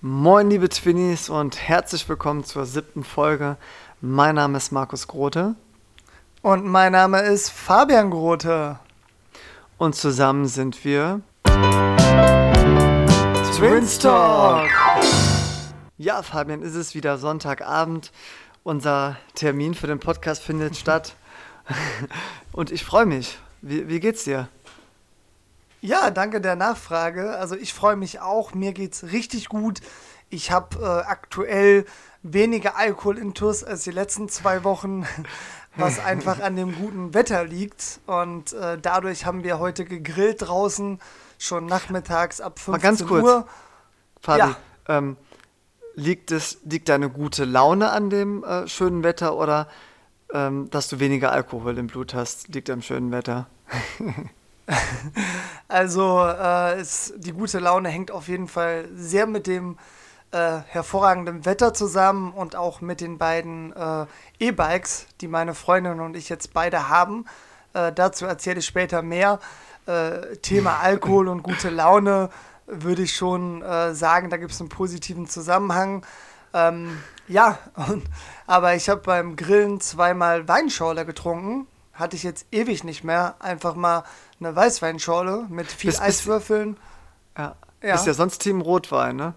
Moin, 0.00 0.48
liebe 0.48 0.68
Twinnies 0.68 1.28
und 1.28 1.60
herzlich 1.60 2.08
willkommen 2.08 2.44
zur 2.44 2.66
siebten 2.66 3.02
Folge. 3.02 3.56
Mein 4.00 4.36
Name 4.36 4.58
ist 4.58 4.70
Markus 4.70 5.08
Grote. 5.08 5.56
Und 6.40 6.64
mein 6.64 6.92
Name 6.92 7.22
ist 7.22 7.50
Fabian 7.50 8.10
Grote. 8.10 8.78
Und 9.76 9.96
zusammen 9.96 10.46
sind 10.46 10.84
wir 10.84 11.20
Twins 13.56 13.98
Talk. 13.98 14.68
Ja, 15.96 16.22
Fabian, 16.22 16.62
ist 16.62 16.76
es 16.76 16.94
wieder 16.94 17.18
Sonntagabend. 17.18 18.12
Unser 18.62 19.16
Termin 19.34 19.74
für 19.74 19.88
den 19.88 19.98
Podcast 19.98 20.44
findet 20.44 20.76
statt. 20.76 21.16
Und 22.52 22.70
ich 22.70 22.84
freue 22.84 23.06
mich. 23.06 23.36
Wie, 23.62 23.88
wie 23.88 23.98
geht's 23.98 24.22
dir? 24.22 24.48
Ja, 25.80 26.10
danke 26.10 26.40
der 26.40 26.56
Nachfrage. 26.56 27.36
Also 27.36 27.54
ich 27.54 27.72
freue 27.72 27.96
mich 27.96 28.20
auch. 28.20 28.54
Mir 28.54 28.72
geht's 28.72 29.04
richtig 29.04 29.48
gut. 29.48 29.80
Ich 30.30 30.50
habe 30.50 30.76
äh, 30.80 31.08
aktuell 31.08 31.86
weniger 32.22 32.76
Alkoholintus 32.76 33.62
als 33.64 33.84
die 33.84 33.90
letzten 33.92 34.28
zwei 34.28 34.64
Wochen, 34.64 35.06
was 35.76 35.98
einfach 36.00 36.40
an 36.40 36.56
dem 36.56 36.74
guten 36.74 37.14
Wetter 37.14 37.44
liegt. 37.44 38.00
Und 38.06 38.52
äh, 38.52 38.76
dadurch 38.80 39.24
haben 39.24 39.44
wir 39.44 39.58
heute 39.58 39.84
gegrillt 39.84 40.42
draußen, 40.48 41.00
schon 41.38 41.66
nachmittags 41.66 42.40
ab 42.40 42.58
15 42.58 42.72
Mal 42.72 42.78
ganz 42.78 43.06
kurz, 43.06 43.24
Uhr. 43.24 43.46
Fabi, 44.20 44.38
Ja. 44.40 44.56
ähm, 44.88 45.16
liegt, 45.94 46.32
es, 46.32 46.58
liegt 46.64 46.88
deine 46.88 47.08
gute 47.08 47.44
Laune 47.44 47.90
an 47.92 48.10
dem 48.10 48.42
äh, 48.42 48.66
schönen 48.66 49.04
Wetter 49.04 49.36
oder 49.36 49.68
ähm, 50.34 50.68
dass 50.70 50.88
du 50.88 50.98
weniger 50.98 51.30
Alkohol 51.32 51.78
im 51.78 51.86
Blut 51.86 52.12
hast, 52.14 52.48
liegt 52.48 52.68
am 52.68 52.82
schönen 52.82 53.12
Wetter? 53.12 53.46
Also 55.68 56.24
äh, 56.26 56.80
es, 56.80 57.12
die 57.18 57.32
gute 57.32 57.58
Laune 57.58 57.90
hängt 57.90 58.10
auf 58.10 58.28
jeden 58.28 58.48
Fall 58.48 58.88
sehr 58.94 59.26
mit 59.26 59.46
dem 59.46 59.76
äh, 60.30 60.60
hervorragenden 60.66 61.44
Wetter 61.44 61.74
zusammen 61.74 62.32
und 62.32 62.56
auch 62.56 62.80
mit 62.80 63.02
den 63.02 63.18
beiden 63.18 63.74
äh, 63.74 64.06
E-Bikes, 64.38 65.06
die 65.20 65.28
meine 65.28 65.54
Freundin 65.54 66.00
und 66.00 66.16
ich 66.16 66.30
jetzt 66.30 66.54
beide 66.54 66.88
haben. 66.88 67.26
Äh, 67.74 67.92
dazu 67.92 68.24
erzähle 68.24 68.60
ich 68.60 68.66
später 68.66 69.02
mehr. 69.02 69.40
Äh, 69.86 70.36
Thema 70.36 70.78
Alkohol 70.82 71.28
und 71.28 71.42
gute 71.42 71.68
Laune 71.70 72.30
würde 72.66 73.02
ich 73.02 73.14
schon 73.14 73.62
äh, 73.62 73.94
sagen, 73.94 74.30
da 74.30 74.36
gibt 74.36 74.52
es 74.52 74.60
einen 74.60 74.68
positiven 74.68 75.26
Zusammenhang. 75.26 76.04
Ähm, 76.52 76.98
ja, 77.26 77.58
und, 77.88 78.04
aber 78.46 78.74
ich 78.74 78.88
habe 78.88 79.02
beim 79.02 79.36
Grillen 79.36 79.80
zweimal 79.80 80.48
Weinschorle 80.48 81.04
getrunken. 81.04 81.66
Hatte 81.92 82.16
ich 82.16 82.22
jetzt 82.22 82.46
ewig 82.52 82.84
nicht 82.84 83.02
mehr. 83.02 83.34
Einfach 83.40 83.74
mal 83.74 84.04
eine 84.40 84.54
Weißweinschorle 84.54 85.46
mit 85.48 85.70
viel 85.70 85.90
bist- 85.90 86.02
Eiswürfeln. 86.02 86.76
Ja. 87.36 87.56
Ja. 87.82 87.94
Ist 87.94 88.06
ja 88.06 88.14
sonst 88.14 88.38
Team 88.38 88.60
Rotwein, 88.60 89.16
ne? 89.16 89.34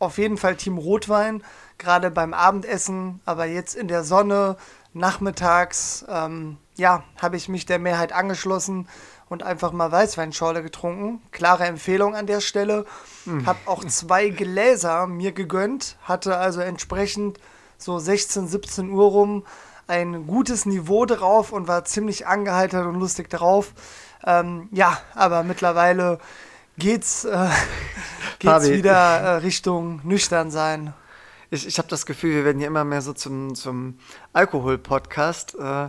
Auf 0.00 0.18
jeden 0.18 0.36
Fall 0.38 0.56
Team 0.56 0.78
Rotwein, 0.78 1.44
gerade 1.78 2.10
beim 2.10 2.34
Abendessen, 2.34 3.20
aber 3.24 3.44
jetzt 3.44 3.74
in 3.74 3.86
der 3.86 4.02
Sonne, 4.02 4.56
nachmittags, 4.92 6.04
ähm, 6.08 6.56
ja, 6.76 7.04
habe 7.20 7.36
ich 7.36 7.48
mich 7.48 7.66
der 7.66 7.78
Mehrheit 7.78 8.12
angeschlossen 8.12 8.88
und 9.28 9.42
einfach 9.42 9.70
mal 9.72 9.92
Weißweinschorle 9.92 10.62
getrunken. 10.62 11.22
Klare 11.30 11.64
Empfehlung 11.66 12.16
an 12.16 12.26
der 12.26 12.40
Stelle. 12.40 12.84
Habe 13.46 13.58
auch 13.66 13.84
zwei 13.84 14.30
Gläser 14.30 15.06
mir 15.06 15.30
gegönnt, 15.32 15.96
hatte 16.02 16.36
also 16.38 16.60
entsprechend 16.60 17.38
so 17.78 17.98
16, 17.98 18.48
17 18.48 18.90
Uhr 18.90 19.04
rum 19.08 19.44
ein 19.90 20.26
gutes 20.26 20.64
Niveau 20.66 21.04
drauf 21.04 21.52
und 21.52 21.68
war 21.68 21.84
ziemlich 21.84 22.26
angeheitert 22.26 22.86
und 22.86 22.94
lustig 22.98 23.28
drauf. 23.28 23.72
Ähm, 24.24 24.68
ja, 24.72 24.98
aber 25.14 25.42
mittlerweile 25.42 26.18
geht's, 26.78 27.24
äh, 27.24 27.48
geht's 28.38 28.70
wieder 28.70 28.92
äh, 28.94 29.30
Richtung 29.38 30.00
nüchtern 30.04 30.50
sein. 30.50 30.94
Ich, 31.50 31.66
ich 31.66 31.78
habe 31.78 31.88
das 31.88 32.06
Gefühl, 32.06 32.34
wir 32.36 32.44
werden 32.44 32.58
hier 32.58 32.68
immer 32.68 32.84
mehr 32.84 33.02
so 33.02 33.12
zum, 33.12 33.54
zum 33.54 33.98
Alkohol-Podcast. 34.32 35.56
Äh, 35.56 35.88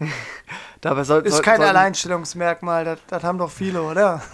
dabei 0.80 1.04
soll, 1.04 1.22
Ist 1.26 1.34
soll, 1.34 1.42
kein 1.42 1.58
sollten- 1.58 1.68
Alleinstellungsmerkmal, 1.76 2.84
das, 2.84 2.98
das 3.06 3.22
haben 3.22 3.38
doch 3.38 3.50
viele, 3.50 3.82
oder? 3.82 4.22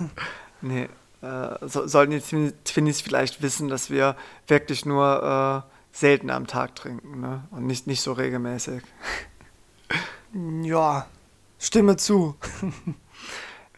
Nee, 0.61 0.89
äh, 1.23 1.67
so, 1.69 1.87
sollten 1.87 2.11
die 2.11 2.21
Twin- 2.21 2.53
Twinnies 2.65 3.01
vielleicht 3.01 3.43
wissen, 3.43 3.69
dass 3.69 3.91
wir 3.91 4.17
wirklich 4.49 4.85
nur 4.85 5.65
äh, 5.65 5.78
selten 5.93 6.31
am 6.31 6.47
Tag 6.47 6.75
trinken 6.77 7.21
ne? 7.21 7.47
und 7.51 7.67
nicht, 7.67 7.87
nicht 7.87 8.03
so 8.03 8.13
regelmäßig. 8.13 8.83
Ja, 10.63 11.07
stimme 11.59 11.97
zu. 11.97 12.37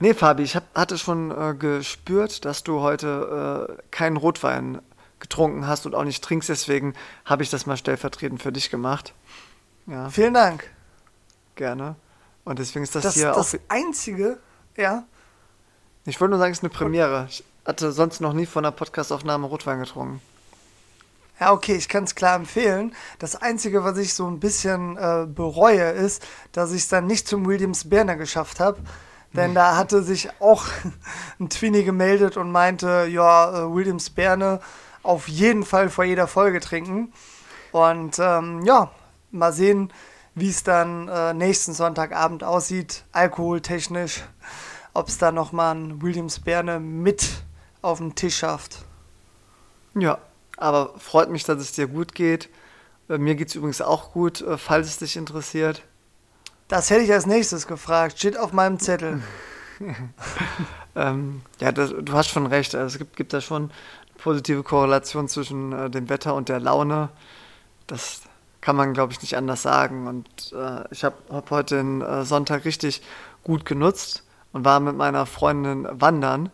Nee, 0.03 0.15
Fabi, 0.15 0.43
ich 0.45 0.57
hab, 0.57 0.65
hatte 0.75 0.97
schon 0.97 1.31
äh, 1.31 1.55
gespürt, 1.55 2.47
dass 2.47 2.65
du 2.65 2.81
heute 2.81 3.77
äh, 3.79 3.83
keinen 3.91 4.17
Rotwein 4.17 4.81
getrunken 5.19 5.67
hast 5.67 5.85
und 5.85 5.95
auch 5.95 6.05
nicht 6.05 6.25
trinkst, 6.25 6.49
deswegen 6.49 6.95
habe 7.27 7.43
ich 7.43 7.51
das 7.51 7.67
mal 7.67 7.77
stellvertretend 7.77 8.43
für 8.43 8.51
dich 8.51 8.71
gemacht. 8.71 9.13
Ja, 9.87 10.09
Vielen 10.09 10.33
Dank. 10.33 10.71
gerne. 11.55 11.97
Und 12.45 12.59
deswegen 12.59 12.83
ist 12.83 12.95
das, 12.95 13.03
Das, 13.03 13.15
hier 13.15 13.31
das 13.33 13.55
auch. 13.55 13.59
Einzige, 13.69 14.39
ja, 14.75 15.05
Ich 16.07 16.19
wollte 16.19 16.31
nur 16.31 16.39
sagen, 16.39 16.53
es 16.53 16.59
ist 16.61 16.65
eine 16.65 16.71
Premiere. 16.71 17.27
Ich 17.29 17.45
hatte 17.67 17.93
sonst 17.93 18.23
noch 18.23 18.33
nie 18.33 18.47
von 18.47 18.65
einer 18.65 18.73
Podcastaufnahme 18.73 19.47
Rotwein 19.49 19.81
getrunken. 19.81 20.23
Ja, 21.41 21.53
okay, 21.53 21.75
ich 21.75 21.89
kann 21.89 22.05
es 22.05 22.15
klar 22.15 22.37
empfehlen. 22.37 22.95
Das 23.19 23.35
Einzige, 23.35 23.83
was 23.83 23.97
ich 23.97 24.13
so 24.13 24.27
ein 24.27 24.41
bisschen 24.41 24.99
äh, 24.99 25.27
bereue, 25.27 25.91
ist, 25.91 26.23
dass 26.53 26.71
ich 26.73 26.83
es 26.83 26.89
dann 26.89 27.07
nicht 27.07 27.27
zum 27.27 27.47
Williams 27.47 27.89
Berner 27.89 28.17
geschafft 28.17 28.61
habe. 28.61 28.79
Denn 29.33 29.55
da 29.55 29.77
hatte 29.77 30.03
sich 30.03 30.29
auch 30.41 30.67
ein 31.41 31.49
Twinny 31.49 31.85
gemeldet 31.85 32.37
und 32.37 32.53
meinte, 32.53 33.07
ja, 33.11 33.65
äh, 33.65 33.75
Williams 33.75 34.11
Berne 34.11 34.61
auf 35.03 35.29
jeden 35.29 35.65
Fall 35.65 35.89
vor 35.89 36.05
jeder 36.05 36.27
Folge 36.27 36.61
trinken. 36.61 37.11
Und 37.73 38.19
ähm, 38.19 38.63
ja, 38.65 38.91
mal 39.31 39.55
sehen, 39.55 39.93
wie 40.35 40.51
es 40.51 40.63
dann 40.63 41.09
äh, 41.09 41.33
nächsten 41.33 41.73
Sonntagabend 41.73 42.45
aussieht, 42.45 43.05
alkoholtechnisch. 43.13 44.25
Ob 44.93 45.09
es 45.09 45.17
da 45.17 45.33
nochmal 45.33 45.75
ein 45.75 46.03
Williams 46.03 46.41
Berne 46.41 46.81
mit 46.81 47.45
auf 47.81 47.97
den 47.97 48.15
Tisch 48.15 48.39
schafft. 48.39 48.85
Ja, 49.95 50.19
aber 50.61 50.95
freut 50.99 51.31
mich, 51.31 51.45
dass 51.45 51.61
es 51.61 51.73
dir 51.73 51.87
gut 51.87 52.15
geht. 52.15 52.49
Äh, 53.09 53.19
Mir 53.19 53.35
geht 53.35 53.49
es 53.49 53.55
übrigens 53.55 53.81
auch 53.81 54.13
gut, 54.13 54.41
äh, 54.41 54.59
falls 54.59 54.89
es 54.89 54.99
dich 54.99 55.17
interessiert. 55.17 55.83
Das 56.69 56.91
hätte 56.91 57.03
ich 57.03 57.13
als 57.13 57.27
nächstes 57.27 57.67
gefragt. 57.67 58.19
Steht 58.19 58.39
auf 58.39 58.53
meinem 58.53 58.79
Zettel. 58.79 59.23
Ähm, 60.97 61.43
ja, 61.61 61.73
das, 61.73 61.95
du 61.97 62.13
hast 62.13 62.29
schon 62.29 62.47
recht. 62.47 62.75
Also 62.75 62.95
es 62.95 62.99
gibt, 62.99 63.17
gibt 63.17 63.33
da 63.33 63.41
schon 63.41 63.65
eine 63.65 63.71
positive 64.19 64.63
Korrelation 64.63 65.29
zwischen 65.29 65.73
äh, 65.73 65.91
dem 65.91 66.09
Wetter 66.09 66.35
und 66.35 66.49
der 66.49 66.61
Laune. 66.61 67.11
Das 67.87 68.23
kann 68.61 68.77
man, 68.77 68.93
glaube 68.93 69.13
ich, 69.13 69.23
nicht 69.23 69.37
anders 69.37 69.63
sagen. 69.63 70.07
Und 70.07 70.53
äh, 70.53 70.85
ich 70.91 71.05
habe 71.05 71.17
hab 71.31 71.51
heute 71.51 71.77
den 71.77 72.03
äh, 72.03 72.25
Sonntag 72.25 72.65
richtig 72.65 73.03
gut 73.45 73.65
genutzt 73.65 74.25
und 74.53 74.65
war 74.65 74.81
mit 74.81 74.97
meiner 74.97 75.27
Freundin 75.27 75.87
wandern. 75.91 76.51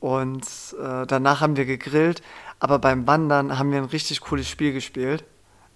Und 0.00 0.44
äh, 0.82 1.06
danach 1.06 1.40
haben 1.40 1.56
wir 1.56 1.66
gegrillt. 1.66 2.22
Aber 2.60 2.78
beim 2.78 3.06
Wandern 3.06 3.58
haben 3.58 3.70
wir 3.72 3.78
ein 3.78 3.84
richtig 3.86 4.20
cooles 4.20 4.48
Spiel 4.48 4.72
gespielt. 4.72 5.24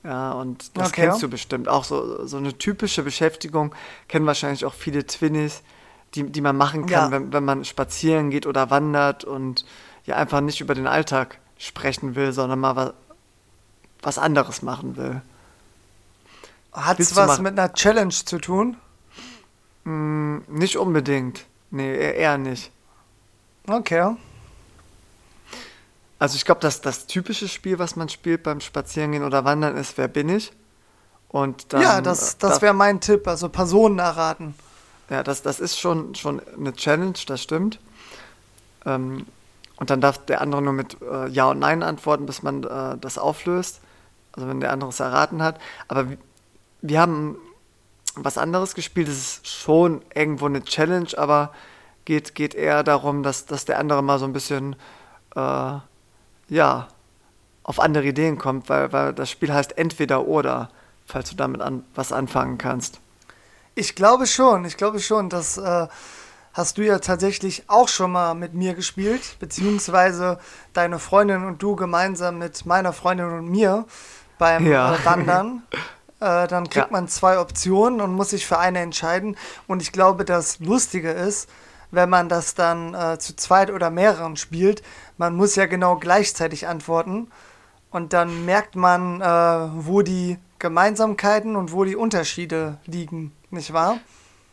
Ja, 0.05 0.33
und 0.33 0.77
das 0.77 0.91
Okay. 0.91 1.07
kennst 1.07 1.23
du 1.23 1.29
bestimmt. 1.29 1.67
Auch 1.67 1.85
so, 1.85 2.27
so 2.27 2.37
eine 2.37 2.57
typische 2.59 3.03
Beschäftigung 3.03 3.75
kennen 4.07 4.27
wahrscheinlich 4.27 4.67
auch 4.67 4.75
viele 4.75 5.07
Twinnies, 5.07 5.63
die, 6.15 6.25
die 6.25 6.43
man 6.43 6.57
machen 6.59 6.83
kann, 6.87 7.07
Ja. 7.07 7.11
wenn, 7.11 7.33
wenn 7.33 7.45
man 7.45 7.65
spazieren 7.65 8.29
geht 8.31 8.47
oder 8.47 8.69
wandert 8.71 9.25
und 9.25 9.65
ja 10.05 10.17
einfach 10.17 10.43
nicht 10.43 10.61
über 10.61 10.75
den 10.75 10.87
Alltag 10.87 11.39
sprechen 11.57 12.15
will, 12.17 12.33
sondern 12.33 12.61
mal 12.61 12.77
was, 12.77 12.93
was 14.03 14.19
anderes 14.19 14.61
machen 14.61 14.97
will. 14.99 15.23
Hat 16.73 17.01
es 17.01 17.17
was 17.17 17.39
mit 17.41 17.59
einer 17.59 17.73
Challenge 17.73 18.11
zu 18.13 18.39
tun? 18.39 18.77
Hm, 19.85 20.45
nicht 20.49 20.77
unbedingt. 20.77 21.47
Nee, 21.71 21.95
eher 21.97 22.15
eher 22.17 22.39
nicht. 22.39 22.71
Okay. 23.67 24.15
Also 26.19 26.37
ich 26.37 26.45
glaube, 26.45 26.61
dass 26.61 26.81
das 26.81 27.07
typische 27.07 27.49
Spiel, 27.49 27.79
was 27.79 27.97
man 27.97 28.09
spielt 28.09 28.43
beim 28.43 28.61
Spazierengehen 28.61 29.25
oder 29.25 29.45
Wandern, 29.45 29.77
ist 29.77 29.99
Wer 29.99 30.09
bin 30.09 30.29
ich? 30.29 30.53
Und 31.29 31.73
dann, 31.73 31.83
ja, 31.83 32.01
das, 32.01 32.35
äh, 32.35 32.37
das 32.39 32.63
wäre 32.63 32.75
mein 32.75 33.01
Tipp. 33.01 33.27
Also 33.27 33.49
Personen 33.49 33.99
erraten. 33.99 34.55
Ja, 35.11 35.23
das, 35.23 35.43
das 35.43 35.61
ist 35.61 35.79
schon, 35.79 36.15
schon 36.15 36.41
eine 36.57 36.73
Challenge, 36.73 37.19
das 37.27 37.43
stimmt. 37.43 37.79
Ähm, 38.87 39.27
und 39.77 39.91
dann 39.91 40.01
darf 40.01 40.25
der 40.25 40.41
andere 40.41 40.63
nur 40.63 40.73
mit 40.73 40.97
äh, 41.03 41.29
Ja 41.29 41.51
und 41.51 41.59
Nein 41.59 41.83
antworten, 41.83 42.27
bis 42.27 42.43
man 42.43 42.63
äh, 42.63 42.97
das 42.99 43.19
auflöst. 43.19 43.81
Also 44.33 44.49
wenn 44.49 44.61
der 44.61 44.73
andere 44.73 44.91
es 44.91 45.01
erraten 45.01 45.43
hat. 45.43 45.61
Aber 45.89 46.11
wir, 46.11 46.19
wir 46.83 47.01
haben 47.01 47.37
was 48.15 48.39
anderes 48.39 48.75
gespielt. 48.75 49.09
Es 49.09 49.19
ist 49.19 49.49
schon 49.49 50.03
irgendwo 50.15 50.47
eine 50.47 50.63
Challenge, 50.63 51.09
aber 51.17 51.53
geht, 52.05 52.35
geht 52.35 52.55
eher 52.55 52.83
darum, 52.83 53.23
dass, 53.23 53.47
dass 53.47 53.65
der 53.65 53.79
andere 53.79 54.03
mal 54.03 54.19
so 54.19 54.25
ein 54.25 54.33
bisschen, 54.33 54.77
äh, 55.35 55.79
ja, 56.49 56.89
auf 57.63 57.81
andere 57.81 58.05
Ideen 58.07 58.39
kommt, 58.39 58.69
weil, 58.69 58.93
weil 58.93 59.13
das 59.15 59.31
Spiel 59.31 59.53
heißt 59.53 59.79
entweder 59.79 60.27
oder, 60.27 60.69
falls 61.07 61.31
du 61.31 61.37
damit 61.37 61.61
an, 61.63 61.85
was 61.95 62.13
anfangen 62.13 62.59
kannst. 62.59 63.01
Ich 63.75 63.95
glaube 63.95 64.27
schon. 64.27 64.65
Ich 64.65 64.77
glaube 64.77 65.01
schon, 65.01 65.31
dass 65.31 65.57
äh, 65.57 65.89
hast 66.53 66.79
du 66.79 66.83
ja 66.83 66.99
tatsächlich 66.99 67.65
auch 67.69 67.89
schon 67.89 68.13
mal 68.13 68.35
mit 68.35 68.55
mir 68.55 68.75
gespielt, 68.75 69.37
beziehungsweise 69.41 70.39
deine 70.75 70.99
Freundin 70.99 71.45
und 71.45 71.63
du 71.63 71.75
gemeinsam 71.75 72.39
mit 72.39 72.67
meiner 72.67 72.93
Freundin 72.93 73.27
und 73.31 73.49
mir 73.51 73.87
beim 74.39 74.67
Ja. 74.67 74.95
äh, 74.95 75.05
Wandern. 75.05 75.63
Äh, 76.21 76.47
dann 76.47 76.71
kriegt 76.71 76.87
Ja. 76.87 76.93
man 76.93 77.09
zwei 77.09 77.39
Optionen 77.41 78.01
und 78.01 78.15
muss 78.15 78.31
sich 78.31 78.47
für 78.47 78.57
eine 78.59 78.79
entscheiden. 78.79 79.37
Und 79.67 79.83
ich 79.83 79.91
glaube, 79.93 80.25
das 80.25 80.61
Lustige 80.61 81.11
ist, 81.11 81.51
wenn 81.95 82.11
man 82.11 82.29
das 82.29 82.55
dann 82.55 82.95
äh, 82.95 83.19
zu 83.19 83.37
zweit 83.37 83.71
oder 83.71 83.91
mehreren 83.91 84.37
spielt, 84.37 84.83
man 85.17 85.35
muss 85.37 85.57
ja 85.57 85.67
genau 85.67 85.97
gleichzeitig 85.97 86.67
antworten. 86.67 87.29
Und 87.91 88.13
dann 88.13 88.45
merkt 88.45 88.75
man, 88.75 89.21
äh, 89.21 89.25
wo 89.87 90.03
die 90.03 90.39
Gemeinsamkeiten 90.59 91.57
und 91.57 91.73
wo 91.73 91.85
die 91.85 91.97
Unterschiede 91.97 92.79
liegen, 92.87 93.33
nicht 93.51 93.73
wahr? 93.73 93.99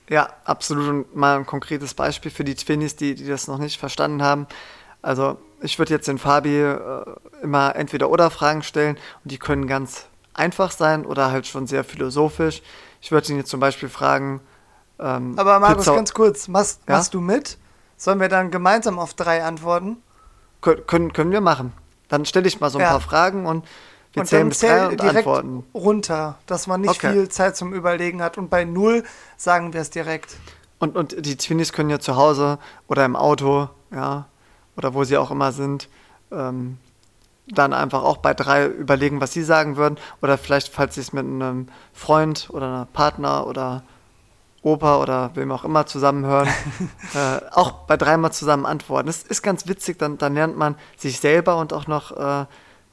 Ja, 0.09 0.29
absolut. 0.43 0.87
Und 0.89 1.15
mal 1.15 1.37
ein 1.37 1.45
konkretes 1.45 1.93
Beispiel 1.93 2.31
für 2.31 2.43
die 2.43 2.55
Twinnies, 2.55 2.95
die, 2.95 3.15
die 3.15 3.25
das 3.25 3.47
noch 3.47 3.57
nicht 3.57 3.79
verstanden 3.79 4.21
haben. 4.21 4.45
Also 5.01 5.37
ich 5.61 5.79
würde 5.79 5.93
jetzt 5.93 6.07
den 6.07 6.17
Fabi 6.17 6.61
äh, 6.61 7.05
immer 7.41 7.75
entweder 7.75 8.09
oder 8.09 8.29
Fragen 8.29 8.61
stellen 8.61 8.97
und 9.23 9.31
die 9.31 9.37
können 9.37 9.67
ganz 9.67 10.07
einfach 10.33 10.71
sein 10.71 11.05
oder 11.05 11.31
halt 11.31 11.47
schon 11.47 11.65
sehr 11.65 11.83
philosophisch. 11.83 12.61
Ich 13.01 13.11
würde 13.11 13.31
ihn 13.31 13.37
jetzt 13.37 13.49
zum 13.49 13.59
Beispiel 13.59 13.89
fragen, 13.89 14.41
ähm, 15.01 15.33
Aber 15.37 15.59
Markus, 15.59 15.85
Pizza- 15.85 15.95
ganz 15.95 16.13
kurz, 16.13 16.47
machst, 16.47 16.81
Ja? 16.87 16.95
machst 16.97 17.13
du 17.13 17.21
mit? 17.21 17.57
Sollen 17.97 18.19
wir 18.19 18.29
dann 18.29 18.51
gemeinsam 18.51 18.99
auf 18.99 19.13
drei 19.13 19.43
antworten? 19.43 19.97
können, 20.61 20.85
können, 20.87 21.13
können 21.13 21.31
wir 21.31 21.41
machen. 21.41 21.73
Dann 22.07 22.25
stelle 22.25 22.47
ich 22.47 22.59
mal 22.59 22.69
so 22.69 22.77
ein 22.77 22.81
Ja. 22.83 22.91
paar 22.91 23.01
Fragen 23.01 23.45
und 23.45 23.65
wir 24.13 24.21
und 24.21 24.27
zählen 24.27 24.49
bis 24.49 24.59
drei 24.59 24.87
und 24.89 24.99
direkt 25.01 25.17
antworten. 25.27 25.63
runter, 25.73 26.37
dass 26.45 26.67
man 26.67 26.81
nicht 26.81 26.91
Okay. 26.91 27.11
viel 27.11 27.29
Zeit 27.29 27.55
zum 27.57 27.73
Überlegen 27.73 28.21
hat. 28.21 28.37
Und 28.37 28.49
bei 28.49 28.63
null 28.65 29.03
sagen 29.37 29.73
wir 29.73 29.81
es 29.81 29.89
direkt. 29.89 30.35
Und, 30.79 30.95
und 30.97 31.25
die 31.25 31.35
Twinnies 31.37 31.73
können 31.73 31.89
ja 31.89 31.99
zu 31.99 32.15
Hause 32.15 32.59
oder 32.87 33.05
im 33.05 33.15
Auto, 33.15 33.69
ja, 33.91 34.25
oder 34.77 34.93
wo 34.93 35.03
sie 35.03 35.17
auch 35.17 35.31
immer 35.31 35.51
sind, 35.51 35.89
ähm, 36.31 36.77
dann 37.47 37.73
einfach 37.73 38.03
auch 38.03 38.17
bei 38.17 38.33
drei 38.33 38.65
überlegen, 38.67 39.19
was 39.21 39.31
sie 39.33 39.43
sagen 39.43 39.77
würden. 39.77 39.97
Oder 40.21 40.37
vielleicht, 40.37 40.73
falls 40.73 40.95
sie 40.95 41.01
es 41.01 41.13
mit 41.13 41.25
einem 41.25 41.67
Freund 41.93 42.49
oder 42.51 42.65
einer 42.67 42.85
Partner 42.91 43.47
oder 43.47 43.83
Opa 44.63 44.97
oder 44.97 45.31
wem 45.35 45.51
auch 45.51 45.63
immer 45.63 45.85
zusammenhören, 45.87 46.47
äh, 47.15 47.39
auch 47.51 47.71
bei 47.87 47.97
dreimal 47.97 48.31
zusammen 48.31 48.65
antworten. 48.65 49.07
Das 49.07 49.23
ist 49.23 49.41
ganz 49.41 49.67
witzig, 49.67 49.97
dann, 49.97 50.17
dann 50.19 50.35
lernt 50.35 50.55
man 50.57 50.75
sich 50.97 51.19
selber 51.19 51.57
und 51.57 51.73
auch 51.73 51.87
noch 51.87 52.11
äh, 52.15 52.45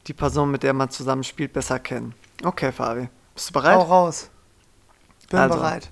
die 0.07 0.15
Person, 0.15 0.51
mit 0.51 0.63
der 0.63 0.73
man 0.73 0.89
zusammen 0.91 1.25
spielt, 1.25 1.53
besser 1.53 1.79
kennen. 1.79 2.15
Okay, 2.43 2.73
Fabi, 2.73 3.11
bist 3.35 3.51
du 3.51 3.53
bereit? 3.53 3.77
Hau 3.77 3.83
raus. 3.83 4.31
Bin 5.29 5.39
Also. 5.39 5.57
bereit. 5.57 5.91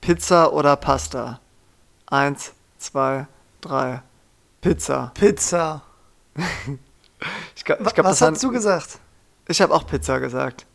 Pizza 0.00 0.52
oder 0.52 0.76
Pasta? 0.76 1.40
Eins, 2.06 2.52
zwei, 2.78 3.26
drei. 3.60 4.02
Pizza. 4.60 5.12
Pizza. 5.14 5.82
Ich, 7.56 7.64
glaub- 7.64 7.80
ich 7.80 7.94
glaub, 7.94 8.06
Was 8.06 8.20
hast 8.22 8.40
du 8.44 8.52
gesagt? 8.52 9.00
Ich 9.48 9.60
habe 9.60 9.74
auch 9.74 9.84
Pizza 9.88 10.20
gesagt. 10.20 10.66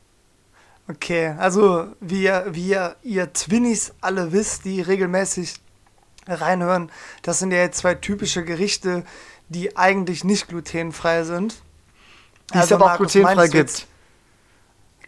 Okay, 0.89 1.33
also 1.38 1.88
wie 2.01 2.24
ihr, 2.24 2.45
wie 2.50 2.69
ihr, 2.69 2.95
Twinnies 3.33 3.94
alle 4.01 4.31
wisst, 4.33 4.65
die 4.65 4.81
regelmäßig 4.81 5.56
reinhören, 6.27 6.91
das 7.21 7.39
sind 7.39 7.51
ja 7.51 7.59
jetzt 7.59 7.77
zwei 7.80 7.95
typische 7.95 8.44
Gerichte, 8.44 9.03
die 9.50 9.77
eigentlich 9.77 10.24
nicht 10.24 10.47
glutenfrei 10.50 11.24
sind. 11.24 11.62
Die 12.53 12.56
es 12.57 12.62
Also, 12.63 12.75
aber 12.75 12.85
auch 12.85 12.89
Markus, 12.89 13.13
glutenfrei 13.13 13.47
du 13.47 13.57
jetzt- 13.57 13.77
gibt. 13.80 13.88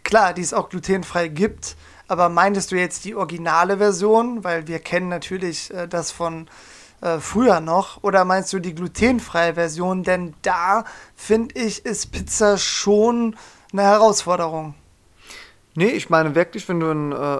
Klar, 0.04 0.32
die 0.34 0.42
es 0.42 0.54
auch 0.54 0.68
glutenfrei 0.70 1.28
gibt, 1.28 1.76
aber 2.08 2.28
meintest 2.28 2.70
du 2.72 2.76
jetzt 2.76 3.04
die 3.04 3.14
originale 3.14 3.78
Version, 3.78 4.44
weil 4.44 4.68
wir 4.68 4.78
kennen 4.78 5.08
natürlich 5.08 5.74
äh, 5.74 5.88
das 5.88 6.10
von 6.12 6.48
äh, 7.02 7.18
früher 7.18 7.60
noch, 7.60 8.02
oder 8.02 8.24
meinst 8.24 8.52
du 8.52 8.60
die 8.60 8.74
glutenfreie 8.74 9.54
Version? 9.54 10.04
Denn 10.04 10.34
da 10.42 10.84
finde 11.16 11.58
ich, 11.60 11.84
ist 11.84 12.12
Pizza 12.12 12.56
schon 12.56 13.36
eine 13.72 13.82
Herausforderung. 13.82 14.74
Nee, 15.76 15.88
ich 15.90 16.10
meine 16.10 16.34
wirklich, 16.34 16.68
wenn 16.68 16.80
du 16.80 16.90
in 16.90 17.12
äh, 17.12 17.38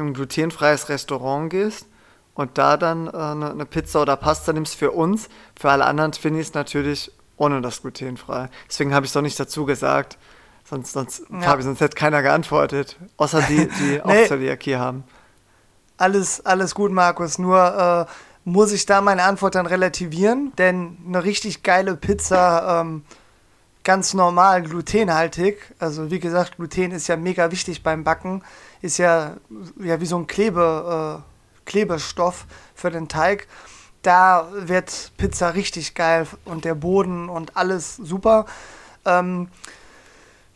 ein 0.00 0.14
glutenfreies 0.14 0.88
Restaurant 0.88 1.50
gehst 1.50 1.86
und 2.34 2.56
da 2.56 2.76
dann 2.76 3.08
äh, 3.08 3.10
eine, 3.10 3.50
eine 3.50 3.66
Pizza 3.66 4.02
oder 4.02 4.16
Pasta 4.16 4.52
nimmst 4.52 4.76
für 4.76 4.92
uns, 4.92 5.28
für 5.58 5.70
alle 5.70 5.84
anderen 5.84 6.12
Twinnies 6.12 6.54
natürlich 6.54 7.10
ohne 7.36 7.60
das 7.60 7.82
glutenfrei. 7.82 8.48
Deswegen 8.68 8.94
habe 8.94 9.04
ich 9.04 9.10
es 9.10 9.14
doch 9.14 9.22
nicht 9.22 9.38
dazu 9.38 9.64
gesagt. 9.66 10.16
Sonst, 10.64 10.92
sonst, 10.92 11.22
Ja. 11.30 11.40
Fabi, 11.40 11.62
sonst 11.64 11.80
hätte 11.80 11.96
keiner 11.96 12.22
geantwortet. 12.22 12.96
Außer 13.16 13.42
die, 13.42 13.68
die 13.68 14.00
Nee. 14.04 14.22
auch 14.24 14.28
Zöliakie 14.28 14.76
haben. 14.76 15.02
Alles, 15.98 16.44
alles 16.46 16.74
gut, 16.74 16.92
Markus. 16.92 17.38
Nur 17.38 18.06
äh, 18.08 18.12
muss 18.44 18.72
ich 18.72 18.86
da 18.86 19.00
meine 19.00 19.24
Antwort 19.24 19.56
dann 19.56 19.66
relativieren, 19.66 20.52
denn 20.58 20.98
eine 21.06 21.24
richtig 21.24 21.62
geile 21.62 21.96
Pizza, 21.96 22.80
ähm, 22.80 23.04
ganz 23.84 24.14
normal 24.14 24.62
glutenhaltig, 24.62 25.58
also 25.78 26.10
wie 26.10 26.20
gesagt, 26.20 26.56
Gluten 26.56 26.92
ist 26.92 27.08
ja 27.08 27.16
mega 27.16 27.50
wichtig 27.50 27.82
beim 27.82 28.04
Backen, 28.04 28.42
ist 28.80 28.98
ja, 28.98 29.36
ja 29.80 30.00
wie 30.00 30.06
so 30.06 30.16
ein 30.18 30.26
Klebe, 30.26 31.20
äh, 31.20 31.68
Klebestoff 31.68 32.46
für 32.74 32.90
den 32.90 33.08
Teig. 33.08 33.46
Da 34.02 34.48
wird 34.52 35.12
Pizza 35.16 35.54
richtig 35.54 35.94
geil 35.94 36.26
und 36.44 36.64
der 36.64 36.74
Boden 36.74 37.28
und 37.28 37.56
alles 37.56 37.96
super. 37.96 38.46
Ähm, 39.04 39.48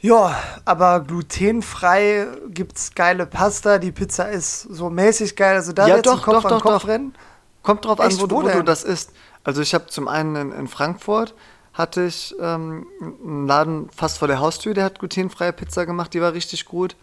ja, 0.00 0.37
aber 0.64 1.00
glutenfrei 1.00 2.26
gibt's 2.49 2.94
geile 2.94 3.25
Pasta. 3.26 3.78
Die 3.78 3.93
Pizza 3.93 4.28
ist 4.31 4.62
so 4.62 4.90
mäßig 4.90 5.37
geil. 5.37 5.55
Also 5.56 5.73
da 5.73 5.87
Ja, 5.87 5.94
wird's 5.96 6.08
ein 6.11 6.17
doch, 6.17 6.25
Kopf 6.25 6.34
doch, 6.43 6.44
an 6.44 6.50
doch, 6.50 6.62
Kopf 6.62 6.82
doch. 6.82 6.88
rennen. 6.88 7.14
Kommt 7.62 7.84
drauf 7.84 7.99
Echt, 8.00 8.17
an, 8.17 8.20
wo, 8.23 8.26
du- 8.26 8.37
wo 8.37 8.43
wo 8.43 8.49
du 8.49 8.62
das 8.64 8.84
isst. 8.84 9.12
Also 9.44 9.62
ich 9.62 9.75
habe 9.75 9.87
zum 9.87 10.08
einen 10.08 10.37
in, 10.37 10.52
in 10.52 10.69
Frankfurt 10.69 11.34
hatte 11.76 12.06
ich 12.06 12.34
ähm, 12.40 12.87
einen 13.00 13.46
Laden 13.46 13.90
fast 13.90 14.19
vor 14.19 14.28
der 14.28 14.40
Haustür, 14.40 14.73
der 14.73 14.84
hat 14.84 14.99
glutenfreie 14.99 15.52
Pizza 15.52 15.84
gemacht, 15.84 16.14
die 16.14 16.23
war 16.23 16.32
richtig 16.32 16.64
gut. 16.64 16.96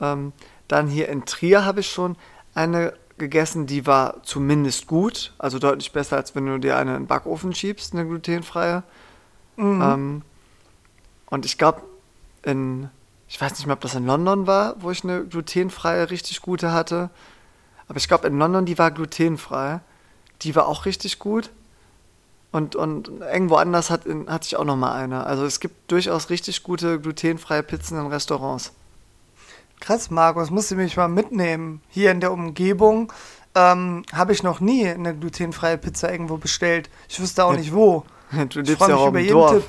Ähm, 0.00 0.32
dann 0.68 0.86
hier 0.86 1.08
in 1.08 1.24
Trier 1.26 1.64
habe 1.64 1.80
ich 1.80 1.90
schon 1.90 2.16
eine 2.54 2.94
gegessen, 3.18 3.66
die 3.66 3.86
war 3.86 4.22
zumindest 4.22 4.86
gut, 4.86 5.32
also 5.38 5.58
deutlich 5.58 5.92
besser, 5.92 6.16
als 6.16 6.34
wenn 6.34 6.46
du 6.46 6.58
dir 6.58 6.76
eine 6.76 6.96
in 6.96 7.02
den 7.02 7.06
Backofen 7.06 7.54
schiebst, 7.54 7.92
eine 7.92 8.06
glutenfreie. 8.06 8.82
Mhm. 9.56 9.82
Ähm, 9.82 10.22
und 11.26 11.44
ich 11.44 11.58
glaube, 11.58 11.82
in, 12.42 12.90
ich 13.28 13.40
weiß 13.40 13.52
nicht 13.52 13.66
mehr, 13.66 13.74
ob 13.74 13.80
das 13.80 13.94
in 13.94 14.06
London 14.06 14.46
war, 14.46 14.76
wo 14.82 14.90
ich 14.90 15.04
eine 15.04 15.24
glutenfreie, 15.24 16.10
richtig 16.10 16.42
gute 16.42 16.72
hatte. 16.72 17.10
Aber 17.88 17.98
ich 17.98 18.08
glaube, 18.08 18.26
in 18.26 18.38
London, 18.38 18.66
die 18.66 18.78
war 18.78 18.90
glutenfrei. 18.90 19.80
Die 20.42 20.54
war 20.56 20.66
auch 20.66 20.86
richtig 20.86 21.18
gut. 21.18 21.50
Und, 22.54 22.76
und 22.76 23.08
irgendwo 23.20 23.56
anders 23.56 23.90
hat, 23.90 24.06
in, 24.06 24.28
hatte 24.30 24.46
ich 24.46 24.56
auch 24.56 24.62
noch 24.64 24.76
mal 24.76 24.92
eine. 24.94 25.26
Also 25.26 25.44
es 25.44 25.58
gibt 25.58 25.90
durchaus 25.90 26.30
richtig 26.30 26.62
gute 26.62 27.00
glutenfreie 27.00 27.64
Pizzen 27.64 27.98
in 27.98 28.06
Restaurants. 28.06 28.70
Krass, 29.80 30.08
Markus, 30.08 30.50
musst 30.50 30.70
du 30.70 30.76
mich 30.76 30.96
mal 30.96 31.08
mitnehmen. 31.08 31.80
Hier 31.88 32.12
in 32.12 32.20
der 32.20 32.30
Umgebung 32.30 33.12
ähm, 33.56 34.04
habe 34.12 34.32
ich 34.32 34.44
noch 34.44 34.60
nie 34.60 34.86
eine 34.88 35.16
glutenfreie 35.16 35.78
Pizza 35.78 36.12
irgendwo 36.12 36.36
bestellt. 36.36 36.90
Ich 37.08 37.18
wüsste 37.18 37.44
auch 37.44 37.52
Ja. 37.54 37.58
nicht 37.58 37.74
wo. 37.74 38.04
Du 38.48 38.60
lebst 38.60 38.86
ja 38.88 38.94
auch 38.94 39.08
über 39.08 39.18
im 39.18 39.24
jeden 39.24 39.36
Dorf. 39.36 39.52
Tipp. 39.54 39.64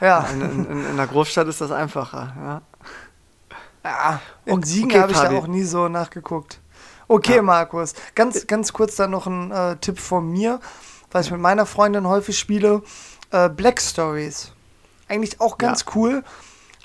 Ja, 0.00 0.20
In, 0.32 0.40
in, 0.40 0.64
in, 0.70 0.86
in 0.86 0.96
der 0.96 1.06
Großstadt 1.06 1.48
ist 1.48 1.60
das 1.60 1.70
einfacher. 1.70 2.32
Ja. 2.34 2.62
ja 3.84 4.20
in 4.46 4.54
Okay, 4.54 4.66
Siegen 4.66 4.90
okay, 4.90 5.00
habe 5.00 5.12
ich 5.12 5.18
da 5.18 5.24
Fabi. 5.24 5.36
auch 5.36 5.46
nie 5.46 5.64
so 5.64 5.88
nachgeguckt. 5.88 6.60
Okay, 7.08 7.36
Ja. 7.36 7.42
Markus, 7.42 7.92
ganz, 8.14 8.46
ganz 8.46 8.72
kurz 8.72 8.96
dann 8.96 9.10
noch 9.10 9.26
ein 9.26 9.50
äh, 9.50 9.76
Tipp 9.76 9.98
von 9.98 10.30
mir, 10.32 10.60
was 11.14 11.26
ich 11.26 11.32
mit 11.32 11.40
meiner 11.40 11.64
Freundin 11.64 12.08
häufig 12.08 12.36
spiele. 12.36 12.82
Äh, 13.30 13.48
Black 13.48 13.80
Stories. 13.80 14.50
Eigentlich 15.08 15.40
auch 15.40 15.58
ganz 15.58 15.84
cool. 15.94 16.24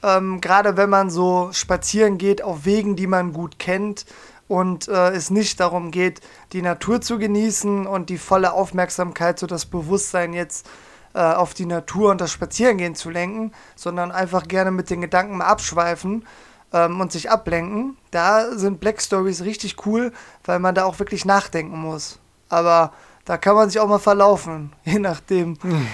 Ähm, 0.03 0.39
Gerade 0.39 0.77
wenn 0.77 0.89
man 0.89 1.09
so 1.09 1.49
spazieren 1.51 2.19
geht 2.19 2.43
auf 2.43 2.63
Wegen, 2.63 2.95
die 2.95 3.07
man 3.07 3.33
gut 3.33 3.57
kennt 3.57 4.05
und 4.47 4.87
äh, 4.87 5.09
es 5.09 5.31
nicht 5.31 5.59
darum 5.59 5.89
geht, 5.89 6.21
die 6.53 6.61
Natur 6.61 7.01
zu 7.01 7.17
genießen 7.17 7.87
und 7.87 8.11
die 8.11 8.19
volle 8.19 8.53
Aufmerksamkeit, 8.53 9.39
so 9.39 9.47
das 9.47 9.65
Bewusstsein 9.65 10.33
jetzt 10.33 10.69
äh, 11.15 11.21
auf 11.21 11.55
die 11.55 11.65
Natur 11.65 12.11
und 12.11 12.21
das 12.21 12.31
Spazierengehen 12.31 12.93
zu 12.93 13.09
lenken, 13.09 13.51
sondern 13.75 14.11
einfach 14.11 14.47
gerne 14.47 14.69
mit 14.69 14.91
den 14.91 15.01
Gedanken 15.01 15.37
mal 15.37 15.47
abschweifen 15.47 16.27
ähm, 16.71 17.01
und 17.01 17.11
sich 17.11 17.31
ablenken. 17.31 17.97
Da 18.11 18.51
sind 18.51 18.79
Black 18.79 19.01
Stories 19.01 19.41
richtig 19.41 19.87
cool, 19.87 20.13
weil 20.45 20.59
man 20.59 20.75
da 20.75 20.85
auch 20.85 20.99
wirklich 20.99 21.25
nachdenken 21.25 21.79
muss. 21.79 22.19
Aber 22.47 22.93
da 23.29 23.37
kann 23.37 23.53
man 23.55 23.69
sich 23.69 23.79
auch 23.79 23.87
mal 23.87 23.99
verlaufen, 23.99 24.73
je 24.85 24.97
nachdem, 24.97 25.53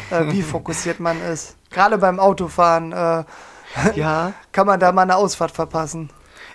äh, 0.10 0.32
wie 0.32 0.42
fokussiert 0.54 1.02
man 1.02 1.22
ist. 1.22 1.58
Gerade 1.70 1.98
beim 1.98 2.18
Autofahren 2.18 2.94
äh, 2.94 3.26
ja, 3.96 4.32
kann 4.54 4.66
man 4.66 4.80
da 4.80 4.94
mal 4.94 5.02
eine 5.02 5.18
Ausfahrt 5.18 5.52
verpassen. 5.52 6.10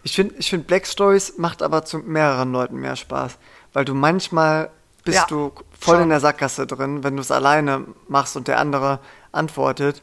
ich 0.05 0.15
finde, 0.15 0.37
ich 0.39 0.49
find 0.49 0.67
Black 0.67 0.87
Stories 0.87 1.35
macht 1.37 1.63
aber 1.63 1.85
zu 1.85 1.99
mehreren 1.99 2.51
Leuten 2.51 2.77
mehr 2.77 2.97
Spaß. 2.97 3.37
Weil 3.75 3.85
du 3.85 3.93
manchmal 3.93 4.71
bist 5.05 5.19
Ja, 5.19 5.27
du 5.29 5.53
voll 5.79 5.97
schon. 5.97 6.05
in 6.05 6.09
der 6.09 6.21
Sackgasse 6.21 6.67
drin, 6.67 7.05
wenn 7.05 7.15
du 7.15 7.21
es 7.21 7.31
alleine 7.31 7.85
machst 8.09 8.35
und 8.37 8.49
der 8.49 8.59
andere 8.59 9.01
antwortet. 9.33 10.01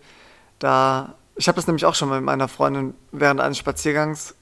Da, 0.60 1.16
ich 1.36 1.48
habe 1.48 1.56
das 1.56 1.66
nämlich 1.66 1.86
auch 1.86 1.96
schon 1.96 2.10
mal 2.10 2.18
mit 2.18 2.26
meiner 2.26 2.48
Freundin 2.48 2.94
während 3.12 3.42
eines 3.42 3.58
Spaziergangs 3.58 4.36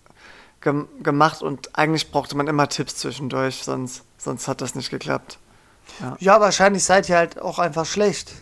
gem 0.60 0.90
gemacht 1.02 1.42
und 1.42 1.78
eigentlich 1.78 2.12
brauchte 2.12 2.36
man 2.36 2.48
immer 2.48 2.68
Tipps 2.68 2.98
zwischendurch, 2.98 3.64
sonst, 3.64 4.04
sonst 4.18 4.50
hat 4.50 4.60
das 4.60 4.76
nicht 4.76 4.90
geklappt. 4.90 5.40
Ja. 6.00 6.16
ja, 6.20 6.42
wahrscheinlich 6.42 6.84
seid 6.84 7.10
ihr 7.10 7.18
halt 7.18 7.40
auch 7.40 7.60
einfach 7.60 7.86
schlecht. 7.86 8.34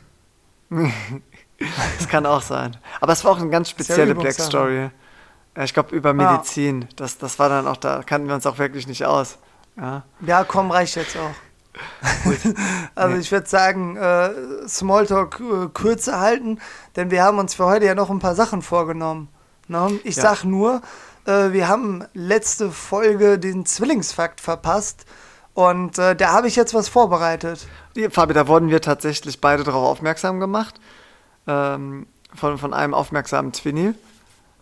das 0.70 2.08
kann 2.10 2.26
auch 2.26 2.42
sein. 2.42 2.78
Aber 3.00 3.14
es 3.14 3.24
war 3.24 3.32
auch 3.32 3.40
eine 3.40 3.50
ganz 3.50 3.70
spezielle 3.70 4.16
Black 4.16 4.34
Story. 4.34 4.90
Ich 5.62 5.74
glaube, 5.74 5.96
über 5.96 6.14
Medizin. 6.14 6.86
Ah. 6.86 6.94
Das, 6.96 7.18
das 7.18 7.38
war 7.38 7.50
dann 7.50 7.68
auch, 7.68 7.78
da 7.78 8.02
kannten 8.04 8.28
wir 8.28 8.36
uns 8.36 8.46
auch 8.46 8.58
wirklich 8.58 8.88
nicht 8.88 9.06
aus. 9.06 9.38
Ja, 9.78 10.04
ja 10.26 10.44
komm, 10.44 10.72
reicht 10.72 10.96
jetzt 10.96 11.16
auch. 11.18 11.34
also 12.96 13.16
nee. 13.16 13.22
ich 13.22 13.32
würde 13.32 13.48
sagen, 13.48 13.98
äh, 13.98 14.30
Smalltalk 14.68 15.40
äh, 15.40 15.68
kürzer 15.74 16.20
halten, 16.20 16.60
denn 16.96 17.10
wir 17.10 17.24
haben 17.24 17.40
uns 17.40 17.56
für 17.56 17.66
heute 17.66 17.86
ja 17.86 17.96
noch 17.96 18.10
ein 18.10 18.20
paar 18.20 18.36
Sachen 18.36 18.62
vorgenommen. 18.62 19.30
Ne? 19.68 20.00
Ich 20.04 20.16
ja. 20.16 20.22
sag 20.22 20.44
nur, 20.44 20.82
äh, 21.26 21.52
wir 21.52 21.68
haben 21.68 22.06
letzte 22.14 22.72
Folge 22.72 23.40
den 23.40 23.66
Zwillingsfakt 23.66 24.40
verpasst 24.40 25.06
und 25.54 25.98
äh, 26.00 26.16
da 26.16 26.32
habe 26.32 26.48
ich 26.48 26.56
jetzt 26.56 26.74
was 26.74 26.90
vorbereitet. 26.90 27.68
Fabi, 28.10 28.34
da 28.34 28.48
wurden 28.48 28.70
wir 28.70 28.82
tatsächlich 28.82 29.40
beide 29.40 29.64
darauf 29.64 29.88
aufmerksam 29.88 30.40
gemacht. 30.40 30.80
Ähm, 31.48 32.08
von, 32.34 32.58
von 32.58 32.74
einem 32.74 32.94
aufmerksamen 32.94 33.52
Twinny. 33.52 33.94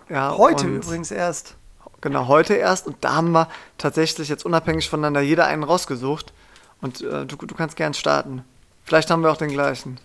Ja, 0.09 0.35
heute 0.37 0.67
übrigens 0.67 1.11
erst. 1.11 1.55
Genau, 2.01 2.27
heute 2.27 2.55
erst. 2.55 2.87
Und 2.87 2.97
da 3.01 3.15
haben 3.15 3.31
wir 3.31 3.47
tatsächlich 3.77 4.27
jetzt 4.27 4.45
unabhängig 4.45 4.89
voneinander 4.89 5.21
jeder 5.21 5.45
einen 5.47 5.63
rausgesucht. 5.63 6.33
Und 6.81 7.01
äh, 7.01 7.25
du, 7.25 7.35
du 7.37 7.55
kannst 7.55 7.75
gern 7.75 7.93
starten. 7.93 8.43
Vielleicht 8.83 9.09
haben 9.09 9.23
wir 9.23 9.31
auch 9.31 9.37
den 9.37 9.51
gleichen. 9.51 9.99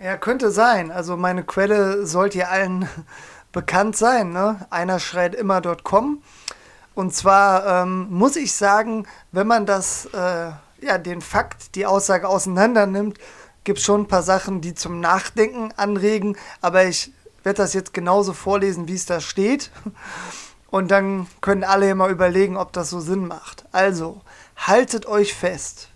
Ja, 0.00 0.16
könnte 0.16 0.50
sein. 0.50 0.90
Also 0.90 1.16
meine 1.16 1.44
Quelle 1.44 2.06
sollte 2.06 2.38
ja 2.38 2.48
allen 2.48 2.88
bekannt 3.52 3.96
sein. 3.96 4.32
Ne? 4.32 4.66
Einer 4.70 4.98
schreit 4.98 5.34
immer.com. 5.34 6.22
Und 6.98 7.14
zwar 7.14 7.82
ähm, 7.84 8.08
muss 8.10 8.34
ich 8.34 8.52
sagen, 8.52 9.06
wenn 9.30 9.46
man 9.46 9.66
das, 9.66 10.06
äh, 10.06 10.50
ja, 10.80 10.98
den 10.98 11.20
Fakt, 11.20 11.76
die 11.76 11.86
Aussage 11.86 12.28
auseinander 12.28 12.86
nimmt, 12.86 13.18
gibt 13.62 13.78
es 13.78 13.84
schon 13.84 14.00
ein 14.00 14.08
paar 14.08 14.24
Sachen, 14.24 14.60
die 14.60 14.74
zum 14.74 14.98
Nachdenken 14.98 15.72
anregen. 15.76 16.36
Aber 16.60 16.86
ich 16.86 17.12
werde 17.44 17.58
das 17.58 17.72
jetzt 17.72 17.94
genauso 17.94 18.32
vorlesen, 18.32 18.88
wie 18.88 18.96
es 18.96 19.06
da 19.06 19.20
steht. 19.20 19.70
Und 20.72 20.90
dann 20.90 21.28
können 21.40 21.62
alle 21.62 21.88
immer 21.88 22.08
überlegen, 22.08 22.56
ob 22.56 22.72
das 22.72 22.90
so 22.90 22.98
Sinn 22.98 23.28
macht. 23.28 23.64
Also, 23.70 24.20
haltet 24.56 25.06
euch 25.06 25.34
fest. 25.34 25.90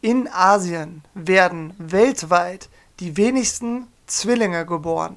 In 0.00 0.28
Asien 0.32 1.02
werden 1.14 1.74
weltweit 1.78 2.68
die 3.00 3.16
wenigsten 3.16 3.88
Zwillinge 4.06 4.64
geboren. 4.64 5.16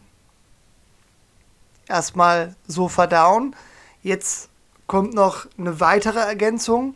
Erstmal 1.87 2.55
so 2.65 2.87
verdauen. 2.87 3.55
Jetzt 4.01 4.48
kommt 4.89 5.13
noch 5.13 5.45
eine 5.57 5.79
weitere 5.79 6.19
Ergänzung. 6.19 6.95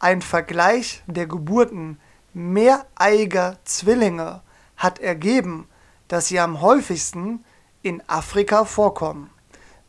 Ein 0.00 0.22
Vergleich 0.22 1.04
der 1.06 1.26
Geburten 1.26 2.00
mehreiger 2.32 3.58
Zwillinge 3.64 4.40
hat 4.76 4.98
ergeben, 4.98 5.68
dass 6.08 6.28
sie 6.28 6.40
am 6.40 6.62
häufigsten 6.62 7.44
in 7.82 8.02
Afrika 8.08 8.64
vorkommen. 8.64 9.30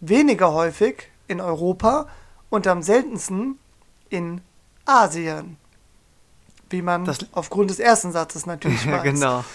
Weniger 0.02 0.52
häufig 0.52 1.10
in 1.28 1.40
Europa 1.40 2.08
und 2.50 2.68
am 2.68 2.84
seltensten 2.84 3.58
in 4.10 4.42
Asien. 4.86 5.56
Wie 6.70 6.82
man 6.82 7.06
das 7.06 7.20
aufgrund 7.32 7.70
des 7.70 7.80
ersten 7.80 8.12
Satzes 8.12 8.46
natürlich 8.46 8.86
weiß. 8.92 9.04
genau. 9.04 9.46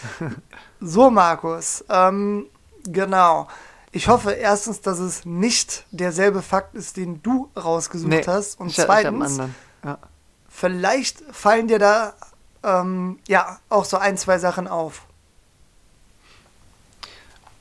so, 0.81 1.11
Markus. 1.11 1.85
Ähm, 1.91 2.47
genau. 2.85 3.49
Ich 3.97 4.09
hoffe 4.09 4.33
erstens, 4.33 4.83
dass 4.83 4.99
es 4.99 5.25
nicht 5.25 5.85
derselbe 5.91 6.43
Fakt 6.43 6.75
ist, 6.75 6.99
den 6.99 7.23
du 7.23 7.49
rausgesucht 7.57 8.11
nee, 8.11 8.23
hast. 8.27 8.61
Und 8.61 8.69
ich, 8.69 8.77
zweitens, 8.77 9.39
ich 9.39 9.45
ja. 9.85 9.99
vielleicht 10.51 11.23
fallen 11.33 11.67
dir 11.67 11.79
da 11.79 12.13
ähm, 12.63 13.19
ja 13.27 13.59
auch 13.71 13.87
so 13.87 13.97
ein, 13.97 14.19
zwei 14.19 14.39
Sachen 14.39 14.69
auf. 14.69 15.07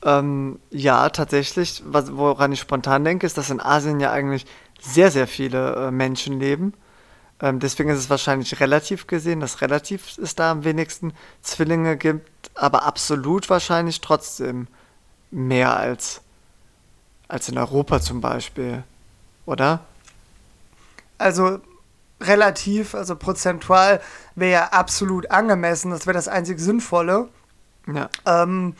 Ähm, 0.04 0.60
ja, 0.70 1.08
tatsächlich. 1.08 1.82
Was, 1.86 2.14
woran 2.14 2.52
ich 2.52 2.60
spontan 2.60 3.02
denke, 3.02 3.26
ist, 3.26 3.38
dass 3.38 3.48
in 3.48 3.60
Asien 3.60 3.98
ja 3.98 4.12
eigentlich 4.12 4.44
sehr, 4.78 5.10
sehr 5.10 5.26
viele 5.26 5.86
äh, 5.86 5.90
Menschen 5.90 6.38
leben. 6.38 6.74
Ähm, 7.40 7.60
deswegen 7.60 7.88
ist 7.88 7.98
es 7.98 8.10
wahrscheinlich 8.10 8.60
relativ 8.60 9.06
gesehen, 9.06 9.40
dass 9.40 9.62
relativ 9.62 10.18
es 10.18 10.34
da 10.34 10.50
am 10.50 10.64
wenigsten 10.64 11.14
Zwillinge 11.40 11.96
gibt, 11.96 12.50
aber 12.54 12.84
absolut 12.84 13.48
wahrscheinlich 13.48 14.02
trotzdem 14.02 14.68
mehr 15.30 15.76
als, 15.76 16.20
als 17.28 17.48
in 17.48 17.58
Europa 17.58 18.00
zum 18.00 18.20
Beispiel, 18.20 18.84
oder? 19.46 19.80
Also 21.18 21.60
relativ, 22.20 22.94
also 22.94 23.16
prozentual 23.16 24.00
wäre 24.34 24.52
ja 24.52 24.64
absolut 24.68 25.30
angemessen, 25.30 25.90
das 25.90 26.06
wäre 26.06 26.14
das 26.14 26.28
einzig 26.28 26.58
Sinnvolle. 26.60 27.28
Ja. 27.92 28.08
Ähm, 28.24 28.74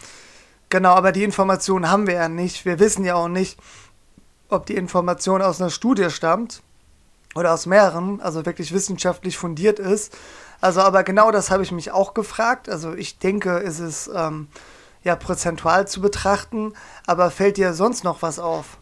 genau, 0.68 0.94
aber 0.94 1.12
die 1.12 1.24
Information 1.24 1.88
haben 1.90 2.06
wir 2.06 2.14
ja 2.14 2.28
nicht. 2.28 2.64
Wir 2.64 2.78
wissen 2.78 3.04
ja 3.04 3.14
auch 3.14 3.28
nicht, 3.28 3.58
ob 4.48 4.66
die 4.66 4.76
Information 4.76 5.42
aus 5.42 5.60
einer 5.60 5.70
Studie 5.70 6.10
stammt 6.10 6.62
oder 7.34 7.52
aus 7.52 7.66
mehreren, 7.66 8.20
also 8.20 8.46
wirklich 8.46 8.72
wissenschaftlich 8.72 9.36
fundiert 9.36 9.78
ist. 9.78 10.16
Also, 10.60 10.80
aber 10.80 11.04
genau 11.04 11.30
das 11.30 11.50
habe 11.50 11.62
ich 11.62 11.72
mich 11.72 11.90
auch 11.92 12.14
gefragt. 12.14 12.68
Also, 12.68 12.94
ich 12.94 13.18
denke, 13.18 13.58
ist 13.58 13.78
es 13.78 14.10
ähm, 14.12 14.48
ja 15.06 15.14
prozentual 15.14 15.86
zu 15.86 16.00
betrachten, 16.00 16.74
aber 17.06 17.30
fällt 17.30 17.56
dir 17.56 17.74
sonst 17.74 18.02
noch 18.02 18.22
was 18.22 18.40
auf? 18.40 18.78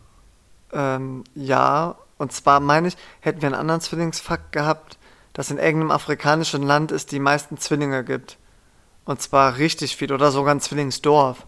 Ähm, 0.72 1.22
ja, 1.34 1.96
und 2.16 2.32
zwar 2.32 2.60
meine 2.60 2.88
ich, 2.88 2.96
hätten 3.20 3.42
wir 3.42 3.48
einen 3.48 3.60
anderen 3.60 3.82
Zwillingsfakt 3.82 4.50
gehabt, 4.50 4.98
dass 5.34 5.50
in 5.50 5.58
irgendeinem 5.58 5.90
afrikanischen 5.90 6.62
Land 6.62 6.92
es 6.92 7.04
die 7.04 7.18
meisten 7.18 7.58
Zwillinge 7.58 8.04
gibt. 8.04 8.38
Und 9.04 9.20
zwar 9.20 9.58
richtig 9.58 9.96
viel 9.96 10.12
oder 10.12 10.30
sogar 10.30 10.54
ein 10.54 10.62
Zwillingsdorf. 10.62 11.46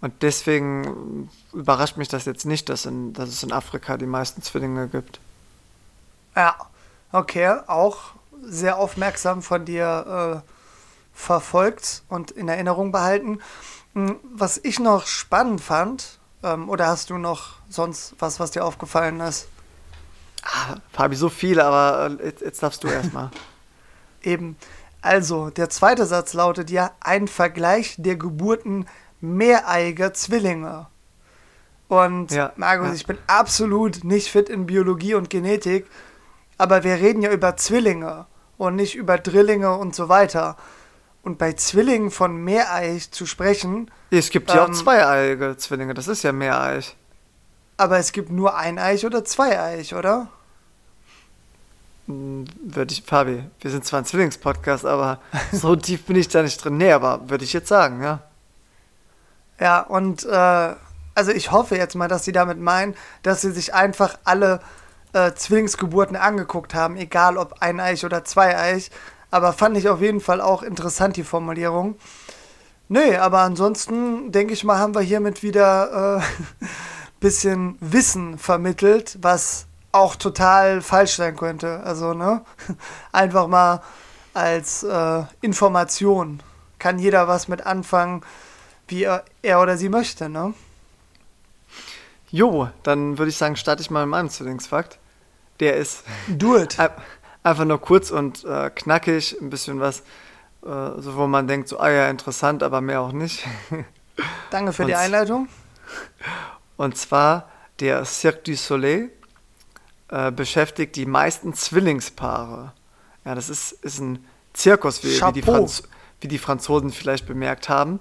Und 0.00 0.22
deswegen 0.22 1.30
überrascht 1.52 1.96
mich 1.96 2.08
das 2.08 2.24
jetzt 2.24 2.46
nicht, 2.46 2.68
dass, 2.68 2.86
in, 2.86 3.12
dass 3.12 3.28
es 3.28 3.44
in 3.44 3.52
Afrika 3.52 3.96
die 3.96 4.06
meisten 4.06 4.42
Zwillinge 4.42 4.88
gibt. 4.88 5.20
Ja, 6.34 6.56
okay, 7.12 7.60
auch 7.68 7.98
sehr 8.42 8.76
aufmerksam 8.78 9.42
von 9.42 9.64
dir 9.64 10.42
äh, 10.44 10.50
verfolgt 11.12 12.02
und 12.08 12.32
in 12.32 12.48
Erinnerung 12.48 12.90
behalten. 12.90 13.40
Hm, 13.94 14.16
was 14.34 14.58
ich 14.62 14.78
noch 14.78 15.06
spannend 15.06 15.60
fand, 15.60 16.18
ähm, 16.42 16.68
oder 16.68 16.86
hast 16.86 17.10
du 17.10 17.18
noch 17.18 17.56
sonst 17.68 18.14
was, 18.18 18.40
was 18.40 18.52
dir 18.52 18.64
aufgefallen 18.64 19.20
ist? 19.20 19.48
Ah, 20.42 20.76
Fabi, 20.92 21.16
so 21.16 21.28
viele, 21.28 21.64
aber 21.64 22.16
äh, 22.20 22.26
jetzt, 22.26 22.40
jetzt 22.42 22.62
darfst 22.62 22.82
du 22.84 22.88
erstmal. 22.88 23.30
Eben. 24.22 24.56
Also, 25.02 25.50
der 25.50 25.70
zweite 25.70 26.04
Satz 26.06 26.34
lautet 26.34 26.70
ja 26.70 26.92
ein 27.00 27.26
Vergleich 27.26 27.94
der 27.98 28.16
Geburten 28.16 28.86
mehreiger 29.20 30.12
Zwillinge. 30.12 30.86
Und 31.88 32.30
ja, 32.30 32.52
Markus, 32.56 32.88
ja. 32.88 32.94
ich 32.94 33.06
bin 33.06 33.18
absolut 33.26 34.04
nicht 34.04 34.30
fit 34.30 34.48
in 34.48 34.66
Biologie 34.66 35.14
und 35.14 35.30
Genetik, 35.30 35.86
aber 36.56 36.84
wir 36.84 36.94
reden 36.96 37.22
ja 37.22 37.32
über 37.32 37.56
Zwillinge 37.56 38.26
und 38.58 38.76
nicht 38.76 38.94
über 38.94 39.18
Drillinge 39.18 39.74
und 39.76 39.94
so 39.94 40.08
weiter. 40.08 40.56
Und 41.22 41.38
bei 41.38 41.52
Zwillingen 41.52 42.10
von 42.10 42.36
Meereich 42.36 43.10
zu 43.10 43.26
sprechen. 43.26 43.90
Es 44.10 44.30
gibt 44.30 44.50
ähm, 44.50 44.56
ja 44.56 44.64
auch 44.64 44.68
ähm, 44.68 44.74
zweieiige 44.74 45.56
Zwillinge, 45.58 45.94
das 45.94 46.08
ist 46.08 46.22
ja 46.22 46.32
Meereich. 46.32 46.96
Aber 47.76 47.98
es 47.98 48.12
gibt 48.12 48.30
nur 48.30 48.56
ein 48.56 48.78
Eich 48.78 49.06
oder 49.06 49.24
zwei 49.24 49.60
Eich, 49.60 49.94
oder? 49.94 50.28
Hm, 52.06 52.44
würde 52.62 52.92
ich, 52.92 53.02
Fabi, 53.02 53.44
wir 53.60 53.70
sind 53.70 53.84
zwar 53.84 54.00
ein 54.00 54.04
Zwillingspodcast, 54.04 54.84
aber 54.84 55.20
so 55.52 55.76
tief 55.76 56.04
bin 56.04 56.16
ich 56.16 56.28
da 56.28 56.42
nicht 56.42 56.62
drin. 56.62 56.76
Nee, 56.76 56.92
aber 56.92 57.28
würde 57.28 57.44
ich 57.44 57.52
jetzt 57.52 57.68
sagen, 57.68 58.02
ja. 58.02 58.20
Ja, 59.58 59.80
und 59.80 60.24
äh, 60.24 60.74
also 61.14 61.32
ich 61.32 61.52
hoffe 61.52 61.76
jetzt 61.76 61.94
mal, 61.94 62.08
dass 62.08 62.24
sie 62.24 62.32
damit 62.32 62.58
meinen, 62.58 62.94
dass 63.22 63.42
sie 63.42 63.50
sich 63.50 63.74
einfach 63.74 64.18
alle 64.24 64.60
äh, 65.12 65.32
Zwillingsgeburten 65.32 66.16
angeguckt 66.16 66.74
haben, 66.74 66.96
egal 66.96 67.36
ob 67.36 67.60
ein 67.60 67.80
Eich 67.80 68.04
oder 68.04 68.24
zwei 68.24 68.56
Eich. 68.56 68.90
Aber 69.30 69.52
fand 69.52 69.76
ich 69.76 69.88
auf 69.88 70.00
jeden 70.00 70.20
Fall 70.20 70.40
auch 70.40 70.62
interessant, 70.62 71.16
die 71.16 71.24
Formulierung. 71.24 71.96
Nee, 72.88 73.16
aber 73.16 73.40
ansonsten 73.40 74.32
denke 74.32 74.52
ich 74.52 74.64
mal, 74.64 74.78
haben 74.78 74.94
wir 74.94 75.00
hiermit 75.00 75.42
wieder 75.42 76.18
äh, 76.18 76.66
bisschen 77.20 77.76
Wissen 77.80 78.38
vermittelt, 78.38 79.18
was 79.22 79.66
auch 79.92 80.16
total 80.16 80.82
falsch 80.82 81.14
sein 81.16 81.36
könnte. 81.36 81.80
Also, 81.84 82.14
ne? 82.14 82.42
Einfach 83.12 83.46
mal 83.46 83.82
als 84.34 84.82
äh, 84.82 85.22
Information. 85.40 86.42
Kann 86.78 86.98
jeder 86.98 87.28
was 87.28 87.46
mit 87.46 87.66
anfangen, 87.66 88.22
wie 88.88 89.04
er, 89.04 89.24
er 89.42 89.60
oder 89.60 89.76
sie 89.76 89.88
möchte, 89.88 90.28
ne? 90.28 90.54
Jo, 92.30 92.68
dann 92.82 93.18
würde 93.18 93.30
ich 93.30 93.36
sagen, 93.36 93.56
starte 93.56 93.82
ich 93.82 93.90
mal 93.90 94.06
mit 94.06 94.10
meinem 94.10 94.30
Zwillingsfakt. 94.30 94.98
Der 95.58 95.76
ist. 95.76 96.04
Do 96.28 96.56
it. 96.56 96.76
Einfach 97.42 97.64
nur 97.64 97.80
kurz 97.80 98.10
und 98.10 98.44
äh, 98.44 98.70
knackig, 98.70 99.36
ein 99.40 99.50
bisschen 99.50 99.80
was, 99.80 100.00
äh, 100.62 100.98
so 100.98 101.16
wo 101.16 101.26
man 101.26 101.48
denkt, 101.48 101.68
so, 101.68 101.78
ah 101.78 101.90
ja, 101.90 102.10
interessant, 102.10 102.62
aber 102.62 102.80
mehr 102.80 103.00
auch 103.00 103.12
nicht. 103.12 103.46
Danke 104.50 104.72
für 104.72 104.82
und, 104.82 104.88
die 104.88 104.94
Einleitung. 104.94 105.48
Und 106.76 106.96
zwar 106.96 107.50
der 107.80 108.06
Cirque 108.06 108.42
du 108.44 108.56
Soleil 108.56 109.10
äh, 110.08 110.32
beschäftigt 110.32 110.96
die 110.96 111.04
meisten 111.04 111.52
Zwillingspaare. 111.52 112.72
Ja, 113.24 113.34
das 113.34 113.50
ist, 113.50 113.72
ist 113.72 113.98
ein 113.98 114.24
Zirkus, 114.54 115.02
wie, 115.04 115.20
wie, 115.20 115.32
die, 115.32 115.42
Franz 115.42 115.82
wie 116.20 116.28
die 116.28 116.38
Franzosen 116.38 116.90
vielleicht 116.90 117.26
bemerkt 117.26 117.68
haben. 117.68 118.00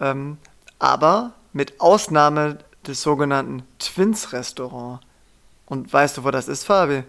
Ähm, 0.00 0.38
aber 0.78 1.34
mit 1.52 1.80
Ausnahme 1.80 2.58
des 2.86 3.02
sogenannten 3.02 3.62
Twins-Restaurant. 3.78 5.00
Und 5.66 5.92
weißt 5.92 6.18
du, 6.18 6.24
wo 6.24 6.30
das 6.30 6.48
ist, 6.48 6.64
Fabi? 6.64 7.04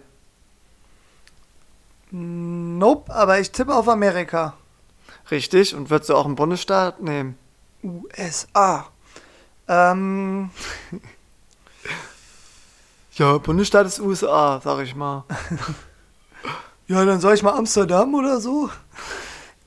Nope, 2.16 3.12
aber 3.12 3.40
ich 3.40 3.50
tippe 3.50 3.74
auf 3.74 3.88
Amerika. 3.88 4.54
Richtig, 5.32 5.74
und 5.74 5.90
würdest 5.90 6.10
du 6.10 6.14
auch 6.14 6.26
einen 6.26 6.36
Bundesstaat 6.36 7.02
nehmen? 7.02 7.36
USA. 7.82 8.86
Ähm. 9.66 10.50
ja, 13.14 13.38
Bundesstaat 13.38 13.86
ist 13.86 13.98
USA, 13.98 14.60
sag 14.62 14.84
ich 14.84 14.94
mal. 14.94 15.24
ja, 16.86 17.04
dann 17.04 17.18
soll 17.18 17.34
ich 17.34 17.42
mal 17.42 17.58
Amsterdam 17.58 18.14
oder 18.14 18.40
so? 18.40 18.70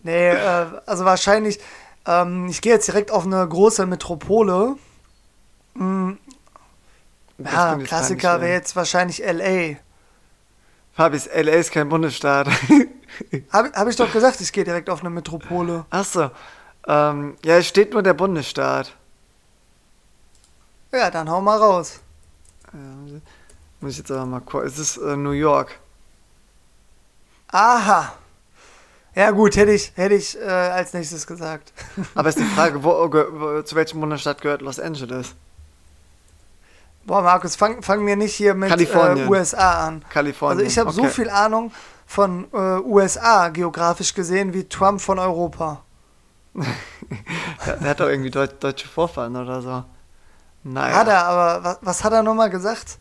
Nee, 0.04 0.30
äh, 0.30 0.68
also 0.86 1.04
wahrscheinlich, 1.04 1.60
ähm, 2.06 2.48
ich 2.48 2.62
gehe 2.62 2.72
jetzt 2.72 2.88
direkt 2.88 3.12
auf 3.12 3.26
eine 3.26 3.46
große 3.46 3.86
Metropole. 3.86 4.78
Hm. 5.76 6.18
Ja, 7.40 7.76
Klassiker 7.76 8.40
wäre 8.40 8.54
jetzt 8.54 8.78
wahrscheinlich 8.78 9.20
LA. 9.20 9.80
Fabis, 10.98 11.30
LA 11.32 11.52
ist 11.52 11.72
kein 11.72 11.90
Bundesstaat. 11.90 12.48
Habe 13.52 13.72
hab 13.72 13.88
ich 13.88 13.96
doch 13.96 14.12
gesagt, 14.12 14.42
ich 14.42 14.52
gehe 14.52 14.64
direkt 14.64 14.90
auf 14.90 15.02
eine 15.02 15.12
Metropole. 15.12 15.86
Achso. 15.92 16.32
Ähm, 16.88 17.38
ja, 17.46 17.58
es 17.58 17.68
steht 17.68 17.94
nur 17.94 18.02
der 18.02 18.16
Bundesstaat. 18.16 18.96
Ja, 20.92 21.12
dann 21.12 21.30
hau 21.30 21.40
mal 21.40 21.60
raus. 21.60 22.00
Ja, 22.74 23.20
muss 23.80 23.92
ich 23.92 24.00
jetzt 24.00 24.10
aber 24.10 24.26
mal 24.26 24.40
gucken. 24.40 24.66
Es 24.66 24.80
ist 24.80 24.98
äh, 24.98 25.16
New 25.16 25.32
York. 25.32 25.80
Aha. 27.50 28.14
Ja 29.14 29.30
gut, 29.30 29.56
hätte 29.56 29.74
ich, 29.74 29.92
hätte 29.96 30.16
ich 30.16 30.36
äh, 30.40 30.46
als 30.46 30.94
nächstes 30.94 31.28
gesagt. 31.28 31.74
Aber 32.16 32.30
ist 32.30 32.40
die 32.40 32.44
Frage, 32.44 32.84
wo, 32.84 32.90
wo, 33.12 33.62
zu 33.62 33.76
welchem 33.76 34.00
Bundesstaat 34.00 34.42
gehört 34.42 34.64
Los 34.64 34.80
Angeles? 34.80 35.36
Boah, 37.08 37.22
Markus, 37.22 37.56
fang, 37.56 37.82
fang 37.82 38.04
mir 38.04 38.18
nicht 38.18 38.36
hier 38.36 38.54
mit 38.54 38.70
äh, 38.70 39.28
USA 39.28 39.88
an. 39.88 40.04
Kalifornien. 40.10 40.60
Also 40.60 40.70
ich 40.70 40.78
habe 40.78 40.90
okay. 40.90 41.02
so 41.02 41.08
viel 41.08 41.30
Ahnung 41.30 41.72
von 42.06 42.48
äh, 42.52 42.58
USA 42.82 43.48
geografisch 43.48 44.14
gesehen 44.14 44.54
wie 44.54 44.66
Trump 44.66 45.00
von 45.00 45.18
Europa. 45.18 45.84
der, 46.54 47.90
hat 47.90 48.02
doch 48.02 48.10
irgendwie 48.10 48.30
Deut 48.30 48.62
deutsche 48.62 48.90
Vorfahren 48.90 49.38
oder 49.38 49.62
so. 49.62 49.86
Naja. 50.64 50.96
Hat 50.96 51.08
er, 51.08 51.26
aber 51.26 51.64
was, 51.64 51.78
was 51.82 52.04
hat 52.04 52.12
er 52.12 52.24
nochmal 52.24 52.50
gesagt? 52.50 52.98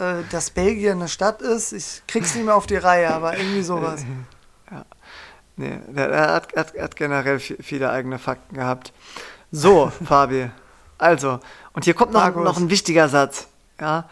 Äh, 0.00 0.24
dass 0.32 0.50
Belgien 0.50 0.98
eine 0.98 1.08
Stadt 1.08 1.40
ist? 1.40 1.72
Ich 1.72 2.02
krieg's 2.08 2.34
nicht 2.34 2.44
mehr 2.44 2.56
auf 2.56 2.66
die 2.66 2.74
Reihe, 2.76 3.14
aber 3.14 3.38
irgendwie 3.38 3.62
sowas. 3.62 4.04
ja. 4.72 4.84
Nee, 5.54 5.78
der 5.86 6.32
hat, 6.32 6.56
hat, 6.56 6.76
hat, 6.76 6.96
generell 6.96 7.38
viele 7.38 7.90
eigene 7.90 8.18
Fakten 8.18 8.56
gehabt. 8.56 8.92
So, 9.52 9.92
Fabi. 10.04 10.50
Also, 10.98 11.40
und 11.72 11.84
hier 11.84 11.94
kommt 11.94 12.12
noch, 12.12 12.34
noch 12.34 12.56
ein 12.56 12.70
wichtiger 12.70 13.08
Satz. 13.08 13.48
Ja? 13.80 14.08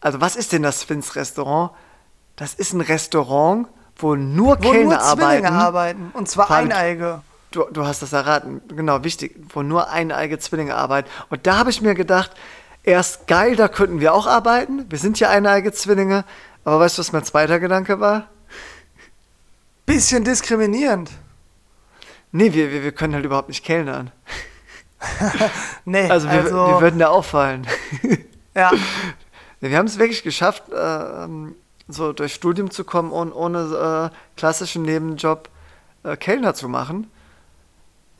Also, 0.00 0.20
was 0.20 0.36
ist 0.36 0.52
denn 0.52 0.62
das 0.62 0.82
Fins 0.82 1.16
Restaurant? 1.16 1.72
Das 2.36 2.54
ist 2.54 2.72
ein 2.72 2.80
Restaurant, 2.80 3.68
wo 3.96 4.14
nur 4.14 4.62
wo 4.62 4.70
Kellner 4.70 4.96
nur 4.96 5.00
arbeiten. 5.00 5.46
arbeiten. 5.46 6.10
Und 6.14 6.28
zwar 6.28 6.50
Eineige. 6.50 7.22
Du, 7.50 7.64
du 7.70 7.86
hast 7.86 8.00
das 8.02 8.12
erraten. 8.12 8.62
Genau, 8.68 9.04
wichtig. 9.04 9.36
Wo 9.50 9.62
nur 9.62 9.90
eineige 9.90 10.38
Zwillinge 10.38 10.74
arbeiten. 10.74 11.08
Und 11.28 11.46
da 11.46 11.58
habe 11.58 11.70
ich 11.70 11.82
mir 11.82 11.94
gedacht, 11.94 12.30
erst 12.82 13.26
geil, 13.26 13.56
da 13.56 13.68
könnten 13.68 14.00
wir 14.00 14.14
auch 14.14 14.26
arbeiten. 14.26 14.86
Wir 14.90 14.98
sind 14.98 15.20
ja 15.20 15.28
eineige 15.28 15.72
Zwillinge. 15.72 16.24
Aber 16.64 16.80
weißt 16.80 16.96
du, 16.96 17.00
was 17.00 17.12
mein 17.12 17.24
zweiter 17.24 17.60
Gedanke 17.60 18.00
war? 18.00 18.28
Bisschen 19.84 20.24
diskriminierend. 20.24 21.10
Nee, 22.30 22.54
wir, 22.54 22.70
wir, 22.72 22.82
wir 22.82 22.92
können 22.92 23.14
halt 23.14 23.24
überhaupt 23.24 23.48
nicht 23.48 23.64
kellnern. 23.64 24.10
nee, 25.84 26.08
also 26.08 26.28
wir, 26.28 26.40
also 26.40 26.54
wir 26.54 26.80
würden 26.80 26.98
da 26.98 27.08
auffallen. 27.08 27.66
ja. 28.54 28.72
Wir 29.60 29.78
haben 29.78 29.86
es 29.86 29.98
wirklich 29.98 30.22
geschafft, 30.22 30.64
äh, 30.70 31.28
so 31.88 32.12
durch 32.12 32.34
Studium 32.34 32.70
zu 32.70 32.84
kommen 32.84 33.12
und 33.12 33.32
ohne 33.32 34.10
äh, 34.12 34.16
klassischen 34.36 34.82
Nebenjob 34.82 35.48
äh, 36.02 36.16
Kellner 36.16 36.54
zu 36.54 36.68
machen. 36.68 37.10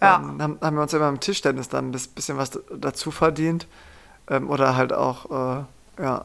Ja. 0.00 0.16
Ähm, 0.16 0.42
haben, 0.42 0.58
haben, 0.60 0.76
wir 0.76 0.82
uns 0.82 0.92
immer 0.92 1.08
im 1.08 1.20
Tischtennis 1.20 1.68
dann 1.68 1.90
ein 1.90 1.92
bisschen 1.92 2.36
was 2.36 2.58
dazu 2.76 3.10
verdient. 3.10 3.66
Ähm, 4.28 4.50
oder 4.50 4.76
halt 4.76 4.92
auch 4.92 5.66
äh, 5.98 6.02
ja, 6.02 6.24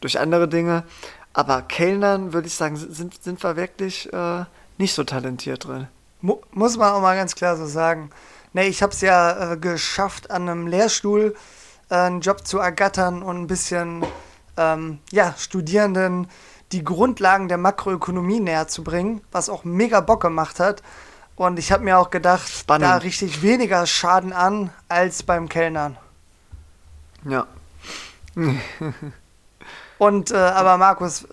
durch 0.00 0.18
andere 0.18 0.48
Dinge. 0.48 0.84
Aber 1.32 1.62
Kellnern, 1.62 2.32
würde 2.32 2.46
ich 2.46 2.54
sagen, 2.54 2.76
sind, 2.76 3.22
sind 3.22 3.42
wir 3.42 3.56
wirklich 3.56 4.12
äh, 4.12 4.44
nicht 4.78 4.94
so 4.94 5.02
talentiert 5.02 5.66
drin. 5.66 5.88
Mu 6.20 6.38
muss 6.52 6.76
man 6.76 6.92
auch 6.92 7.00
mal 7.00 7.16
ganz 7.16 7.34
klar 7.34 7.56
so 7.56 7.66
sagen. 7.66 8.10
Nee, 8.54 8.68
ich 8.68 8.82
habe 8.82 8.92
es 8.92 9.00
ja 9.00 9.52
äh, 9.52 9.56
geschafft, 9.56 10.30
an 10.30 10.48
einem 10.48 10.68
Lehrstuhl 10.68 11.34
äh, 11.90 11.94
einen 11.96 12.20
Job 12.20 12.46
zu 12.46 12.58
ergattern 12.58 13.22
und 13.22 13.42
ein 13.42 13.46
bisschen 13.48 14.06
ähm, 14.56 15.00
ja, 15.10 15.34
Studierenden 15.36 16.28
die 16.70 16.84
Grundlagen 16.84 17.48
der 17.48 17.58
Makroökonomie 17.58 18.38
näher 18.40 18.68
zu 18.68 18.84
bringen, 18.84 19.20
was 19.32 19.48
auch 19.50 19.64
mega 19.64 20.00
Bock 20.00 20.22
gemacht 20.22 20.60
hat. 20.60 20.82
Und 21.34 21.58
ich 21.58 21.72
habe 21.72 21.82
mir 21.82 21.98
auch 21.98 22.10
gedacht, 22.10 22.48
Spannend. 22.48 22.84
da 22.84 22.96
richtig 22.98 23.42
weniger 23.42 23.86
Schaden 23.86 24.32
an 24.32 24.70
als 24.88 25.24
beim 25.24 25.48
Kellnern. 25.48 25.96
Ja. 27.24 27.46
Und 29.98 30.30
äh, 30.30 30.36
aber 30.36 30.76
Markus, 30.78 31.26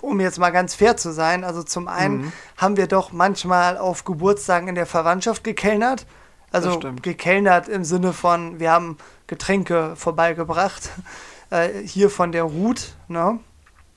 um 0.00 0.20
jetzt 0.20 0.38
mal 0.38 0.50
ganz 0.50 0.74
fair 0.74 0.96
zu 0.96 1.12
sein, 1.12 1.44
also 1.44 1.62
zum 1.62 1.88
einen 1.88 2.18
mhm. 2.18 2.32
haben 2.56 2.76
wir 2.76 2.86
doch 2.86 3.12
manchmal 3.12 3.78
auf 3.78 4.04
Geburtstagen 4.04 4.68
in 4.68 4.74
der 4.74 4.86
Verwandtschaft 4.86 5.44
gekellnert. 5.44 6.06
Also 6.50 6.80
gekellnert 7.00 7.68
im 7.68 7.82
Sinne 7.82 8.12
von, 8.12 8.60
wir 8.60 8.70
haben 8.70 8.98
Getränke 9.26 9.94
vorbeigebracht. 9.96 10.90
Äh, 11.52 11.86
hier 11.86 12.08
von 12.08 12.32
der 12.32 12.44
Ruth, 12.44 12.94
ne? 13.08 13.38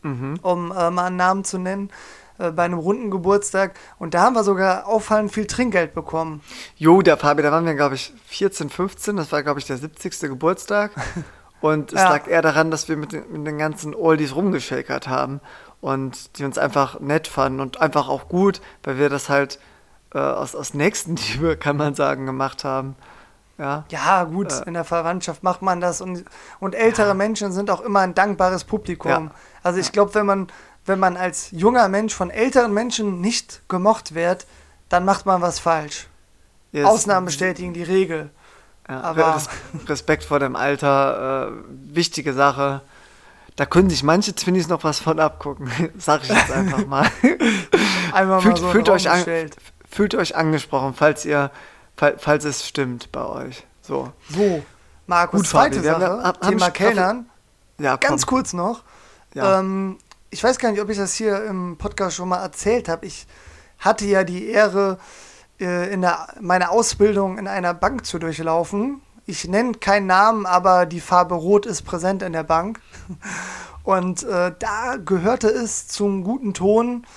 Mhm. 0.02 0.40
um 0.42 0.74
äh, 0.74 0.92
mal 0.92 1.06
einen 1.06 1.16
Namen 1.16 1.46
zu 1.46 1.58
nennen, 1.58 1.90
äh, 2.38 2.52
bei 2.52 2.64
einem 2.64 2.78
runden 2.78 3.10
Geburtstag. 3.12 3.80
Und 3.98 4.14
da 4.14 4.24
haben 4.24 4.36
wir 4.36 4.44
sogar 4.44 4.88
auffallend 4.88 5.32
viel 5.32 5.46
Trinkgeld 5.46 5.94
bekommen. 5.94 6.42
Jo, 6.76 7.02
der 7.02 7.16
Fabi, 7.16 7.44
da 7.44 7.54
waren 7.54 7.66
wir, 7.66 7.76
glaube 7.76 7.96
ich, 7.96 8.12
14, 8.28 8.70
15. 8.70 9.16
Das 9.16 9.32
war, 9.32 9.42
glaube 9.42 9.62
ich, 9.62 9.66
der 9.66 9.78
70. 9.78 10.20
Geburtstag. 10.30 10.92
Und 11.62 11.94
es 11.94 12.02
ja. 12.02 12.10
lag 12.10 12.28
eher 12.28 12.42
daran, 12.42 12.72
dass 12.72 12.90
wir 12.90 12.98
mit 12.98 13.14
den, 13.14 13.24
mit 13.32 13.48
den 13.48 13.58
ganzen 13.58 13.96
Oldies 13.96 14.36
rumgeschakert 14.36 15.08
haben 15.08 15.40
und 15.82 16.38
die 16.38 16.46
uns 16.46 16.58
einfach 16.58 17.00
nett 17.00 17.28
fanden 17.28 17.60
und 17.60 17.82
einfach 17.82 18.08
auch 18.08 18.28
gut, 18.28 18.62
weil 18.84 18.98
wir 18.98 19.10
das 19.10 19.30
halt 19.30 19.60
äh, 20.14 20.20
aus, 20.20 20.56
aus 20.56 20.74
Nächstenliebe, 20.74 21.58
kann 21.60 21.78
man 21.78 21.96
sagen, 21.96 22.26
gemacht 22.26 22.64
haben. 22.64 22.96
Ja, 23.58 23.86
ja 23.90 24.24
gut, 24.26 24.52
äh, 24.52 24.64
in 24.66 24.74
der 24.74 24.84
Verwandtschaft 24.84 25.44
macht 25.44 25.62
man 25.62 25.80
das 25.80 26.02
und, 26.02 26.26
und 26.60 26.76
ältere 26.76 27.10
ja. 27.10 27.14
Menschen 27.14 27.52
sind 27.52 27.70
auch 27.70 27.82
immer 27.82 28.02
ein 28.02 28.14
dankbares 28.14 28.64
Publikum. 28.64 29.12
Ja. 29.12 29.32
Also 29.64 29.80
ich 29.80 29.92
glaube, 29.92 30.14
wenn 30.16 30.26
man, 30.26 30.48
wenn 30.86 31.00
man 31.00 31.16
als 31.18 31.52
junger 31.52 31.88
Mensch 31.88 32.14
von 32.14 32.30
älteren 32.30 32.74
Menschen 32.74 33.22
nicht 33.22 33.62
gemocht 33.70 34.14
wird, 34.14 34.46
dann 34.90 35.06
macht 35.06 35.26
man 35.26 35.42
was 35.42 35.60
falsch. 35.60 36.08
Yes. 36.72 36.86
Ausnahmen 36.86 37.26
bestätigen 37.26 37.74
die 37.74 37.84
Regel. 37.84 38.30
Ja, 38.90 39.02
aber 39.02 39.42
Respekt 39.88 40.26
vor 40.26 40.40
dem 40.40 40.56
Alter, 40.56 41.48
äh, 41.48 41.52
wichtige 41.96 42.34
Sache. 42.34 42.82
Da 43.56 43.66
können 43.66 43.90
sich 43.90 44.04
manche 44.04 44.36
Twinnies 44.36 44.68
noch 44.68 44.84
was 44.84 45.00
von 45.00 45.20
abgucken, 45.20 45.70
sag 45.98 46.24
ich 46.24 46.30
jetzt 46.30 46.52
einfach 46.52 46.86
mal. 46.86 47.10
Einmal 48.12 48.42
fühlt, 48.42 48.56
mal 48.56 48.62
so 48.62 48.72
fühlt, 48.72 48.90
euch 48.90 49.10
an, 49.10 49.24
fühlt 49.90 50.16
euch 50.16 50.36
angesprochen, 50.36 50.94
falls 50.94 51.26
ihr, 51.26 51.52
falls, 51.96 52.22
falls 52.22 52.44
es 52.44 52.68
stimmt 52.68 53.12
bei 53.12 53.26
euch. 53.26 53.66
So. 53.82 54.12
So, 54.30 54.64
Markus, 55.08 55.42
Gut, 55.42 55.48
zweite 55.48 55.82
Fabi, 55.82 55.88
Sache, 55.88 56.24
haben, 56.24 56.40
Thema 56.42 56.70
Kellnern. 56.72 57.30
Ja, 57.78 57.96
Ganz 57.98 58.26
kurz 58.26 58.54
noch. 58.54 58.84
Ja. 59.34 59.60
Ähm, 59.60 59.98
ich 60.30 60.44
weiß 60.44 60.58
gar 60.60 60.72
nicht, 60.72 60.82
ob 60.82 60.90
ich 60.90 60.98
das 60.98 61.14
hier 61.14 61.46
im 61.46 61.78
Podcast 61.78 62.18
schon 62.18 62.30
mal 62.30 62.42
erzählt 62.42 62.90
habe. 62.90 63.06
Ich 63.06 63.28
hatte 63.80 64.06
ja 64.06 64.24
die 64.24 64.48
Ehre, 64.48 64.98
äh, 65.60 65.94
in 65.94 66.02
der, 66.02 66.28
meine 66.42 66.70
Ausbildung 66.72 67.38
in 67.38 67.48
einer 67.48 67.74
Bank 67.74 68.06
zu 68.06 68.20
durchlaufen. 68.20 69.02
Ich 69.28 69.48
nenne 69.48 69.74
keinen 69.74 70.06
Namen, 70.06 70.46
aber 70.46 70.86
die 70.86 71.00
Farbe 71.00 71.34
Rot 71.34 71.66
ist 71.66 71.82
präsent 71.82 72.22
in 72.22 72.34
der 72.34 72.44
Bank. 72.44 72.80
Und 73.84 74.22
äh, 74.24 74.54
da 74.58 74.98
gehörte 75.04 75.48
es 75.48 75.88
zum 75.88 76.24
guten 76.24 76.54
Ton, 76.54 77.08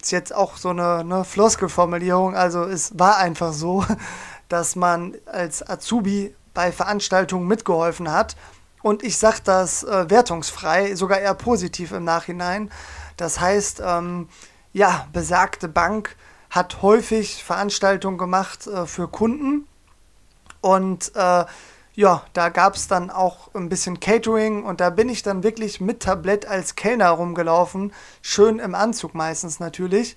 ist 0.00 0.12
jetzt 0.12 0.32
auch 0.34 0.56
so 0.56 0.68
eine, 0.68 0.98
eine 0.98 1.24
Floskelformulierung, 1.24 2.36
also 2.36 2.62
es 2.62 2.98
war 2.98 3.18
einfach 3.18 3.52
so, 3.52 3.84
dass 4.48 4.76
man 4.76 5.16
als 5.26 5.68
Azubi 5.68 6.34
bei 6.54 6.70
Veranstaltungen 6.70 7.48
mitgeholfen 7.48 8.12
hat. 8.12 8.36
Und 8.82 9.02
ich 9.02 9.18
sage 9.18 9.38
das 9.42 9.82
äh, 9.82 10.08
wertungsfrei, 10.08 10.94
sogar 10.94 11.18
eher 11.18 11.34
positiv 11.34 11.90
im 11.90 12.04
Nachhinein. 12.04 12.70
Das 13.16 13.40
heißt, 13.40 13.82
ähm, 13.84 14.28
ja, 14.72 15.08
besagte 15.12 15.68
Bank 15.68 16.16
hat 16.48 16.80
häufig 16.80 17.42
Veranstaltungen 17.42 18.18
gemacht 18.18 18.68
äh, 18.68 18.86
für 18.86 19.08
Kunden 19.08 19.66
und 20.60 21.12
äh, 21.14 21.44
ja, 21.94 22.22
da 22.32 22.48
gab 22.48 22.76
es 22.76 22.88
dann 22.88 23.10
auch 23.10 23.54
ein 23.54 23.68
bisschen 23.68 24.00
Catering 24.00 24.64
und 24.64 24.80
da 24.80 24.90
bin 24.90 25.08
ich 25.08 25.22
dann 25.22 25.42
wirklich 25.42 25.80
mit 25.80 26.00
Tablett 26.00 26.46
als 26.46 26.76
Kellner 26.76 27.10
rumgelaufen. 27.10 27.92
Schön 28.22 28.58
im 28.58 28.74
Anzug 28.74 29.14
meistens 29.14 29.60
natürlich. 29.60 30.16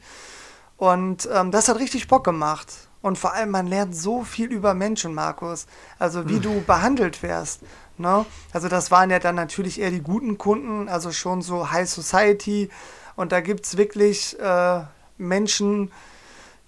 Und 0.77 1.27
ähm, 1.33 1.51
das 1.51 1.67
hat 1.67 1.79
richtig 1.79 2.07
Bock 2.07 2.23
gemacht. 2.23 2.67
Und 3.01 3.17
vor 3.17 3.33
allem, 3.33 3.49
man 3.49 3.67
lernt 3.67 3.95
so 3.95 4.23
viel 4.23 4.51
über 4.51 4.73
Menschen, 4.73 5.13
Markus. 5.13 5.65
Also 5.99 6.29
wie 6.29 6.39
du 6.39 6.61
behandelt 6.61 7.21
wirst. 7.21 7.61
Ne? 7.97 8.25
Also 8.53 8.69
das 8.69 8.91
waren 8.91 9.09
ja 9.09 9.19
dann 9.19 9.35
natürlich 9.35 9.79
eher 9.79 9.91
die 9.91 10.01
guten 10.01 10.37
Kunden, 10.37 10.87
also 10.87 11.11
schon 11.11 11.41
so 11.41 11.71
High 11.71 11.89
Society. 11.89 12.69
Und 13.15 13.31
da 13.31 13.41
gibt 13.41 13.65
es 13.65 13.77
wirklich 13.77 14.39
äh, 14.39 14.81
Menschen, 15.17 15.91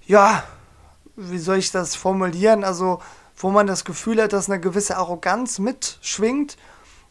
ja, 0.06 0.44
wie 1.16 1.38
soll 1.38 1.58
ich 1.58 1.72
das 1.72 1.96
formulieren? 1.96 2.64
Also 2.64 3.00
wo 3.38 3.50
man 3.50 3.68
das 3.68 3.86
Gefühl 3.86 4.22
hat, 4.22 4.34
dass 4.34 4.50
eine 4.50 4.60
gewisse 4.60 4.98
Arroganz 4.98 5.60
mitschwingt. 5.60 6.58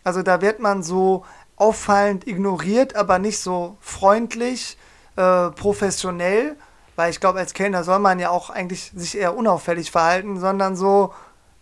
Also 0.02 0.22
da 0.22 0.40
wird 0.40 0.60
man 0.60 0.82
so 0.82 1.24
auffallend 1.56 2.26
ignoriert, 2.26 2.96
aber 2.96 3.18
nicht 3.18 3.38
so 3.38 3.76
freundlich, 3.80 4.76
äh, 5.16 5.50
professionell, 5.50 6.56
weil 6.96 7.10
ich 7.10 7.20
glaube, 7.20 7.38
als 7.38 7.54
Kellner 7.54 7.84
soll 7.84 7.98
man 7.98 8.18
ja 8.18 8.30
auch 8.30 8.50
eigentlich 8.50 8.92
sich 8.94 9.16
eher 9.16 9.36
unauffällig 9.36 9.90
verhalten, 9.90 10.40
sondern 10.40 10.76
so 10.76 11.12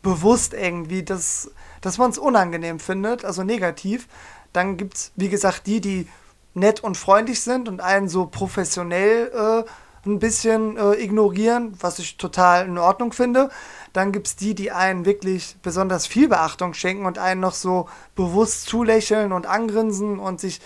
bewusst 0.03 0.55
irgendwie, 0.55 1.03
dass, 1.03 1.51
dass 1.81 1.99
man 1.99 2.11
es 2.11 2.19
unangenehm 2.19 2.81
findet, 2.81 3.25
also 3.25 3.43
negativ. 3.43 4.09
Dann 4.53 4.77
gibt 4.77 4.97
es, 4.97 5.13
wie 5.17 5.29
gesagt, 5.29 5.67
die, 5.67 5.81
die 5.81 6.09
nett 6.55 6.81
und 6.81 6.97
freundlich 6.97 7.41
sind 7.41 7.69
und 7.69 7.81
einen 7.81 8.09
so 8.09 8.27
professionell 8.27 9.31
äh, 9.67 9.71
ein 10.05 10.19
bisschen 10.19 10.77
äh, 10.77 10.95
ignorieren, 10.95 11.75
was 11.81 11.99
ich 11.99 12.17
total 12.17 12.67
in 12.67 12.79
Ordnung 12.79 13.13
finde. 13.13 13.51
Dann 13.93 14.11
gibt 14.11 14.27
es 14.27 14.37
die, 14.37 14.55
die 14.55 14.73
einen 14.73 15.05
wirklich 15.05 15.57
besonders 15.63 16.07
viel 16.07 16.29
Beachtung 16.29 16.75
schenken 16.75 17.07
und 17.07 17.19
einen 17.19 17.41
noch 17.41 17.55
so 17.55 17.89
bewusst 18.17 18.67
zulächeln 18.67 19.33
und 19.33 19.47
angrinsen 19.47 20.19
und 20.19 20.41
sich 20.41 20.61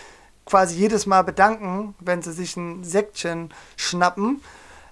quasi 0.47 0.77
jedes 0.77 1.07
Mal 1.07 1.23
bedanken, 1.23 1.95
wenn 1.99 2.23
sie 2.23 2.33
sich 2.33 2.57
ein 2.57 2.85
Säckchen 2.85 3.53
schnappen. 3.77 4.41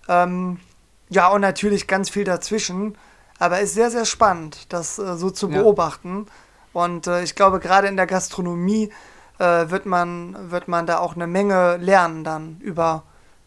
Ähm, 0.08 0.58
ja, 1.08 1.28
und 1.28 1.40
natürlich 1.40 1.86
ganz 1.86 2.10
viel 2.10 2.24
dazwischen. 2.24 2.98
Aber 3.38 3.60
ist 3.60 3.74
sehr, 3.74 3.90
sehr 3.90 4.04
spannend, 4.04 4.72
das 4.72 4.98
äh, 4.98 5.16
so 5.16 5.30
zu 5.30 5.48
ja. 5.48 5.60
beobachten. 5.60 6.26
Und 6.72 7.06
äh, 7.06 7.22
ich 7.22 7.34
glaube, 7.34 7.60
gerade 7.60 7.88
in 7.88 7.96
der 7.96 8.06
Gastronomie 8.06 8.92
äh, 9.38 9.70
wird, 9.70 9.86
man, 9.86 10.50
wird 10.50 10.68
man 10.68 10.86
da 10.86 10.98
auch 10.98 11.14
eine 11.14 11.26
Menge 11.26 11.76
lernen 11.76 12.24
dann 12.24 12.58
über 12.60 13.04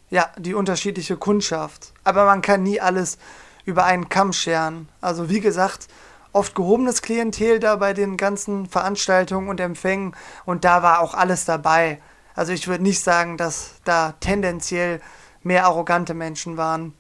ja, 0.10 0.30
die 0.38 0.54
unterschiedliche 0.54 1.18
Kundschaft. 1.18 1.94
Aber 2.04 2.26
man 2.26 2.42
kann 2.42 2.64
nie 2.64 2.80
alles 2.80 3.18
über 3.66 3.86
einen 3.86 4.10
Kamm 4.10 4.34
scheren. 4.34 4.88
Also 5.02 5.30
wie 5.30 5.42
gesagt, 5.42 5.88
oft 6.32 6.56
gehobenes 6.56 7.02
Klientel 7.02 7.60
da 7.60 7.76
bei 7.76 7.94
den 7.94 8.16
ganzen 8.18 8.68
Veranstaltungen 8.68 9.50
und 9.50 9.60
Empfängen 9.60 10.16
und 10.46 10.64
da 10.64 10.84
war 10.84 11.02
auch 11.02 11.14
alles 11.14 11.46
dabei. 11.46 12.00
Also 12.36 12.54
ich 12.54 12.68
würde 12.68 12.84
nicht 12.84 13.04
sagen, 13.04 13.38
dass 13.38 13.76
da 13.84 14.14
tendenziell 14.20 15.02
mehr 15.44 15.66
arrogante 15.66 16.14
Menschen 16.14 16.56
waren. 16.56 16.94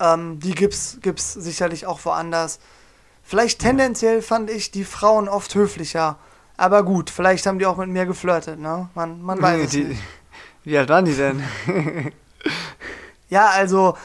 Ähm, 0.00 0.38
die 0.40 0.54
gibt's, 0.54 0.98
gibt's 1.02 1.34
sicherlich 1.34 1.86
auch 1.86 2.04
woanders. 2.04 2.60
Vielleicht 3.22 3.60
tendenziell 3.60 4.22
fand 4.22 4.50
ich 4.50 4.70
die 4.70 4.84
Frauen 4.84 5.28
oft 5.28 5.54
höflicher. 5.54 6.18
Aber 6.56 6.84
gut, 6.84 7.10
vielleicht 7.10 7.46
haben 7.46 7.58
die 7.58 7.66
auch 7.66 7.78
mit 7.78 7.88
mir 7.88 8.06
geflirtet, 8.06 8.60
ne? 8.60 8.88
Man, 8.94 9.20
man 9.22 9.42
weiß 9.42 9.70
die, 9.70 9.82
es 9.82 9.88
nicht. 9.88 10.02
Wie 10.64 10.78
alt 10.78 10.88
waren 10.88 11.04
die 11.04 11.14
denn? 11.14 11.42
ja, 13.28 13.48
also 13.48 13.96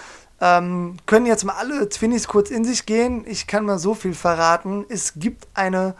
ähm, 0.41 0.97
können 1.05 1.25
jetzt 1.25 1.45
mal 1.45 1.55
alle 1.57 1.87
Twinnies 1.87 2.27
kurz 2.27 2.51
in 2.51 2.65
sich 2.65 2.85
gehen. 2.85 3.23
Ich 3.25 3.47
kann 3.47 3.65
mal 3.65 3.79
so 3.79 3.93
viel 3.93 4.13
verraten. 4.13 4.85
Es 4.89 5.13
gibt 5.15 5.47
eine 5.53 5.95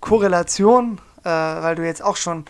Korrelation, 0.00 1.00
äh, 1.24 1.28
weil 1.28 1.74
du 1.74 1.84
jetzt 1.84 2.02
auch 2.02 2.16
schon 2.16 2.44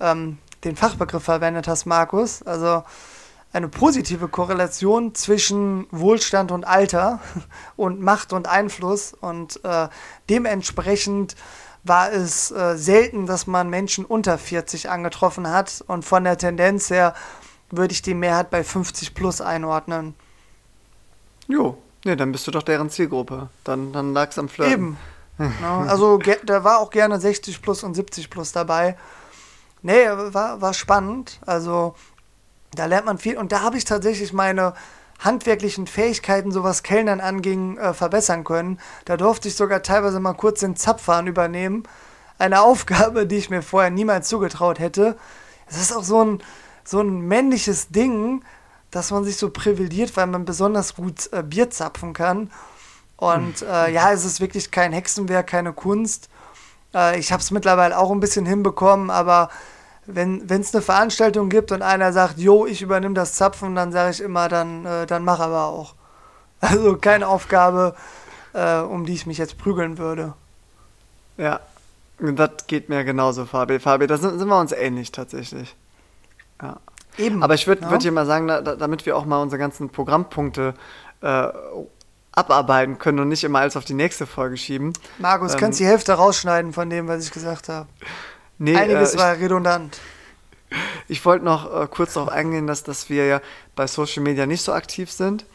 ähm, 0.00 0.36
den 0.64 0.76
Fachbegriff 0.76 1.24
verwendet 1.24 1.66
hast, 1.66 1.86
Markus. 1.86 2.42
Also 2.42 2.84
eine 3.54 3.68
positive 3.68 4.28
Korrelation 4.28 5.14
zwischen 5.14 5.86
Wohlstand 5.90 6.52
und 6.52 6.66
Alter 6.66 7.20
und 7.76 8.02
Macht 8.02 8.34
und 8.34 8.46
Einfluss. 8.46 9.14
Und 9.14 9.64
äh, 9.64 9.88
dementsprechend 10.28 11.36
war 11.88 12.12
es 12.12 12.50
äh, 12.50 12.76
selten, 12.76 13.26
dass 13.26 13.46
man 13.46 13.70
Menschen 13.70 14.04
unter 14.04 14.38
40 14.38 14.90
angetroffen 14.90 15.50
hat. 15.50 15.82
Und 15.86 16.04
von 16.04 16.24
der 16.24 16.38
Tendenz 16.38 16.90
her 16.90 17.14
würde 17.70 17.92
ich 17.92 18.02
die 18.02 18.14
Mehrheit 18.14 18.50
bei 18.50 18.62
50 18.62 19.14
plus 19.14 19.40
einordnen. 19.40 20.14
Jo, 21.48 21.78
nee, 22.04 22.16
dann 22.16 22.32
bist 22.32 22.46
du 22.46 22.50
doch 22.50 22.62
deren 22.62 22.90
Zielgruppe. 22.90 23.48
Dann, 23.64 23.92
dann 23.92 24.12
lag 24.12 24.30
es 24.30 24.38
am 24.38 24.48
Flirten. 24.48 24.72
Eben. 24.72 24.96
ja, 25.60 25.80
also 25.82 26.18
da 26.44 26.64
war 26.64 26.78
auch 26.78 26.90
gerne 26.90 27.20
60 27.20 27.62
plus 27.62 27.82
und 27.82 27.94
70 27.94 28.30
plus 28.30 28.52
dabei. 28.52 28.96
Nee, 29.82 30.06
war, 30.08 30.60
war 30.60 30.74
spannend. 30.74 31.40
Also 31.46 31.94
da 32.72 32.86
lernt 32.86 33.06
man 33.06 33.18
viel. 33.18 33.38
Und 33.38 33.52
da 33.52 33.62
habe 33.62 33.78
ich 33.78 33.84
tatsächlich 33.84 34.32
meine 34.32 34.74
handwerklichen 35.18 35.86
Fähigkeiten, 35.86 36.52
so 36.52 36.62
was 36.62 36.82
Kellnern 36.82 37.20
anging, 37.20 37.76
äh, 37.78 37.92
verbessern 37.92 38.44
können. 38.44 38.78
Da 39.04 39.16
durfte 39.16 39.48
ich 39.48 39.56
sogar 39.56 39.82
teilweise 39.82 40.20
mal 40.20 40.34
kurz 40.34 40.60
den 40.60 40.76
Zapfhahn 40.76 41.26
übernehmen. 41.26 41.82
Eine 42.38 42.60
Aufgabe, 42.62 43.26
die 43.26 43.36
ich 43.36 43.50
mir 43.50 43.62
vorher 43.62 43.90
niemals 43.90 44.28
zugetraut 44.28 44.78
hätte. 44.78 45.16
Es 45.66 45.80
ist 45.80 45.92
auch 45.94 46.04
so 46.04 46.24
ein, 46.24 46.42
so 46.84 47.00
ein 47.00 47.20
männliches 47.20 47.88
Ding, 47.88 48.44
dass 48.90 49.10
man 49.10 49.24
sich 49.24 49.36
so 49.36 49.50
privilegiert, 49.50 50.16
weil 50.16 50.26
man 50.26 50.44
besonders 50.44 50.94
gut 50.94 51.30
äh, 51.32 51.42
Bier 51.42 51.70
zapfen 51.70 52.12
kann. 52.12 52.50
Und 53.16 53.60
hm. 53.60 53.68
äh, 53.68 53.92
ja, 53.92 54.12
es 54.12 54.24
ist 54.24 54.40
wirklich 54.40 54.70
kein 54.70 54.92
Hexenwerk, 54.92 55.48
keine 55.48 55.72
Kunst. 55.72 56.28
Äh, 56.94 57.18
ich 57.18 57.32
habe 57.32 57.42
es 57.42 57.50
mittlerweile 57.50 57.98
auch 57.98 58.10
ein 58.10 58.20
bisschen 58.20 58.46
hinbekommen, 58.46 59.10
aber 59.10 59.50
wenn 60.10 60.42
es 60.48 60.74
eine 60.74 60.82
Veranstaltung 60.82 61.50
gibt 61.50 61.70
und 61.70 61.82
einer 61.82 62.12
sagt, 62.12 62.38
jo, 62.38 62.64
ich 62.64 62.80
übernehme 62.80 63.14
das 63.14 63.34
Zapfen, 63.34 63.74
dann 63.74 63.92
sage 63.92 64.10
ich 64.12 64.20
immer, 64.22 64.48
dann, 64.48 64.86
äh, 64.86 65.06
dann 65.06 65.24
mach 65.24 65.40
aber 65.40 65.64
auch. 65.64 65.94
Also 66.60 66.96
keine 66.96 67.28
Aufgabe, 67.28 67.94
äh, 68.52 68.78
um 68.78 69.06
die 69.06 69.12
ich 69.12 69.26
mich 69.26 69.38
jetzt 69.38 69.58
prügeln 69.58 69.96
würde. 69.96 70.34
Ja, 71.36 71.60
das 72.18 72.66
geht 72.66 72.88
mir 72.88 73.04
genauso, 73.04 73.44
Fabi. 73.44 73.78
Fabi, 73.78 74.08
da 74.08 74.16
sind, 74.16 74.40
sind 74.40 74.48
wir 74.48 74.58
uns 74.58 74.72
ähnlich 74.72 75.12
tatsächlich. 75.12 75.76
Ja. 76.60 76.78
Eben. 77.16 77.44
Aber 77.44 77.54
ich 77.54 77.68
würde 77.68 77.82
ja. 77.82 77.90
würd 77.90 78.02
dir 78.02 78.10
mal 78.10 78.26
sagen, 78.26 78.48
da, 78.48 78.60
damit 78.60 79.06
wir 79.06 79.16
auch 79.16 79.24
mal 79.24 79.40
unsere 79.40 79.60
ganzen 79.60 79.90
Programmpunkte 79.90 80.74
äh, 81.20 81.48
abarbeiten 82.32 82.98
können 82.98 83.20
und 83.20 83.28
nicht 83.28 83.44
immer 83.44 83.60
alles 83.60 83.76
auf 83.76 83.84
die 83.84 83.94
nächste 83.94 84.26
Folge 84.26 84.56
schieben. 84.56 84.94
Markus, 85.18 85.54
ähm, 85.54 85.60
kannst 85.60 85.78
die 85.78 85.86
Hälfte 85.86 86.14
rausschneiden 86.14 86.72
von 86.72 86.90
dem, 86.90 87.06
was 87.06 87.24
ich 87.24 87.30
gesagt 87.30 87.68
habe. 87.68 87.88
Nee, 88.58 88.76
Einiges 88.76 89.14
äh, 89.14 89.18
war 89.18 89.38
redundant. 89.38 90.00
Ich 91.06 91.24
wollte 91.24 91.44
noch 91.44 91.82
äh, 91.82 91.86
kurz 91.86 92.14
darauf 92.14 92.28
eingehen, 92.28 92.66
dass, 92.66 92.82
dass 92.82 93.08
wir 93.08 93.26
ja 93.26 93.40
bei 93.74 93.86
Social 93.86 94.22
Media 94.22 94.44
nicht 94.46 94.62
so 94.62 94.72
aktiv 94.72 95.10
sind, 95.10 95.46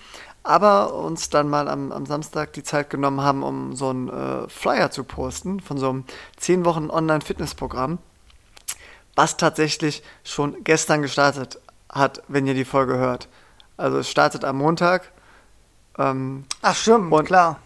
aber 0.42 0.94
uns 0.94 1.30
dann 1.30 1.50
mal 1.50 1.68
am, 1.68 1.92
am 1.92 2.06
Samstag 2.06 2.54
die 2.54 2.64
Zeit 2.64 2.90
genommen 2.90 3.22
haben, 3.22 3.44
um 3.44 3.76
so 3.76 3.90
einen 3.90 4.10
äh, 4.10 4.50
Flyer 4.50 4.90
zu 4.90 5.04
posten 5.04 5.60
von 5.60 5.78
so 5.78 5.90
einem 5.90 6.06
10 6.38 6.66
Wochen 6.66 6.90
Online-Fitness-Programm 6.90 8.00
was 9.16 9.38
tatsächlich 9.38 10.04
schon 10.24 10.64
gestern 10.64 11.02
gestartet 11.02 11.60
hat, 11.90 12.24
wenn 12.28 12.48
ihr 12.48 12.54
die 12.54 12.66
Folge 12.66 12.98
hört. 12.98 13.28
Also 13.78 14.00
es 14.00 14.10
startet 14.10 14.44
am 14.44 14.58
Montag. 14.58 15.12
Ähm, 15.98 16.46
Ach 16.62 16.76
stimmt, 16.76 17.12
und, 17.12 17.26
klar. 17.26 17.60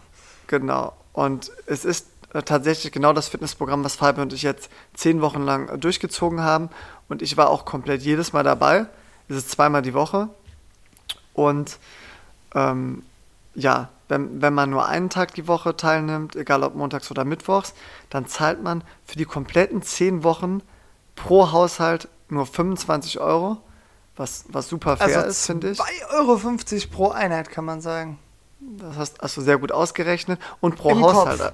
Genau. 0.46 0.92
Und 1.12 1.50
es 1.66 1.84
ist 1.84 2.08
tatsächlich 2.32 2.92
genau 2.92 3.12
das 3.12 3.28
Fitnessprogramm, 3.28 3.84
was 3.84 3.96
Fabi 3.96 4.20
und 4.20 4.32
ich 4.32 4.42
jetzt 4.42 4.70
zehn 4.94 5.20
Wochen 5.20 5.42
lang 5.42 5.68
äh, 5.68 5.78
durchgezogen 5.78 6.42
haben. 6.42 6.68
Und 7.08 7.22
ich 7.22 7.36
war 7.36 7.48
auch 7.48 7.64
komplett 7.64 8.02
jedes 8.02 8.32
Mal 8.32 8.42
dabei. 8.42 8.86
Es 9.28 9.36
ist 9.36 9.50
zweimal 9.50 9.82
die 9.82 9.94
Woche. 9.94 10.28
Und 11.32 11.78
ähm, 12.54 13.02
ja, 13.54 13.88
wenn, 14.08 14.40
wenn 14.40 14.54
man 14.54 14.70
nur 14.70 14.86
einen 14.86 15.10
Tag 15.10 15.34
die 15.34 15.46
Woche 15.46 15.76
teilnimmt, 15.76 16.36
egal 16.36 16.62
ob 16.62 16.74
montags 16.74 17.10
oder 17.10 17.24
mittwochs, 17.24 17.74
dann 18.10 18.26
zahlt 18.26 18.62
man 18.62 18.82
für 19.04 19.18
die 19.18 19.24
kompletten 19.24 19.82
zehn 19.82 20.24
Wochen 20.24 20.62
pro 21.14 21.52
Haushalt 21.52 22.08
nur 22.28 22.46
25 22.46 23.20
Euro, 23.20 23.58
was, 24.16 24.44
was 24.48 24.68
super 24.68 24.96
fair 24.96 25.18
also 25.18 25.28
ist, 25.28 25.46
finde 25.46 25.70
ich. 25.70 25.78
2,50 25.78 26.12
Euro 26.14 26.88
pro 26.90 27.08
Einheit, 27.10 27.50
kann 27.50 27.64
man 27.64 27.80
sagen. 27.80 28.18
Das 28.60 28.96
hast, 28.96 29.20
hast 29.20 29.36
du 29.36 29.40
sehr 29.40 29.58
gut 29.58 29.72
ausgerechnet. 29.72 30.40
Und 30.60 30.76
pro 30.76 30.90
Im 30.90 31.02
Haushalt. 31.02 31.40
Kopf. 31.40 31.52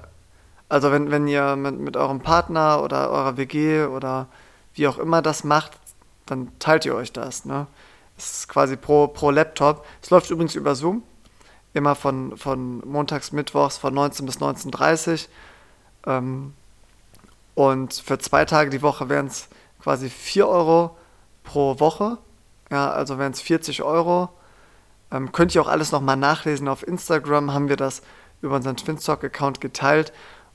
Also 0.74 0.90
wenn, 0.90 1.12
wenn 1.12 1.28
ihr 1.28 1.54
mit, 1.54 1.78
mit 1.78 1.96
eurem 1.96 2.18
Partner 2.18 2.82
oder 2.82 3.08
eurer 3.08 3.37
WG 3.37 3.84
oder 3.84 4.26
wie 4.72 4.88
auch 4.88 4.98
immer 4.98 5.22
das 5.22 5.44
macht, 5.44 5.78
dann 6.26 6.50
teilt 6.58 6.84
ihr 6.84 6.96
euch 6.96 7.12
das. 7.12 7.44
Ne? 7.44 7.68
Das 8.16 8.38
ist 8.38 8.48
quasi 8.48 8.74
pro, 8.74 9.06
pro 9.06 9.30
Laptop. 9.30 9.87
Es 10.02 10.10
läuft 10.10 10.30
übrigens 10.30 10.56
über 10.56 10.74
Zoom. 10.74 11.04
Immer 11.74 11.94
von, 11.94 12.37
von 12.37 12.82
montags, 12.84 13.30
mittwochs 13.30 13.78
von 13.78 13.94
19 13.94 14.26
bis 14.26 14.38
19.30 14.38 15.12
Uhr. 16.06 16.12
Ähm, 16.12 16.54
und 17.54 17.94
für 17.94 18.18
zwei 18.18 18.44
Tage 18.44 18.70
die 18.70 18.82
Woche 18.82 19.08
wären 19.08 19.28
es 19.28 19.46
quasi 19.80 20.10
4 20.10 20.48
Euro 20.48 20.96
pro 21.44 21.78
Woche. 21.78 22.18
Ja, 22.72 22.90
also 22.90 23.16
wären 23.20 23.30
es 23.30 23.40
40 23.40 23.84
Euro. 23.84 24.28
Ähm, 25.12 25.30
könnt 25.30 25.54
ihr 25.54 25.62
auch 25.62 25.68
alles 25.68 25.92
nochmal 25.92 26.16
nachlesen. 26.16 26.66
Auf 26.66 26.84
Instagram 26.84 27.54
haben 27.54 27.68
wir 27.68 27.76
das 27.76 28.02
über 28.42 28.56
unseren 28.56 28.76
Twinstock-Account 28.76 29.60
geteilt. 29.60 30.12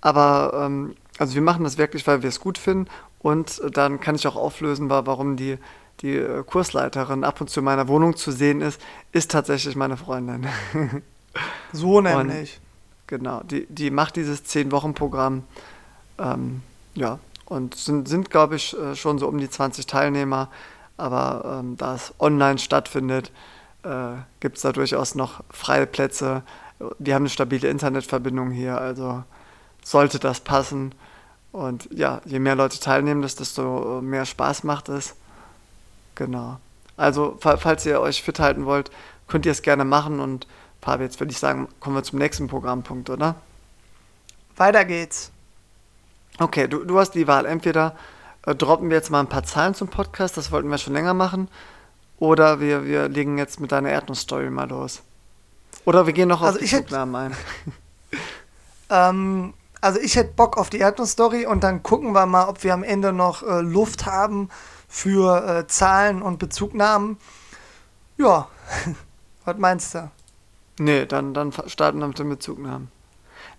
Aber 0.00 0.52
ähm, 0.66 0.94
also 1.18 1.34
wir 1.34 1.42
machen 1.42 1.64
das 1.64 1.78
wirklich, 1.78 2.06
weil 2.06 2.22
wir 2.22 2.28
es 2.28 2.40
gut 2.40 2.58
finden. 2.58 2.90
Und 3.20 3.60
dann 3.72 4.00
kann 4.00 4.14
ich 4.14 4.26
auch 4.26 4.36
auflösen, 4.36 4.90
warum 4.90 5.36
die 5.36 5.58
die 6.00 6.16
äh, 6.16 6.42
Kursleiterin 6.44 7.24
ab 7.24 7.40
und 7.40 7.48
zu 7.48 7.60
in 7.60 7.64
meiner 7.64 7.88
Wohnung 7.88 8.16
zu 8.16 8.30
sehen 8.30 8.60
ist, 8.60 8.80
ist 9.12 9.30
tatsächlich 9.30 9.76
meine 9.76 9.96
Freundin. 9.96 10.46
so 11.72 12.00
nämlich. 12.00 12.60
Und, 12.60 13.06
genau, 13.06 13.40
die, 13.42 13.66
die 13.66 13.90
macht 13.90 14.16
dieses 14.16 14.44
Zehn-Wochen-Programm. 14.44 15.44
Ähm, 16.18 16.62
ja, 16.94 17.18
und 17.46 17.74
sind, 17.74 18.08
sind 18.08 18.30
glaube 18.30 18.56
ich, 18.56 18.76
äh, 18.76 18.94
schon 18.94 19.18
so 19.18 19.28
um 19.28 19.38
die 19.38 19.48
20 19.48 19.86
Teilnehmer. 19.86 20.50
Aber 20.96 21.60
ähm, 21.60 21.76
da 21.76 21.94
es 21.94 22.14
online 22.18 22.58
stattfindet, 22.58 23.30
äh, 23.82 24.14
gibt 24.40 24.56
es 24.56 24.62
da 24.62 24.72
durchaus 24.72 25.14
noch 25.14 25.42
freie 25.50 25.86
Plätze. 25.86 26.42
Die 26.98 27.14
haben 27.14 27.22
eine 27.22 27.30
stabile 27.30 27.68
Internetverbindung 27.68 28.50
hier, 28.50 28.78
also 28.78 29.24
sollte 29.82 30.18
das 30.18 30.40
passen. 30.40 30.94
Und 31.56 31.88
ja, 31.90 32.20
je 32.26 32.38
mehr 32.38 32.54
Leute 32.54 32.78
teilnehmen, 32.78 33.22
desto 33.22 34.02
mehr 34.02 34.26
Spaß 34.26 34.62
macht 34.64 34.90
es. 34.90 35.14
Genau. 36.14 36.58
Also, 36.98 37.38
falls 37.40 37.86
ihr 37.86 37.98
euch 38.02 38.22
fit 38.22 38.38
halten 38.40 38.66
wollt, 38.66 38.90
könnt 39.26 39.46
ihr 39.46 39.52
es 39.52 39.62
gerne 39.62 39.86
machen. 39.86 40.20
Und 40.20 40.46
Fabi, 40.82 41.04
jetzt 41.04 41.18
würde 41.18 41.32
ich 41.32 41.38
sagen, 41.38 41.68
kommen 41.80 41.96
wir 41.96 42.02
zum 42.02 42.18
nächsten 42.18 42.46
Programmpunkt, 42.46 43.08
oder? 43.08 43.36
Weiter 44.58 44.84
geht's. 44.84 45.30
Okay, 46.38 46.68
du, 46.68 46.84
du 46.84 46.98
hast 46.98 47.12
die 47.12 47.26
Wahl. 47.26 47.46
Entweder 47.46 47.96
äh, 48.44 48.54
droppen 48.54 48.90
wir 48.90 48.96
jetzt 48.98 49.10
mal 49.10 49.20
ein 49.20 49.30
paar 49.30 49.44
Zahlen 49.44 49.72
zum 49.72 49.88
Podcast, 49.88 50.36
das 50.36 50.52
wollten 50.52 50.68
wir 50.68 50.76
schon 50.76 50.92
länger 50.92 51.14
machen. 51.14 51.48
Oder 52.18 52.60
wir, 52.60 52.84
wir 52.84 53.08
legen 53.08 53.38
jetzt 53.38 53.60
mit 53.60 53.72
deiner 53.72 53.88
Erdnuss-Story 53.88 54.50
mal 54.50 54.68
los. 54.68 55.00
Oder 55.86 56.04
wir 56.06 56.12
gehen 56.12 56.28
noch 56.28 56.42
also 56.42 56.58
auf 56.58 56.62
die 56.62 56.68
Flugnamen 56.68 57.14
ein. 57.14 57.36
ähm, 58.90 59.54
also 59.80 60.00
ich 60.00 60.16
hätte 60.16 60.32
Bock 60.34 60.56
auf 60.56 60.70
die 60.70 60.78
Erdnuss-Story 60.78 61.46
und 61.46 61.62
dann 61.62 61.82
gucken 61.82 62.12
wir 62.12 62.26
mal, 62.26 62.48
ob 62.48 62.64
wir 62.64 62.74
am 62.74 62.82
Ende 62.82 63.12
noch 63.12 63.42
äh, 63.42 63.60
Luft 63.60 64.06
haben 64.06 64.48
für 64.88 65.46
äh, 65.46 65.66
Zahlen 65.66 66.22
und 66.22 66.38
Bezugnahmen. 66.38 67.18
Ja, 68.16 68.48
was 69.44 69.58
meinst 69.58 69.94
du? 69.94 70.10
Nee, 70.78 71.06
dann, 71.06 71.34
dann 71.34 71.52
starten 71.66 71.98
wir 72.00 72.08
mit 72.08 72.18
den 72.18 72.28
Bezugnahmen. 72.28 72.90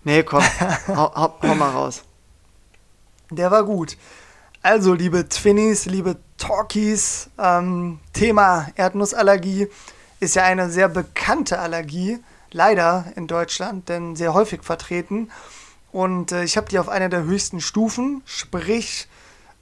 Nee, 0.04 0.22
komm, 0.22 0.42
hau, 0.88 1.14
hau, 1.14 1.34
hau, 1.42 1.54
mal 1.54 1.70
raus. 1.70 2.02
Der 3.30 3.50
war 3.50 3.64
gut. 3.64 3.96
Also, 4.62 4.94
liebe 4.94 5.28
Twinnies, 5.28 5.86
liebe 5.86 6.16
Talkies, 6.36 7.30
ähm, 7.38 8.00
Thema 8.12 8.68
Erdnussallergie 8.74 9.68
ist 10.20 10.34
ja 10.34 10.44
eine 10.44 10.70
sehr 10.70 10.88
bekannte 10.88 11.58
Allergie, 11.58 12.18
leider 12.50 13.04
in 13.16 13.26
Deutschland, 13.26 13.88
denn 13.88 14.16
sehr 14.16 14.34
häufig 14.34 14.62
vertreten. 14.62 15.30
Und 15.92 16.32
äh, 16.32 16.44
ich 16.44 16.56
habe 16.56 16.68
die 16.68 16.78
auf 16.78 16.88
einer 16.88 17.08
der 17.08 17.24
höchsten 17.24 17.60
Stufen, 17.60 18.22
sprich 18.26 19.08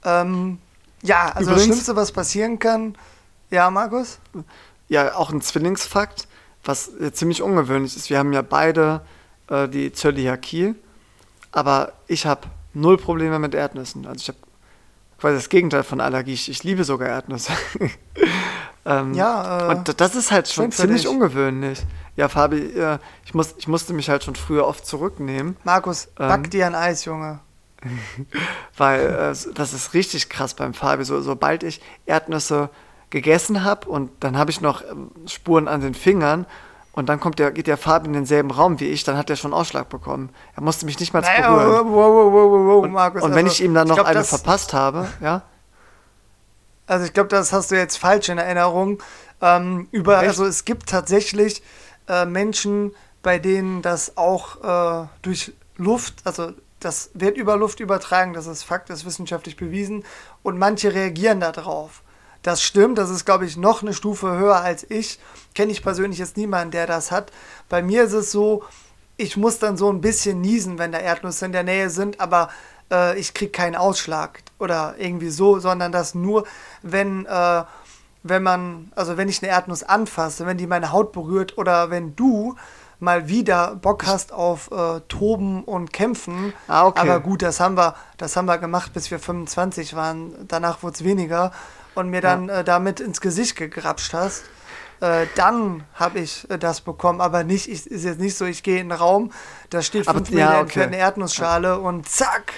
ähm, 0.03 0.59
ja, 1.01 1.29
also 1.29 1.51
Übrigens, 1.51 1.55
das 1.55 1.63
Schlimmste, 1.63 1.95
was 1.95 2.11
passieren 2.11 2.59
kann. 2.59 2.97
Ja, 3.49 3.69
Markus? 3.69 4.19
Ja, 4.87 5.15
auch 5.15 5.31
ein 5.31 5.41
Zwillingsfakt, 5.41 6.27
was 6.63 6.91
ziemlich 7.13 7.41
ungewöhnlich 7.41 7.95
ist. 7.95 8.09
Wir 8.09 8.17
haben 8.19 8.33
ja 8.33 8.41
beide 8.41 9.01
äh, 9.49 9.67
die 9.67 9.91
Zöliakie, 9.91 10.75
aber 11.51 11.93
ich 12.07 12.25
habe 12.25 12.47
null 12.73 12.97
Probleme 12.97 13.39
mit 13.39 13.53
Erdnüssen. 13.53 14.05
Also 14.05 14.21
ich 14.21 14.27
habe 14.29 14.39
quasi 15.19 15.35
das 15.35 15.49
Gegenteil 15.49 15.83
von 15.83 16.01
Allergie. 16.01 16.33
Ich, 16.33 16.49
ich 16.49 16.63
liebe 16.63 16.83
sogar 16.83 17.09
Erdnüsse. 17.09 17.53
ähm, 18.87 19.13
ja, 19.13 19.69
äh, 19.69 19.75
und 19.75 19.99
das 19.99 20.15
ist 20.15 20.31
halt 20.31 20.47
schon 20.47 20.71
ziemlich 20.71 21.01
dich. 21.01 21.11
ungewöhnlich. 21.11 21.83
Ja, 22.15 22.29
Fabi, 22.29 22.57
äh, 22.57 22.99
ich, 23.25 23.33
muss, 23.33 23.53
ich 23.57 23.67
musste 23.67 23.93
mich 23.93 24.09
halt 24.09 24.23
schon 24.23 24.35
früher 24.35 24.65
oft 24.65 24.85
zurücknehmen. 24.85 25.57
Markus, 25.63 26.07
back 26.15 26.45
ähm, 26.45 26.49
dir 26.49 26.65
ein 26.65 26.75
Eis, 26.75 27.05
Junge. 27.05 27.39
Weil 28.77 29.01
äh, 29.01 29.53
das 29.53 29.73
ist 29.73 29.93
richtig 29.93 30.29
krass 30.29 30.53
beim 30.53 30.73
Fabi. 30.73 31.03
So, 31.03 31.21
sobald 31.21 31.63
ich 31.63 31.81
Erdnüsse 32.05 32.69
gegessen 33.09 33.63
habe 33.63 33.89
und 33.89 34.09
dann 34.21 34.37
habe 34.37 34.51
ich 34.51 34.61
noch 34.61 34.81
ähm, 34.81 35.11
Spuren 35.27 35.67
an 35.67 35.81
den 35.81 35.93
Fingern 35.93 36.45
und 36.93 37.09
dann 37.09 37.19
kommt 37.19 37.39
der, 37.39 37.51
geht 37.51 37.67
der 37.67 37.77
Fabi 37.77 38.07
in 38.07 38.13
denselben 38.13 38.51
Raum 38.51 38.79
wie 38.79 38.87
ich, 38.87 39.03
dann 39.03 39.17
hat 39.17 39.29
er 39.29 39.35
schon 39.35 39.53
Ausschlag 39.53 39.89
bekommen. 39.89 40.29
Er 40.55 40.63
musste 40.63 40.85
mich 40.85 40.99
nicht 40.99 41.13
mal 41.13 41.21
naja, 41.21 41.53
berühren. 41.53 41.87
Wow, 41.87 41.93
wow, 41.93 42.33
wow, 42.33 42.65
wow, 42.65 42.83
und, 42.83 42.91
Markus. 42.91 43.21
Und 43.21 43.35
wenn 43.35 43.45
also, 43.45 43.53
ich 43.53 43.63
ihm 43.63 43.73
dann 43.73 43.87
noch 43.87 43.95
glaub, 43.95 44.07
eine 44.07 44.23
verpasst 44.23 44.73
habe, 44.73 45.07
ja. 45.21 45.43
Also 46.87 47.05
ich 47.05 47.13
glaube, 47.13 47.29
das 47.29 47.53
hast 47.53 47.71
du 47.71 47.75
jetzt 47.75 47.97
falsch 47.97 48.29
in 48.29 48.37
Erinnerung. 48.37 49.03
Ähm, 49.41 49.87
über, 49.91 50.17
also 50.17 50.45
es 50.45 50.65
gibt 50.65 50.89
tatsächlich 50.89 51.61
äh, 52.07 52.25
Menschen, 52.25 52.95
bei 53.21 53.39
denen 53.39 53.81
das 53.81 54.17
auch 54.17 55.03
äh, 55.03 55.07
durch 55.21 55.53
Luft, 55.75 56.15
also 56.23 56.53
das 56.79 57.09
wird 57.13 57.37
über 57.37 57.57
Luft 57.57 57.79
übertragen, 57.79 58.33
das 58.33 58.47
ist 58.47 58.63
Fakt, 58.63 58.89
das 58.89 58.99
ist 58.99 59.05
wissenschaftlich 59.05 59.57
bewiesen 59.57 60.03
und 60.43 60.57
manche 60.57 60.93
reagieren 60.93 61.39
darauf. 61.39 62.03
Das 62.43 62.61
stimmt, 62.61 62.97
das 62.97 63.09
ist, 63.09 63.25
glaube 63.25 63.45
ich, 63.45 63.57
noch 63.57 63.81
eine 63.81 63.93
Stufe 63.93 64.37
höher 64.37 64.61
als 64.61 64.89
ich. 64.89 65.19
Kenne 65.53 65.71
ich 65.71 65.83
persönlich 65.83 66.19
jetzt 66.19 66.37
niemanden, 66.37 66.71
der 66.71 66.87
das 66.87 67.11
hat. 67.11 67.31
Bei 67.67 67.81
mir 67.81 68.03
ist 68.03 68.13
es 68.13 68.31
so, 68.31 68.63
ich 69.17 69.35
muss 69.35 69.59
dann 69.59 69.75
so 69.75 69.91
ein 69.91 70.01
bisschen 70.01 70.39
niesen, 70.39 70.77
wenn 70.77 70.91
da 70.91 70.99
Erdnüsse 70.99 71.45
in 71.45 71.51
der 71.51 71.63
Nähe 71.63 71.89
sind, 71.89 72.21
aber 72.21 72.49
äh, 72.91 73.17
ich 73.19 73.33
kriege 73.33 73.51
keinen 73.51 73.75
Ausschlag 73.75 74.41
oder 74.59 74.95
irgendwie 74.97 75.29
so, 75.29 75.59
sondern 75.59 75.91
das 75.91 76.15
nur, 76.15 76.45
wenn, 76.81 77.25
äh, 77.25 77.63
wenn 78.23 78.43
man, 78.43 78.91
also 78.95 79.17
wenn 79.17 79.29
ich 79.29 79.41
eine 79.41 79.51
Erdnuss 79.51 79.83
anfasse, 79.83 80.45
wenn 80.45 80.57
die 80.57 80.67
meine 80.67 80.91
Haut 80.91 81.11
berührt 81.11 81.57
oder 81.57 81.89
wenn 81.89 82.15
du 82.15 82.55
mal 82.99 83.27
wieder 83.27 83.75
Bock 83.75 84.05
hast 84.05 84.33
auf 84.33 84.71
äh, 84.71 85.01
Toben 85.07 85.63
und 85.63 85.93
Kämpfen. 85.93 86.53
Ah, 86.67 86.85
okay. 86.85 87.01
Aber 87.01 87.19
gut, 87.19 87.41
das 87.41 87.59
haben 87.59 87.77
wir, 87.77 87.95
das 88.17 88.35
haben 88.35 88.45
wir 88.45 88.57
gemacht, 88.57 88.93
bis 88.93 89.11
wir 89.11 89.19
25 89.19 89.95
waren. 89.95 90.33
Danach 90.47 90.81
wurde 90.81 90.95
es 90.95 91.03
weniger 91.03 91.51
und 91.95 92.09
mir 92.09 92.21
dann 92.21 92.47
ja. 92.47 92.59
äh, 92.59 92.63
damit 92.63 92.99
ins 92.99 93.21
Gesicht 93.21 93.55
gegrapscht 93.55 94.13
hast. 94.13 94.45
Äh, 94.99 95.27
dann 95.35 95.83
habe 95.93 96.19
ich 96.19 96.49
äh, 96.49 96.57
das 96.57 96.81
bekommen, 96.81 97.21
aber 97.21 97.43
nicht, 97.43 97.69
ich, 97.69 97.85
ist 97.85 98.03
jetzt 98.03 98.19
nicht 98.19 98.35
so, 98.35 98.45
ich 98.45 98.63
gehe 98.63 98.79
in 98.79 98.89
den 98.89 98.97
Raum, 98.97 99.31
da 99.69 99.83
steht 99.83 100.09
fünf 100.09 100.31
Meter 100.31 100.53
ja, 100.53 100.61
okay. 100.61 100.83
eine 100.83 100.97
Erdnussschale 100.97 101.79
und 101.79 102.09
zack. 102.09 102.53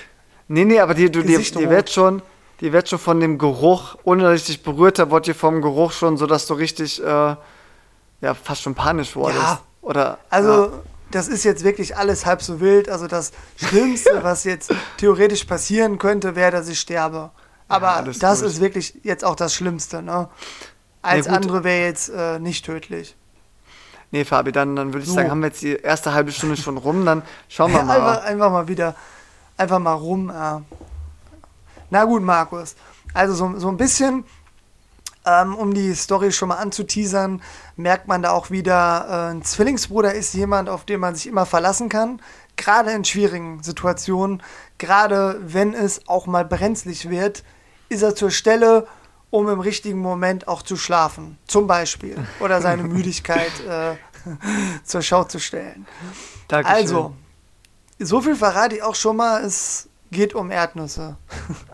Nee, 0.50 0.66
nee, 0.66 0.80
aber 0.80 0.96
die, 0.96 1.12
du, 1.12 1.22
die, 1.22 1.38
die 1.38 1.70
wird 1.70 1.90
schon, 1.92 2.22
die 2.60 2.74
wird 2.74 2.90
schon 2.90 3.00
von 3.00 3.20
dem 3.20 3.38
Geruch, 3.38 3.96
ohne 4.04 4.24
dass 4.24 4.42
ich 4.42 4.48
dich 4.48 4.64
berührt 4.64 4.98
habe, 5.00 5.12
wurde 5.12 5.26
dir 5.32 5.36
vom 5.36 5.62
Geruch 5.62 5.92
schon 5.92 6.18
so, 6.18 6.26
dass 6.26 6.48
du 6.48 6.56
richtig, 6.56 7.02
äh, 7.02 7.06
ja, 7.06 8.34
fast 8.34 8.64
schon 8.64 8.74
panisch 8.76 9.16
wurdest. 9.16 9.40
Ja, 9.42 9.62
oder, 9.82 10.18
also, 10.30 10.64
ja. 10.66 10.72
das 11.12 11.28
ist 11.28 11.44
jetzt 11.46 11.64
wirklich 11.64 11.96
alles 11.96 12.26
halb 12.26 12.42
so 12.42 12.60
wild. 12.60 12.90
Also, 12.90 13.08
das 13.08 13.32
Schlimmste, 13.58 14.20
was 14.24 14.44
jetzt 14.44 14.74
theoretisch 14.98 15.46
passieren 15.46 16.00
könnte, 16.00 16.36
wäre, 16.36 16.52
dass 16.52 16.68
ich 16.68 16.80
sterbe. 16.80 17.30
Aber 17.68 17.92
alles 17.98 18.18
das 18.18 18.42
gut. 18.42 18.50
ist 18.50 18.60
wirklich 18.60 18.96
jetzt 19.04 19.24
auch 19.24 19.36
das 19.36 19.54
Schlimmste, 19.54 20.02
ne? 20.02 20.28
Alles 21.04 21.28
gut. 21.28 21.36
andere 21.36 21.64
wäre 21.64 21.86
jetzt 21.86 22.10
äh, 22.10 22.40
nicht 22.40 22.66
tödlich. 22.66 23.16
Nee, 24.12 24.26
Fabi, 24.26 24.52
dann, 24.52 24.76
dann 24.76 24.88
würde 24.92 25.04
ich 25.04 25.10
So. 25.10 25.14
sagen, 25.14 25.30
haben 25.30 25.42
wir 25.42 25.48
jetzt 25.50 25.62
die 25.62 25.76
erste 25.76 26.14
halbe 26.14 26.32
Stunde 26.32 26.58
schon 26.58 26.78
rum, 26.78 27.06
dann 27.06 27.22
schauen 27.48 27.72
wir 27.72 27.80
Einfach, 27.82 28.00
mal. 28.00 28.20
einfach 28.22 28.52
mal 28.52 28.68
wieder, 28.68 28.96
einfach 29.60 29.80
mal 29.80 29.93
rum. 29.93 30.30
Ja. 30.30 30.63
Na 31.89 32.06
gut, 32.06 32.24
Markus. 32.24 32.76
Also 33.13 33.34
so, 33.34 33.60
so 33.60 33.69
ein 33.69 33.78
bisschen, 33.78 34.24
ähm, 35.26 35.56
um 35.56 35.74
die 35.74 35.93
Story 35.95 36.32
schon 36.32 36.50
mal 36.50 36.58
anzuteasern, 36.58 37.41
merkt 37.76 38.08
man 38.08 38.22
da 38.22 38.32
auch 38.32 38.52
wieder, 38.52 39.06
äh, 39.10 39.32
ein 39.32 39.43
Zwillingsbruder 39.43 40.13
ist 40.13 40.34
jemand, 40.34 40.69
auf 40.69 40.86
den 40.86 41.00
man 41.00 41.15
sich 41.15 41.28
immer 41.28 41.45
verlassen 41.45 41.89
kann. 41.89 42.22
Gerade 42.56 42.91
in 42.91 43.06
schwierigen 43.06 43.63
Situationen, 43.63 44.43
gerade 44.78 45.39
wenn 45.41 45.74
es 45.74 46.08
auch 46.08 46.28
mal 46.28 46.45
brenzlig 46.45 47.10
wird, 47.10 47.43
ist 47.89 48.04
er 48.04 48.15
zur 48.15 48.32
Stelle, 48.32 48.88
um 49.32 49.50
im 49.50 49.60
richtigen 49.60 50.00
Moment 50.00 50.48
auch 50.48 50.62
zu 50.62 50.76
schlafen. 50.76 51.38
Zum 51.48 51.67
Beispiel. 51.67 52.15
Oder 52.39 52.62
seine 52.62 52.84
Müdigkeit 52.95 53.52
äh, 53.67 53.95
zur 54.84 55.02
Schau 55.02 55.24
zu 55.24 55.39
stellen. 55.39 55.88
Dankeschön. 56.48 56.78
Also, 56.78 57.13
so 58.00 58.22
viel 58.22 58.36
verrate 58.36 58.76
ich 58.76 58.84
auch 58.84 58.96
schon 58.96 59.18
mal, 59.18 59.44
es 59.44 59.90
geht 60.12 60.34
um 60.34 60.52
Erdnüsse. 60.52 61.18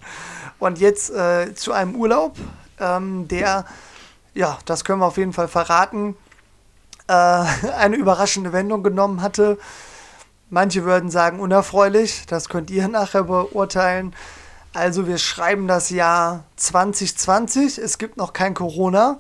Und 0.59 0.79
jetzt 0.79 1.11
äh, 1.11 1.53
zu 1.53 1.73
einem 1.73 1.95
Urlaub, 1.95 2.37
ähm, 2.79 3.27
der, 3.27 3.65
ja, 4.33 4.57
das 4.65 4.83
können 4.83 4.99
wir 4.99 5.05
auf 5.05 5.17
jeden 5.17 5.33
Fall 5.33 5.47
verraten, 5.47 6.15
äh, 7.07 7.13
eine 7.77 7.95
überraschende 7.95 8.53
Wendung 8.53 8.83
genommen 8.83 9.21
hatte. 9.21 9.57
Manche 10.49 10.83
würden 10.85 11.09
sagen 11.09 11.39
unerfreulich, 11.39 12.25
das 12.27 12.49
könnt 12.49 12.69
ihr 12.71 12.87
nachher 12.89 13.23
beurteilen. 13.23 14.15
Also 14.73 15.07
wir 15.07 15.17
schreiben 15.17 15.67
das 15.67 15.89
Jahr 15.89 16.43
2020, 16.57 17.77
es 17.77 17.97
gibt 17.97 18.17
noch 18.17 18.33
kein 18.33 18.53
Corona. 18.53 19.19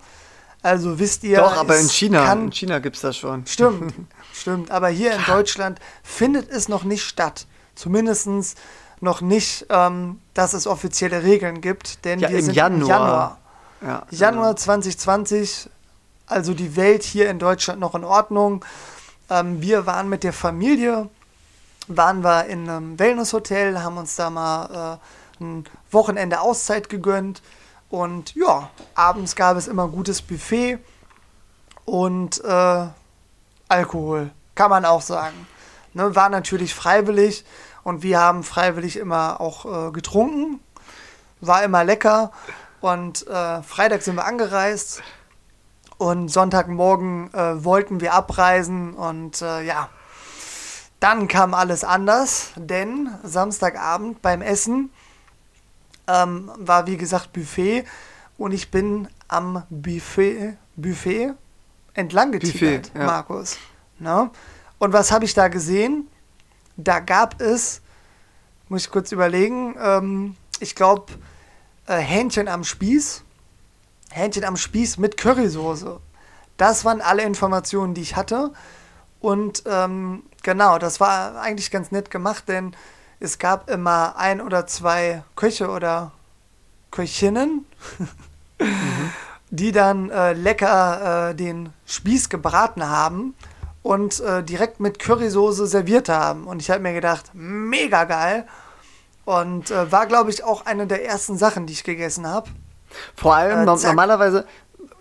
Also 0.61 0.99
wisst 0.99 1.23
ihr, 1.23 1.37
Doch, 1.37 1.57
aber 1.57 1.77
in 1.77 1.87
China, 1.87 2.25
kann 2.25 2.45
in 2.45 2.51
China 2.51 2.79
gibt 2.79 2.95
es 2.95 3.03
das 3.03 3.15
schon. 3.15 3.45
Stimmt, 3.45 3.93
stimmt. 4.39 4.71
Aber 4.71 4.89
hier 4.89 5.13
in 5.13 5.23
Deutschland 5.25 5.79
findet 6.03 6.49
es 6.49 6.67
noch 6.69 6.83
nicht 6.83 7.03
statt. 7.03 7.47
Zumindest 7.75 8.57
noch 9.01 9.21
nicht, 9.21 9.65
ähm, 9.69 10.19
dass 10.33 10.53
es 10.53 10.67
offizielle 10.67 11.23
Regeln 11.23 11.61
gibt. 11.61 12.05
Denn 12.05 12.19
Ja, 12.19 12.29
wir 12.29 12.39
im 12.39 12.45
sind 12.45 12.53
Januar. 12.55 12.81
im 12.81 12.87
Januar. 12.87 13.37
Ja, 13.81 14.03
Januar 14.09 14.55
2020, 14.55 15.69
also 16.27 16.53
die 16.53 16.75
Welt 16.75 17.03
hier 17.03 17.29
in 17.29 17.39
Deutschland 17.39 17.79
noch 17.79 17.93
in 17.95 18.03
Ordnung. 18.03 18.63
Ähm, 19.29 19.61
wir 19.61 19.85
waren 19.85 20.07
mit 20.09 20.23
der 20.23 20.33
Familie, 20.33 21.09
waren 21.87 22.23
wir 22.23 22.45
in 22.45 22.69
einem 22.69 22.97
Wellnesshotel, 22.97 23.81
haben 23.83 23.97
uns 23.97 24.15
da 24.15 24.29
mal 24.29 24.99
äh, 25.39 25.43
ein 25.43 25.65
Wochenende 25.91 26.39
Auszeit 26.39 26.89
gegönnt. 26.89 27.41
Und 27.89 28.33
ja, 28.35 28.69
abends 28.95 29.35
gab 29.35 29.57
es 29.57 29.67
immer 29.67 29.87
gutes 29.87 30.21
Buffet 30.21 30.79
und 31.85 32.43
äh, 32.43 32.85
Alkohol, 33.67 34.31
kann 34.53 34.69
man 34.69 34.85
auch 34.85 35.01
sagen. 35.01 35.47
Ne, 35.93 36.15
war 36.15 36.29
natürlich 36.29 36.75
freiwillig 36.75 37.45
und 37.83 38.03
wir 38.03 38.19
haben 38.19 38.43
freiwillig 38.43 38.97
immer 38.97 39.39
auch 39.39 39.87
äh, 39.87 39.91
getrunken. 39.91 40.59
War 41.41 41.63
immer 41.63 41.83
lecker. 41.83 42.31
Und 42.81 43.25
äh, 43.27 43.63
Freitag 43.63 44.01
sind 44.01 44.15
wir 44.15 44.25
angereist 44.25 45.01
und 45.97 46.27
Sonntagmorgen 46.29 47.33
äh, 47.33 47.63
wollten 47.63 48.01
wir 48.01 48.13
abreisen 48.13 48.93
und 48.93 49.41
äh, 49.41 49.63
ja, 49.63 49.89
dann 50.99 51.27
kam 51.27 51.53
alles 51.53 51.83
anders, 51.83 52.51
denn 52.55 53.09
Samstagabend 53.23 54.21
beim 54.21 54.41
Essen 54.41 54.91
ähm, 56.07 56.51
war 56.57 56.87
wie 56.87 56.97
gesagt 56.97 57.33
Buffet 57.33 57.85
und 58.37 58.51
ich 58.51 58.71
bin 58.71 59.07
am 59.27 59.63
Buffet, 59.69 60.57
Buffet 60.75 61.33
entlang 61.95 62.31
getigert, 62.31 62.91
ja. 62.93 63.05
Markus. 63.05 63.57
Ne? 63.99 64.29
Und 64.77 64.93
was 64.93 65.11
habe 65.11 65.25
ich 65.25 65.33
da 65.33 65.47
gesehen? 65.47 66.07
Da 66.77 66.99
gab 66.99 67.41
es, 67.41 67.81
muss 68.69 68.85
ich 68.85 68.91
kurz 68.91 69.11
überlegen, 69.11 69.75
ähm, 69.81 70.35
ich 70.59 70.75
glaube, 70.75 71.13
äh, 71.87 71.97
Hähnchen 71.97 72.47
am 72.47 72.63
Spieß. 72.63 73.23
Hähnchen 74.11 74.43
am 74.43 74.57
Spieß 74.57 74.97
mit 74.97 75.17
Currysoße. 75.17 75.99
Das 76.57 76.85
waren 76.85 77.01
alle 77.01 77.23
Informationen, 77.23 77.93
die 77.93 78.01
ich 78.01 78.15
hatte. 78.15 78.51
Und 79.19 79.63
ähm, 79.65 80.23
genau, 80.43 80.77
das 80.77 80.99
war 80.99 81.41
eigentlich 81.41 81.71
ganz 81.71 81.91
nett 81.91 82.11
gemacht, 82.11 82.47
denn 82.47 82.75
es 83.19 83.39
gab 83.39 83.69
immer 83.69 84.17
ein 84.17 84.41
oder 84.41 84.67
zwei 84.67 85.23
Köche 85.35 85.69
oder 85.69 86.11
Köchinnen, 86.91 87.65
die 89.49 89.71
dann 89.71 90.09
äh, 90.09 90.33
lecker 90.33 91.29
äh, 91.29 91.35
den 91.35 91.69
Spieß 91.85 92.29
gebraten 92.29 92.89
haben 92.89 93.35
und 93.83 94.19
äh, 94.19 94.43
direkt 94.43 94.79
mit 94.79 94.99
Currysoße 94.99 95.67
serviert 95.67 96.09
haben. 96.09 96.45
Und 96.45 96.61
ich 96.61 96.69
habe 96.71 96.81
mir 96.81 96.93
gedacht, 96.93 97.31
mega 97.33 98.03
geil. 98.05 98.47
Und 99.25 99.71
äh, 99.71 99.91
war, 99.91 100.05
glaube 100.07 100.29
ich, 100.29 100.43
auch 100.43 100.65
eine 100.65 100.87
der 100.87 101.05
ersten 101.05 101.37
Sachen, 101.37 101.65
die 101.65 101.73
ich 101.73 101.83
gegessen 101.83 102.27
habe. 102.27 102.49
Vor 103.15 103.35
allem, 103.35 103.59
Äh, 103.61 103.65
no- 103.65 103.75
normalerweise 103.77 104.45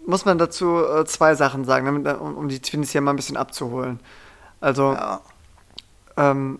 muss 0.06 0.24
man 0.24 0.38
dazu 0.38 0.82
äh, 0.84 1.04
zwei 1.06 1.34
Sachen 1.34 1.64
sagen, 1.64 1.86
damit, 1.86 2.20
um, 2.20 2.36
um 2.36 2.48
die 2.48 2.60
Twins 2.60 2.90
hier 2.90 3.00
mal 3.00 3.12
ein 3.12 3.16
bisschen 3.16 3.36
abzuholen. 3.36 4.00
Also, 4.60 4.92
Ja. 4.92 5.20
ähm, 6.16 6.58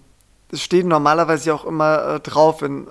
es 0.51 0.63
steht 0.63 0.87
normalerweise 0.87 1.49
ja 1.49 1.55
auch 1.55 1.65
immer 1.65 2.19
drauf, 2.21 2.63
wenn, 2.63 2.87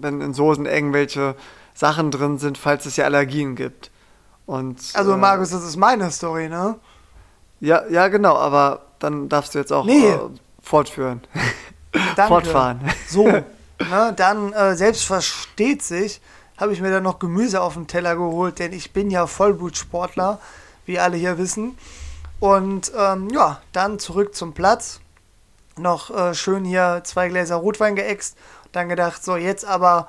wenn 0.00 0.20
in 0.20 0.34
Soßen 0.34 0.66
irgendwelche 0.66 1.36
Sachen 1.74 2.10
drin 2.10 2.38
sind, 2.38 2.58
falls 2.58 2.86
es 2.86 2.96
ja 2.96 3.04
Allergien 3.04 3.54
gibt. 3.54 3.90
Und, 4.46 4.78
Also, 4.94 5.12
äh, 5.12 5.16
Markus, 5.16 5.50
das 5.50 5.64
ist 5.64 5.76
meine 5.76 6.10
Story, 6.10 6.48
ne? 6.48 6.76
Ja, 7.60 7.86
ja, 7.88 8.08
genau, 8.08 8.36
aber 8.36 8.82
dann 8.98 9.28
darfst 9.28 9.54
du 9.54 9.58
jetzt 9.58 9.72
auch 9.72 9.84
Nee. 9.84 10.08
äh, 10.10 10.18
fortführen. 10.62 11.22
Danke. 12.16 12.22
Fortfahren. 12.28 12.80
So, 13.08 13.26
ne, 13.28 14.12
dann 14.16 14.52
äh, 14.52 14.76
selbst 14.76 15.04
versteht 15.04 15.82
sich, 15.82 16.20
habe 16.58 16.72
ich 16.72 16.80
mir 16.80 16.90
dann 16.90 17.02
noch 17.02 17.18
Gemüse 17.18 17.60
auf 17.62 17.74
den 17.74 17.86
Teller 17.86 18.16
geholt, 18.16 18.58
denn 18.58 18.72
ich 18.72 18.92
bin 18.92 19.10
ja 19.10 19.26
Vollblutsportler, 19.26 20.40
wie 20.86 20.98
alle 20.98 21.16
hier 21.16 21.38
wissen. 21.38 21.76
Und 22.40 22.92
ähm, 22.96 23.30
ja, 23.30 23.60
dann 23.72 23.98
zurück 23.98 24.34
zum 24.34 24.52
Platz. 24.52 25.00
Noch 25.76 26.10
äh, 26.10 26.34
schön 26.34 26.64
hier 26.64 27.00
zwei 27.04 27.28
Gläser 27.28 27.56
Rotwein 27.56 27.96
geäxt. 27.96 28.36
Dann 28.72 28.88
gedacht, 28.88 29.24
so 29.24 29.36
jetzt 29.36 29.64
aber 29.64 30.08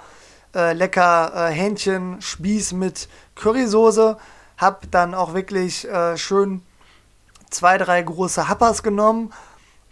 äh, 0.56 0.74
lecker 0.74 1.50
äh, 1.50 1.52
Hähnchen, 1.52 2.22
Spieß 2.22 2.74
mit 2.74 3.08
Currysoße. 3.36 4.18
Hab 4.58 4.90
dann 4.92 5.14
auch 5.14 5.34
wirklich 5.34 5.88
äh, 5.88 6.18
schön 6.18 6.62
zwei, 7.50 7.78
drei 7.78 8.02
große 8.02 8.48
Happers 8.48 8.84
genommen 8.84 9.34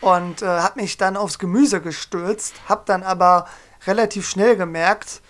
und 0.01 0.41
äh, 0.41 0.45
habe 0.45 0.81
mich 0.81 0.97
dann 0.97 1.17
aufs 1.17 1.39
Gemüse 1.39 1.81
gestürzt, 1.81 2.55
habe 2.67 2.83
dann 2.85 3.03
aber 3.03 3.47
relativ 3.87 4.27
schnell 4.27 4.55
gemerkt, 4.55 5.21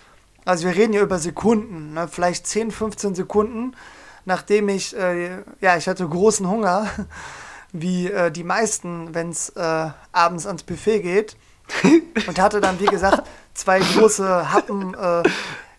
also 0.44 0.66
wir 0.66 0.74
reden 0.74 0.92
hier 0.92 1.02
über 1.02 1.18
Sekunden, 1.18 1.94
ne, 1.94 2.08
vielleicht 2.08 2.46
10, 2.46 2.70
15 2.70 3.14
Sekunden, 3.14 3.74
nachdem 4.24 4.68
ich, 4.68 4.96
äh, 4.96 5.38
ja, 5.60 5.76
ich 5.76 5.88
hatte 5.88 6.06
großen 6.08 6.48
Hunger, 6.48 6.88
wie 7.72 8.10
äh, 8.10 8.30
die 8.30 8.44
meisten, 8.44 9.14
wenn 9.14 9.30
es 9.30 9.50
äh, 9.50 9.90
abends 10.12 10.46
ans 10.46 10.62
Buffet 10.62 11.00
geht 11.00 11.36
und 12.26 12.38
hatte 12.38 12.60
dann, 12.60 12.78
wie 12.80 12.86
gesagt, 12.86 13.26
zwei 13.54 13.80
große 13.80 14.52
Happen 14.52 14.94
äh, 15.00 15.22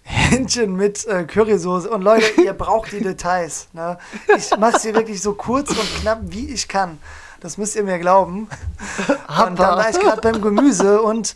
Hähnchen 0.01 0.75
mit 0.75 1.05
äh, 1.05 1.25
Currysoße. 1.25 1.89
Und 1.89 2.01
Leute, 2.01 2.41
ihr 2.41 2.53
braucht 2.53 2.91
die 2.91 3.01
Details. 3.01 3.67
Ne? 3.73 3.97
Ich 4.35 4.55
mache 4.57 4.79
sie 4.79 4.93
wirklich 4.93 5.21
so 5.21 5.33
kurz 5.33 5.69
und 5.71 6.01
knapp, 6.01 6.19
wie 6.23 6.49
ich 6.53 6.67
kann. 6.67 6.99
Das 7.39 7.57
müsst 7.57 7.75
ihr 7.75 7.83
mir 7.83 7.99
glauben. 7.99 8.47
Und 9.45 9.59
dann 9.59 9.77
war 9.77 9.89
ich 9.89 9.99
gerade 9.99 10.21
beim 10.21 10.41
Gemüse 10.41 11.01
und 11.01 11.35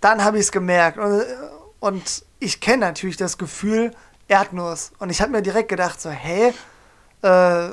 dann 0.00 0.24
habe 0.24 0.38
ich 0.38 0.44
es 0.44 0.52
gemerkt. 0.52 0.96
Und, 0.96 1.24
und 1.80 2.24
ich 2.38 2.60
kenne 2.60 2.86
natürlich 2.86 3.16
das 3.16 3.36
Gefühl 3.36 3.90
Erdnuss. 4.28 4.92
Und 4.98 5.10
ich 5.10 5.20
habe 5.20 5.32
mir 5.32 5.42
direkt 5.42 5.68
gedacht, 5.68 6.00
so, 6.00 6.10
hä? 6.10 6.54
Äh, 7.22 7.68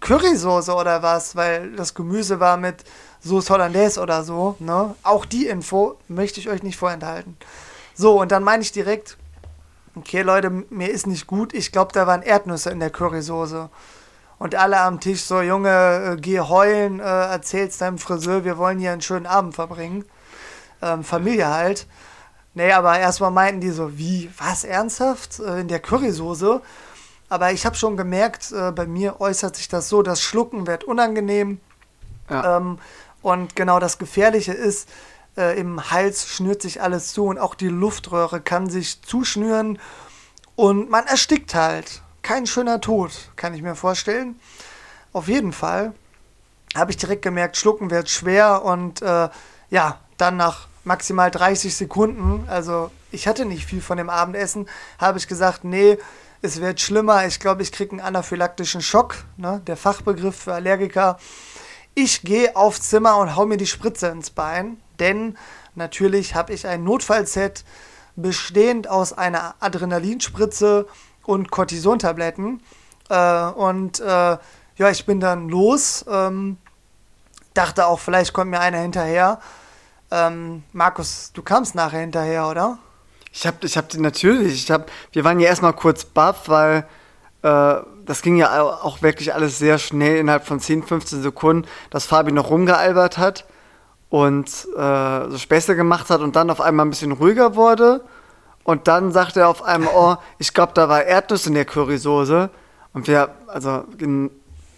Currysoße 0.00 0.74
oder 0.74 1.02
was? 1.02 1.36
Weil 1.36 1.72
das 1.72 1.94
Gemüse 1.94 2.40
war 2.40 2.56
mit 2.56 2.84
Sauce 3.24 3.50
Hollandaise 3.50 4.00
oder 4.00 4.24
so. 4.24 4.56
Ne? 4.58 4.94
Auch 5.02 5.24
die 5.24 5.46
Info 5.46 5.96
möchte 6.08 6.40
ich 6.40 6.48
euch 6.48 6.62
nicht 6.62 6.76
vorenthalten. 6.76 7.36
So, 7.94 8.20
und 8.20 8.32
dann 8.32 8.42
meine 8.42 8.62
ich 8.62 8.72
direkt, 8.72 9.16
okay, 9.94 10.22
Leute, 10.22 10.50
mir 10.50 10.90
ist 10.90 11.06
nicht 11.06 11.26
gut. 11.26 11.54
Ich 11.54 11.72
glaube, 11.72 11.92
da 11.92 12.06
waren 12.06 12.22
Erdnüsse 12.22 12.70
in 12.70 12.80
der 12.80 12.90
Currysoße. 12.90 13.68
Und 14.38 14.54
alle 14.56 14.80
am 14.80 14.98
Tisch 14.98 15.22
so, 15.22 15.40
Junge, 15.40 16.14
äh, 16.14 16.20
geh 16.20 16.40
heulen, 16.40 16.98
äh, 16.98 17.02
erzähl's 17.02 17.78
deinem 17.78 17.98
Friseur, 17.98 18.44
wir 18.44 18.58
wollen 18.58 18.78
hier 18.78 18.90
einen 18.90 19.02
schönen 19.02 19.26
Abend 19.26 19.54
verbringen. 19.54 20.04
Ähm, 20.80 21.04
Familie 21.04 21.46
halt. 21.46 21.86
Nee, 22.54 22.72
aber 22.72 22.98
erstmal 22.98 23.30
meinten 23.30 23.60
die 23.60 23.70
so, 23.70 23.96
wie, 23.96 24.30
was, 24.36 24.64
ernsthaft? 24.64 25.38
Äh, 25.38 25.60
in 25.60 25.68
der 25.68 25.78
Currysoße? 25.78 26.60
Aber 27.28 27.52
ich 27.52 27.64
habe 27.64 27.76
schon 27.76 27.96
gemerkt, 27.96 28.50
äh, 28.52 28.72
bei 28.72 28.86
mir 28.86 29.20
äußert 29.20 29.56
sich 29.56 29.68
das 29.68 29.88
so, 29.88 30.02
das 30.02 30.20
Schlucken 30.20 30.66
wird 30.66 30.84
unangenehm. 30.84 31.60
Ja. 32.28 32.56
Ähm, 32.56 32.78
und 33.22 33.56
genau 33.56 33.78
das 33.78 33.98
Gefährliche 33.98 34.52
ist, 34.52 34.88
äh, 35.36 35.58
im 35.58 35.90
Hals 35.90 36.28
schnürt 36.28 36.62
sich 36.62 36.82
alles 36.82 37.12
zu 37.12 37.24
und 37.24 37.38
auch 37.38 37.54
die 37.54 37.68
Luftröhre 37.68 38.40
kann 38.40 38.68
sich 38.68 39.02
zuschnüren 39.02 39.78
und 40.56 40.90
man 40.90 41.06
erstickt 41.06 41.54
halt. 41.54 42.02
Kein 42.22 42.46
schöner 42.46 42.80
Tod, 42.80 43.10
kann 43.34 43.54
ich 43.54 43.62
mir 43.62 43.74
vorstellen. 43.74 44.38
Auf 45.12 45.26
jeden 45.26 45.52
Fall 45.52 45.92
habe 46.74 46.90
ich 46.90 46.96
direkt 46.96 47.22
gemerkt, 47.22 47.56
schlucken 47.56 47.90
wird 47.90 48.08
schwer 48.08 48.64
und 48.64 49.02
äh, 49.02 49.28
ja, 49.70 49.98
dann 50.18 50.36
nach 50.36 50.68
maximal 50.84 51.30
30 51.30 51.74
Sekunden, 51.74 52.44
also 52.48 52.90
ich 53.10 53.28
hatte 53.28 53.44
nicht 53.44 53.66
viel 53.66 53.80
von 53.80 53.98
dem 53.98 54.10
Abendessen, 54.10 54.68
habe 54.98 55.18
ich 55.18 55.28
gesagt, 55.28 55.64
nee, 55.64 55.98
es 56.40 56.60
wird 56.60 56.80
schlimmer, 56.80 57.26
ich 57.26 57.38
glaube, 57.38 57.62
ich 57.62 57.70
kriege 57.70 57.92
einen 57.92 58.00
anaphylaktischen 58.00 58.82
Schock, 58.82 59.16
ne, 59.36 59.62
der 59.66 59.76
Fachbegriff 59.76 60.36
für 60.36 60.54
Allergiker. 60.54 61.18
Ich 61.94 62.22
gehe 62.22 62.56
aufs 62.56 62.82
Zimmer 62.88 63.18
und 63.18 63.36
hau 63.36 63.44
mir 63.46 63.58
die 63.58 63.66
Spritze 63.66 64.08
ins 64.08 64.30
Bein, 64.30 64.78
denn 64.98 65.36
natürlich 65.74 66.34
habe 66.34 66.52
ich 66.52 66.66
ein 66.66 66.84
Notfallset 66.84 67.64
bestehend 68.16 68.88
aus 68.88 69.12
einer 69.12 69.54
Adrenalinspritze 69.60 70.86
und 71.24 71.50
Cortisontabletten. 71.50 72.62
Äh, 73.08 73.44
und 73.50 74.00
äh, 74.00 74.04
ja, 74.04 74.90
ich 74.90 75.04
bin 75.06 75.20
dann 75.20 75.48
los. 75.48 76.04
Ähm, 76.08 76.56
dachte 77.54 77.86
auch, 77.86 78.00
vielleicht 78.00 78.32
kommt 78.32 78.50
mir 78.50 78.60
einer 78.60 78.78
hinterher. 78.78 79.40
Ähm, 80.10 80.62
Markus, 80.72 81.30
du 81.34 81.42
kamst 81.42 81.74
nachher 81.74 82.00
hinterher, 82.00 82.48
oder? 82.48 82.78
Ich 83.32 83.46
hab, 83.46 83.62
ich 83.64 83.76
hab 83.76 83.92
natürlich. 83.94 84.64
Ich 84.64 84.70
hab, 84.70 84.90
wir 85.12 85.24
waren 85.24 85.40
ja 85.40 85.48
erstmal 85.48 85.72
kurz 85.72 86.04
baff, 86.04 86.48
weil 86.48 86.86
äh, 87.42 87.74
das 88.06 88.22
ging 88.22 88.36
ja 88.36 88.62
auch 88.62 89.02
wirklich 89.02 89.34
alles 89.34 89.58
sehr 89.58 89.78
schnell 89.78 90.16
innerhalb 90.16 90.46
von 90.46 90.60
10, 90.60 90.82
15 90.82 91.22
Sekunden, 91.22 91.68
dass 91.90 92.06
Fabi 92.06 92.32
noch 92.32 92.50
rumgealbert 92.50 93.18
hat 93.18 93.46
und 94.10 94.46
äh, 94.76 95.30
so 95.30 95.38
Späße 95.38 95.74
gemacht 95.74 96.10
hat 96.10 96.20
und 96.20 96.36
dann 96.36 96.50
auf 96.50 96.60
einmal 96.60 96.86
ein 96.86 96.90
bisschen 96.90 97.12
ruhiger 97.12 97.56
wurde. 97.56 98.02
Und 98.64 98.86
dann 98.86 99.10
sagte 99.10 99.40
er 99.40 99.48
auf 99.48 99.62
einmal, 99.62 99.92
oh, 99.94 100.16
ich 100.38 100.54
glaube, 100.54 100.72
da 100.74 100.88
war 100.88 101.04
Erdnuss 101.04 101.46
in 101.46 101.54
der 101.54 101.64
Currysoße. 101.64 102.50
Und 102.92 103.08
wir, 103.08 103.30
also 103.48 103.84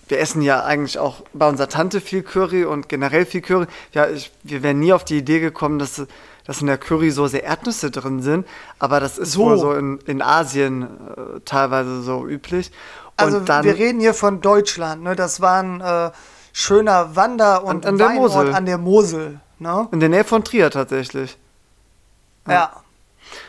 wir 0.08 0.18
essen 0.18 0.42
ja 0.42 0.64
eigentlich 0.64 0.98
auch 0.98 1.22
bei 1.32 1.48
unserer 1.48 1.68
Tante 1.68 2.00
viel 2.00 2.22
Curry 2.22 2.64
und 2.64 2.88
generell 2.88 3.26
viel 3.26 3.40
Curry. 3.40 3.66
Ja, 3.92 4.08
ich, 4.08 4.30
wir 4.42 4.62
wären 4.62 4.78
nie 4.78 4.92
auf 4.92 5.04
die 5.04 5.18
Idee 5.18 5.40
gekommen, 5.40 5.78
dass, 5.78 6.06
dass 6.46 6.60
in 6.60 6.66
der 6.66 6.78
Currysoße 6.78 7.38
Erdnüsse 7.38 7.90
drin 7.90 8.22
sind, 8.22 8.46
aber 8.78 9.00
das 9.00 9.18
ist 9.18 9.32
so, 9.32 9.40
wohl 9.40 9.58
so 9.58 9.72
in, 9.72 9.98
in 10.06 10.22
Asien 10.22 10.82
äh, 10.82 11.40
teilweise 11.44 12.02
so 12.02 12.26
üblich. 12.26 12.70
Also 13.16 13.40
dann, 13.40 13.64
wir 13.64 13.76
reden 13.76 14.00
hier 14.00 14.14
von 14.14 14.40
Deutschland, 14.40 15.02
ne? 15.02 15.14
Das 15.14 15.40
war 15.40 15.62
ein 15.62 15.80
äh, 15.80 16.10
schöner 16.52 17.14
Wander- 17.14 17.64
und 17.64 17.86
an, 17.86 17.94
an 17.94 17.98
Weinort 18.00 18.32
der 18.32 18.42
Mosel. 18.42 18.54
an 18.54 18.66
der 18.66 18.78
Mosel. 18.78 19.40
Ne? 19.58 19.88
In 19.92 20.00
der 20.00 20.08
Nähe 20.08 20.24
von 20.24 20.42
Trier 20.44 20.70
tatsächlich. 20.70 21.38
ja. 22.46 22.52
ja. 22.52 22.72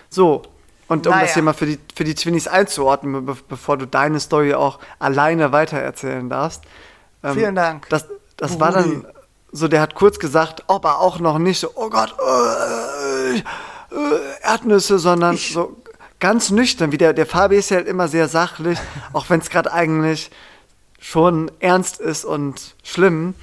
So, 0.09 0.43
und 0.87 1.07
um 1.07 1.11
naja. 1.11 1.25
das 1.25 1.33
hier 1.33 1.43
mal 1.43 1.53
für 1.53 1.65
die, 1.65 1.79
für 1.95 2.03
die 2.03 2.15
Twinnies 2.15 2.47
einzuordnen, 2.47 3.25
be 3.25 3.35
bevor 3.47 3.77
du 3.77 3.87
deine 3.87 4.19
Story 4.19 4.53
auch 4.53 4.79
alleine 4.99 5.51
weitererzählen 5.51 6.29
darfst. 6.29 6.63
Ähm, 7.23 7.33
Vielen 7.33 7.55
Dank. 7.55 7.89
Das, 7.89 8.05
das 8.37 8.59
war 8.59 8.71
dann 8.71 9.05
so, 9.51 9.67
der 9.67 9.81
hat 9.81 9.95
kurz 9.95 10.19
gesagt, 10.19 10.63
ob 10.67 10.85
er 10.85 10.99
auch 10.99 11.19
noch 11.19 11.39
nicht 11.39 11.59
so, 11.59 11.69
oh 11.75 11.89
Gott, 11.89 12.13
äh, 12.19 13.37
äh, 13.37 13.41
Erdnüsse, 14.43 14.99
sondern 14.99 15.35
ich 15.35 15.53
so 15.53 15.75
ganz 16.25 16.49
nüchtern, 16.49 16.91
wie 16.91 16.97
der, 16.97 17.13
der 17.13 17.27
Fabi 17.27 17.55
ist 17.55 17.69
ja 17.69 17.77
halt 17.77 17.87
immer 17.87 18.07
sehr 18.07 18.27
sachlich, 18.27 18.79
auch 19.13 19.29
wenn 19.29 19.41
es 19.41 19.51
gerade 19.51 19.71
eigentlich 19.71 20.31
schon 20.99 21.51
ernst 21.59 21.99
ist 21.99 22.25
und 22.25 22.73
schlimm, 22.83 23.35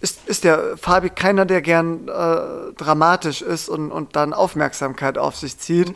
ist, 0.00 0.28
ist 0.28 0.44
der 0.44 0.76
Fabi 0.76 1.10
keiner, 1.10 1.44
der 1.44 1.60
gern 1.60 2.06
äh, 2.06 2.72
dramatisch 2.76 3.42
ist 3.42 3.68
und, 3.68 3.90
und 3.90 4.14
dann 4.14 4.32
Aufmerksamkeit 4.32 5.18
auf 5.18 5.34
sich 5.34 5.58
zieht. 5.58 5.92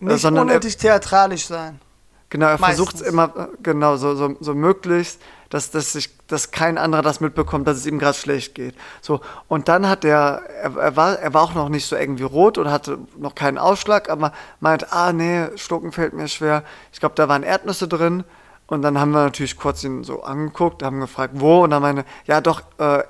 Nicht 0.00 0.20
sondern 0.20 0.48
unnötig 0.48 0.74
er, 0.74 0.80
theatralisch 0.80 1.46
sein. 1.46 1.80
Genau, 2.28 2.48
er 2.48 2.58
versucht 2.58 2.96
es 2.96 3.00
immer, 3.00 3.48
genau, 3.62 3.96
so, 3.96 4.14
so, 4.14 4.36
so 4.38 4.54
möglichst, 4.54 5.18
dass, 5.50 5.70
dass, 5.70 5.92
sich, 5.92 6.16
dass 6.28 6.52
kein 6.52 6.78
anderer 6.78 7.02
das 7.02 7.20
mitbekommt, 7.20 7.66
dass 7.66 7.76
es 7.76 7.86
ihm 7.86 7.98
gerade 7.98 8.16
schlecht 8.16 8.54
geht. 8.54 8.74
So, 9.02 9.20
und 9.48 9.68
dann 9.68 9.88
hat 9.88 10.04
er, 10.04 10.42
er, 10.62 10.76
er, 10.76 10.96
war, 10.96 11.18
er 11.18 11.34
war 11.34 11.42
auch 11.42 11.54
noch 11.54 11.68
nicht 11.68 11.86
so 11.86 11.96
irgendwie 11.96 12.22
rot 12.22 12.56
oder 12.56 12.70
hatte 12.70 12.98
noch 13.18 13.34
keinen 13.34 13.58
Ausschlag, 13.58 14.08
aber 14.08 14.32
meint, 14.60 14.92
ah 14.92 15.12
nee, 15.12 15.46
Schlucken 15.56 15.92
fällt 15.92 16.14
mir 16.14 16.28
schwer. 16.28 16.62
Ich 16.92 17.00
glaube, 17.00 17.16
da 17.16 17.28
waren 17.28 17.42
Erdnüsse 17.42 17.88
drin. 17.88 18.24
Und 18.68 18.82
dann 18.82 19.00
haben 19.00 19.10
wir 19.10 19.24
natürlich 19.24 19.56
kurz 19.56 19.82
ihn 19.82 20.04
so 20.04 20.22
angeguckt, 20.22 20.84
haben 20.84 21.00
gefragt, 21.00 21.34
wo, 21.36 21.64
und 21.64 21.70
dann 21.70 21.82
meine, 21.82 22.04
ja 22.26 22.40
doch, 22.40 22.62
äh, 22.78 23.02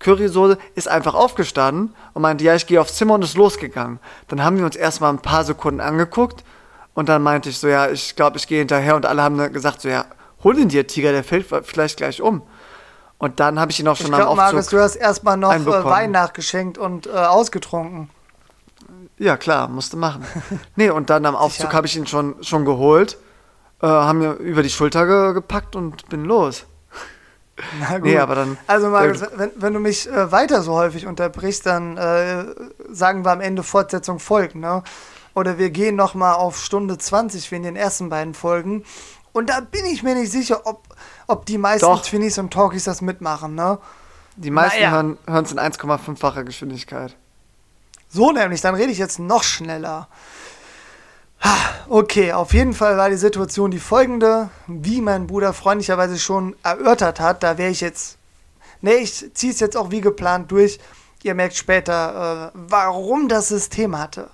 Currysoße, 0.00 0.58
ist 0.74 0.88
einfach 0.88 1.14
aufgestanden 1.14 1.94
und 2.12 2.22
meinte, 2.22 2.42
ja, 2.42 2.56
ich 2.56 2.66
gehe 2.66 2.80
aufs 2.80 2.96
Zimmer 2.96 3.14
und 3.14 3.22
ist 3.22 3.36
losgegangen. 3.36 4.00
Dann 4.26 4.42
haben 4.42 4.58
wir 4.58 4.64
uns 4.64 4.74
erstmal 4.74 5.10
ein 5.10 5.20
paar 5.20 5.44
Sekunden 5.44 5.80
angeguckt 5.80 6.44
und 6.94 7.08
dann 7.08 7.22
meinte 7.22 7.48
ich 7.50 7.58
so, 7.58 7.68
ja, 7.68 7.88
ich 7.88 8.16
glaube, 8.16 8.36
ich 8.36 8.48
gehe 8.48 8.58
hinterher 8.58 8.96
und 8.96 9.06
alle 9.06 9.22
haben 9.22 9.52
gesagt 9.52 9.80
so, 9.80 9.88
ja, 9.88 10.06
hol 10.44 10.58
ihn 10.58 10.68
dir, 10.68 10.86
Tiger, 10.86 11.12
der 11.12 11.24
fällt 11.24 11.46
vielleicht 11.64 11.96
gleich 11.96 12.22
um. 12.22 12.42
Und 13.18 13.40
dann 13.40 13.58
habe 13.58 13.72
ich 13.72 13.80
ihn 13.80 13.88
auch 13.88 13.96
schon 13.96 14.06
ich 14.06 14.12
glaub, 14.12 14.22
am 14.22 14.38
Aufzug 14.38 14.54
Markus, 14.54 14.66
du 14.68 14.80
hast 14.80 14.96
erstmal 14.96 15.36
noch 15.36 15.54
äh, 15.54 15.84
Wein 15.84 16.10
nachgeschenkt 16.10 16.76
und 16.76 17.06
äh, 17.06 17.10
ausgetrunken. 17.10 18.10
Ja, 19.18 19.36
klar, 19.36 19.68
musste 19.68 19.96
machen. 19.96 20.24
nee, 20.76 20.90
und 20.90 21.08
dann 21.08 21.24
am 21.24 21.34
Aufzug 21.34 21.72
habe 21.72 21.86
ich 21.86 21.96
ihn 21.96 22.06
schon, 22.06 22.42
schon 22.42 22.64
geholt, 22.66 23.16
äh, 23.80 23.86
haben 23.86 24.18
mir 24.18 24.32
über 24.34 24.62
die 24.62 24.70
Schulter 24.70 25.06
ge 25.06 25.32
gepackt 25.32 25.74
und 25.76 26.08
bin 26.10 26.24
los. 26.24 26.66
Na 27.80 27.94
gut. 27.94 28.04
Nee, 28.06 28.18
aber 28.18 28.34
dann. 28.34 28.58
Also, 28.66 28.88
Markus, 28.88 29.22
wenn, 29.34 29.50
wenn 29.56 29.72
du 29.72 29.80
mich 29.80 30.10
äh, 30.10 30.30
weiter 30.30 30.60
so 30.60 30.74
häufig 30.74 31.06
unterbrichst, 31.06 31.64
dann 31.64 31.96
äh, 31.96 32.44
sagen 32.90 33.24
wir 33.24 33.32
am 33.32 33.40
Ende 33.40 33.62
Fortsetzung 33.62 34.18
folgt, 34.18 34.54
ne? 34.54 34.82
Oder 35.34 35.58
wir 35.58 35.70
gehen 35.70 35.96
nochmal 35.96 36.34
auf 36.34 36.58
Stunde 36.58 36.96
20 36.96 37.50
wie 37.50 37.56
in 37.56 37.62
den 37.62 37.76
ersten 37.76 38.08
beiden 38.08 38.32
Folgen. 38.32 38.84
Und 39.36 39.50
da 39.50 39.60
bin 39.60 39.84
ich 39.84 40.02
mir 40.02 40.14
nicht 40.14 40.32
sicher, 40.32 40.62
ob, 40.64 40.82
ob 41.26 41.44
die 41.44 41.58
meisten 41.58 41.84
Doch. 41.84 42.00
Twinnies 42.00 42.38
und 42.38 42.50
Talkies 42.50 42.84
das 42.84 43.02
mitmachen, 43.02 43.54
ne? 43.54 43.78
Die 44.36 44.50
meisten 44.50 44.80
naja. 44.80 44.92
hören 44.92 45.18
es 45.26 45.52
in 45.52 45.58
1,5-facher 45.58 46.42
Geschwindigkeit. 46.42 47.14
So 48.08 48.32
nämlich, 48.32 48.62
dann 48.62 48.74
rede 48.74 48.90
ich 48.90 48.96
jetzt 48.96 49.18
noch 49.18 49.42
schneller. 49.42 50.08
Okay, 51.88 52.32
auf 52.32 52.54
jeden 52.54 52.72
Fall 52.72 52.96
war 52.96 53.10
die 53.10 53.18
Situation 53.18 53.70
die 53.70 53.78
folgende, 53.78 54.48
wie 54.68 55.02
mein 55.02 55.26
Bruder 55.26 55.52
freundlicherweise 55.52 56.18
schon 56.18 56.56
erörtert 56.62 57.20
hat. 57.20 57.42
Da 57.42 57.58
wäre 57.58 57.70
ich 57.70 57.82
jetzt. 57.82 58.16
Ne, 58.80 58.94
ich 58.94 59.34
ziehe 59.34 59.52
es 59.52 59.60
jetzt 59.60 59.76
auch 59.76 59.90
wie 59.90 60.00
geplant 60.00 60.50
durch. 60.50 60.80
Ihr 61.24 61.34
merkt 61.34 61.56
später, 61.56 62.52
äh, 62.54 62.58
warum 62.70 63.28
das 63.28 63.48
System 63.48 63.98
hatte. 63.98 64.30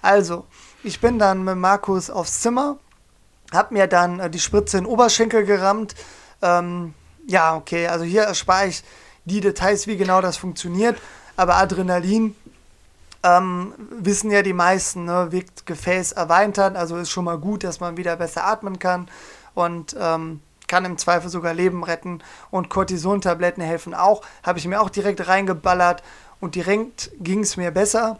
Also, 0.00 0.46
ich 0.82 0.98
bin 0.98 1.18
dann 1.18 1.44
mit 1.44 1.56
Markus 1.56 2.08
aufs 2.08 2.40
Zimmer, 2.40 2.78
hab 3.52 3.70
mir 3.70 3.86
dann 3.86 4.20
äh, 4.20 4.30
die 4.30 4.38
Spritze 4.38 4.78
in 4.78 4.84
den 4.84 4.90
Oberschenkel 4.92 5.44
gerammt. 5.44 5.94
Ähm, 6.42 6.94
ja, 7.26 7.56
okay, 7.56 7.88
also 7.88 8.04
hier 8.04 8.22
erspare 8.22 8.68
ich 8.68 8.82
die 9.24 9.40
Details, 9.40 9.86
wie 9.86 9.96
genau 9.96 10.20
das 10.20 10.36
funktioniert. 10.36 11.00
Aber 11.36 11.56
Adrenalin 11.56 12.34
ähm, 13.22 13.74
wissen 13.90 14.30
ja 14.30 14.42
die 14.42 14.52
meisten, 14.52 15.04
ne, 15.04 15.28
wirkt 15.30 15.66
Gefäß 15.66 16.12
erweitert, 16.12 16.76
also 16.76 16.96
ist 16.96 17.10
schon 17.10 17.24
mal 17.24 17.38
gut, 17.38 17.64
dass 17.64 17.80
man 17.80 17.96
wieder 17.96 18.16
besser 18.16 18.46
atmen 18.46 18.78
kann 18.78 19.08
und 19.54 19.96
ähm, 19.98 20.40
kann 20.68 20.84
im 20.84 20.98
Zweifel 20.98 21.30
sogar 21.30 21.54
Leben 21.54 21.84
retten. 21.84 22.22
Und 22.50 22.68
Cortisontabletten 22.68 23.62
helfen 23.62 23.94
auch. 23.94 24.22
Habe 24.42 24.58
ich 24.58 24.66
mir 24.66 24.80
auch 24.80 24.90
direkt 24.90 25.26
reingeballert 25.26 26.02
und 26.40 26.54
direkt 26.54 27.10
ging 27.18 27.40
es 27.40 27.56
mir 27.56 27.70
besser. 27.70 28.18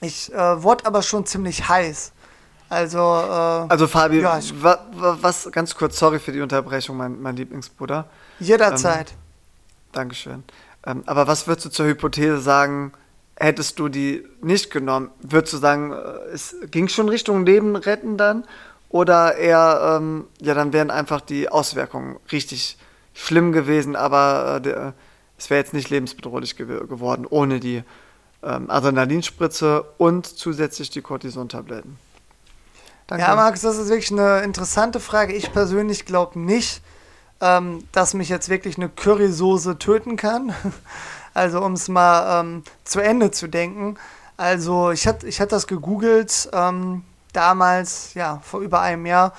Ich 0.00 0.32
äh, 0.32 0.62
wurde 0.62 0.86
aber 0.86 1.02
schon 1.02 1.26
ziemlich 1.26 1.68
heiß. 1.68 2.12
Also, 2.68 2.98
äh, 2.98 3.66
also 3.68 3.86
Fabi, 3.86 4.20
ja, 4.20 4.38
wa, 4.60 4.78
wa, 4.92 5.18
was, 5.20 5.50
ganz 5.52 5.74
kurz, 5.74 5.98
sorry 5.98 6.18
für 6.18 6.32
die 6.32 6.40
Unterbrechung, 6.40 6.96
mein, 6.96 7.20
mein 7.20 7.36
Lieblingsbruder. 7.36 8.06
Jederzeit. 8.40 9.12
Ähm, 9.12 9.16
Dankeschön. 9.92 10.44
Ähm, 10.86 11.02
aber 11.06 11.26
was 11.26 11.46
würdest 11.46 11.66
du 11.66 11.70
zur 11.70 11.86
Hypothese 11.86 12.40
sagen, 12.40 12.92
hättest 13.36 13.78
du 13.78 13.88
die 13.88 14.26
nicht 14.42 14.70
genommen, 14.70 15.10
würdest 15.20 15.54
du 15.54 15.56
sagen, 15.58 15.92
äh, 15.92 15.96
es 16.32 16.56
ging 16.70 16.88
schon 16.88 17.08
Richtung 17.08 17.46
Leben 17.46 17.76
retten 17.76 18.16
dann? 18.16 18.44
Oder 18.90 19.36
eher, 19.36 19.98
ähm, 19.98 20.24
ja, 20.40 20.54
dann 20.54 20.72
wären 20.72 20.90
einfach 20.90 21.20
die 21.20 21.48
Auswirkungen 21.48 22.16
richtig 22.32 22.78
schlimm 23.12 23.52
gewesen, 23.52 23.96
aber 23.96 24.56
äh, 24.56 24.60
der, 24.60 24.94
es 25.36 25.50
wäre 25.50 25.60
jetzt 25.60 25.74
nicht 25.74 25.90
lebensbedrohlich 25.90 26.56
gew 26.56 26.86
geworden 26.86 27.26
ohne 27.28 27.60
die 27.60 27.82
ähm, 28.42 28.70
Adrenalinspritze 28.70 29.84
und 29.98 30.26
zusätzlich 30.26 30.90
die 30.90 31.02
Cortisontabletten. 31.02 31.98
Danke. 33.08 33.24
Ja, 33.24 33.34
Max, 33.34 33.62
das 33.62 33.78
ist 33.78 33.88
wirklich 33.88 34.12
eine 34.12 34.42
interessante 34.42 35.00
Frage. 35.00 35.32
Ich 35.32 35.50
persönlich 35.50 36.04
glaube 36.04 36.38
nicht, 36.38 36.82
ähm, 37.40 37.82
dass 37.90 38.12
mich 38.12 38.28
jetzt 38.28 38.50
wirklich 38.50 38.76
eine 38.76 38.88
Currysoße 38.88 39.78
töten 39.78 40.16
kann. 40.16 40.54
Also 41.34 41.60
um 41.62 41.74
es 41.74 41.86
mal 41.88 42.40
ähm, 42.40 42.64
zu 42.82 42.98
Ende 42.98 43.30
zu 43.30 43.46
denken. 43.46 43.96
Also 44.36 44.90
ich 44.90 45.06
hatte 45.06 45.28
ich 45.28 45.40
hatte 45.40 45.50
das 45.50 45.68
gegoogelt 45.68 46.48
ähm, 46.52 47.04
damals, 47.32 48.14
ja, 48.14 48.40
vor 48.42 48.58
über 48.60 48.80
einem 48.80 49.06
Jahr, 49.06 49.34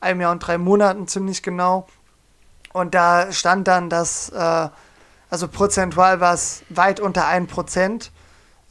einem 0.00 0.22
Jahr 0.22 0.32
und 0.32 0.40
drei 0.40 0.58
Monaten 0.58 1.06
ziemlich 1.06 1.44
genau. 1.44 1.86
Und 2.72 2.94
da 2.94 3.30
stand 3.30 3.68
dann, 3.68 3.90
dass, 3.90 4.30
äh, 4.30 4.68
also 5.30 5.46
prozentual 5.46 6.18
war 6.20 6.34
es 6.34 6.62
weit 6.68 6.98
unter 6.98 7.28
1%. 7.28 8.10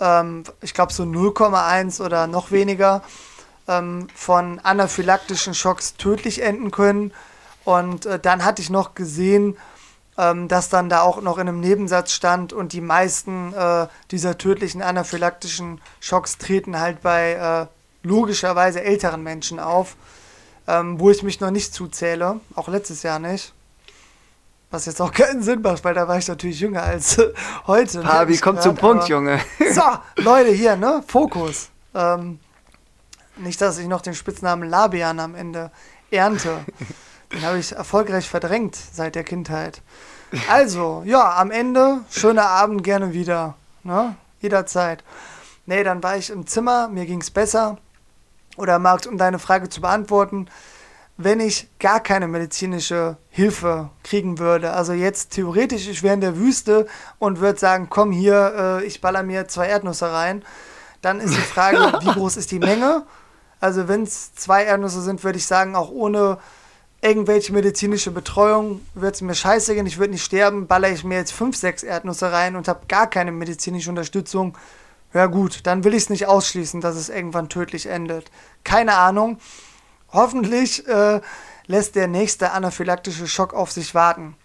ähm, 0.01 0.43
ich 0.59 0.73
glaube 0.73 0.91
so 0.91 1.03
0,1 1.03 2.03
oder 2.03 2.27
noch 2.27 2.51
weniger, 2.51 3.03
ähm, 3.67 4.07
von 4.13 4.59
anaphylaktischen 4.59 5.53
Schocks 5.53 5.95
tödlich 5.95 6.41
enden 6.41 6.71
können. 6.71 7.11
Und 7.63 8.05
äh, 8.05 8.19
dann 8.19 8.45
hatte 8.45 8.61
ich 8.61 8.69
noch 8.69 8.95
gesehen, 8.95 9.57
ähm, 10.17 10.47
dass 10.47 10.69
dann 10.69 10.89
da 10.89 11.01
auch 11.01 11.21
noch 11.21 11.37
in 11.37 11.47
einem 11.47 11.59
Nebensatz 11.59 12.13
stand 12.13 12.53
und 12.53 12.73
die 12.73 12.81
meisten 12.81 13.53
äh, 13.53 13.87
dieser 14.11 14.37
tödlichen 14.37 14.81
anaphylaktischen 14.81 15.81
Schocks 15.99 16.37
treten 16.37 16.79
halt 16.79 17.01
bei 17.01 17.33
äh, 17.33 18.07
logischerweise 18.07 18.81
älteren 18.81 19.23
Menschen 19.23 19.59
auf, 19.59 19.95
ähm, 20.67 20.99
wo 20.99 21.09
ich 21.09 21.23
mich 21.23 21.41
noch 21.41 21.51
nicht 21.51 21.73
zuzähle, 21.73 22.39
auch 22.55 22.67
letztes 22.67 23.03
Jahr 23.03 23.19
nicht. 23.19 23.53
Was 24.71 24.85
jetzt 24.85 25.01
auch 25.01 25.11
keinen 25.13 25.43
Sinn 25.43 25.61
macht, 25.61 25.83
weil 25.83 25.93
da 25.93 26.07
war 26.07 26.17
ich 26.17 26.27
natürlich 26.27 26.59
jünger 26.59 26.83
als 26.83 27.17
heute. 27.67 28.01
Fabi, 28.03 28.37
komm 28.37 28.59
zum 28.61 28.75
Punkt, 28.75 29.07
Junge. 29.09 29.39
So, 29.71 29.81
Leute, 30.17 30.51
hier, 30.51 30.75
ne? 30.77 31.03
Fokus. 31.05 31.69
Ähm, 31.93 32.39
nicht, 33.37 33.61
dass 33.61 33.77
ich 33.77 33.87
noch 33.87 34.01
den 34.01 34.13
Spitznamen 34.13 34.69
Labian 34.69 35.19
am 35.19 35.35
Ende 35.35 35.71
ernte. 36.11 36.65
Den 37.31 37.43
habe 37.43 37.59
ich 37.59 37.73
erfolgreich 37.73 38.29
verdrängt 38.29 38.75
seit 38.75 39.15
der 39.15 39.23
Kindheit. 39.23 39.81
Also, 40.49 41.03
ja, 41.05 41.37
am 41.37 41.51
Ende, 41.51 42.01
schöner 42.09 42.47
Abend, 42.47 42.83
gerne 42.83 43.13
wieder. 43.13 43.55
Ne? 43.83 44.15
Jederzeit. 44.39 45.03
Nee, 45.65 45.83
dann 45.83 46.03
war 46.03 46.17
ich 46.17 46.29
im 46.29 46.45
Zimmer, 46.45 46.87
mir 46.87 47.05
ging 47.05 47.21
es 47.21 47.31
besser. 47.31 47.77
Oder 48.57 48.79
Marc, 48.79 49.05
um 49.07 49.17
deine 49.17 49.39
Frage 49.39 49.69
zu 49.69 49.81
beantworten, 49.81 50.47
wenn 51.17 51.39
ich 51.39 51.69
gar 51.79 52.01
keine 52.01 52.27
medizinische 52.27 53.17
Hilfe 53.29 53.89
kriegen 54.03 54.37
würde, 54.37 54.73
also 54.73 54.93
jetzt 54.93 55.31
theoretisch, 55.31 55.87
ich 55.87 56.03
wäre 56.03 56.13
in 56.13 56.21
der 56.21 56.37
Wüste 56.37 56.87
und 57.19 57.39
würde 57.39 57.59
sagen, 57.59 57.87
komm 57.89 58.11
hier, 58.11 58.81
äh, 58.81 58.85
ich 58.85 59.01
baller 59.01 59.23
mir 59.23 59.47
zwei 59.47 59.67
Erdnüsse 59.67 60.11
rein, 60.11 60.43
dann 61.01 61.21
ist 61.21 61.35
die 61.35 61.41
Frage, 61.41 61.77
wie 62.01 62.11
groß 62.11 62.37
ist 62.37 62.51
die 62.51 62.59
Menge? 62.59 63.05
Also 63.59 63.87
wenn 63.87 64.03
es 64.03 64.33
zwei 64.35 64.65
Erdnüsse 64.65 65.01
sind, 65.01 65.23
würde 65.23 65.37
ich 65.37 65.45
sagen, 65.45 65.75
auch 65.75 65.89
ohne 65.89 66.37
irgendwelche 67.01 67.53
medizinische 67.53 68.11
Betreuung 68.11 68.81
wird 68.95 69.15
es 69.15 69.21
mir 69.21 69.35
scheiße 69.35 69.75
gehen, 69.75 69.85
ich 69.85 69.97
würde 69.97 70.13
nicht 70.13 70.23
sterben, 70.23 70.67
baller 70.67 70.89
ich 70.89 71.03
mir 71.03 71.17
jetzt 71.17 71.33
fünf, 71.33 71.55
sechs 71.55 71.83
Erdnüsse 71.83 72.31
rein 72.31 72.55
und 72.55 72.67
habe 72.67 72.87
gar 72.87 73.07
keine 73.07 73.31
medizinische 73.31 73.89
Unterstützung. 73.89 74.57
Ja 75.13 75.27
gut, 75.27 75.61
dann 75.63 75.83
will 75.83 75.93
ich 75.93 76.03
es 76.03 76.09
nicht 76.09 76.27
ausschließen, 76.27 76.81
dass 76.81 76.95
es 76.95 77.09
irgendwann 77.09 77.47
tödlich 77.47 77.85
endet. 77.85 78.31
Keine 78.63 78.95
Ahnung. 78.95 79.39
Hoffentlich 80.11 80.87
äh, 80.87 81.21
lässt 81.67 81.95
der 81.95 82.07
nächste 82.07 82.51
anaphylaktische 82.51 83.27
Schock 83.27 83.53
auf 83.53 83.71
sich 83.71 83.95
warten. 83.95 84.35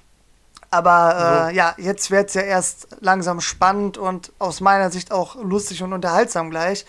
Aber 0.70 1.48
äh, 1.50 1.54
ja, 1.54 1.74
jetzt 1.78 2.10
wird 2.10 2.28
es 2.28 2.34
ja 2.34 2.42
erst 2.42 2.88
langsam 3.00 3.40
spannend 3.40 3.98
und 3.98 4.32
aus 4.38 4.60
meiner 4.60 4.90
Sicht 4.90 5.10
auch 5.10 5.34
lustig 5.36 5.82
und 5.82 5.92
unterhaltsam 5.92 6.50
gleich. 6.50 6.86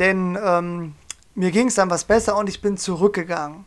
Denn 0.00 0.36
ähm, 0.42 0.94
mir 1.38 1.52
ging 1.52 1.68
es 1.68 1.76
dann 1.76 1.88
was 1.88 2.02
besser 2.02 2.36
und 2.36 2.48
ich 2.48 2.60
bin 2.60 2.76
zurückgegangen. 2.76 3.64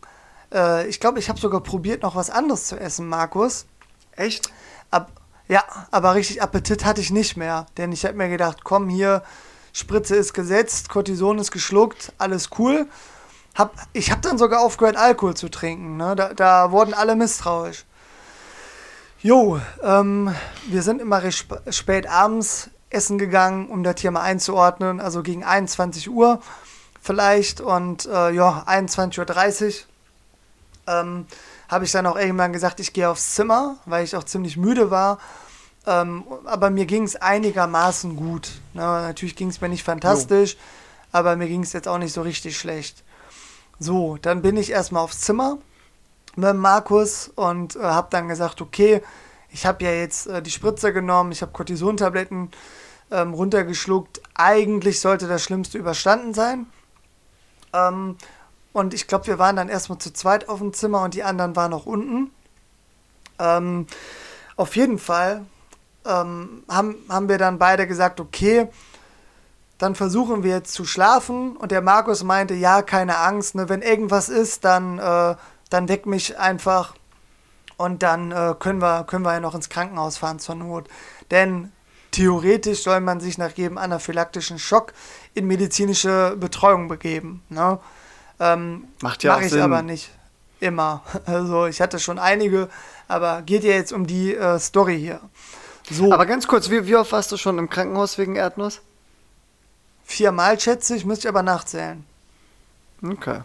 Äh, 0.53 0.88
ich 0.88 0.99
glaube, 0.99 1.19
ich 1.19 1.30
habe 1.30 1.39
sogar 1.39 1.61
probiert, 1.61 2.03
noch 2.03 2.15
was 2.15 2.30
anderes 2.30 2.65
zu 2.65 2.78
essen, 2.78 3.07
Markus. 3.07 3.65
Echt? 4.11 4.51
Ab, 4.89 5.11
ja, 5.47 5.63
aber 5.89 6.13
richtig 6.15 6.41
Appetit 6.41 6.84
hatte 6.84 6.99
ich 6.99 7.11
nicht 7.11 7.38
mehr. 7.38 7.67
Denn 7.78 7.93
ich 7.93 8.03
habe 8.03 8.15
mir 8.15 8.28
gedacht, 8.28 8.65
komm 8.65 8.89
hier, 8.89 9.24
Spritze 9.72 10.17
ist 10.17 10.34
gesetzt, 10.34 10.89
Cortison 10.89 11.39
ist 11.39 11.51
geschluckt, 11.51 12.11
alles 12.17 12.49
cool. 12.59 12.88
Hab, 13.55 13.74
ich 13.93 14.11
habe 14.11 14.19
dann 14.19 14.38
sogar 14.38 14.59
aufgehört, 14.61 14.97
Alkohol 14.97 15.36
zu 15.36 15.47
trinken. 15.47 15.95
Ne? 15.95 16.15
Da, 16.17 16.34
da 16.34 16.72
wurden 16.72 16.93
alle 16.93 17.15
misstrauisch. 17.15 17.86
Jo, 19.22 19.61
ähm, 19.82 20.36
wir 20.67 20.82
sind 20.82 20.99
immer 20.99 21.24
recht 21.24 21.47
spät 21.69 22.09
abends 22.09 22.69
essen 22.89 23.17
gegangen, 23.17 23.69
um 23.69 23.84
das 23.84 24.01
hier 24.01 24.11
mal 24.11 24.24
einzuordnen. 24.24 24.99
Also 24.99 25.24
gegen 25.24 25.45
21 25.45 26.09
Uhr 26.09 26.41
vielleicht 27.01 27.59
und 27.59 28.05
äh, 28.05 28.31
ja, 28.31 28.63
21.30 28.67 29.65
Uhr 29.65 29.73
ähm, 30.87 31.25
habe 31.67 31.85
ich 31.85 31.91
dann 31.91 32.05
auch 32.05 32.17
irgendwann 32.17 32.53
gesagt, 32.53 32.79
ich 32.79 32.93
gehe 32.93 33.09
aufs 33.09 33.35
Zimmer, 33.35 33.77
weil 33.85 34.03
ich 34.03 34.15
auch 34.15 34.23
ziemlich 34.23 34.57
müde 34.57 34.91
war. 34.91 35.19
Ähm, 35.87 36.23
aber 36.45 36.69
mir 36.69 36.85
ging 36.85 37.03
es 37.03 37.15
einigermaßen 37.15 38.15
gut. 38.15 38.49
Ne? 38.73 38.81
Natürlich 38.81 39.35
ging 39.35 39.49
es 39.49 39.61
mir 39.61 39.69
nicht 39.69 39.83
fantastisch, 39.83 40.53
jo. 40.53 40.59
aber 41.11 41.35
mir 41.35 41.47
ging 41.47 41.63
es 41.63 41.73
jetzt 41.73 41.87
auch 41.87 41.97
nicht 41.97 42.13
so 42.13 42.21
richtig 42.21 42.57
schlecht. 42.57 43.03
So, 43.79 44.17
dann 44.21 44.43
bin 44.43 44.57
ich 44.57 44.69
erstmal 44.69 45.03
aufs 45.03 45.21
Zimmer 45.21 45.57
mit 46.35 46.55
Markus 46.55 47.31
und 47.35 47.75
äh, 47.75 47.79
habe 47.79 48.07
dann 48.11 48.27
gesagt, 48.27 48.61
okay, 48.61 49.01
ich 49.49 49.65
habe 49.65 49.83
ja 49.83 49.91
jetzt 49.91 50.27
äh, 50.27 50.41
die 50.41 50.51
Spritze 50.51 50.93
genommen, 50.93 51.31
ich 51.31 51.41
habe 51.41 51.51
Cortisontabletten 51.51 52.51
ähm, 53.09 53.33
runtergeschluckt. 53.33 54.21
Eigentlich 54.35 54.99
sollte 54.99 55.27
das 55.27 55.43
Schlimmste 55.43 55.79
überstanden 55.79 56.33
sein. 56.33 56.67
Ähm, 57.74 58.17
und 58.74 58.93
ich 58.93 59.07
glaube, 59.07 59.28
wir 59.28 59.39
waren 59.39 59.55
dann 59.55 59.69
erstmal 59.69 59.99
zu 59.99 60.13
zweit 60.13 60.47
auf 60.47 60.59
dem 60.59 60.74
Zimmer 60.74 61.03
und 61.03 61.13
die 61.13 61.24
anderen 61.24 61.55
waren 61.55 61.72
noch 61.72 61.86
unten. 61.86 62.32
Ähm, 63.39 63.88
auf 64.55 64.76
jeden 64.76 64.99
Fall 64.99 65.45
ähm, 66.05 66.63
haben, 66.69 66.95
haben 67.09 67.30
wir 67.30 67.38
dann 67.38 67.57
beide 67.57 67.88
gesagt, 67.88 68.19
okay, 68.19 68.69
dann 69.78 69.95
versuchen 69.95 70.43
wir 70.43 70.51
jetzt 70.51 70.74
zu 70.74 70.86
schlafen. 70.86 71.57
Und 71.57 71.72
der 71.72 71.82
Markus 71.82 72.24
meinte, 72.24 72.53
ja, 72.53 72.82
keine 72.82 73.17
Angst, 73.17 73.55
ne, 73.55 73.67
wenn 73.67 73.82
irgendwas 73.82 74.30
ist, 74.30 74.63
dann, 74.63 74.99
äh, 74.99 75.36
dann 75.69 75.89
weck 75.89 76.05
mich 76.05 76.38
einfach 76.38 76.95
und 77.78 78.03
dann 78.03 78.32
äh, 78.32 78.53
können, 78.59 78.80
wir, 78.80 79.05
können 79.05 79.26
wir 79.26 79.34
ja 79.34 79.39
noch 79.39 79.55
ins 79.55 79.69
Krankenhaus 79.69 80.17
fahren 80.17 80.38
zur 80.38 80.55
Not. 80.55 80.88
Denn 81.32 81.72
theoretisch 82.12 82.84
soll 82.84 82.99
man 82.99 83.20
sich 83.20 83.38
nach 83.38 83.51
jedem 83.51 83.78
anaphylaktischen 83.78 84.59
Schock 84.59 84.93
in 85.34 85.47
medizinische 85.47 86.36
Betreuung 86.39 86.88
begeben. 86.88 87.41
Ne? 87.49 87.80
Ähm, 88.39 88.86
Macht 89.01 89.24
ja 89.24 89.34
Mache 89.34 89.45
ich 89.45 89.51
Sinn. 89.51 89.62
aber 89.62 89.82
nicht 89.82 90.12
immer. 90.59 91.03
Also 91.26 91.66
ich 91.66 91.82
hatte 91.82 91.99
schon 91.99 92.20
einige, 92.20 92.70
aber 93.07 93.41
geht 93.41 93.64
ja 93.64 93.72
jetzt 93.72 93.93
um 93.93 94.05
die 94.07 94.36
äh, 94.36 94.59
Story 94.59 94.99
hier. 94.99 95.22
So. 95.89 96.14
Aber 96.14 96.26
ganz 96.26 96.47
kurz, 96.47 96.70
wie, 96.70 96.86
wie 96.86 96.95
oft 96.95 97.12
warst 97.12 97.32
du 97.32 97.38
schon 97.38 97.57
im 97.57 97.70
Krankenhaus 97.70 98.18
wegen 98.18 98.36
Erdnuss? 98.36 98.82
Viermal 100.05 100.59
schätze 100.59 100.95
ich, 100.95 101.05
müsste 101.05 101.28
ich 101.28 101.30
aber 101.30 101.43
nachzählen. 101.43 102.05
Okay. 103.03 103.41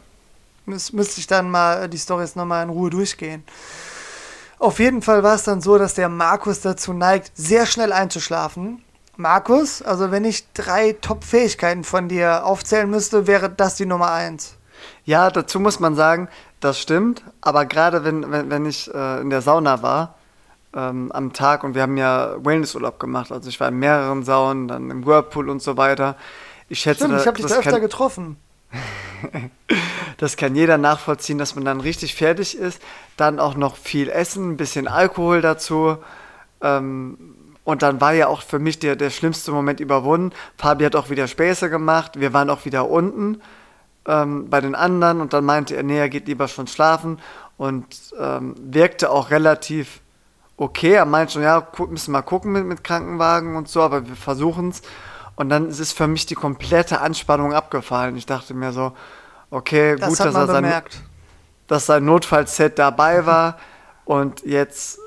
Müs 0.66 0.92
müsste 0.92 1.20
ich 1.20 1.26
dann 1.26 1.50
mal 1.50 1.84
äh, 1.84 1.88
die 1.88 1.98
Storys 1.98 2.36
nochmal 2.36 2.64
in 2.64 2.70
Ruhe 2.70 2.90
durchgehen. 2.90 3.44
Auf 4.58 4.78
jeden 4.78 5.02
Fall 5.02 5.22
war 5.22 5.34
es 5.34 5.44
dann 5.44 5.60
so, 5.60 5.76
dass 5.78 5.94
der 5.94 6.08
Markus 6.08 6.60
dazu 6.60 6.92
neigt, 6.92 7.32
sehr 7.34 7.66
schnell 7.66 7.92
einzuschlafen. 7.92 8.82
Markus, 9.16 9.82
also 9.82 10.10
wenn 10.10 10.24
ich 10.24 10.52
drei 10.52 10.94
Top-Fähigkeiten 11.00 11.84
von 11.84 12.08
dir 12.08 12.44
aufzählen 12.44 12.88
müsste, 12.88 13.26
wäre 13.26 13.50
das 13.50 13.76
die 13.76 13.86
Nummer 13.86 14.12
eins. 14.12 14.56
Ja, 15.04 15.30
dazu 15.30 15.60
muss 15.60 15.80
man 15.80 15.94
sagen, 15.94 16.28
das 16.60 16.78
stimmt, 16.78 17.22
aber 17.40 17.64
gerade 17.64 18.04
wenn, 18.04 18.30
wenn, 18.30 18.50
wenn 18.50 18.66
ich 18.66 18.92
äh, 18.92 19.20
in 19.20 19.30
der 19.30 19.42
Sauna 19.42 19.82
war, 19.82 20.14
ähm, 20.74 21.10
am 21.12 21.32
Tag 21.32 21.64
und 21.64 21.74
wir 21.74 21.82
haben 21.82 21.96
ja 21.96 22.34
Wellnessurlaub 22.44 22.98
gemacht, 22.98 23.32
also 23.32 23.48
ich 23.48 23.58
war 23.60 23.68
in 23.68 23.78
mehreren 23.78 24.22
Saunen, 24.22 24.68
dann 24.68 24.90
im 24.90 25.06
Whirlpool 25.06 25.48
und 25.48 25.62
so 25.62 25.76
weiter. 25.76 26.16
Ich 26.68 26.80
schätze, 26.80 27.04
Stimmt, 27.04 27.20
ich 27.20 27.26
habe 27.26 27.36
dich 27.36 27.46
da 27.46 27.56
öfter 27.56 27.80
getroffen. 27.80 28.36
das 30.18 30.36
kann 30.36 30.54
jeder 30.54 30.78
nachvollziehen, 30.78 31.38
dass 31.38 31.54
man 31.54 31.64
dann 31.64 31.80
richtig 31.80 32.14
fertig 32.14 32.56
ist, 32.56 32.80
dann 33.16 33.38
auch 33.38 33.54
noch 33.54 33.76
viel 33.76 34.08
essen, 34.08 34.52
ein 34.52 34.56
bisschen 34.56 34.88
Alkohol 34.88 35.40
dazu. 35.40 35.98
Ähm, 36.60 37.18
und 37.64 37.82
dann 37.82 38.00
war 38.00 38.12
ja 38.12 38.28
auch 38.28 38.42
für 38.42 38.58
mich 38.58 38.78
der, 38.78 38.96
der 38.96 39.10
schlimmste 39.10 39.50
Moment 39.50 39.80
überwunden. 39.80 40.32
Fabi 40.56 40.84
hat 40.84 40.96
auch 40.96 41.10
wieder 41.10 41.26
Späße 41.26 41.68
gemacht, 41.68 42.20
wir 42.20 42.32
waren 42.32 42.48
auch 42.48 42.64
wieder 42.64 42.88
unten 42.88 43.40
ähm, 44.06 44.48
bei 44.48 44.60
den 44.60 44.74
anderen 44.74 45.20
und 45.20 45.32
dann 45.32 45.44
meinte 45.44 45.76
er, 45.76 45.82
nee, 45.82 45.98
er 45.98 46.08
geht 46.08 46.28
lieber 46.28 46.48
schon 46.48 46.66
schlafen 46.66 47.18
und 47.56 47.86
ähm, 48.18 48.54
wirkte 48.58 49.10
auch 49.10 49.30
relativ 49.30 50.00
okay. 50.56 50.92
Er 50.92 51.06
meinte 51.06 51.34
schon, 51.34 51.42
ja, 51.42 51.66
müssen 51.88 52.12
mal 52.12 52.22
gucken 52.22 52.52
mit, 52.52 52.64
mit 52.66 52.84
Krankenwagen 52.84 53.56
und 53.56 53.68
so, 53.68 53.82
aber 53.82 54.06
wir 54.06 54.16
versuchen 54.16 54.70
es. 54.70 54.82
Und 55.34 55.50
dann 55.50 55.68
ist 55.68 55.92
für 55.92 56.06
mich 56.06 56.24
die 56.26 56.34
komplette 56.34 57.00
Anspannung 57.00 57.52
abgefallen. 57.52 58.16
Ich 58.16 58.26
dachte 58.26 58.54
mir 58.54 58.72
so, 58.72 58.92
okay, 59.56 59.96
das 59.96 60.10
gut, 60.10 60.20
dass 60.20 60.34
er 60.34 60.46
sein, 60.46 60.82
dass 61.66 61.86
sein 61.86 62.04
Notfallset 62.04 62.78
dabei 62.78 63.26
war 63.26 63.58
und 64.04 64.44
jetzt 64.44 64.98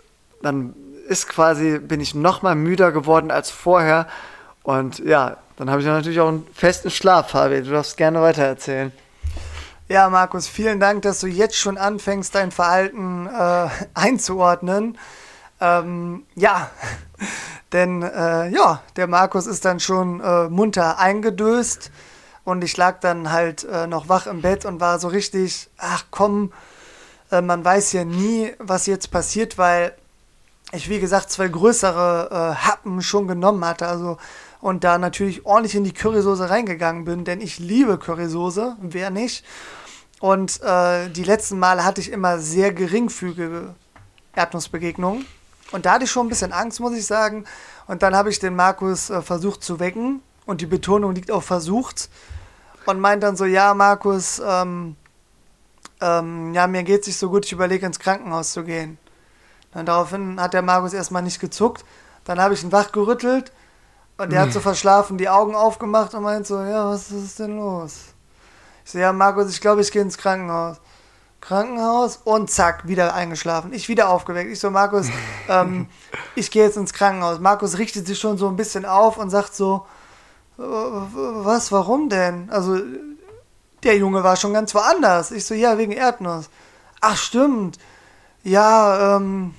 dann 0.41 0.73
ist 1.07 1.27
quasi, 1.27 1.79
bin 1.79 2.01
ich 2.01 2.15
noch 2.15 2.41
mal 2.41 2.55
müder 2.55 2.91
geworden 2.91 3.31
als 3.31 3.51
vorher 3.51 4.07
und 4.63 4.99
ja, 4.99 5.37
dann 5.57 5.69
habe 5.69 5.81
ich 5.81 5.87
natürlich 5.87 6.19
auch 6.19 6.29
einen 6.29 6.47
festen 6.53 6.89
Schlaf, 6.89 7.31
Fabi. 7.31 7.61
Du 7.61 7.71
darfst 7.71 7.97
gerne 7.97 8.21
weitererzählen. 8.21 8.91
Ja, 9.87 10.09
Markus, 10.09 10.47
vielen 10.47 10.79
Dank, 10.79 11.01
dass 11.01 11.19
du 11.19 11.27
jetzt 11.27 11.57
schon 11.57 11.77
anfängst, 11.77 12.33
dein 12.33 12.51
Verhalten 12.51 13.27
äh, 13.27 13.67
einzuordnen. 13.93 14.97
Ähm, 15.59 16.23
ja, 16.35 16.69
denn 17.73 18.03
äh, 18.03 18.49
ja, 18.49 18.81
der 18.95 19.07
Markus 19.07 19.47
ist 19.47 19.65
dann 19.65 19.79
schon 19.79 20.21
äh, 20.21 20.47
munter 20.47 20.97
eingedöst 20.97 21.91
und 22.49 22.63
ich 22.63 22.75
lag 22.77 22.99
dann 22.99 23.31
halt 23.31 23.63
äh, 23.63 23.85
noch 23.85 24.09
wach 24.09 24.25
im 24.25 24.41
Bett 24.41 24.65
und 24.65 24.79
war 24.79 24.97
so 24.97 25.07
richtig, 25.07 25.69
ach 25.77 26.05
komm, 26.09 26.51
äh, 27.31 27.41
man 27.41 27.63
weiß 27.63 27.93
ja 27.93 28.05
nie, 28.05 28.51
was 28.57 28.87
jetzt 28.87 29.11
passiert, 29.11 29.59
weil 29.59 29.93
ich, 30.71 30.89
wie 30.89 30.99
gesagt, 30.99 31.29
zwei 31.29 31.47
größere 31.47 32.29
äh, 32.31 32.65
Happen 32.65 33.03
schon 33.03 33.27
genommen 33.27 33.63
hatte. 33.63 33.87
Also 33.87 34.17
und 34.61 34.83
da 34.83 34.97
natürlich 34.97 35.45
ordentlich 35.45 35.75
in 35.75 35.83
die 35.83 35.93
Currysoße 35.93 36.49
reingegangen 36.49 37.05
bin, 37.05 37.23
denn 37.23 37.39
ich 37.39 37.59
liebe 37.59 37.99
Currysoße, 37.99 38.77
wer 38.81 39.11
nicht. 39.11 39.45
Und 40.19 40.59
äh, 40.63 41.07
die 41.09 41.23
letzten 41.23 41.59
Male 41.59 41.85
hatte 41.85 42.01
ich 42.01 42.11
immer 42.11 42.39
sehr 42.39 42.73
geringfügige 42.73 43.75
Erdnussbegegnungen. 44.35 45.25
Und 45.71 45.85
da 45.85 45.93
hatte 45.93 46.05
ich 46.05 46.11
schon 46.11 46.25
ein 46.25 46.29
bisschen 46.29 46.51
Angst, 46.51 46.79
muss 46.79 46.97
ich 46.97 47.05
sagen. 47.05 47.45
Und 47.85 48.01
dann 48.01 48.15
habe 48.15 48.31
ich 48.31 48.39
den 48.39 48.55
Markus 48.55 49.11
äh, 49.11 49.21
versucht 49.21 49.63
zu 49.63 49.79
wecken. 49.79 50.21
Und 50.47 50.61
die 50.61 50.65
Betonung 50.65 51.13
liegt 51.13 51.29
auf 51.29 51.45
versucht. 51.45 52.09
Und 52.89 52.99
meint 52.99 53.21
dann 53.21 53.35
so, 53.35 53.45
ja, 53.45 53.75
Markus, 53.75 54.41
ähm, 54.43 54.95
ähm, 56.01 56.55
ja, 56.55 56.65
mir 56.65 56.81
geht 56.81 57.01
es 57.01 57.07
nicht 57.07 57.19
so 57.19 57.29
gut, 57.29 57.45
ich 57.45 57.51
überlege 57.51 57.85
ins 57.85 57.99
Krankenhaus 57.99 58.51
zu 58.51 58.63
gehen. 58.63 58.97
Dann 59.71 59.85
daraufhin 59.85 60.41
hat 60.41 60.55
der 60.55 60.63
Markus 60.63 60.93
erstmal 60.93 61.21
nicht 61.21 61.39
gezuckt. 61.39 61.85
Dann 62.23 62.39
habe 62.39 62.55
ich 62.55 62.63
ihn 62.63 62.71
wachgerüttelt 62.71 63.51
und 64.17 64.31
der 64.31 64.41
hat 64.41 64.53
so 64.53 64.59
verschlafen 64.59 65.19
die 65.19 65.29
Augen 65.29 65.53
aufgemacht 65.53 66.15
und 66.15 66.23
meint 66.23 66.47
so, 66.47 66.63
ja, 66.63 66.89
was 66.89 67.11
ist 67.11 67.37
denn 67.37 67.57
los? 67.57 68.15
Ich 68.83 68.91
so, 68.91 68.97
ja, 68.97 69.13
Markus, 69.13 69.51
ich 69.51 69.61
glaube, 69.61 69.81
ich 69.81 69.91
gehe 69.91 70.01
ins 70.01 70.17
Krankenhaus. 70.17 70.77
Krankenhaus 71.41 72.17
und 72.23 72.49
zack, 72.49 72.87
wieder 72.87 73.13
eingeschlafen. 73.13 73.71
Ich 73.71 73.87
wieder 73.87 74.09
aufgeweckt. 74.09 74.51
Ich 74.51 74.59
so, 74.59 74.71
Markus, 74.71 75.09
ähm, 75.47 75.87
ich 76.33 76.49
gehe 76.49 76.63
jetzt 76.63 76.75
ins 76.77 76.91
Krankenhaus. 76.91 77.39
Markus 77.39 77.77
richtet 77.77 78.07
sich 78.07 78.17
schon 78.17 78.39
so 78.39 78.47
ein 78.49 78.55
bisschen 78.55 78.85
auf 78.85 79.19
und 79.19 79.29
sagt 79.29 79.53
so, 79.53 79.85
was, 80.59 81.71
warum 81.71 82.09
denn? 82.09 82.49
Also, 82.49 82.79
der 83.83 83.97
Junge 83.97 84.23
war 84.23 84.35
schon 84.35 84.53
ganz 84.53 84.75
woanders. 84.75 85.31
Ich 85.31 85.45
so, 85.45 85.53
ja, 85.53 85.77
wegen 85.77 85.91
Erdnuss. 85.91 86.49
Ach, 87.01 87.15
stimmt. 87.15 87.77
Ja, 88.43 89.15
ähm, 89.15 89.53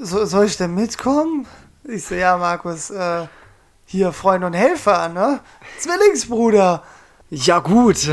so, 0.00 0.24
soll 0.24 0.46
ich 0.46 0.56
denn 0.56 0.74
mitkommen? 0.74 1.46
Ich 1.84 2.04
so, 2.04 2.14
ja, 2.14 2.36
Markus, 2.38 2.90
äh, 2.90 3.26
hier 3.84 4.12
Freund 4.12 4.44
und 4.44 4.54
Helfer, 4.54 5.08
ne? 5.08 5.40
Zwillingsbruder. 5.78 6.82
Ja, 7.28 7.58
gut. 7.58 8.10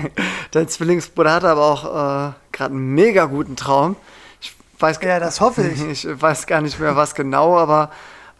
Dein 0.50 0.68
Zwillingsbruder 0.68 1.32
hatte 1.32 1.48
aber 1.48 1.62
auch 1.62 1.84
äh, 1.84 2.32
gerade 2.52 2.74
einen 2.74 2.94
mega 2.94 3.24
guten 3.26 3.56
Traum. 3.56 3.96
Ich 4.40 4.54
weiß, 4.78 4.98
ja, 5.02 5.20
das 5.20 5.40
hoffe 5.40 5.62
ich. 5.66 5.80
Ich 6.06 6.20
weiß 6.20 6.46
gar 6.46 6.60
nicht 6.60 6.78
mehr, 6.78 6.96
was 6.96 7.14
genau, 7.14 7.56
aber 7.56 7.90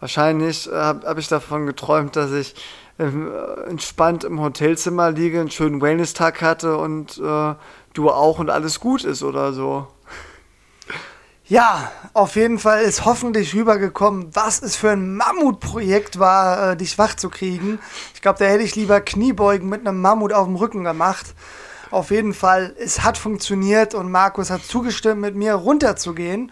wahrscheinlich 0.03 0.69
äh, 0.69 0.75
habe 0.75 1.07
hab 1.07 1.17
ich 1.17 1.29
davon 1.29 1.65
geträumt, 1.65 2.17
dass 2.17 2.31
ich 2.33 2.55
äh, 2.97 3.05
entspannt 3.69 4.25
im 4.25 4.41
Hotelzimmer 4.41 5.11
liege, 5.11 5.39
einen 5.39 5.49
schönen 5.49 5.81
Wellness-Tag 5.81 6.41
hatte 6.41 6.75
und 6.75 7.17
äh, 7.19 7.55
du 7.93 8.11
auch 8.11 8.37
und 8.37 8.49
alles 8.49 8.81
gut 8.81 9.05
ist 9.05 9.23
oder 9.23 9.53
so. 9.53 9.87
Ja, 11.45 11.89
auf 12.13 12.35
jeden 12.35 12.59
Fall 12.59 12.83
ist 12.83 13.05
hoffentlich 13.05 13.53
rübergekommen, 13.53 14.35
was 14.35 14.61
es 14.61 14.75
für 14.75 14.91
ein 14.91 15.15
Mammutprojekt 15.15 16.19
war, 16.19 16.71
äh, 16.71 16.75
dich 16.75 16.97
wach 16.97 17.15
zu 17.15 17.29
kriegen. 17.29 17.79
Ich 18.13 18.21
glaube, 18.21 18.39
da 18.39 18.45
hätte 18.45 18.63
ich 18.63 18.75
lieber 18.75 18.99
Kniebeugen 18.99 19.69
mit 19.69 19.87
einem 19.87 20.01
Mammut 20.01 20.33
auf 20.33 20.47
dem 20.47 20.57
Rücken 20.57 20.83
gemacht. 20.83 21.33
Auf 21.91 22.11
jeden 22.11 22.33
Fall, 22.33 22.75
es 22.77 23.03
hat 23.03 23.17
funktioniert 23.17 23.95
und 23.95 24.11
Markus 24.11 24.49
hat 24.49 24.63
zugestimmt, 24.63 25.21
mit 25.21 25.35
mir 25.35 25.53
runterzugehen. 25.53 26.51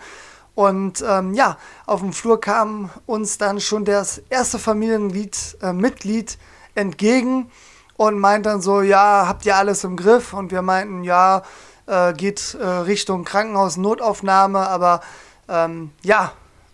Und 0.61 1.03
ähm, 1.07 1.33
ja, 1.33 1.57
auf 1.87 2.01
dem 2.01 2.13
Flur 2.13 2.39
kam 2.39 2.91
uns 3.07 3.39
dann 3.39 3.59
schon 3.59 3.83
das 3.83 4.19
erste 4.29 4.59
Familienmitglied 4.59 6.37
äh, 6.75 6.79
entgegen 6.79 7.49
und 7.97 8.19
meint 8.19 8.45
dann 8.45 8.61
so, 8.61 8.83
ja, 8.83 9.25
habt 9.27 9.43
ihr 9.47 9.55
alles 9.55 9.83
im 9.83 9.97
Griff? 9.97 10.33
Und 10.33 10.51
wir 10.51 10.61
meinten, 10.61 11.03
ja, 11.03 11.41
äh, 11.87 12.13
geht 12.13 12.53
äh, 12.53 12.63
Richtung 12.63 13.25
Krankenhaus 13.25 13.77
Notaufnahme, 13.77 14.59
aber 14.59 15.01
ähm, 15.49 15.89
ja, 16.03 16.31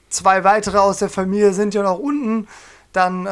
zwei 0.09 0.43
weitere 0.43 0.79
aus 0.79 0.97
der 0.97 1.09
Familie 1.09 1.53
sind 1.53 1.73
ja 1.73 1.81
noch 1.81 1.97
unten, 1.97 2.49
dann 2.91 3.25
äh, 3.25 3.29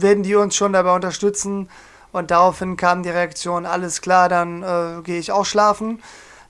werden 0.00 0.22
die 0.22 0.36
uns 0.36 0.54
schon 0.54 0.74
dabei 0.74 0.94
unterstützen 0.94 1.68
und 2.12 2.30
daraufhin 2.30 2.76
kam 2.76 3.02
die 3.02 3.10
Reaktion, 3.10 3.66
alles 3.66 4.00
klar, 4.00 4.28
dann 4.28 4.62
äh, 4.62 5.02
gehe 5.02 5.18
ich 5.18 5.32
auch 5.32 5.44
schlafen. 5.44 6.00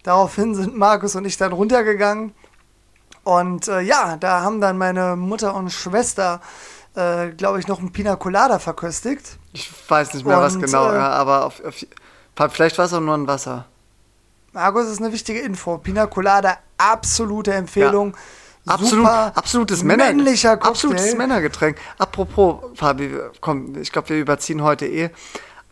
Daraufhin 0.02 0.54
sind 0.54 0.76
Markus 0.76 1.16
und 1.16 1.24
ich 1.24 1.38
dann 1.38 1.52
runtergegangen 1.52 2.34
und 3.26 3.66
äh, 3.66 3.80
ja, 3.80 4.16
da 4.16 4.42
haben 4.42 4.60
dann 4.60 4.78
meine 4.78 5.16
Mutter 5.16 5.54
und 5.54 5.70
Schwester 5.70 6.40
äh, 6.96 7.32
glaube 7.32 7.60
ich, 7.60 7.68
noch 7.68 7.80
ein 7.80 7.92
Pina 7.92 8.16
Colada 8.16 8.58
verköstigt. 8.58 9.38
Ich 9.52 9.70
weiß 9.88 10.14
nicht 10.14 10.26
mehr, 10.26 10.38
und, 10.38 10.42
was 10.42 10.58
genau, 10.58 10.90
äh, 10.90 10.94
ja, 10.94 11.10
aber 11.10 11.44
auf, 11.44 11.62
auf, 11.64 11.84
vielleicht 12.52 12.78
war 12.78 12.86
es 12.86 12.92
auch 12.92 13.00
nur 13.00 13.14
ein 13.14 13.26
Wasser. 13.26 13.66
Markus 14.52 14.86
ist 14.86 15.00
eine 15.00 15.12
wichtige 15.12 15.40
Info. 15.40 15.76
Pina 15.78 16.06
Colada, 16.06 16.56
absolute 16.78 17.52
Empfehlung. 17.52 18.12
Ja. 18.12 18.72
Absolut, 18.74 19.06
absolutes 19.06 19.84
Männer, 19.84 20.06
männlicher 20.06 20.56
Cocktail. 20.56 20.70
Absolutes 20.70 21.14
Männergetränk. 21.14 21.76
Apropos, 21.98 22.64
Fabi, 22.74 23.16
komm, 23.40 23.76
ich 23.80 23.92
glaube, 23.92 24.08
wir 24.08 24.18
überziehen 24.18 24.62
heute 24.62 24.86
eh. 24.86 25.10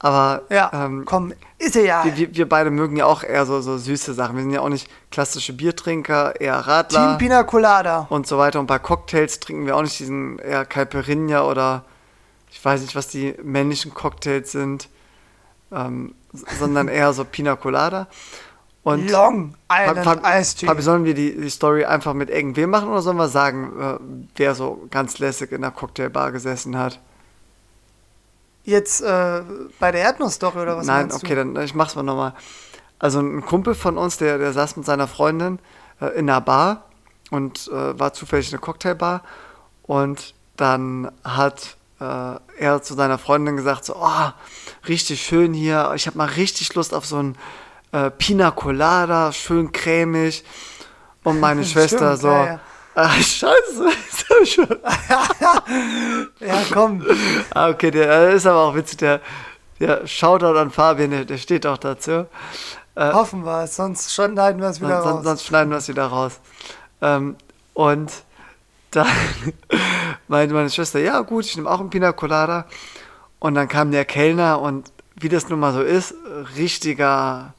Aber 0.05 0.43
ja, 0.51 0.71
ähm, 0.75 1.07
komm, 1.07 1.33
ist 1.59 1.77
er 1.77 1.85
ja. 1.87 2.05
Wir, 2.05 2.37
wir, 2.37 2.47
beide 2.47 2.71
mögen 2.71 2.95
ja 2.95 3.07
auch 3.07 3.23
eher 3.23 3.47
so, 3.47 3.63
so 3.63 3.79
süße 3.79 4.13
Sachen. 4.13 4.37
Wir 4.37 4.43
sind 4.43 4.53
ja 4.53 4.61
auch 4.61 4.69
nicht 4.69 4.91
klassische 5.11 5.55
Biertrinker, 5.55 6.39
eher 6.39 6.57
Radler. 6.57 7.09
Team 7.09 7.19
Pina 7.19 7.43
Colada. 7.43 8.07
Und 8.11 8.27
so 8.27 8.37
weiter. 8.37 8.61
Und 8.61 8.67
bei 8.67 8.79
Cocktails 8.79 9.41
trinken 9.41 9.65
wir 9.65 9.75
auch 9.75 9.81
nicht 9.81 9.99
diesen 9.99 10.39
eher 10.41 10.67
Caipirinha 10.67 11.45
oder 11.45 11.87
ich 12.51 12.63
weiß 12.63 12.83
nicht, 12.83 12.95
was 12.95 13.09
die 13.09 13.35
männlichen 13.43 13.95
Cocktails 13.95 14.53
sind, 14.53 14.91
ähm, 15.73 16.15
sondern 16.59 16.89
eher 16.89 17.15
so 17.15 17.25
Pina 17.25 17.57
Colada. 17.57 18.07
Und 18.83 19.11
Long 19.11 19.55
Island 19.73 20.21
Ice. 20.23 20.67
Fabi, 20.67 20.83
sollen 20.83 21.07
wir 21.07 21.15
die, 21.15 21.35
die 21.35 21.49
Story 21.49 21.87
einfach 21.87 22.13
mit 22.13 22.29
irgendwem 22.29 22.69
machen 22.69 22.91
oder 22.91 23.01
sollen 23.01 23.17
wir 23.17 23.29
sagen, 23.29 23.73
äh, 23.81 23.99
wer 24.37 24.55
so 24.55 24.87
ganz 24.91 25.19
lässig 25.19 25.51
in 25.51 25.63
der 25.63 25.71
Cocktailbar 25.71 26.31
gesessen 26.31 26.77
hat? 26.77 27.01
Jetzt 28.65 29.03
äh, 29.03 29.43
bei 29.79 29.93
der 29.93 30.01
Erdnuss-Story 30.03 30.61
oder 30.61 30.77
was 30.77 30.87
Nein, 30.87 31.13
okay, 31.13 31.35
dann 31.35 31.57
ich 31.57 31.75
mach's 31.75 31.95
mal 31.95 32.03
nochmal. 32.03 32.35
Also 32.99 33.21
ein 33.21 33.45
Kumpel 33.45 33.75
von 33.75 33.99
uns, 33.99 34.17
der, 34.17 34.39
der 34.39 34.53
saß 34.53 34.77
mit 34.77 34.87
seiner 34.87 35.07
Freundin 35.07 35.59
äh, 36.01 36.07
in 36.19 36.29
einer 36.29 36.41
Bar 36.41 36.87
und 37.31 37.69
äh, 37.69 37.99
war 37.99 38.13
zufällig 38.15 38.51
eine 38.53 38.61
Cocktailbar 38.61 39.23
und 39.83 40.35
dann 40.57 41.11
hat 41.23 41.77
äh, 42.01 42.37
er 42.59 42.83
zu 42.83 42.95
seiner 42.95 43.19
Freundin 43.19 43.57
gesagt 43.57 43.85
so, 43.85 43.97
oh, 43.97 44.31
richtig 44.89 45.21
schön 45.21 45.53
hier, 45.53 45.93
ich 45.95 46.07
habe 46.07 46.17
mal 46.17 46.29
richtig 46.29 46.75
Lust 46.75 46.95
auf 46.95 47.05
so 47.05 47.19
ein 47.19 47.37
äh, 47.93 48.11
Pina 48.11 48.51
Colada, 48.51 49.33
schön 49.33 49.73
cremig. 49.73 50.45
Und 51.23 51.41
meine 51.41 51.65
Schwester 51.65 52.17
Stimmt, 52.17 52.21
so, 52.21 52.29
ja, 52.29 52.47
ja. 52.47 52.61
Ah, 52.95 53.11
scheiße, 53.11 53.89
ist 54.11 54.31
er 54.31 54.47
schon. 54.47 54.69
ja, 56.41 56.63
komm. 56.73 57.05
Ah, 57.51 57.69
okay, 57.69 57.91
der 57.91 58.31
ist 58.31 58.47
aber 58.47 58.61
auch 58.61 58.75
witzig, 58.75 58.99
der, 58.99 59.21
der 59.81 60.07
Shoutout 60.07 60.57
an 60.59 60.71
Fabian, 60.71 61.11
der, 61.11 61.25
der 61.25 61.39
steht 61.39 61.67
auch 61.67 61.79
dazu. 61.79 62.27
Äh, 62.95 63.13
Hoffen 63.13 63.45
wir 63.45 63.65
es, 63.65 63.77
sonst 63.77 64.15
schneiden 64.15 64.61
wir 64.61 64.69
es 64.69 64.81
wieder 64.81 65.03
sonst, 65.03 65.15
raus. 65.17 65.25
Sonst 65.25 65.47
schneiden 65.47 65.71
wir 65.71 65.79
es 65.79 65.89
wieder 65.89 66.07
raus. 66.07 66.39
Ähm, 67.03 67.37
und 67.73 68.13
dann 68.93 69.09
meinte 70.29 70.55
meine 70.55 70.71
Schwester, 70.71 71.01
ja 71.01 71.21
gut, 71.21 71.47
ich 71.47 71.57
nehme 71.57 71.71
auch 71.71 71.81
einen 71.81 71.91
Pina 71.91 72.13
Colada. 72.13 72.67
Und 73.41 73.57
dann 73.57 73.69
kam 73.69 73.91
der 73.91 74.05
Kellner 74.05 74.61
und 74.61 74.93
wie 75.17 75.29
das 75.29 75.49
nun 75.49 75.61
mal 75.61 75.73
so 75.73 75.83
ist, 75.83 76.15
richtiger 76.57 77.55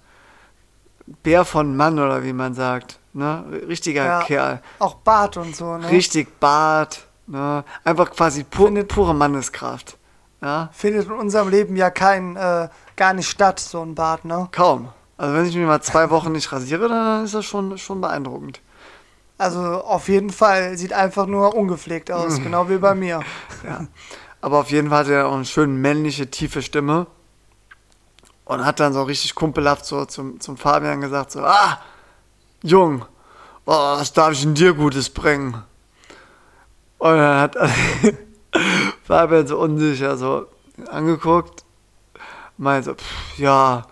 Bär 1.24 1.46
von 1.46 1.76
Mann 1.76 2.00
oder 2.00 2.24
wie 2.24 2.34
man 2.34 2.54
sagt. 2.54 3.00
Ne? 3.14 3.46
Richtiger 3.68 4.06
ja, 4.06 4.22
Kerl. 4.24 4.62
Auch 4.80 4.96
Bart 4.96 5.38
und 5.38 5.56
so, 5.56 5.78
ne? 5.78 5.90
Richtig 5.90 6.40
Bart. 6.40 7.08
Ne? 7.28 7.64
Einfach 7.84 8.12
quasi 8.12 8.44
pu 8.44 8.66
findet, 8.66 8.88
pure 8.88 9.14
Manneskraft. 9.14 9.98
Ja? 10.42 10.70
Findet 10.74 11.06
in 11.06 11.14
unserem 11.14 11.50
Leben 11.50 11.76
ja 11.76 11.90
kein, 11.90 12.36
äh, 12.36 12.70
gar 12.96 13.14
nicht 13.14 13.30
statt, 13.30 13.60
so 13.60 13.82
ein 13.82 13.96
Bart, 13.96 14.26
ne? 14.26 14.48
Kaum. 14.52 14.90
Also 15.18 15.34
wenn 15.34 15.46
ich 15.46 15.56
mich 15.56 15.66
mal 15.66 15.82
zwei 15.82 16.10
Wochen 16.10 16.34
nicht 16.34 16.52
rasiere, 16.52 16.90
dann 16.90 17.24
ist 17.24 17.34
das 17.34 17.46
schon, 17.46 17.78
schon 17.78 18.02
beeindruckend. 18.02 18.62
Also 19.38 19.60
auf 19.60 20.10
jeden 20.10 20.30
Fall 20.30 20.78
sieht 20.78 20.94
einfach 20.94 21.26
nur 21.26 21.56
ungepflegt 21.56 22.12
aus, 22.12 22.40
genau 22.44 22.70
wie 22.70 22.78
bei 22.78 22.96
mir. 22.96 23.22
Ja. 23.64 23.88
Aber 24.42 24.60
auf 24.60 24.72
jeden 24.72 24.90
Fall 24.90 25.00
hat 25.00 25.08
er 25.08 25.28
auch 25.28 25.36
eine 25.36 25.46
schön 25.46 25.80
männliche, 25.82 26.30
tiefe 26.30 26.62
Stimme 26.62 27.08
und 28.46 28.66
hat 28.66 28.80
dann 28.80 28.94
so 28.94 29.04
richtig 29.04 29.36
kumpelhaft 29.36 29.86
so 29.86 30.06
zum, 30.06 30.40
zum 30.40 30.56
Fabian 30.56 31.02
gesagt, 31.02 31.32
so, 31.32 31.42
ah, 31.42 31.80
Jung, 32.64 33.06
oh, 33.66 33.98
was 33.98 34.14
darf 34.14 34.32
ich 34.32 34.42
denn 34.42 34.54
dir 34.54 34.74
Gutes 34.74 35.10
bringen? 35.10 35.64
Und 37.00 37.18
dann 37.18 37.42
hat 37.42 37.56
Fabian 39.04 39.48
so 39.48 39.60
unsicher 39.60 40.16
so 40.18 40.48
angeguckt, 40.90 41.66
meinte 42.58 42.92
so, 42.92 42.96
pff, 42.96 43.38
ja, 43.38 43.84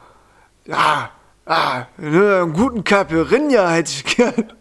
ja, 0.65 1.09
ja, 1.47 1.87
einen 1.97 2.53
guten 2.53 2.83
Caipirinha 2.83 3.69
hätte 3.69 3.91
ich 3.91 4.15
gern. 4.15 4.53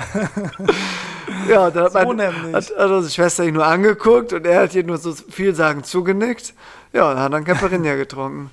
ja, 1.48 1.70
dann 1.70 1.84
hat, 1.84 1.92
so 1.92 1.98
mein, 1.98 2.52
hat, 2.52 2.70
hat 2.70 2.90
unsere 2.90 3.10
Schwester 3.10 3.44
ihn 3.44 3.54
nur 3.54 3.66
angeguckt 3.66 4.32
und 4.32 4.46
er 4.46 4.62
hat 4.62 4.74
ihr 4.74 4.82
nur 4.82 4.96
so 4.96 5.12
vielsagend 5.12 5.86
zugenickt. 5.86 6.54
Ja, 6.92 7.14
dann 7.14 7.22
hat 7.22 7.34
einen 7.34 7.44
Caipirinha 7.44 7.94
getrunken. 7.94 8.50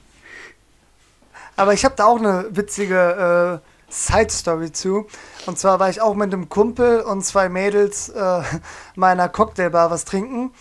Aber 1.57 1.73
ich 1.73 1.83
habe 1.83 1.95
da 1.97 2.05
auch 2.05 2.19
eine 2.19 2.45
witzige 2.51 3.61
äh, 3.63 3.91
Side-Story 3.91 4.71
zu. 4.71 5.07
Und 5.45 5.57
zwar 5.57 5.79
war 5.79 5.89
ich 5.89 6.01
auch 6.01 6.13
mit 6.13 6.31
einem 6.33 6.49
Kumpel 6.49 7.01
und 7.01 7.25
zwei 7.25 7.49
Mädels 7.49 8.09
äh, 8.09 8.41
meiner 8.95 9.27
Cocktailbar 9.27 9.91
was 9.91 10.05
trinken. 10.05 10.51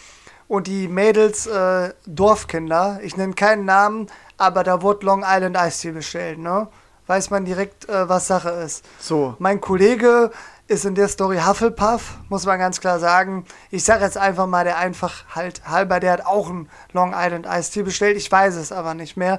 und 0.49 0.67
die 0.67 0.89
Mädels 0.89 1.47
äh, 1.47 1.93
Dorfkinder. 2.07 3.01
Ich 3.03 3.17
nenne 3.17 3.35
keinen 3.35 3.65
Namen, 3.65 4.07
aber 4.39 4.65
da 4.65 4.83
wurde 4.83 5.05
Long 5.07 5.25
Island 5.27 5.57
Eistee 5.57 5.91
bestellt, 5.93 6.39
ne? 6.39 6.69
Weiß 7.09 7.31
man 7.31 7.45
direkt, 7.45 7.89
äh, 7.89 8.09
was 8.09 8.27
Sache 8.27 8.51
ist. 8.51 8.85
So. 8.99 9.37
Mein 9.39 9.61
Kollege 9.61 10.31
ist 10.67 10.85
in 10.85 10.97
der 10.97 11.07
Story 11.07 11.39
Hufflepuff, 11.39 12.19
muss 12.29 12.47
man 12.47 12.59
ganz 12.59 12.81
klar 12.81 12.99
sagen. 12.99 13.45
Ich 13.71 13.85
sage 13.85 14.05
jetzt 14.05 14.19
einfach 14.19 14.47
mal, 14.47 14.65
der 14.65 14.79
einfach 14.79 15.25
halt 15.35 15.69
halber, 15.69 16.01
der 16.01 16.13
hat 16.13 16.27
auch 16.27 16.49
einen 16.49 16.69
Long 16.93 17.15
Island 17.17 17.47
Eistee 17.47 17.83
bestellt. 17.83 18.17
Ich 18.17 18.31
weiß 18.31 18.57
es 18.57 18.73
aber 18.73 18.95
nicht 18.95 19.17
mehr. 19.17 19.39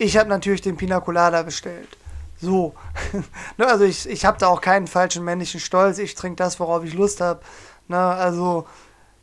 Ich 0.00 0.16
habe 0.16 0.30
natürlich 0.30 0.62
den 0.62 0.78
Pina 0.78 0.98
Colada 1.00 1.42
bestellt. 1.42 1.98
So. 2.40 2.74
ne, 3.58 3.66
also 3.66 3.84
ich, 3.84 4.08
ich 4.08 4.24
habe 4.24 4.38
da 4.38 4.46
auch 4.46 4.62
keinen 4.62 4.86
falschen 4.86 5.22
männlichen 5.22 5.60
Stolz. 5.60 5.98
Ich 5.98 6.14
trinke 6.14 6.36
das, 6.36 6.58
worauf 6.58 6.82
ich 6.84 6.94
Lust 6.94 7.20
habe. 7.20 7.40
Ne, 7.86 7.98
also 7.98 8.66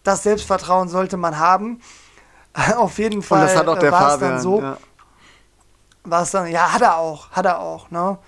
das 0.04 0.22
Selbstvertrauen 0.22 0.88
sollte 0.88 1.18
man 1.18 1.40
haben. 1.40 1.82
Auf 2.76 3.00
jeden 3.00 3.24
Fall. 3.24 3.42
Und 3.42 3.48
das 3.48 3.58
hat 3.58 3.68
auch 3.68 3.80
der 3.80 3.90
äh, 3.90 3.92
war's 3.92 4.14
Fabian. 4.14 4.32
dann 4.34 4.42
so. 4.42 4.62
ja. 4.62 4.78
War 6.04 6.22
es 6.22 6.30
dann, 6.30 6.52
ja, 6.52 6.72
hat 6.72 6.84
er 6.84 6.98
auch, 6.98 7.32
hat 7.32 7.46
er 7.48 7.60
auch, 7.60 7.90
ne? 7.90 8.20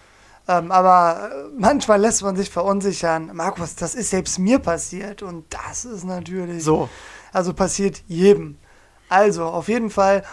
Ähm, 0.48 0.72
aber 0.72 1.30
äh, 1.32 1.50
manchmal 1.56 2.02
lässt 2.02 2.24
man 2.24 2.36
sich 2.36 2.50
verunsichern. 2.50 3.30
Markus, 3.36 3.76
das 3.76 3.94
ist 3.94 4.10
selbst 4.10 4.40
mir 4.40 4.58
passiert 4.58 5.22
und 5.22 5.46
das 5.54 5.86
ist 5.86 6.04
natürlich. 6.04 6.64
So. 6.64 6.90
Also 7.32 7.54
passiert 7.54 8.02
jedem. 8.08 8.58
Also, 9.08 9.46
auf 9.46 9.68
jeden 9.68 9.92
Fall 9.92 10.24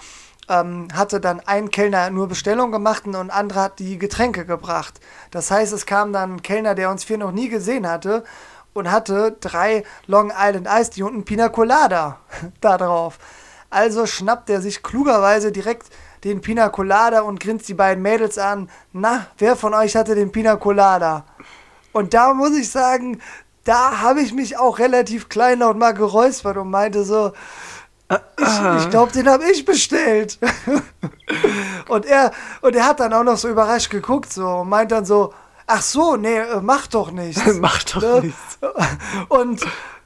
ähm, 0.49 0.89
hatte 0.93 1.21
dann 1.21 1.41
ein 1.41 1.71
Kellner 1.71 2.11
nur 2.11 2.29
Bestellung 2.29 2.71
gemacht 2.71 3.07
und 3.07 3.17
ein 3.17 3.31
anderer 3.31 3.63
hat 3.63 3.79
die 3.79 3.99
Getränke 3.99 4.45
gebracht. 4.47 5.01
Das 5.31 5.51
heißt, 5.51 5.73
es 5.73 5.87
kam 5.87 6.13
dann 6.13 6.37
ein 6.37 6.43
Kellner, 6.43 6.75
der 6.75 6.91
uns 6.91 7.05
vier 7.05 7.19
noch 7.19 7.33
nie 7.33 7.49
gesehen 7.49 7.89
hatte 7.89 8.25
und 8.73 8.91
hatte 8.91 9.37
drei 9.41 9.85
Long 10.07 10.33
Island 10.37 10.69
Ice 10.69 10.91
Tea 10.91 11.03
und 11.05 11.17
ein 11.17 11.25
Pina 11.25 11.49
Colada 11.49 12.21
da 12.61 12.79
drauf. 12.79 13.19
Also 13.71 14.07
schnappt 14.07 14.49
er 14.51 14.61
sich 14.61 14.83
klugerweise 14.83 15.51
direkt 15.51 15.89
den 16.25 16.41
Pina 16.41 16.69
Colada 16.69 17.21
und 17.21 17.41
grinst 17.41 17.69
die 17.69 17.75
beiden 17.75 18.03
Mädels 18.03 18.39
an. 18.39 18.71
Na, 18.93 19.27
wer 19.39 19.57
von 19.57 19.75
euch 19.75 19.97
hatte 19.97 20.15
den 20.15 20.33
Pina 20.33 20.57
Colada? 20.57 21.25
Und 21.93 22.15
da 22.15 22.35
muss 22.35 22.57
ich 22.57 22.71
sagen, 22.71 23.21
da 23.65 24.01
habe 24.01 24.21
ich 24.21 24.33
mich 24.33 24.59
auch 24.59 24.79
relativ 24.79 25.29
kleinlaut 25.29 25.77
mal 25.77 25.93
geräuspert 25.93 26.57
und 26.57 26.71
meinte 26.71 27.05
so, 27.05 27.33
ich, 28.09 28.83
ich 28.85 28.91
glaube, 28.91 29.13
den 29.13 29.29
habe 29.29 29.45
ich 29.51 29.65
bestellt. 29.65 30.39
und 31.89 32.07
er 32.07 32.33
und 32.61 32.77
er 32.77 32.87
hat 32.87 33.01
dann 33.01 33.13
auch 33.13 33.25
noch 33.25 33.37
so 33.37 33.49
überrascht 33.49 33.91
geguckt 33.91 34.33
so 34.33 34.47
und 34.47 34.69
meint 34.69 34.93
dann 34.93 35.05
so, 35.05 35.33
ach 35.67 35.83
so, 35.83 36.17
nee, 36.17 36.39
äh, 36.39 36.61
mach 36.61 36.87
doch 36.87 37.11
nichts. 37.11 37.43
Mach 37.61 37.83
doch 37.85 38.03
Ne? 38.03 38.21
nichts. 38.23 38.59
Und, 39.29 39.63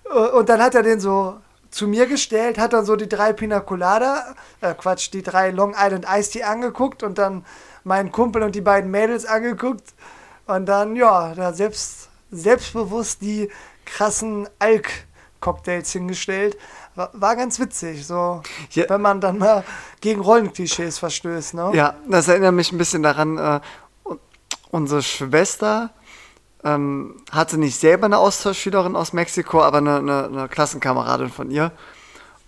äh, 0.06 0.18
und 0.18 0.48
dann 0.48 0.62
hat 0.62 0.74
er 0.74 0.82
den 0.82 1.00
so 1.00 1.36
zu 1.70 1.86
mir 1.86 2.06
gestellt, 2.06 2.58
hat 2.58 2.72
dann 2.72 2.84
so 2.84 2.96
die 2.96 3.08
drei 3.08 3.32
Pina 3.32 3.60
Colada, 3.60 4.34
äh, 4.60 4.74
Quatsch, 4.74 5.10
die 5.12 5.22
drei 5.22 5.50
Long 5.50 5.74
Island 5.78 6.06
Ice 6.10 6.32
Tea 6.32 6.42
angeguckt 6.44 7.02
und 7.02 7.18
dann 7.18 7.44
meinen 7.84 8.10
Kumpel 8.10 8.42
und 8.42 8.54
die 8.54 8.60
beiden 8.60 8.90
Mädels 8.90 9.24
angeguckt 9.24 9.94
und 10.46 10.66
dann, 10.66 10.96
ja, 10.96 11.32
da 11.34 11.52
selbst, 11.52 12.08
selbstbewusst 12.32 13.22
die 13.22 13.50
krassen 13.84 14.48
Alk-Cocktails 14.58 15.92
hingestellt. 15.92 16.56
War, 16.96 17.36
ganz 17.36 17.58
witzig, 17.60 18.06
so, 18.06 18.42
Ja. 18.70 18.84
wenn 18.88 19.00
man 19.00 19.20
dann 19.20 19.38
mal 19.38 19.64
gegen 20.00 20.20
Rollenklischees 20.20 20.98
verstößt, 20.98 21.54
ne? 21.54 21.70
Ja, 21.72 21.94
das 22.08 22.28
erinnert 22.28 22.52
mich 22.54 22.72
ein 22.72 22.78
bisschen 22.78 23.02
daran, 23.02 23.38
äh, 23.38 23.60
unsere 24.70 25.02
Schwester 25.02 25.90
ähm, 26.62 27.16
hatte 27.32 27.56
nicht 27.58 27.78
selber 27.78 28.06
eine 28.06 28.18
Austauschschülerin 28.18 28.96
aus 28.96 29.12
Mexiko, 29.12 29.62
aber 29.62 29.78
eine, 29.78 29.96
eine, 29.96 30.24
eine 30.24 30.48
Klassenkameradin 30.48 31.30
von 31.30 31.50
ihr. 31.50 31.72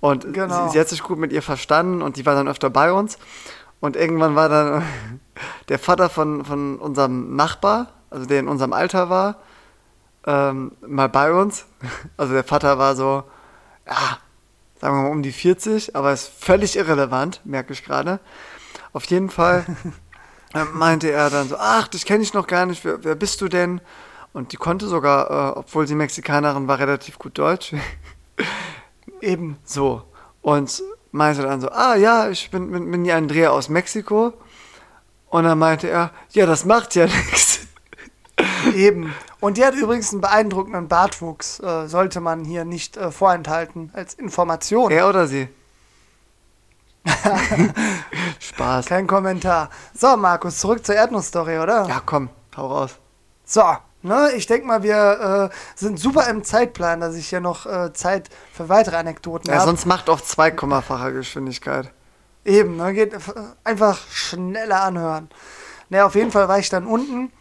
Und 0.01 0.35
Genau. 0.35 0.67
sie, 0.67 0.73
sie 0.73 0.81
hat 0.81 0.89
sich 0.89 1.03
gut 1.03 1.19
mit 1.19 1.33
ihr 1.33 1.41
verstanden 1.43 2.03
und 2.03 2.17
die 2.17 2.27
war 2.27 2.35
dann 2.35 2.49
öfter 2.49 2.69
bei 2.69 2.93
uns. 2.93 3.19
Und 3.81 3.97
irgendwann 3.97 4.35
war 4.35 4.49
dann 4.49 4.83
der 5.69 5.79
Vater 5.79 6.11
von, 6.11 6.45
von 6.45 6.79
unserem 6.79 7.35
Nachbar, 7.37 7.89
also 8.11 8.27
der 8.27 8.41
in 8.41 8.49
unserem 8.49 8.73
Alter 8.75 9.09
war, 9.09 9.37
ähm, 10.27 10.73
mal 10.87 11.09
bei 11.09 11.33
uns. 11.33 11.65
Also 12.17 12.35
der 12.35 12.45
Vater 12.45 12.79
war 12.79 12.95
so, 12.97 13.23
ja, 13.87 14.19
sagen 14.83 14.97
wir 14.97 15.03
mal 15.03 15.11
um 15.13 15.23
die 15.23 15.31
40, 15.31 15.95
aber 15.95 16.13
ist 16.13 16.27
völlig 16.27 16.77
irrelevant, 16.77 17.41
merke 17.45 17.73
ich 17.73 17.85
gerade. 17.85 18.19
Auf 18.93 19.05
jeden 19.05 19.31
Fall 19.31 19.65
äh, 20.55 20.65
meinte 20.65 21.09
er 21.09 21.31
dann 21.31 21.49
so, 21.49 21.57
ach, 21.57 21.87
dich 21.87 22.05
kenne 22.05 22.25
ich 22.25 22.35
noch 22.35 22.49
gar 22.49 22.67
nicht, 22.67 22.85
wer, 22.85 23.05
wer 23.05 23.15
bist 23.15 23.41
du 23.41 23.49
denn? 23.49 23.81
Und 24.33 24.51
die 24.51 24.57
konnte 24.57 24.89
sogar, 24.89 25.31
äh, 25.31 25.59
obwohl 25.61 25.87
sie 25.87 25.95
Mexikanerin 25.95 26.67
war, 26.67 26.81
relativ 26.81 27.21
gut 27.21 27.39
Deutsch. 27.39 27.75
Eben. 29.21 29.57
So. 29.63 30.03
Und 30.41 30.83
meinte 31.13 31.43
dann 31.43 31.61
so, 31.61 31.69
ah 31.69 31.95
ja, 31.95 32.29
ich 32.29 32.51
bin, 32.51 32.73
bin, 32.73 32.91
bin 32.91 33.05
die 33.05 33.13
Andrea 33.13 33.51
aus 33.51 33.69
Mexiko. 33.69 34.33
Und 35.29 35.45
dann 35.45 35.61
meinte 35.61 35.89
er, 35.89 36.11
ja, 36.31 36.45
das 36.45 36.65
macht 36.65 36.97
ja 36.97 37.07
nichts. 37.31 37.61
Eben. 38.75 39.15
Und 39.43 39.57
die 39.57 39.65
hat 39.65 39.75
übrigens 39.75 40.13
einen 40.13 40.21
beeindruckenden 40.21 40.87
Bartwuchs, 40.87 41.59
äh, 41.59 41.89
sollte 41.89 42.21
man 42.21 42.45
hier 42.45 42.65
nicht 42.65 42.97
äh, 42.97 43.11
vorenthalten, 43.11 43.91
als 43.93 44.15
Information. 44.15 44.93
Er 44.93 45.09
oder 45.09 45.27
sie? 45.27 45.49
Spaß. 48.39 48.87
Kein 48.87 49.09
Kommentar. 49.09 49.71
So, 49.95 50.17
Markus, 50.17 50.61
zurück 50.61 50.87
zur 50.87 50.95
Erdnussstory, 50.95 51.59
oder? 51.59 51.89
Ja, 51.89 52.01
komm, 52.07 52.29
hau 52.57 52.69
raus. 52.69 52.93
So, 53.45 53.65
ne, 54.03 54.31
ich 54.37 54.47
denke 54.47 54.65
mal, 54.65 54.85
wir 54.85 55.51
äh, 55.51 55.57
sind 55.75 55.99
super 55.99 56.29
im 56.29 56.45
Zeitplan, 56.45 57.01
dass 57.01 57.17
ich 57.17 57.29
hier 57.29 57.41
noch 57.41 57.67
äh, 57.67 57.93
Zeit 57.93 58.29
für 58.53 58.69
weitere 58.69 58.95
Anekdoten 58.95 59.51
Ja, 59.51 59.57
habe. 59.57 59.67
sonst 59.67 59.87
macht 59.87 60.09
auf 60.09 60.23
2,facher 60.23 61.11
Geschwindigkeit. 61.11 61.91
Eben, 62.45 62.77
ne, 62.77 62.95
geht 62.95 63.13
einfach 63.65 63.99
schneller 64.09 64.85
anhören. 64.85 65.31
Ne, 65.89 66.05
auf 66.05 66.15
jeden 66.15 66.31
Fall 66.31 66.47
war 66.47 66.61
ich 66.61 66.69
dann 66.69 66.87
unten 66.87 67.33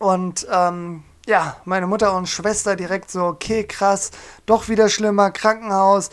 und 0.00 0.44
ähm, 0.50 1.04
ja, 1.26 1.56
meine 1.64 1.86
Mutter 1.86 2.14
und 2.14 2.28
Schwester 2.28 2.76
direkt 2.76 3.10
so, 3.10 3.24
okay, 3.24 3.64
krass, 3.64 4.10
doch 4.46 4.68
wieder 4.68 4.88
schlimmer, 4.88 5.30
Krankenhaus, 5.30 6.10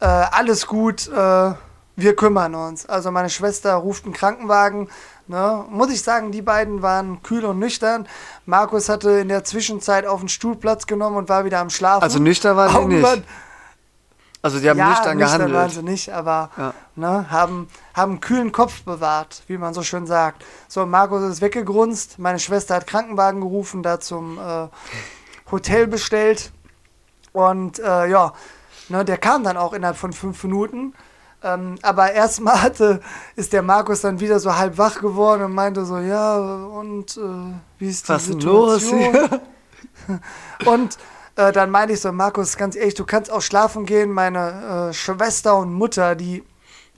äh, 0.00 0.06
alles 0.06 0.66
gut, 0.66 1.08
äh, 1.08 1.52
wir 1.96 2.14
kümmern 2.14 2.54
uns. 2.54 2.86
Also 2.86 3.10
meine 3.10 3.28
Schwester 3.28 3.74
ruft 3.74 4.04
einen 4.04 4.14
Krankenwagen. 4.14 4.88
Ne? 5.26 5.64
Muss 5.68 5.90
ich 5.90 6.02
sagen, 6.02 6.30
die 6.30 6.42
beiden 6.42 6.80
waren 6.80 7.22
kühl 7.24 7.44
und 7.44 7.58
nüchtern. 7.58 8.06
Markus 8.46 8.88
hatte 8.88 9.10
in 9.10 9.28
der 9.28 9.42
Zwischenzeit 9.42 10.06
auf 10.06 10.20
den 10.20 10.28
Stuhl 10.28 10.54
Platz 10.54 10.86
genommen 10.86 11.16
und 11.16 11.28
war 11.28 11.44
wieder 11.44 11.58
am 11.58 11.70
Schlafen. 11.70 12.04
Also 12.04 12.20
nüchtern 12.20 12.56
waren 12.56 12.88
die 12.88 12.96
nicht. 12.96 13.24
Also 14.40 14.60
die 14.60 14.70
haben 14.70 14.78
ja, 14.78 14.90
nüchtern 14.90 15.16
nüchtern 15.16 15.38
gehandelt. 15.38 15.54
waren 15.54 15.70
sie 15.70 15.82
nicht, 15.82 16.12
aber 16.12 16.50
Ja. 16.56 16.74
ne, 16.94 17.30
haben, 17.30 17.68
haben 17.94 18.12
einen 18.12 18.20
kühlen 18.20 18.52
Kopf 18.52 18.82
bewahrt, 18.84 19.42
wie 19.48 19.58
man 19.58 19.74
so 19.74 19.82
schön 19.82 20.06
sagt. 20.06 20.44
So, 20.68 20.86
Markus 20.86 21.22
ist 21.22 21.40
weggegrunzt, 21.40 22.18
meine 22.18 22.38
Schwester 22.38 22.76
hat 22.76 22.86
Krankenwagen 22.86 23.40
gerufen, 23.40 23.82
da 23.82 23.98
zum 23.98 24.38
äh, 24.38 24.68
Hotel 25.50 25.86
bestellt. 25.88 26.52
Und 27.32 27.78
äh, 27.80 28.06
ja, 28.08 28.32
ne, 28.88 29.04
der 29.04 29.18
kam 29.18 29.42
dann 29.42 29.56
auch 29.56 29.72
innerhalb 29.72 29.96
von 29.96 30.12
fünf 30.12 30.42
Minuten. 30.44 30.94
Ähm, 31.42 31.76
aber 31.82 32.12
erstmal 32.12 32.62
hatte, 32.62 33.00
ist 33.36 33.52
der 33.52 33.62
Markus 33.62 34.00
dann 34.02 34.20
wieder 34.20 34.38
so 34.38 34.56
halb 34.56 34.78
wach 34.78 35.00
geworden 35.00 35.42
und 35.42 35.52
meinte 35.52 35.84
so, 35.84 35.98
ja, 35.98 36.36
und 36.38 37.16
äh, 37.16 37.20
wie 37.78 37.88
ist 37.88 38.08
die 38.08 38.12
Was 38.12 38.26
denn 38.26 38.40
los 38.40 38.80
Situation? 38.82 39.12
hier? 40.06 40.20
Und 40.66 40.96
äh, 41.38 41.52
dann 41.52 41.70
meinte 41.70 41.94
ich 41.94 42.00
so, 42.00 42.12
Markus, 42.12 42.56
ganz 42.56 42.76
ehrlich, 42.76 42.94
du 42.94 43.06
kannst 43.06 43.30
auch 43.30 43.40
schlafen 43.42 43.86
gehen. 43.86 44.10
Meine 44.12 44.88
äh, 44.90 44.92
Schwester 44.92 45.56
und 45.56 45.72
Mutter, 45.72 46.14
die 46.16 46.44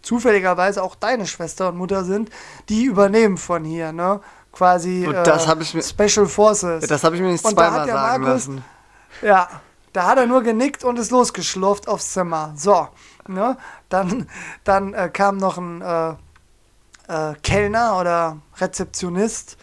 zufälligerweise 0.03 0.83
auch 0.83 0.95
deine 0.95 1.27
Schwester 1.27 1.69
und 1.69 1.77
Mutter 1.77 2.05
sind, 2.05 2.31
die 2.69 2.85
übernehmen 2.85 3.37
von 3.37 3.65
hier, 3.65 3.93
ne? 3.93 4.21
Quasi 4.53 5.07
Und 5.07 5.15
äh, 5.15 5.23
das 5.23 5.47
hab 5.47 5.61
ich 5.61 5.75
mir- 5.75 5.83
Special 5.83 6.27
Forces. 6.27 6.87
Das 6.89 7.05
habe 7.05 7.15
ich 7.17 7.23
mir 7.23 7.29
nicht 7.31 7.47
zweimal 7.47 7.87
sagen 7.87 7.93
Markus- 7.93 8.27
lassen. 8.27 8.65
Ja, 9.23 9.49
da 9.93 10.07
hat 10.07 10.19
er 10.19 10.27
nur 10.27 10.43
genickt 10.43 10.83
und 10.85 10.99
ist 10.99 11.11
losgeschlurft 11.11 11.87
aufs 11.87 12.13
Zimmer. 12.13 12.53
So, 12.57 12.89
ne? 13.29 13.57
Dann, 13.91 14.27
dann 14.65 14.95
äh, 14.95 15.09
kam 15.13 15.37
noch 15.37 15.59
ein 15.59 15.83
äh, 15.83 16.11
äh, 17.09 17.35
Kellner 17.43 17.99
oder 18.01 18.39
Rezeptionist 18.59 19.57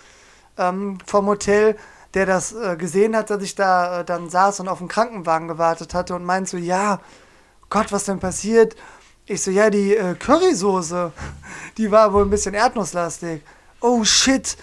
ähm, 0.57 0.99
vom 1.05 1.25
Hotel, 1.27 1.75
der 2.13 2.25
das 2.25 2.53
äh, 2.53 2.75
gesehen 2.77 3.15
hat, 3.15 3.29
dass 3.29 3.41
ich 3.43 3.55
da 3.55 4.01
äh, 4.01 4.05
dann 4.05 4.29
saß 4.29 4.59
und 4.61 4.67
auf 4.67 4.79
den 4.79 4.87
Krankenwagen 4.87 5.47
gewartet 5.47 5.93
hatte 5.93 6.15
und 6.15 6.25
meint 6.25 6.47
so, 6.47 6.57
ja, 6.57 7.01
Gott, 7.69 7.91
was 7.91 8.05
denn 8.05 8.19
passiert? 8.19 8.75
Ich 9.25 9.41
so, 9.41 9.51
ja, 9.51 9.69
die 9.69 9.95
äh, 9.95 10.15
Currysoße, 10.15 11.11
die 11.77 11.91
war 11.91 12.13
wohl 12.13 12.23
ein 12.23 12.29
bisschen 12.29 12.53
erdnusslastig. 12.53 13.41
Oh 13.81 14.03
shit, 14.03 14.57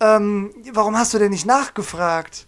ähm, 0.00 0.52
warum 0.72 0.96
hast 0.96 1.14
du 1.14 1.18
denn 1.18 1.30
nicht 1.30 1.46
nachgefragt? 1.46 2.46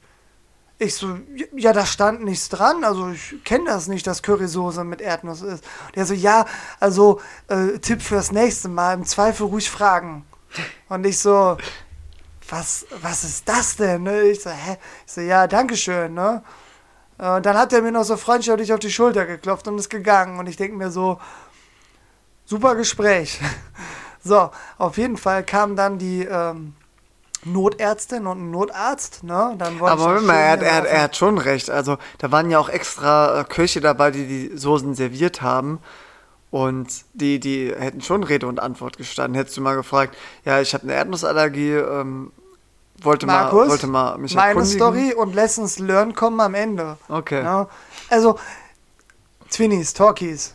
Ich 0.78 0.94
so, 0.94 1.18
ja, 1.54 1.72
da 1.72 1.84
stand 1.84 2.24
nichts 2.24 2.48
dran. 2.48 2.84
Also 2.84 3.10
ich 3.10 3.44
kenne 3.44 3.66
das 3.66 3.86
nicht, 3.86 4.06
dass 4.06 4.22
Currysoße 4.22 4.82
mit 4.82 5.00
Erdnuss 5.00 5.42
ist. 5.42 5.62
Und 5.86 5.96
er 5.96 6.06
so, 6.06 6.14
ja, 6.14 6.46
also 6.78 7.20
äh, 7.48 7.78
Tipp 7.78 8.00
fürs 8.00 8.32
nächste 8.32 8.68
Mal, 8.68 8.94
im 8.94 9.04
Zweifel 9.04 9.46
ruhig 9.46 9.70
fragen. 9.70 10.24
Und 10.88 11.04
ich 11.04 11.18
so, 11.18 11.58
was, 12.50 12.86
was 13.00 13.24
ist 13.24 13.48
das 13.48 13.76
denn? 13.76 14.02
Ne? 14.02 14.22
Ich 14.22 14.42
so, 14.42 14.50
hä? 14.50 14.76
Ich 15.06 15.12
so, 15.12 15.20
ja, 15.20 15.46
Dankeschön, 15.46 16.14
ne? 16.14 16.42
Äh, 17.18 17.40
dann 17.40 17.56
hat 17.56 17.72
er 17.72 17.82
mir 17.82 17.92
noch 17.92 18.04
so 18.04 18.16
freundschaftlich 18.16 18.72
auf 18.72 18.80
die 18.80 18.90
Schulter 18.90 19.26
geklopft 19.26 19.68
und 19.68 19.78
ist 19.78 19.88
gegangen. 19.90 20.38
Und 20.38 20.48
ich 20.48 20.56
denke 20.56 20.76
mir 20.76 20.90
so, 20.90 21.20
super 22.44 22.74
Gespräch. 22.74 23.40
so, 24.24 24.50
auf 24.78 24.96
jeden 24.98 25.16
Fall 25.16 25.44
kam 25.44 25.76
dann 25.76 25.98
die 25.98 26.24
ähm, 26.24 26.74
Notärztin 27.44 28.26
und 28.26 28.38
ein 28.40 28.50
Notarzt. 28.50 29.22
Ne? 29.22 29.54
Dann 29.58 29.80
Aber 29.80 30.20
mal, 30.20 30.34
er, 30.34 30.50
hat- 30.52 30.62
er, 30.62 30.74
hat- 30.74 30.86
er 30.86 31.02
hat 31.02 31.16
schon 31.16 31.38
recht. 31.38 31.70
Also 31.70 31.98
da 32.18 32.30
waren 32.32 32.50
ja 32.50 32.58
auch 32.58 32.68
extra 32.68 33.40
äh, 33.40 33.44
Köche 33.44 33.80
dabei, 33.80 34.10
die 34.10 34.26
die 34.26 34.56
Soßen 34.56 34.94
serviert 34.94 35.42
haben. 35.42 35.78
Und 36.50 36.88
die, 37.12 37.38
die 37.38 37.72
hätten 37.72 38.00
schon 38.00 38.24
Rede 38.24 38.48
und 38.48 38.58
Antwort 38.58 38.96
gestanden. 38.96 39.36
Hättest 39.36 39.56
du 39.56 39.60
mal 39.60 39.76
gefragt, 39.76 40.16
ja, 40.44 40.60
ich 40.60 40.74
habe 40.74 40.82
eine 40.82 40.94
Erdnussallergie, 40.94 41.74
ähm, 41.74 42.32
wollte, 43.04 43.26
Markus, 43.26 43.60
mal, 43.60 43.68
wollte 43.68 43.86
mal 43.86 44.18
mich 44.18 44.34
meine. 44.34 44.64
Story 44.64 45.14
und 45.14 45.34
Lessons 45.34 45.78
Learned 45.78 46.16
kommen 46.16 46.40
am 46.40 46.54
Ende. 46.54 46.96
Okay. 47.08 47.42
Ne? 47.42 47.66
Also, 48.08 48.38
Twinnies, 49.50 49.94
Talkies, 49.94 50.54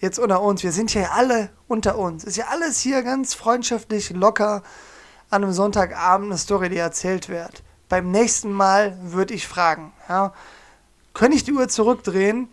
jetzt 0.00 0.18
unter 0.18 0.40
uns, 0.40 0.62
wir 0.62 0.72
sind 0.72 0.90
hier 0.90 1.12
alle 1.12 1.50
unter 1.68 1.98
uns. 1.98 2.24
Ist 2.24 2.36
ja 2.36 2.46
alles 2.50 2.80
hier 2.80 3.02
ganz 3.02 3.34
freundschaftlich, 3.34 4.10
locker 4.10 4.62
an 5.30 5.42
einem 5.42 5.52
Sonntagabend 5.52 6.30
eine 6.30 6.38
Story, 6.38 6.68
die 6.68 6.76
erzählt 6.76 7.28
wird. 7.28 7.62
Beim 7.88 8.10
nächsten 8.10 8.52
Mal 8.52 8.96
würde 9.02 9.34
ich 9.34 9.46
fragen, 9.46 9.92
ja, 10.08 10.32
könnte 11.14 11.36
ich 11.36 11.44
die 11.44 11.52
Uhr 11.52 11.68
zurückdrehen? 11.68 12.48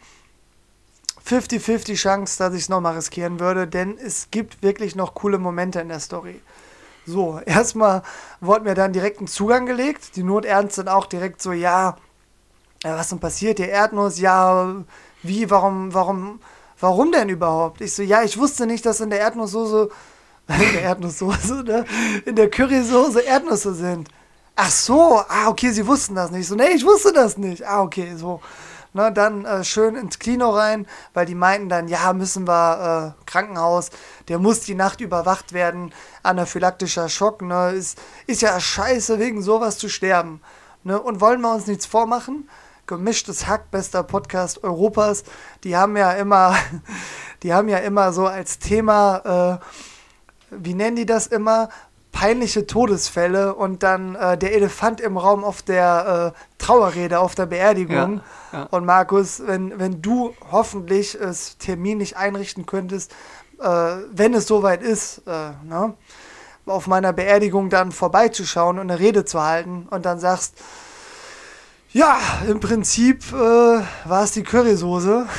50-50 1.28 1.96
Chance, 1.96 2.38
dass 2.38 2.54
ich 2.54 2.64
es 2.64 2.70
nochmal 2.70 2.96
riskieren 2.96 3.40
würde, 3.40 3.68
denn 3.68 3.98
es 3.98 4.30
gibt 4.30 4.62
wirklich 4.62 4.96
noch 4.96 5.14
coole 5.14 5.38
Momente 5.38 5.80
in 5.80 5.88
der 5.88 6.00
Story. 6.00 6.42
So, 7.06 7.40
erstmal 7.46 8.04
wurde 8.40 8.66
mir 8.66 8.76
dann 8.76 8.94
direkt 8.94 9.22
ein 9.22 9.28
Zugang 9.28 9.66
gelegt. 9.66 10.16
Die 10.16 10.24
Notärztin 10.24 10.88
auch 10.88 11.06
direkt 11.06 11.42
so, 11.42 11.52
ja, 11.52 11.98
ja, 12.84 12.98
was 12.98 13.10
denn 13.10 13.20
passiert? 13.20 13.60
Die 13.60 13.64
Erdnuss, 13.64 14.20
ja, 14.20 14.76
wie, 15.22 15.50
warum, 15.50 15.94
warum, 15.94 16.40
warum 16.80 17.12
denn 17.12 17.30
überhaupt? 17.30 17.82
Ich 17.82 17.96
so, 17.96 18.04
ja, 18.04 18.24
ich 18.24 18.38
wusste 18.38 18.66
nicht, 18.66 18.86
dass 18.86 19.00
in 19.00 19.10
der 19.10 19.20
Erdnusssoße, 19.20 19.90
in 20.48 20.74
der 20.74 20.82
Erdnusssoße, 20.82 21.64
ne, 21.64 21.86
in 22.26 22.36
der 22.36 22.50
Currysoße 22.50 23.22
Erdnüsse 23.22 23.74
sind. 23.74 24.10
Ach 24.56 24.70
so, 24.70 25.22
ah, 25.28 25.48
okay, 25.48 25.72
sie 25.72 25.88
wussten 25.88 26.16
das 26.16 26.30
nicht. 26.32 26.42
Ich 26.42 26.48
So, 26.48 26.56
nee, 26.56 26.72
ich 26.76 26.86
wusste 26.86 27.12
das 27.14 27.38
nicht. 27.38 27.66
Ah, 27.66 27.82
okay, 27.82 28.16
so. 28.16 28.42
Ne, 28.96 29.12
dann 29.12 29.44
äh, 29.44 29.64
schön 29.64 29.96
ins 29.96 30.20
Kino 30.20 30.52
rein, 30.52 30.86
weil 31.16 31.26
die 31.26 31.34
meinten 31.34 31.68
dann, 31.68 31.88
ja, 31.88 32.14
müssen 32.14 32.48
wir 32.48 33.16
äh, 33.18 33.26
Krankenhaus, 33.26 33.90
der 34.28 34.38
muss 34.38 34.60
die 34.60 34.76
Nacht 34.76 35.02
überwacht 35.02 35.52
werden, 35.52 35.92
anaphylaktischer 36.22 37.10
Schock, 37.10 37.42
ne, 37.42 37.72
ist, 37.72 38.00
ist 38.28 38.44
ja 38.44 38.60
scheiße, 38.60 39.18
wegen 39.18 39.42
sowas 39.42 39.80
zu 39.80 39.90
sterben. 39.90 40.42
Ne, 40.84 41.02
und 41.02 41.22
wollen 41.22 41.42
wir 41.42 41.56
uns 41.56 41.66
nichts 41.66 41.88
vormachen? 41.88 42.48
Gemischtes 42.86 43.48
Hack, 43.48 43.72
bester 43.72 44.04
Podcast 44.04 44.64
Europas, 44.64 45.24
die 45.64 45.76
haben 45.76 45.98
ja 45.98 46.12
immer, 46.12 46.56
die 47.42 47.52
haben 47.52 47.70
ja 47.70 47.80
immer 47.80 48.14
so 48.14 48.28
als 48.28 48.60
Thema, 48.60 49.60
äh, 49.62 49.66
wie 50.52 50.76
nennen 50.76 50.98
die 50.98 51.08
das 51.08 51.26
immer? 51.26 51.70
Peinliche 52.14 52.66
Todesfälle 52.68 53.54
und 53.56 53.84
dann 53.84 54.16
äh, 54.16 54.38
der 54.38 54.54
Elefant 54.54 55.02
im 55.02 55.18
Raum 55.18 55.44
auf 55.44 55.62
der 55.62 56.34
äh, 56.34 56.40
Trauerrede, 56.64 57.20
auf 57.20 57.36
der 57.36 57.48
Beerdigung. 57.48 58.22
Ja, 58.54 58.60
ja. 58.60 58.68
Und 58.72 58.86
Markus, 58.86 59.42
wenn, 59.46 59.78
wenn 59.80 60.02
du 60.02 60.34
hoffentlich 60.52 61.16
es 61.20 61.58
terminlich 61.58 62.16
einrichten 62.16 62.66
könntest, 62.66 63.12
äh, 63.60 63.66
wenn 64.12 64.34
es 64.34 64.48
soweit 64.48 64.82
ist, 64.84 65.24
äh, 65.28 65.50
ne, 65.68 65.96
auf 66.66 66.88
meiner 66.88 67.12
Beerdigung 67.12 67.70
dann 67.70 67.92
vorbeizuschauen 67.92 68.80
und 68.80 68.90
eine 68.90 69.00
Rede 69.00 69.26
zu 69.26 69.42
halten 69.44 69.88
und 69.90 70.06
dann 70.06 70.20
sagst, 70.20 70.54
ja, 71.92 72.18
im 72.48 72.60
Prinzip 72.60 73.24
äh, 73.34 73.36
war 73.36 74.24
es 74.24 74.32
die 74.32 74.44
Currysoße. 74.44 75.26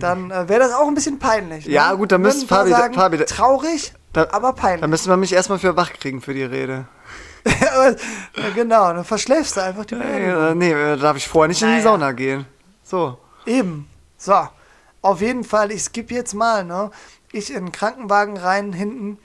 Dann 0.00 0.30
äh, 0.30 0.48
wäre 0.48 0.60
das 0.60 0.72
auch 0.72 0.88
ein 0.88 0.94
bisschen 0.94 1.18
peinlich. 1.18 1.66
Ne? 1.66 1.72
Ja, 1.74 1.92
gut, 1.92 2.10
dann 2.10 2.22
Würden 2.24 2.32
müsst- 2.38 2.44
ein 2.44 2.48
paar 2.48 2.58
Fabi, 2.60 2.70
sagen, 2.70 2.94
Fabi, 2.94 3.18
traurig, 3.26 3.92
da- 4.12 4.28
aber 4.32 4.48
Da 4.48 4.52
peinlich. 4.52 4.88
müssen 4.90 5.08
wir 5.10 5.16
mich 5.16 5.32
erstmal 5.32 5.58
für 5.58 5.76
wach 5.76 5.92
kriegen 5.92 6.20
für 6.20 6.34
die 6.34 6.44
Rede. 6.44 6.86
genau, 8.54 8.92
dann 8.92 9.04
verschläfst 9.04 9.56
du 9.56 9.62
einfach 9.62 9.84
die 9.84 9.94
Beerdigung. 9.94 10.42
Äh, 10.48 10.54
nee, 10.54 10.72
äh, 10.72 10.96
darf 10.96 11.16
ich 11.16 11.26
vorher 11.28 11.48
nicht 11.48 11.62
in 11.62 11.68
die 11.68 11.72
Naja. 11.74 11.84
Sauna 11.84 12.12
gehen. 12.12 12.46
So. 12.84 13.18
Eben. 13.46 13.88
So. 14.16 14.48
Auf 15.02 15.20
jeden 15.20 15.44
Fall, 15.44 15.70
ich 15.70 15.84
skippe 15.84 16.14
jetzt 16.14 16.34
mal, 16.34 16.64
ne? 16.64 16.90
Ich 17.32 17.50
in 17.50 17.66
den 17.66 17.72
Krankenwagen 17.72 18.36
rein 18.36 18.72
hinten 18.72 19.18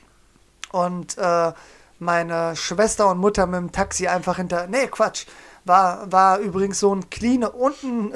und 0.72 1.18
äh, 1.18 1.52
meine 2.00 2.56
Schwester 2.56 3.10
und 3.10 3.18
Mutter 3.18 3.46
mit 3.48 3.60
dem 3.60 3.72
Taxi 3.72 4.08
einfach 4.08 4.38
hinter. 4.38 4.68
Nee, 4.68 4.88
Quatsch. 4.88 5.26
War, 5.66 6.12
war 6.12 6.40
übrigens 6.40 6.80
so 6.80 6.94
ein 6.94 7.10
clean 7.10 7.44
unten. 7.46 8.12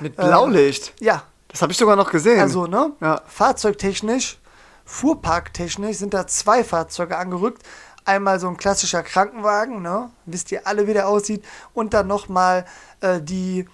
Mit 0.00 0.16
Blaulicht. 0.16 0.92
ja, 1.00 1.22
Das 1.48 1.62
habe 1.62 1.70
ich 1.72 1.78
sogar 1.78 1.94
noch 1.96 2.10
gesehen. 2.10 2.40
also, 2.40 2.66
ne? 2.66 2.90
Ja. 3.00 3.20
Fahrzeugtechnisch, 3.28 4.38
fuhrparktechnisch 4.84 5.96
sind 5.98 6.14
da 6.14 6.26
zwei 6.26 6.64
Fahrzeuge 6.64 7.16
angerückt. 7.16 7.62
Einmal 8.04 8.40
so 8.40 8.48
ein 8.48 8.56
klassischer 8.56 9.02
Krankenwagen, 9.02 9.80
ne? 9.80 10.10
Wisst 10.26 10.50
ihr 10.50 10.66
alle, 10.66 10.86
wie 10.86 10.92
der 10.92 11.08
aussieht. 11.08 11.44
Und 11.72 11.94
dann 11.94 12.08
nochmal 12.08 12.64
äh, 13.00 13.20
die 13.20 13.66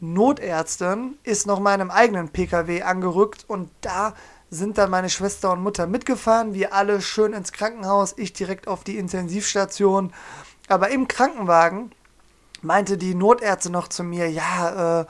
Notärztin 0.00 1.18
ist 1.24 1.46
noch 1.46 1.58
mal 1.58 1.74
in 1.74 1.80
einem 1.80 1.90
eigenen 1.90 2.28
PKW 2.28 2.82
angerückt 2.82 3.44
und 3.48 3.70
da 3.80 4.14
sind 4.50 4.78
dann 4.78 4.90
meine 4.90 5.10
Schwester 5.10 5.52
und 5.52 5.62
Mutter 5.62 5.86
mitgefahren. 5.86 6.54
Wir 6.54 6.72
alle 6.72 7.00
schön 7.02 7.32
ins 7.32 7.52
Krankenhaus, 7.52 8.14
ich 8.16 8.32
direkt 8.32 8.68
auf 8.68 8.84
die 8.84 8.96
Intensivstation. 8.96 10.12
Aber 10.68 10.90
im 10.90 11.08
Krankenwagen 11.08 11.92
meinte 12.62 12.96
die 12.96 13.14
Notärztin 13.14 13.72
noch 13.72 13.88
zu 13.88 14.04
mir, 14.04 14.30
ja, 14.30 15.00
äh, 15.00 15.06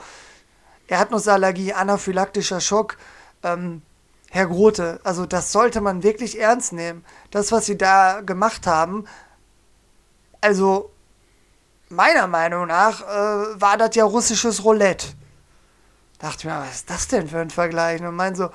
Erdnussallergie, 0.88 1.74
anaphylaktischer 1.74 2.60
Schock. 2.60 2.96
Ähm, 3.42 3.82
Herr 4.30 4.46
Grote, 4.46 5.00
also 5.04 5.24
das 5.26 5.52
sollte 5.52 5.80
man 5.80 6.02
wirklich 6.02 6.38
ernst 6.38 6.72
nehmen. 6.72 7.04
Das, 7.30 7.50
was 7.50 7.66
Sie 7.66 7.78
da 7.78 8.20
gemacht 8.20 8.66
haben, 8.66 9.06
also 10.40 10.90
meiner 11.88 12.26
Meinung 12.26 12.66
nach 12.66 13.00
äh, 13.02 13.60
war 13.60 13.76
das 13.78 13.96
ja 13.96 14.04
russisches 14.04 14.64
Roulette. 14.64 15.08
Dachte 16.18 16.46
mir, 16.46 16.58
was 16.58 16.76
ist 16.76 16.90
das 16.90 17.08
denn 17.08 17.28
für 17.28 17.38
ein 17.38 17.50
Vergleich? 17.50 18.02
Und 18.02 18.16
meint 18.16 18.36
so, 18.36 18.50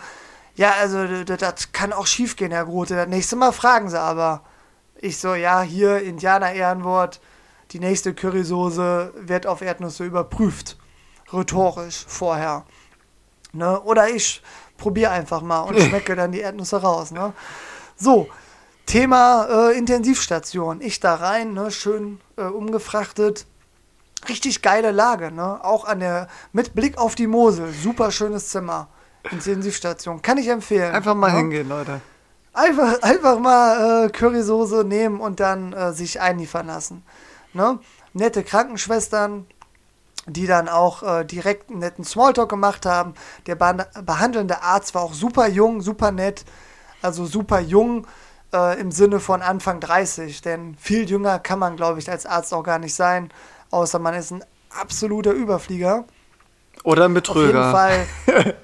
ja, 0.55 0.73
also 0.79 1.23
das 1.23 1.71
kann 1.71 1.93
auch 1.93 2.05
schief 2.05 2.35
gehen, 2.35 2.51
Herr 2.51 2.65
Grote. 2.65 2.95
Das 2.95 3.07
nächste 3.07 3.35
Mal 3.35 3.51
fragen 3.51 3.89
Sie 3.89 3.99
aber. 3.99 4.43
Ich 4.95 5.17
so, 5.17 5.33
ja, 5.33 5.61
hier 5.61 6.01
Indianer-Ehrenwort, 6.01 7.19
die 7.71 7.79
nächste 7.79 8.13
Currysoße 8.13 9.13
wird 9.15 9.47
auf 9.47 9.61
Erdnüsse 9.61 10.05
überprüft. 10.05 10.77
Rhetorisch 11.31 12.05
vorher. 12.07 12.65
Ne? 13.51 13.81
Oder 13.81 14.09
ich 14.09 14.43
probiere 14.83 15.11
einfach 15.11 15.41
mal 15.41 15.61
und 15.61 15.79
schmecke 15.87 16.15
dann 16.15 16.33
die 16.33 16.41
Erdnüsse 16.41 16.81
raus. 16.81 17.11
Ne? 17.11 17.31
So, 17.95 18.27
Thema 18.85 19.47
äh, 19.69 19.77
Intensivstation. 19.77 20.81
Ich 20.81 20.99
da 20.99 21.15
rein, 21.15 21.53
ne, 21.53 21.71
schön 21.71 22.19
äh, 22.35 22.43
umgefrachtet. 22.43 23.45
Richtig 24.27 24.61
geile 24.61 24.91
Lage, 24.91 25.31
ne? 25.31 25.63
Auch 25.63 25.85
an 25.85 25.99
der, 25.99 26.27
mit 26.51 26.75
Blick 26.75 26.97
auf 26.97 27.15
die 27.15 27.27
Mosel. 27.27 27.73
Super 27.73 28.11
schönes 28.11 28.49
Zimmer. 28.49 28.87
Intensivstation. 29.31 30.21
Kann 30.21 30.37
ich 30.37 30.47
empfehlen. 30.49 30.93
Einfach 30.93 31.15
mal 31.15 31.31
ne? 31.31 31.37
hingehen, 31.37 31.69
Leute. 31.69 32.01
Einfach, 32.53 33.01
einfach 33.01 33.39
mal 33.39 34.05
äh, 34.05 34.09
Currysoße 34.09 34.83
nehmen 34.83 35.19
und 35.19 35.39
dann 35.39 35.73
äh, 35.73 35.93
sich 35.93 36.21
einliefern 36.21 36.67
lassen. 36.67 37.03
Ne? 37.53 37.79
Nette 38.13 38.43
Krankenschwestern, 38.43 39.45
die 40.25 40.47
dann 40.47 40.69
auch 40.69 41.03
äh, 41.03 41.25
direkt 41.25 41.69
einen 41.69 41.79
netten 41.79 42.03
Smalltalk 42.03 42.49
gemacht 42.49 42.85
haben. 42.85 43.13
Der 43.45 43.55
behan- 43.57 43.85
behandelnde 44.05 44.61
Arzt 44.61 44.95
war 44.95 45.01
auch 45.03 45.13
super 45.13 45.47
jung, 45.47 45.81
super 45.81 46.11
nett. 46.11 46.45
Also 47.01 47.25
super 47.25 47.59
jung 47.59 48.07
äh, 48.53 48.79
im 48.79 48.91
Sinne 48.91 49.19
von 49.19 49.41
Anfang 49.41 49.79
30. 49.79 50.41
Denn 50.41 50.75
viel 50.79 51.09
jünger 51.09 51.39
kann 51.39 51.59
man, 51.59 51.75
glaube 51.75 51.99
ich, 51.99 52.09
als 52.09 52.25
Arzt 52.25 52.53
auch 52.53 52.63
gar 52.63 52.79
nicht 52.79 52.95
sein. 52.95 53.31
Außer 53.71 53.99
man 53.99 54.13
ist 54.13 54.31
ein 54.31 54.43
absoluter 54.79 55.31
Überflieger. 55.31 56.05
Oder 56.83 57.05
ein 57.05 57.11
Auf 57.17 57.35
jeden 57.35 57.53
Betrüger. 57.53 57.71
Fall. 57.71 58.05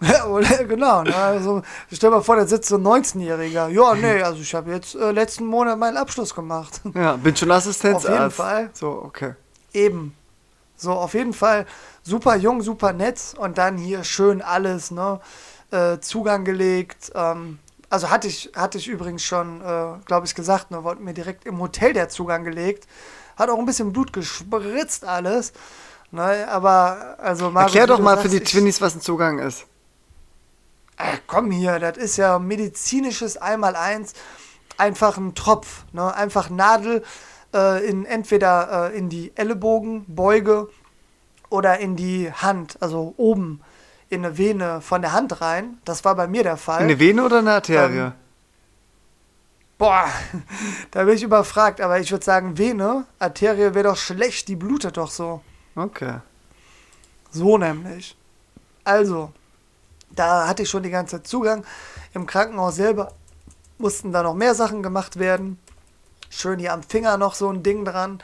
genau. 0.68 1.02
Ne? 1.02 1.14
Also, 1.14 1.62
stell 1.92 2.10
dir 2.10 2.16
mal 2.16 2.22
vor, 2.22 2.36
da 2.36 2.46
sitzt 2.46 2.68
so 2.68 2.76
ein 2.76 2.86
19-Jähriger. 2.86 3.68
Ja, 3.68 3.94
nee, 3.94 4.22
also 4.22 4.40
ich 4.40 4.54
habe 4.54 4.70
jetzt 4.70 4.94
äh, 4.94 5.10
letzten 5.10 5.46
Monat 5.46 5.78
meinen 5.78 5.96
Abschluss 5.96 6.34
gemacht. 6.34 6.80
Ja, 6.94 7.16
bin 7.16 7.34
schon 7.34 7.50
Assistenzarzt. 7.50 8.06
Auf 8.06 8.12
jeden 8.12 8.30
Fall. 8.30 8.70
So, 8.74 9.02
okay. 9.04 9.34
Eben. 9.72 10.14
So, 10.80 10.92
auf 10.92 11.14
jeden 11.14 11.32
Fall 11.32 11.66
super 12.04 12.36
jung, 12.36 12.62
super 12.62 12.92
nett 12.92 13.34
und 13.36 13.58
dann 13.58 13.76
hier 13.76 14.04
schön 14.04 14.40
alles, 14.40 14.92
ne? 14.92 15.20
Äh, 15.72 15.98
Zugang 15.98 16.44
gelegt. 16.44 17.10
Ähm, 17.14 17.58
also 17.90 18.10
hatte 18.10 18.28
ich, 18.28 18.52
hatte 18.54 18.78
ich 18.78 18.86
übrigens 18.88 19.24
schon, 19.24 19.60
äh, 19.60 19.98
glaube 20.04 20.26
ich, 20.26 20.34
gesagt, 20.34 20.70
ne, 20.70 20.84
wurde 20.84 21.02
mir 21.02 21.14
direkt 21.14 21.46
im 21.46 21.58
Hotel 21.58 21.92
der 21.92 22.08
Zugang 22.08 22.44
gelegt. 22.44 22.86
Hat 23.36 23.50
auch 23.50 23.58
ein 23.58 23.66
bisschen 23.66 23.92
Blut 23.92 24.12
gespritzt 24.12 25.04
alles. 25.04 25.52
Ne, 26.10 26.46
aber, 26.48 27.16
also 27.18 27.50
Marvin, 27.50 27.66
Erklär 27.66 27.86
doch 27.88 27.98
mal 27.98 28.16
sagst, 28.16 28.22
für 28.22 28.28
die 28.38 28.44
Twinnies, 28.44 28.80
was 28.80 28.94
ein 28.94 29.00
Zugang 29.00 29.40
ist. 29.40 29.66
Ey, 30.96 31.18
komm 31.26 31.50
hier, 31.50 31.78
das 31.78 31.96
ist 31.96 32.16
ja 32.16 32.38
medizinisches 32.38 33.36
Einmaleins. 33.36 34.14
Einfach 34.76 35.16
ein 35.16 35.34
Tropf, 35.34 35.84
ne? 35.92 36.14
Einfach 36.14 36.50
Nadel 36.50 37.02
äh, 37.54 37.86
in 37.86 38.04
entweder 38.04 38.90
äh, 38.92 38.98
in 38.98 39.08
die 39.08 39.32
Ellenbogen, 39.34 40.04
Beuge 40.06 40.68
oder 41.50 41.78
in 41.78 41.96
die 41.96 42.30
Hand, 42.32 42.76
also 42.80 43.14
oben 43.16 43.60
in 44.10 44.24
eine 44.24 44.38
Vene 44.38 44.80
von 44.80 45.02
der 45.02 45.12
Hand 45.12 45.40
rein. 45.40 45.78
Das 45.84 46.04
war 46.04 46.14
bei 46.14 46.26
mir 46.26 46.42
der 46.42 46.56
Fall. 46.56 46.80
Eine 46.80 46.98
Vene 46.98 47.24
oder 47.24 47.38
eine 47.38 47.52
Arterie? 47.52 47.98
Ähm, 47.98 48.12
Boah, 49.78 50.06
da 50.90 51.04
bin 51.04 51.14
ich 51.14 51.22
überfragt, 51.22 51.80
aber 51.80 52.00
ich 52.00 52.10
würde 52.10 52.24
sagen 52.24 52.58
Vene. 52.58 53.04
Arterie 53.18 53.74
wäre 53.74 53.84
doch 53.84 53.96
schlecht, 53.96 54.48
die 54.48 54.56
blutet 54.56 54.96
doch 54.96 55.10
so. 55.10 55.42
okay. 55.76 56.18
So 57.30 57.58
nämlich. 57.58 58.16
Also, 58.84 59.32
da 60.10 60.48
hatte 60.48 60.62
ich 60.62 60.70
schon 60.70 60.82
die 60.82 60.90
ganze 60.90 61.16
Zeit 61.16 61.26
Zugang. 61.26 61.64
Im 62.14 62.26
Krankenhaus 62.26 62.76
selber 62.76 63.12
mussten 63.76 64.12
da 64.12 64.22
noch 64.22 64.34
mehr 64.34 64.54
Sachen 64.54 64.82
gemacht 64.82 65.18
werden. 65.18 65.58
Schön 66.30 66.58
hier 66.58 66.72
am 66.72 66.82
Finger 66.82 67.16
noch 67.16 67.34
so 67.34 67.48
ein 67.50 67.62
Ding 67.62 67.84
dran. 67.84 68.22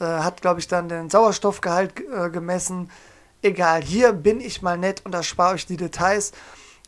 Äh, 0.00 0.04
hat, 0.04 0.42
glaube 0.42 0.60
ich, 0.60 0.68
dann 0.68 0.88
den 0.88 1.10
Sauerstoffgehalt 1.10 2.00
äh, 2.00 2.30
gemessen. 2.30 2.90
Egal, 3.42 3.82
hier 3.82 4.12
bin 4.12 4.40
ich 4.40 4.62
mal 4.62 4.78
nett 4.78 5.02
und 5.04 5.14
erspare 5.14 5.54
euch 5.54 5.66
die 5.66 5.76
Details. 5.76 6.32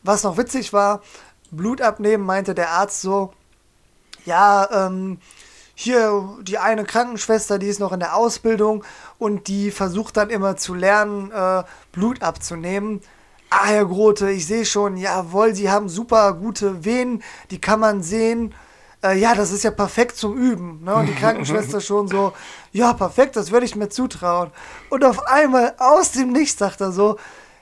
Was 0.02 0.22
noch 0.22 0.36
witzig 0.36 0.72
war, 0.72 1.02
Blut 1.50 1.80
abnehmen, 1.80 2.24
meinte 2.24 2.54
der 2.54 2.70
Arzt 2.70 3.02
so, 3.02 3.32
ja, 4.24 4.68
ähm, 4.86 5.18
hier 5.74 6.36
die 6.42 6.58
eine 6.58 6.84
Krankenschwester, 6.84 7.58
die 7.58 7.68
ist 7.68 7.80
noch 7.80 7.92
in 7.92 8.00
der 8.00 8.14
Ausbildung 8.14 8.84
und 9.18 9.48
die 9.48 9.70
versucht 9.70 10.16
dann 10.16 10.30
immer 10.30 10.56
zu 10.56 10.74
lernen, 10.74 11.30
äh, 11.30 11.64
Blut 11.92 12.22
abzunehmen. 12.22 13.00
Ah, 13.48 13.66
Herr 13.66 13.86
Grote, 13.86 14.30
ich 14.30 14.46
sehe 14.46 14.64
schon, 14.64 14.96
jawohl, 14.96 15.54
Sie 15.54 15.70
haben 15.70 15.88
super 15.88 16.34
gute 16.34 16.84
Venen, 16.84 17.22
die 17.50 17.60
kann 17.60 17.80
man 17.80 18.02
sehen. 18.02 18.54
Äh, 19.02 19.18
ja, 19.18 19.34
das 19.34 19.50
ist 19.50 19.64
ja 19.64 19.70
perfekt 19.70 20.16
zum 20.16 20.36
Üben. 20.36 20.84
Ne? 20.84 20.94
Und 20.94 21.06
die 21.06 21.14
Krankenschwester 21.14 21.80
schon 21.80 22.08
so, 22.08 22.32
ja, 22.72 22.92
perfekt, 22.92 23.36
das 23.36 23.50
würde 23.50 23.66
ich 23.66 23.76
mir 23.76 23.88
zutrauen. 23.88 24.50
Und 24.90 25.04
auf 25.04 25.26
einmal 25.26 25.74
aus 25.78 26.12
dem 26.12 26.32
Nichts 26.32 26.58
sagt 26.58 26.80
er 26.80 26.92
so, 26.92 27.18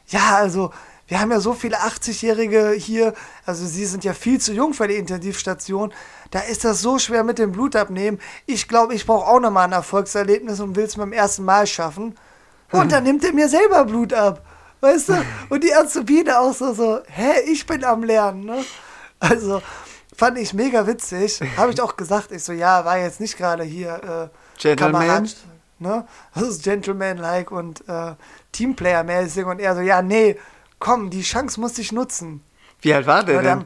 ja, 0.08 0.36
also 0.36 0.72
wir 1.06 1.20
haben 1.20 1.30
ja 1.30 1.40
so 1.40 1.54
viele 1.54 1.78
80-Jährige 1.78 2.72
hier, 2.72 3.14
also 3.46 3.66
sie 3.66 3.86
sind 3.86 4.04
ja 4.04 4.12
viel 4.12 4.40
zu 4.40 4.52
jung 4.52 4.74
für 4.74 4.88
die 4.88 4.96
Intensivstation. 4.96 5.92
Da 6.30 6.40
ist 6.40 6.64
das 6.64 6.82
so 6.82 6.98
schwer 6.98 7.24
mit 7.24 7.38
dem 7.38 7.52
Blutabnehmen. 7.52 8.20
Ich 8.44 8.68
glaube, 8.68 8.94
ich 8.94 9.06
brauche 9.06 9.26
auch 9.26 9.40
nochmal 9.40 9.64
ein 9.64 9.72
Erfolgserlebnis 9.72 10.60
und 10.60 10.76
will 10.76 10.84
es 10.84 10.96
beim 10.96 11.12
ersten 11.12 11.44
Mal 11.44 11.66
schaffen. 11.66 12.14
Und 12.72 12.92
dann 12.92 13.04
nimmt 13.04 13.24
er 13.24 13.32
mir 13.32 13.48
selber 13.48 13.86
Blut 13.86 14.12
ab. 14.12 14.44
Weißt 14.80 15.08
du? 15.08 15.24
Und 15.48 15.64
die 15.64 15.74
Azubine 15.74 16.38
auch 16.38 16.54
so, 16.54 16.74
so, 16.74 17.00
hä, 17.06 17.40
ich 17.46 17.66
bin 17.66 17.84
am 17.84 18.04
Lernen, 18.04 18.44
ne? 18.44 18.64
Also, 19.18 19.62
fand 20.18 20.36
ich 20.36 20.52
mega 20.52 20.86
witzig. 20.86 21.40
Habe 21.56 21.72
ich 21.72 21.80
auch 21.80 21.96
gesagt, 21.96 22.32
ich 22.32 22.44
so, 22.44 22.52
ja, 22.52 22.84
war 22.84 22.98
jetzt 22.98 23.20
nicht 23.20 23.38
gerade 23.38 23.62
hier 23.64 24.30
äh, 24.34 24.60
Gentleman. 24.60 25.06
Kamerad, 25.06 25.36
ne? 25.78 26.06
Das 26.34 26.42
ist 26.42 26.62
Gentleman-like 26.64 27.50
und 27.50 27.88
äh, 27.88 28.14
Teamplayer-mäßig. 28.52 29.44
Und 29.46 29.60
er 29.60 29.74
so, 29.76 29.80
ja, 29.80 30.02
nee, 30.02 30.36
komm, 30.78 31.08
die 31.10 31.22
Chance 31.22 31.60
musste 31.60 31.80
ich 31.80 31.92
nutzen. 31.92 32.42
Wie 32.82 32.92
alt 32.92 33.06
war 33.06 33.24
der 33.24 33.42
denn? 33.42 33.64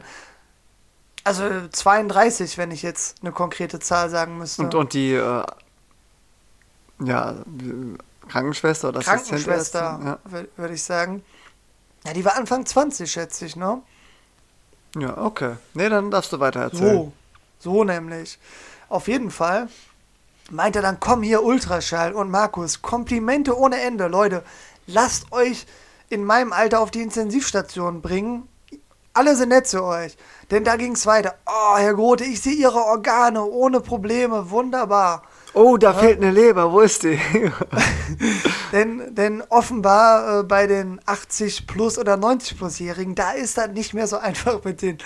also 1.25 1.43
32, 1.71 2.57
wenn 2.57 2.71
ich 2.71 2.81
jetzt 2.83 3.17
eine 3.21 3.31
konkrete 3.31 3.79
Zahl 3.79 4.09
sagen 4.09 4.37
müsste. 4.37 4.61
Und, 4.63 4.75
und 4.75 4.93
die, 4.93 5.13
äh, 5.13 5.43
ja, 7.03 7.35
Krankenschwester 8.29 8.89
oder 8.89 9.01
Krankenschwester, 9.01 10.19
wür- 10.29 10.47
würde 10.57 10.73
ich 10.73 10.83
sagen. 10.83 11.23
Ja, 12.05 12.13
die 12.13 12.25
war 12.25 12.35
Anfang 12.35 12.65
20, 12.65 13.09
schätze 13.11 13.45
ich, 13.45 13.55
ne? 13.55 13.81
Ja. 14.97 15.17
okay. 15.17 15.55
Nee, 15.73 15.89
dann 15.89 16.11
darfst 16.11 16.31
du 16.33 16.39
weiter 16.39 16.61
erzählen. 16.61 17.11
So, 17.59 17.71
so 17.71 17.83
nämlich. 17.83 18.37
Auf 18.89 19.07
jeden 19.07 19.31
Fall 19.31 19.67
meint 20.51 20.75
er 20.75 20.81
dann, 20.81 20.99
komm 20.99 21.23
hier 21.23 21.43
Ultraschall 21.43 22.13
und 22.13 22.29
Markus, 22.29 22.81
Komplimente 22.81 23.57
ohne 23.57 23.81
Ende, 23.81 24.07
Leute, 24.07 24.43
lasst 24.87 25.31
euch 25.31 25.65
in 26.09 26.23
meinem 26.23 26.53
Alter 26.53 26.79
auf 26.79 26.91
die 26.91 27.01
Intensivstation 27.01 28.01
bringen. 28.01 28.47
Alle 29.13 29.35
sind 29.35 29.49
nett 29.49 29.67
zu 29.67 29.83
euch. 29.83 30.17
Denn 30.51 30.63
da 30.63 30.75
ging 30.75 30.93
es 30.93 31.05
weiter. 31.05 31.35
Oh, 31.45 31.77
Herr 31.77 31.93
Grote, 31.93 32.23
ich 32.23 32.41
sehe 32.41 32.53
Ihre 32.53 32.83
Organe 32.83 33.43
ohne 33.43 33.79
Probleme. 33.79 34.49
Wunderbar. 34.49 35.23
Oh, 35.55 35.77
da 35.77 35.93
fehlt 35.93 36.17
eine 36.17 36.31
Leber, 36.31 36.71
wo 36.71 36.79
ist 36.79 37.03
die? 37.03 37.19
Denn, 38.71 39.13
denn 39.13 39.43
offenbar 39.49 40.39
äh, 40.39 40.43
bei 40.43 40.65
den 40.65 40.99
80 41.05 41.67
plus 41.67 41.99
oder 41.99 42.17
90 42.17 42.57
plus-Jährigen, 42.57 43.13
da 43.13 43.31
ist 43.31 43.59
das 43.59 43.69
nicht 43.69 43.93
mehr 43.93 44.07
so 44.07 44.17
einfach 44.17 44.63
mit 44.63 44.81
den 44.81 44.97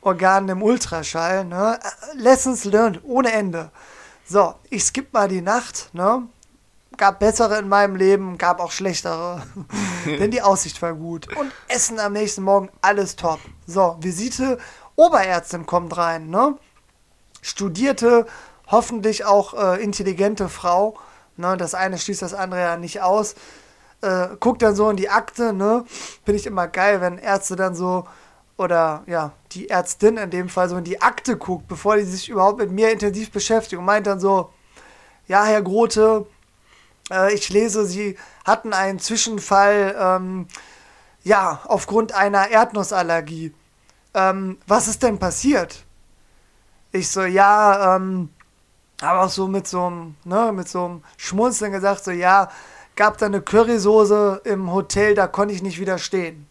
Organen 0.00 0.48
im 0.48 0.62
Ultraschall. 0.62 1.44
Ne? 1.44 1.76
Äh, 1.82 2.16
Lessons 2.16 2.64
learned, 2.64 3.00
ohne 3.02 3.32
Ende. 3.32 3.70
So, 4.24 4.54
ich 4.70 4.84
skipp 4.84 5.12
mal 5.12 5.26
die 5.26 5.42
Nacht. 5.42 5.90
Ne? 5.92 6.22
Gab 6.96 7.18
bessere 7.18 7.58
in 7.58 7.68
meinem 7.68 7.96
Leben, 7.96 8.38
gab 8.38 8.60
auch 8.60 8.70
schlechtere. 8.70 9.42
denn 10.06 10.30
die 10.30 10.42
Aussicht 10.42 10.80
war 10.82 10.94
gut. 10.94 11.36
Und 11.36 11.50
Essen 11.66 11.98
am 11.98 12.12
nächsten 12.12 12.42
Morgen, 12.42 12.68
alles 12.80 13.16
top. 13.16 13.40
So, 13.66 13.96
Visite, 13.98 14.58
Oberärztin 14.94 15.66
kommt 15.66 15.96
rein. 15.96 16.30
Ne? 16.30 16.56
studierte, 17.46 18.26
hoffentlich 18.66 19.24
auch 19.24 19.54
äh, 19.54 19.82
intelligente 19.82 20.48
Frau. 20.48 20.98
Ne, 21.36 21.56
das 21.56 21.74
eine 21.74 21.98
schließt 21.98 22.22
das 22.22 22.34
andere 22.34 22.60
ja 22.60 22.76
nicht 22.76 23.02
aus. 23.02 23.34
Äh, 24.02 24.28
guckt 24.40 24.62
dann 24.62 24.74
so 24.74 24.88
in 24.90 24.96
die 24.96 25.10
Akte, 25.10 25.52
ne? 25.52 25.84
Finde 26.24 26.40
ich 26.40 26.46
immer 26.46 26.68
geil, 26.68 27.00
wenn 27.00 27.18
Ärzte 27.18 27.56
dann 27.56 27.74
so, 27.74 28.06
oder 28.56 29.02
ja, 29.06 29.32
die 29.52 29.68
Ärztin 29.68 30.16
in 30.16 30.30
dem 30.30 30.48
Fall 30.48 30.68
so 30.68 30.76
in 30.76 30.84
die 30.84 31.00
Akte 31.02 31.36
guckt, 31.36 31.68
bevor 31.68 31.96
die 31.96 32.04
sich 32.04 32.28
überhaupt 32.28 32.58
mit 32.58 32.70
mir 32.70 32.90
intensiv 32.90 33.30
beschäftigt 33.30 33.78
und 33.78 33.84
meint 33.84 34.06
dann 34.06 34.20
so, 34.20 34.50
ja, 35.28 35.44
Herr 35.44 35.62
Grote, 35.62 36.26
äh, 37.10 37.34
ich 37.34 37.48
lese, 37.50 37.86
Sie 37.86 38.16
hatten 38.44 38.72
einen 38.72 38.98
Zwischenfall, 38.98 39.96
ähm, 39.98 40.46
ja, 41.24 41.60
aufgrund 41.64 42.12
einer 42.12 42.48
Erdnussallergie. 42.48 43.52
Ähm, 44.14 44.58
was 44.66 44.88
ist 44.88 45.02
denn 45.02 45.18
passiert? 45.18 45.84
Ich 46.92 47.10
so, 47.10 47.24
ja, 47.24 47.96
ähm, 47.96 48.30
aber 49.00 49.24
auch 49.24 49.30
so 49.30 49.46
mit 49.46 49.66
so 49.66 49.84
einem, 49.84 50.16
ne, 50.24 50.52
mit 50.52 50.68
so 50.68 50.84
einem 50.84 51.04
Schmunzeln 51.16 51.72
gesagt, 51.72 52.04
so, 52.04 52.10
ja, 52.10 52.50
gab 52.94 53.18
da 53.18 53.26
eine 53.26 53.42
Currysoße 53.42 54.42
im 54.44 54.72
Hotel, 54.72 55.14
da 55.14 55.26
konnte 55.26 55.54
ich 55.54 55.62
nicht 55.62 55.78
widerstehen. 55.78 56.46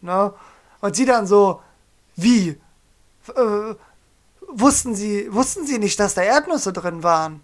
Ne? 0.00 0.32
Und 0.80 0.96
sie 0.96 1.04
dann 1.04 1.26
so, 1.26 1.60
wie? 2.14 2.60
Äh, 3.34 3.74
wussten 4.48 4.94
sie, 4.94 5.32
wussten 5.32 5.66
sie 5.66 5.78
nicht, 5.78 5.98
dass 5.98 6.14
da 6.14 6.22
Erdnüsse 6.22 6.72
drin 6.72 7.02
waren? 7.02 7.42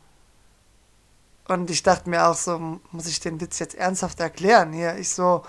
Und 1.49 1.69
ich 1.69 1.83
dachte 1.83 2.09
mir 2.09 2.27
auch 2.27 2.37
so, 2.37 2.81
muss 2.91 3.07
ich 3.07 3.21
den 3.21 3.41
Witz 3.41 3.59
jetzt 3.59 3.75
ernsthaft 3.75 4.21
erklären? 4.21 4.73
Hier, 4.73 4.97
ich 4.97 5.11
so, 5.11 5.43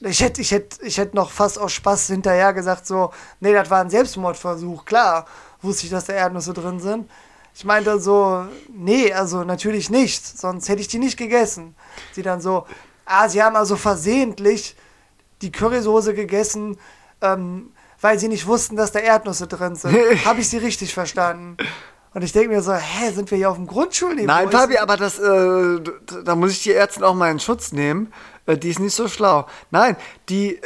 ich 0.00 0.20
hätte, 0.20 0.40
ich 0.40 0.50
hätte, 0.50 0.84
ich 0.84 0.98
hätte 0.98 1.14
noch 1.14 1.30
fast 1.30 1.58
aus 1.58 1.72
Spaß 1.72 2.08
hinterher 2.08 2.52
gesagt, 2.52 2.86
so, 2.86 3.12
nee, 3.38 3.52
das 3.52 3.70
war 3.70 3.82
ein 3.82 3.90
Selbstmordversuch, 3.90 4.84
klar, 4.84 5.26
wusste 5.60 5.84
ich, 5.86 5.90
dass 5.92 6.06
da 6.06 6.14
Erdnüsse 6.14 6.52
drin 6.52 6.80
sind. 6.80 7.08
Ich 7.54 7.64
meinte 7.64 8.00
so, 8.00 8.46
nee, 8.74 9.12
also 9.12 9.44
natürlich 9.44 9.90
nicht, 9.90 10.26
sonst 10.26 10.68
hätte 10.68 10.80
ich 10.80 10.88
die 10.88 10.98
nicht 10.98 11.16
gegessen. 11.16 11.74
Sie 12.12 12.22
dann 12.22 12.40
so, 12.40 12.66
ah, 13.04 13.28
sie 13.28 13.42
haben 13.42 13.56
also 13.56 13.76
versehentlich 13.76 14.76
die 15.42 15.52
Currysoße 15.52 16.14
gegessen, 16.14 16.78
ähm, 17.20 17.72
weil 18.00 18.18
sie 18.18 18.28
nicht 18.28 18.46
wussten, 18.46 18.76
dass 18.76 18.92
da 18.92 19.00
Erdnüsse 19.00 19.46
drin 19.46 19.76
sind. 19.76 19.94
Habe 20.24 20.40
ich 20.40 20.48
sie 20.48 20.58
richtig 20.58 20.94
verstanden? 20.94 21.56
Und 22.14 22.22
ich 22.22 22.32
denke 22.32 22.50
mir 22.50 22.62
so, 22.62 22.74
hä, 22.74 23.10
sind 23.12 23.30
wir 23.30 23.38
hier 23.38 23.50
auf 23.50 23.56
dem 23.56 23.66
Grundschulniveau? 23.66 24.26
Nein, 24.26 24.50
Fabi, 24.50 24.76
aber 24.78 24.96
das, 24.96 25.18
äh, 25.18 25.80
da 26.24 26.34
muss 26.34 26.52
ich 26.52 26.62
die 26.62 26.72
Ärztin 26.72 27.04
auch 27.04 27.14
mal 27.14 27.30
in 27.30 27.40
Schutz 27.40 27.72
nehmen. 27.72 28.12
Äh, 28.46 28.56
die 28.56 28.70
ist 28.70 28.80
nicht 28.80 28.94
so 28.94 29.08
schlau. 29.08 29.46
Nein, 29.70 29.96
die, 30.28 30.56
äh, 30.56 30.60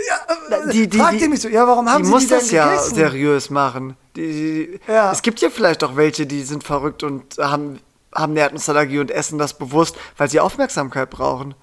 die, 0.73 0.89
die, 0.89 0.99
fragt 0.99 1.15
die, 1.15 1.25
ihr 1.25 1.29
mich 1.29 1.41
so, 1.41 1.49
ja, 1.49 1.67
warum 1.67 1.89
haben 1.89 2.03
die 2.03 2.07
sie 2.07 2.13
muss 2.13 2.23
die 2.25 2.29
das 2.31 2.51
ja 2.51 2.71
gegessen? 2.71 2.95
seriös 2.95 3.51
machen. 3.51 3.97
Die, 4.15 4.79
die, 4.79 4.81
Ja. 4.93 5.13
Es 5.13 5.23
gibt 5.23 5.41
ja 5.41 5.51
vielleicht 5.51 5.85
auch 5.85 5.97
welche, 5.97 6.27
die 6.27 6.43
sind 6.43 6.65
verrückt 6.65 7.03
und 7.03 7.39
haben, 7.39 7.81
haben 8.15 8.33
eine 8.33 8.41
Erdnussallergie 8.41 8.99
und 8.99 9.11
essen 9.11 9.39
das 9.39 9.55
bewusst, 9.55 9.97
weil 10.17 10.31
sie 10.31 10.41
Aufmerksamkeit 10.41 11.11
brauchen. 11.11 11.55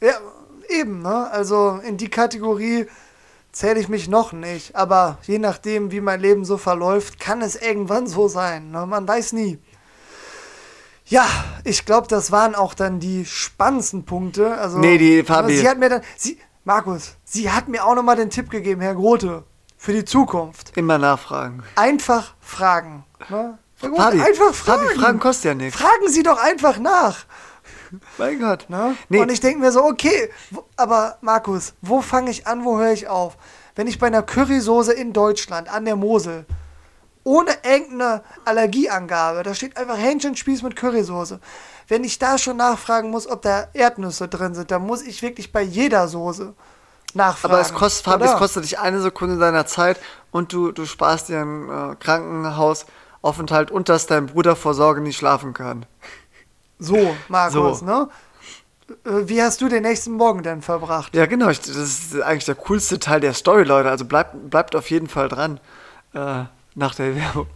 Ja, 0.00 0.14
eben, 0.68 1.02
ne? 1.02 1.30
Also 1.30 1.80
in 1.84 1.96
die 1.96 2.08
Kategorie 2.08 2.86
zähle 3.52 3.80
ich 3.80 3.88
mich 3.88 4.08
noch 4.08 4.32
nicht. 4.32 4.76
Aber 4.76 5.18
je 5.26 5.38
nachdem, 5.38 5.90
wie 5.90 6.00
mein 6.00 6.20
Leben 6.20 6.44
so 6.44 6.58
verläuft, 6.58 7.18
kann 7.18 7.42
es 7.42 7.56
irgendwann 7.56 8.06
so 8.06 8.28
sein. 8.28 8.70
Ne? 8.70 8.86
Man 8.86 9.06
weiß 9.06 9.32
nie. 9.32 9.58
Ja, 11.08 11.26
ich 11.64 11.86
glaube, 11.86 12.06
das 12.06 12.30
waren 12.32 12.54
auch 12.54 12.74
dann 12.74 13.00
die 13.00 13.24
spannendsten 13.24 14.04
Punkte. 14.04 14.58
Also, 14.58 14.78
Nee, 14.78 14.98
die 14.98 15.22
Fabi. 15.24 15.56
Sie 15.56 15.68
hat 15.68 15.78
mir 15.78 15.88
dann, 15.88 16.02
sie, 16.16 16.38
Markus, 16.64 17.16
sie 17.24 17.50
hat 17.50 17.68
mir 17.68 17.84
auch 17.84 17.94
nochmal 17.94 18.16
den 18.16 18.28
Tipp 18.28 18.50
gegeben, 18.50 18.82
Herr 18.82 18.94
Grote, 18.94 19.44
für 19.78 19.92
die 19.94 20.04
Zukunft. 20.04 20.76
Immer 20.76 20.98
nachfragen. 20.98 21.62
Einfach 21.76 22.34
fragen. 22.40 23.04
Ne? 23.30 23.58
Grote, 23.80 23.96
Fabi, 23.96 24.20
einfach 24.20 24.52
fragen. 24.54 24.86
Fabi, 24.88 25.00
Fragen 25.00 25.18
kostet 25.20 25.44
ja 25.46 25.54
nichts. 25.54 25.80
Fragen 25.80 26.08
Sie 26.08 26.22
doch 26.22 26.38
einfach 26.42 26.78
nach. 26.78 27.24
Mein 28.18 28.38
Gott. 28.38 28.66
Ne? 28.68 28.94
Nee, 29.08 29.20
Und 29.20 29.32
ich 29.32 29.40
denke 29.40 29.60
mir 29.60 29.72
so, 29.72 29.82
okay, 29.84 30.30
wo, 30.50 30.64
aber 30.76 31.16
Markus, 31.22 31.72
wo 31.80 32.02
fange 32.02 32.30
ich 32.30 32.46
an, 32.46 32.64
wo 32.66 32.78
höre 32.78 32.92
ich 32.92 33.08
auf? 33.08 33.38
Wenn 33.76 33.86
ich 33.86 33.98
bei 33.98 34.08
einer 34.08 34.22
Currysoße 34.22 34.92
in 34.92 35.14
Deutschland 35.14 35.72
an 35.72 35.86
der 35.86 35.96
Mosel 35.96 36.44
ohne 37.28 37.50
irgendeine 37.62 38.22
Allergieangabe. 38.46 39.42
Da 39.42 39.52
steht 39.54 39.76
einfach 39.76 39.98
Hähnchenspieß 39.98 40.62
mit 40.62 40.76
Currysoße. 40.76 41.40
Wenn 41.86 42.02
ich 42.02 42.18
da 42.18 42.38
schon 42.38 42.56
nachfragen 42.56 43.10
muss, 43.10 43.28
ob 43.28 43.42
da 43.42 43.68
Erdnüsse 43.74 44.28
drin 44.28 44.54
sind, 44.54 44.70
dann 44.70 44.86
muss 44.86 45.02
ich 45.02 45.20
wirklich 45.20 45.52
bei 45.52 45.60
jeder 45.60 46.08
Soße 46.08 46.54
nachfragen. 47.12 47.52
Aber 47.54 47.60
es 47.60 47.74
kostet, 47.74 48.06
Fabi, 48.06 48.24
es 48.24 48.34
kostet 48.36 48.64
dich 48.64 48.78
eine 48.78 49.02
Sekunde 49.02 49.36
deiner 49.38 49.66
Zeit 49.66 50.00
und 50.30 50.54
du, 50.54 50.72
du 50.72 50.86
sparst 50.86 51.28
dir 51.28 51.42
einen 51.42 51.68
äh, 51.68 51.96
Krankenhausaufenthalt 51.96 53.70
und 53.70 53.90
dass 53.90 54.06
dein 54.06 54.26
Bruder 54.26 54.56
vor 54.56 54.72
Sorge 54.72 55.02
nicht 55.02 55.18
schlafen 55.18 55.52
kann. 55.52 55.84
So, 56.78 57.14
Markus, 57.28 57.80
So. 57.80 57.84
ne? 57.84 58.08
Äh, 59.04 59.28
Wie 59.28 59.42
hast 59.42 59.60
du 59.60 59.68
den 59.68 59.82
nächsten 59.82 60.12
Morgen 60.12 60.42
denn 60.42 60.62
verbracht? 60.62 61.14
Ja, 61.14 61.26
genau. 61.26 61.50
Ich, 61.50 61.60
das 61.60 61.76
ist 61.76 62.22
eigentlich 62.22 62.46
der 62.46 62.54
coolste 62.54 62.98
Teil 62.98 63.20
der 63.20 63.34
Story, 63.34 63.64
Leute. 63.64 63.90
Also 63.90 64.06
bleibt, 64.06 64.48
bleibt 64.48 64.74
auf 64.74 64.88
jeden 64.88 65.08
Fall 65.08 65.28
dran. 65.28 65.60
Äh, 66.14 66.44
nach 66.78 66.94
der 66.94 67.16
Werbung. 67.16 67.48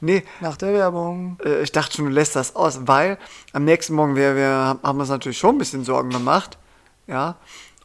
Nee, 0.00 0.24
Nach 0.40 0.56
der 0.56 0.72
Werbung. 0.72 1.38
äh, 1.44 1.62
ich 1.62 1.70
dachte 1.70 1.96
schon, 1.96 2.06
du 2.06 2.10
lässt 2.10 2.34
das 2.34 2.56
aus, 2.56 2.80
weil 2.86 3.18
am 3.52 3.64
nächsten 3.64 3.94
Morgen 3.94 4.16
wir, 4.16 4.34
wir 4.34 4.78
haben 4.82 5.00
uns 5.00 5.10
natürlich 5.10 5.38
schon 5.38 5.56
ein 5.56 5.58
bisschen 5.58 5.84
Sorgen 5.84 6.10
gemacht. 6.10 6.56
Ja. 7.06 7.36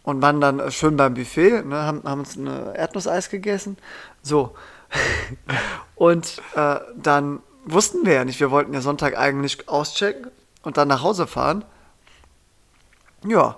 Und 0.03 0.21
waren 0.21 0.39
dann 0.39 0.71
schön 0.71 0.97
beim 0.97 1.15
Buffet, 1.15 1.63
ne, 1.65 1.81
haben, 1.81 2.03
haben 2.03 2.19
uns 2.19 2.35
ein 2.35 2.47
Erdnusseis 2.47 3.29
gegessen. 3.29 3.77
So. 4.21 4.55
und 5.95 6.41
äh, 6.55 6.79
dann 6.95 7.41
wussten 7.65 8.05
wir 8.05 8.13
ja 8.13 8.25
nicht, 8.25 8.39
wir 8.39 8.51
wollten 8.51 8.73
ja 8.73 8.81
Sonntag 8.81 9.17
eigentlich 9.17 9.67
auschecken 9.67 10.31
und 10.63 10.77
dann 10.77 10.87
nach 10.87 11.01
Hause 11.01 11.27
fahren. 11.27 11.65
Ja. 13.25 13.57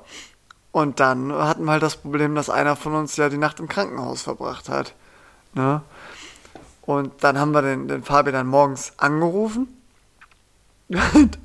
Und 0.72 1.00
dann 1.00 1.34
hatten 1.34 1.66
wir 1.66 1.72
halt 1.72 1.84
das 1.84 1.98
Problem, 1.98 2.34
dass 2.36 2.50
einer 2.50 2.76
von 2.76 2.96
uns 2.96 3.18
ja 3.18 3.30
die 3.30 3.38
Nacht 3.38 3.60
im 3.60 3.68
Krankenhaus 3.68 4.22
verbracht 4.22 4.70
hat. 4.70 4.94
Ne? 5.54 5.82
Und 6.88 7.12
dann 7.24 7.38
haben 7.38 7.52
wir 7.52 7.62
den, 7.62 7.88
den 7.88 8.02
Fabi 8.04 8.32
dann 8.32 8.48
morgens 8.48 8.94
angerufen. 8.98 9.68
Und, 10.90 11.38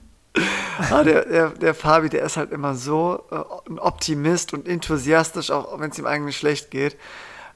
ah, 0.91 1.03
der, 1.03 1.25
der, 1.27 1.49
der 1.51 1.75
Fabi, 1.75 2.09
der 2.09 2.23
ist 2.23 2.37
halt 2.37 2.53
immer 2.53 2.75
so 2.77 3.25
äh, 3.31 3.71
ein 3.71 3.79
Optimist 3.81 4.55
und 4.55 4.69
enthusiastisch, 4.69 5.51
auch 5.51 5.79
wenn 5.81 5.91
es 5.91 5.99
ihm 5.99 6.07
eigentlich 6.07 6.37
schlecht 6.37 6.71
geht. 6.71 6.97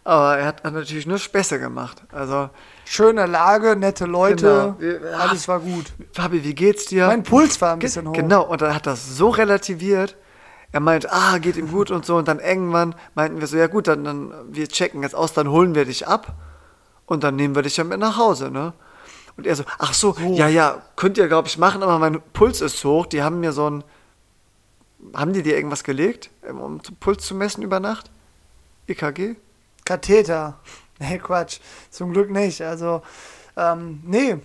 Aber 0.02 0.36
er 0.38 0.46
hat, 0.46 0.64
hat 0.64 0.74
natürlich 0.74 1.06
nur 1.06 1.18
Späße 1.18 1.58
gemacht. 1.58 2.02
Also, 2.12 2.50
Schöne 2.84 3.26
Lage, 3.26 3.74
nette 3.76 4.04
Leute, 4.04 4.74
Genau. 4.78 5.00
Wir- 5.02 5.18
alles 5.20 5.46
war 5.48 5.60
gut. 5.60 5.86
Fabi, 6.12 6.42
wie 6.44 6.54
geht's 6.54 6.86
dir? 6.86 7.06
Mein 7.06 7.22
Puls 7.22 7.60
war 7.60 7.72
ein 7.72 7.78
Ge- 7.80 7.86
bisschen 7.88 8.08
hoch. 8.08 8.12
Genau, 8.12 8.42
und 8.44 8.60
dann 8.62 8.74
hat 8.74 8.86
das 8.86 9.16
so 9.16 9.28
relativiert. 9.30 10.16
Er 10.72 10.80
meint, 10.80 11.12
ah, 11.12 11.38
geht 11.38 11.56
ihm 11.56 11.70
gut 11.70 11.90
und 11.92 12.04
so. 12.04 12.16
Und 12.16 12.26
dann 12.28 12.38
irgendwann 12.40 12.94
meinten 13.14 13.40
wir 13.40 13.46
so, 13.46 13.56
ja 13.56 13.66
gut, 13.68 13.86
dann, 13.88 14.04
dann 14.04 14.32
wir 14.48 14.68
checken 14.68 15.02
jetzt 15.02 15.14
aus, 15.14 15.32
dann 15.32 15.48
holen 15.50 15.74
wir 15.76 15.84
dich 15.84 16.06
ab 16.08 16.34
und 17.06 17.24
dann 17.24 17.36
nehmen 17.36 17.54
wir 17.54 17.62
dich 17.62 17.76
ja 17.76 17.84
mit 17.84 17.98
nach 17.98 18.16
Hause, 18.16 18.50
ne? 18.50 18.72
Und 19.36 19.46
er 19.46 19.54
so, 19.54 19.64
ach 19.78 19.92
so, 19.92 20.16
ja, 20.18 20.48
ja, 20.48 20.82
könnt 20.96 21.18
ihr, 21.18 21.28
glaube 21.28 21.48
ich, 21.48 21.58
machen, 21.58 21.82
aber 21.82 21.98
mein 21.98 22.22
Puls 22.32 22.62
ist 22.62 22.82
hoch. 22.84 23.04
Die 23.04 23.22
haben 23.22 23.40
mir 23.40 23.52
so 23.52 23.68
ein, 23.68 23.84
haben 25.14 25.34
die 25.34 25.42
dir 25.42 25.56
irgendwas 25.56 25.84
gelegt, 25.84 26.30
um 26.48 26.80
den 26.80 26.96
Puls 26.96 27.24
zu 27.26 27.34
messen 27.34 27.62
über 27.62 27.78
Nacht? 27.78 28.10
EKG? 28.86 29.36
Katheter. 29.84 30.58
Nee, 30.98 31.18
Quatsch. 31.18 31.58
Zum 31.90 32.14
Glück 32.14 32.30
nicht. 32.30 32.62
Also, 32.62 33.02
ähm, 33.54 34.00
nee. 34.06 34.38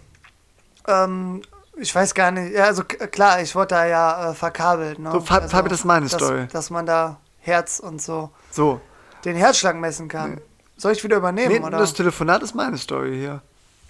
Ähm, 0.85 1.41
ich 1.77 1.95
weiß 1.95 2.13
gar 2.13 2.29
nicht. 2.31 2.53
Ja, 2.53 2.65
also 2.65 2.83
klar, 2.83 3.41
ich 3.41 3.55
wurde 3.55 3.67
da 3.67 3.85
ja 3.85 4.31
äh, 4.31 4.33
verkabelt. 4.33 4.99
Ne? 4.99 5.11
So, 5.11 5.19
also, 5.19 5.47
Fabi, 5.47 5.69
das 5.69 5.79
ist 5.79 5.85
meine 5.85 6.07
dass, 6.07 6.19
Story. 6.19 6.47
Dass 6.51 6.69
man 6.69 6.85
da 6.85 7.21
Herz 7.39 7.79
und 7.79 8.01
so 8.01 8.31
So. 8.51 8.81
den 9.23 9.37
Herzschlag 9.37 9.77
messen 9.77 10.09
kann. 10.09 10.41
Soll 10.81 10.93
ich 10.93 11.03
wieder 11.03 11.17
übernehmen, 11.17 11.53
Nee, 11.53 11.59
oder? 11.59 11.77
das 11.77 11.93
Telefonat 11.93 12.41
ist 12.41 12.55
meine 12.55 12.75
Story 12.79 13.15
hier. 13.15 13.41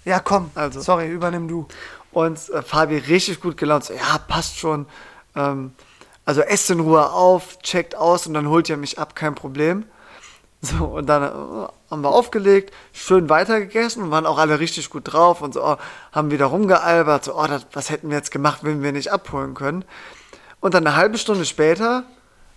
Ja, 0.03 0.19
komm. 0.19 0.51
Also. 0.55 0.81
Sorry, 0.81 1.09
übernimm 1.09 1.47
du. 1.47 1.65
Und 2.11 2.49
äh, 2.49 2.61
Fabi 2.61 2.97
richtig 2.97 3.39
gut 3.39 3.55
gelaunt. 3.55 3.85
So, 3.85 3.93
ja, 3.93 4.17
passt 4.27 4.57
schon. 4.57 4.85
Ähm, 5.33 5.71
also 6.25 6.41
esst 6.41 6.69
in 6.69 6.81
Ruhe 6.81 7.09
auf, 7.11 7.59
checkt 7.59 7.95
aus 7.95 8.27
und 8.27 8.33
dann 8.33 8.49
holt 8.49 8.67
ihr 8.67 8.75
mich 8.75 8.99
ab, 8.99 9.15
kein 9.15 9.35
Problem. 9.35 9.85
So, 10.61 10.83
und 10.83 11.07
dann 11.07 11.23
äh, 11.23 11.67
haben 11.89 12.01
wir 12.01 12.09
aufgelegt, 12.09 12.73
schön 12.91 13.29
weitergegessen 13.29 14.03
und 14.03 14.11
waren 14.11 14.25
auch 14.25 14.37
alle 14.37 14.59
richtig 14.59 14.89
gut 14.89 15.11
drauf 15.11 15.41
und 15.41 15.53
so, 15.53 15.63
oh, 15.63 15.77
haben 16.11 16.29
wieder 16.29 16.47
rumgealbert, 16.47 17.23
so, 17.23 17.35
oh, 17.35 17.47
das, 17.47 17.65
was 17.71 17.89
hätten 17.89 18.09
wir 18.09 18.17
jetzt 18.17 18.31
gemacht, 18.31 18.59
wenn 18.63 18.83
wir 18.83 18.91
nicht 18.91 19.11
abholen 19.11 19.53
können. 19.53 19.85
Und 20.59 20.73
dann 20.73 20.85
eine 20.85 20.97
halbe 20.97 21.17
Stunde 21.17 21.45
später 21.45 22.03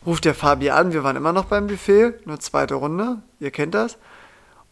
ruft 0.05 0.24
der 0.26 0.35
Fabi 0.35 0.70
an, 0.70 0.93
wir 0.93 1.03
waren 1.03 1.16
immer 1.16 1.32
noch 1.32 1.47
beim 1.47 1.66
Buffet, 1.66 2.14
nur 2.26 2.41
zweite 2.41 2.74
Runde, 2.74 3.22
ihr 3.41 3.51
kennt 3.51 3.74
das. 3.74 3.97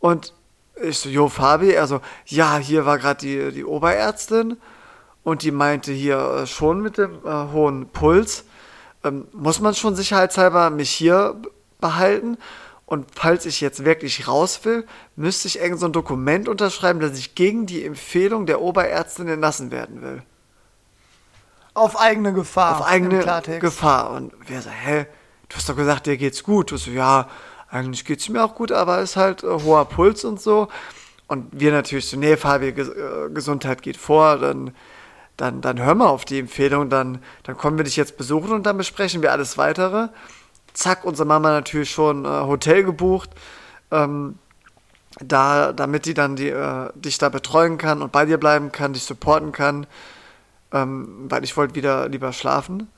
Und 0.02 0.34
ich 0.82 0.98
so, 0.98 1.08
jo, 1.08 1.28
Fabi, 1.28 1.70
er 1.70 1.86
so, 1.86 2.00
ja, 2.26 2.58
hier 2.58 2.84
war 2.84 2.98
gerade 2.98 3.20
die, 3.20 3.52
die 3.52 3.64
Oberärztin 3.64 4.56
und 5.22 5.42
die 5.42 5.52
meinte 5.52 5.92
hier 5.92 6.18
äh, 6.18 6.46
schon 6.48 6.80
mit 6.80 6.98
dem 6.98 7.24
äh, 7.24 7.52
hohen 7.52 7.88
Puls, 7.88 8.44
ähm, 9.04 9.28
muss 9.32 9.60
man 9.60 9.76
schon 9.76 9.94
sicherheitshalber 9.94 10.70
mich 10.70 10.90
hier 10.90 11.36
behalten. 11.80 12.36
Und 12.84 13.06
falls 13.14 13.46
ich 13.46 13.60
jetzt 13.60 13.84
wirklich 13.84 14.26
raus 14.26 14.64
will, 14.64 14.84
müsste 15.14 15.46
ich 15.46 15.60
irgend 15.60 15.78
so 15.78 15.86
ein 15.86 15.92
Dokument 15.92 16.48
unterschreiben, 16.48 16.98
dass 16.98 17.16
ich 17.16 17.36
gegen 17.36 17.66
die 17.66 17.84
Empfehlung 17.84 18.44
der 18.44 18.60
Oberärztin 18.60 19.28
entlassen 19.28 19.70
werden 19.70 20.02
will. 20.02 20.22
Auf 21.74 21.98
eigene 21.98 22.32
Gefahr. 22.32 22.80
Auf 22.80 22.86
eigene. 22.86 23.24
Gefahr. 23.60 24.10
Und 24.10 24.32
wir 24.48 24.60
so, 24.62 24.70
hä, 24.70 25.06
du 25.48 25.56
hast 25.56 25.68
doch 25.68 25.76
gesagt, 25.76 26.06
dir 26.06 26.16
geht's 26.16 26.42
gut. 26.42 26.72
Du 26.72 26.76
so, 26.76 26.90
ja, 26.90 27.28
eigentlich 27.72 28.04
geht's 28.04 28.28
mir 28.28 28.44
auch 28.44 28.54
gut, 28.54 28.70
aber 28.70 29.00
ist 29.00 29.16
halt 29.16 29.42
äh, 29.42 29.46
hoher 29.46 29.86
Puls 29.86 30.24
und 30.24 30.40
so. 30.40 30.68
Und 31.26 31.48
wir 31.52 31.72
natürlich 31.72 32.06
so, 32.06 32.18
nee, 32.18 32.36
Fabi, 32.36 32.72
Ges 32.72 32.88
äh, 32.88 33.30
Gesundheit 33.32 33.80
geht 33.80 33.96
vor, 33.96 34.36
dann, 34.36 34.74
dann, 35.38 35.62
dann 35.62 35.80
hör 35.80 35.94
mal 35.94 36.08
auf 36.08 36.26
die 36.26 36.38
Empfehlung, 36.38 36.90
dann, 36.90 37.22
dann 37.44 37.56
kommen 37.56 37.78
wir 37.78 37.84
dich 37.84 37.96
jetzt 37.96 38.18
besuchen 38.18 38.52
und 38.52 38.66
dann 38.66 38.76
besprechen 38.76 39.22
wir 39.22 39.32
alles 39.32 39.56
Weitere. 39.56 40.08
Zack, 40.74 41.04
unsere 41.04 41.26
Mama 41.26 41.50
natürlich 41.50 41.90
schon 41.90 42.26
äh, 42.26 42.28
Hotel 42.28 42.84
gebucht, 42.84 43.30
ähm, 43.90 44.38
da, 45.20 45.72
damit 45.72 46.04
die 46.04 46.14
dann 46.14 46.36
die, 46.36 46.50
äh, 46.50 46.90
dich 46.94 47.16
da 47.16 47.30
betreuen 47.30 47.78
kann 47.78 48.02
und 48.02 48.12
bei 48.12 48.26
dir 48.26 48.38
bleiben 48.38 48.70
kann, 48.70 48.92
dich 48.92 49.04
supporten 49.04 49.52
kann, 49.52 49.86
ähm, 50.72 51.26
weil 51.30 51.42
ich 51.44 51.56
wollte 51.56 51.74
wieder 51.74 52.08
lieber 52.10 52.34
schlafen. 52.34 52.90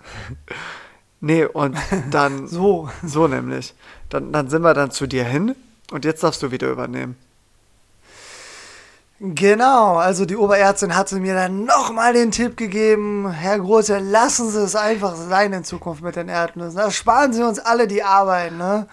nee, 1.20 1.44
und 1.44 1.76
dann, 2.10 2.48
So. 2.48 2.88
so 3.04 3.28
nämlich, 3.28 3.74
dann, 4.08 4.32
dann 4.32 4.48
sind 4.48 4.62
wir 4.62 4.74
dann 4.74 4.90
zu 4.90 5.06
dir 5.06 5.24
hin 5.24 5.54
und 5.90 6.04
jetzt 6.04 6.22
darfst 6.22 6.42
du 6.42 6.50
wieder 6.50 6.68
übernehmen. 6.70 7.16
Genau, 9.20 9.96
also 9.96 10.26
die 10.26 10.36
Oberärztin 10.36 10.96
hatte 10.96 11.16
mir 11.16 11.34
dann 11.34 11.64
nochmal 11.64 12.12
den 12.12 12.30
Tipp 12.30 12.56
gegeben, 12.56 13.30
Herr 13.30 13.58
Große, 13.58 13.98
lassen 13.98 14.50
Sie 14.50 14.60
es 14.60 14.74
einfach 14.74 15.14
sein 15.14 15.52
in 15.52 15.64
Zukunft 15.64 16.02
mit 16.02 16.16
den 16.16 16.28
Erdnüssen. 16.28 16.76
Da 16.76 16.90
sparen 16.90 17.32
Sie 17.32 17.42
uns 17.42 17.58
alle 17.58 17.86
die 17.86 18.02
Arbeit, 18.02 18.52
ne? 18.52 18.88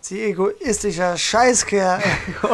Sie 0.00 0.22
egoistischer 0.22 1.16
Scheißkerl. 1.16 2.02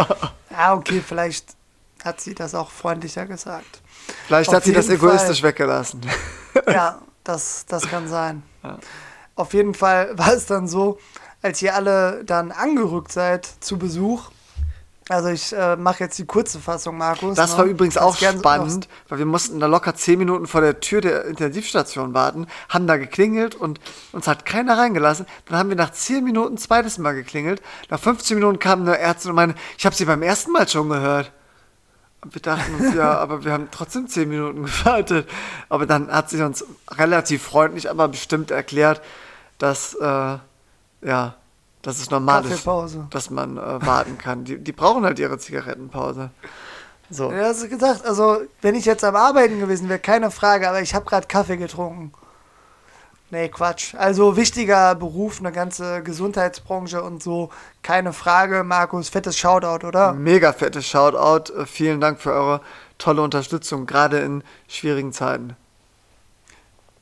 ja, 0.50 0.74
okay, 0.74 1.00
vielleicht 1.06 1.56
hat 2.04 2.20
sie 2.20 2.34
das 2.34 2.54
auch 2.54 2.70
freundlicher 2.70 3.24
gesagt. 3.24 3.80
Vielleicht 4.26 4.48
Auf 4.48 4.56
hat 4.56 4.64
sie 4.64 4.72
das 4.72 4.88
egoistisch 4.88 5.42
weggelassen. 5.42 6.00
Ja, 6.66 7.00
das, 7.24 7.66
das 7.66 7.88
kann 7.88 8.08
sein. 8.08 8.42
Auf 9.34 9.54
jeden 9.54 9.74
Fall 9.74 10.16
war 10.18 10.32
es 10.32 10.46
dann 10.46 10.66
so, 10.68 10.98
als 11.42 11.62
ihr 11.62 11.74
alle 11.74 12.24
dann 12.24 12.52
angerückt 12.52 13.12
seid 13.12 13.46
zu 13.60 13.78
Besuch. 13.78 14.30
Also 15.08 15.28
ich 15.28 15.52
äh, 15.52 15.76
mache 15.76 16.02
jetzt 16.02 16.18
die 16.18 16.26
kurze 16.26 16.58
Fassung, 16.58 16.98
Markus. 16.98 17.36
Das 17.36 17.52
ne? 17.52 17.58
war 17.58 17.64
übrigens 17.66 17.96
auch 17.96 18.18
gern 18.18 18.40
spannend, 18.40 18.88
weil 19.08 19.18
wir 19.18 19.26
mussten 19.26 19.60
da 19.60 19.66
locker 19.66 19.94
10 19.94 20.18
Minuten 20.18 20.48
vor 20.48 20.60
der 20.62 20.80
Tür 20.80 21.00
der 21.00 21.26
Intensivstation 21.26 22.12
warten, 22.12 22.48
haben 22.68 22.88
da 22.88 22.96
geklingelt 22.96 23.54
und 23.54 23.78
uns 24.10 24.26
hat 24.26 24.44
keiner 24.44 24.76
reingelassen. 24.76 25.26
Dann 25.46 25.58
haben 25.58 25.68
wir 25.68 25.76
nach 25.76 25.92
10 25.92 26.24
Minuten 26.24 26.58
zweites 26.58 26.98
Mal 26.98 27.12
geklingelt. 27.12 27.62
Nach 27.88 28.00
15 28.00 28.36
Minuten 28.36 28.58
kam 28.58 28.80
eine 28.80 28.98
Ärztin 28.98 29.30
und 29.30 29.36
meinte, 29.36 29.54
ich 29.78 29.86
habe 29.86 29.94
sie 29.94 30.06
beim 30.06 30.22
ersten 30.22 30.50
Mal 30.50 30.66
schon 30.66 30.88
gehört. 30.88 31.30
Und 32.22 32.34
wir 32.34 32.42
dachten 32.42 32.74
uns, 32.74 32.92
ja, 32.96 33.12
aber 33.18 33.44
wir 33.44 33.52
haben 33.52 33.68
trotzdem 33.70 34.08
10 34.08 34.28
Minuten 34.28 34.64
gewartet. 34.64 35.28
Aber 35.68 35.86
dann 35.86 36.10
hat 36.10 36.30
sie 36.30 36.42
uns 36.42 36.64
relativ 36.90 37.44
freundlich, 37.44 37.88
aber 37.88 38.08
bestimmt 38.08 38.50
erklärt, 38.50 39.00
dass, 39.58 39.94
äh, 39.94 40.38
ja, 41.06 41.36
dass 41.82 42.00
es 42.00 42.10
normal 42.10 42.44
ist, 42.44 42.66
dass 43.10 43.30
man 43.30 43.56
äh, 43.56 43.86
warten 43.86 44.18
kann. 44.18 44.44
Die, 44.44 44.58
die 44.58 44.72
brauchen 44.72 45.04
halt 45.04 45.18
ihre 45.18 45.38
Zigarettenpause. 45.38 46.30
So. 47.08 47.30
Ja, 47.30 47.44
hast 47.44 47.62
du 47.62 47.68
gesagt, 47.68 48.04
also 48.04 48.40
wenn 48.60 48.74
ich 48.74 48.84
jetzt 48.84 49.04
am 49.04 49.14
Arbeiten 49.14 49.60
gewesen 49.60 49.88
wäre, 49.88 50.00
keine 50.00 50.32
Frage, 50.32 50.68
aber 50.68 50.82
ich 50.82 50.94
habe 50.94 51.04
gerade 51.04 51.28
Kaffee 51.28 51.56
getrunken. 51.56 52.12
Nee, 53.30 53.48
Quatsch. 53.48 53.94
Also 53.94 54.36
wichtiger 54.36 54.96
Beruf, 54.96 55.38
eine 55.38 55.52
ganze 55.52 56.02
Gesundheitsbranche 56.02 57.02
und 57.02 57.22
so, 57.22 57.50
keine 57.82 58.12
Frage. 58.12 58.64
Markus, 58.64 59.08
fettes 59.08 59.38
Shoutout, 59.38 59.86
oder? 59.86 60.12
Mega 60.12 60.52
fettes 60.52 60.86
Shoutout. 60.86 61.52
Äh, 61.52 61.66
Vielen 61.66 62.00
Dank 62.00 62.20
für 62.20 62.32
eure 62.32 62.60
tolle 62.98 63.22
Unterstützung, 63.22 63.86
gerade 63.86 64.18
in 64.18 64.42
schwierigen 64.66 65.12
Zeiten. 65.12 65.56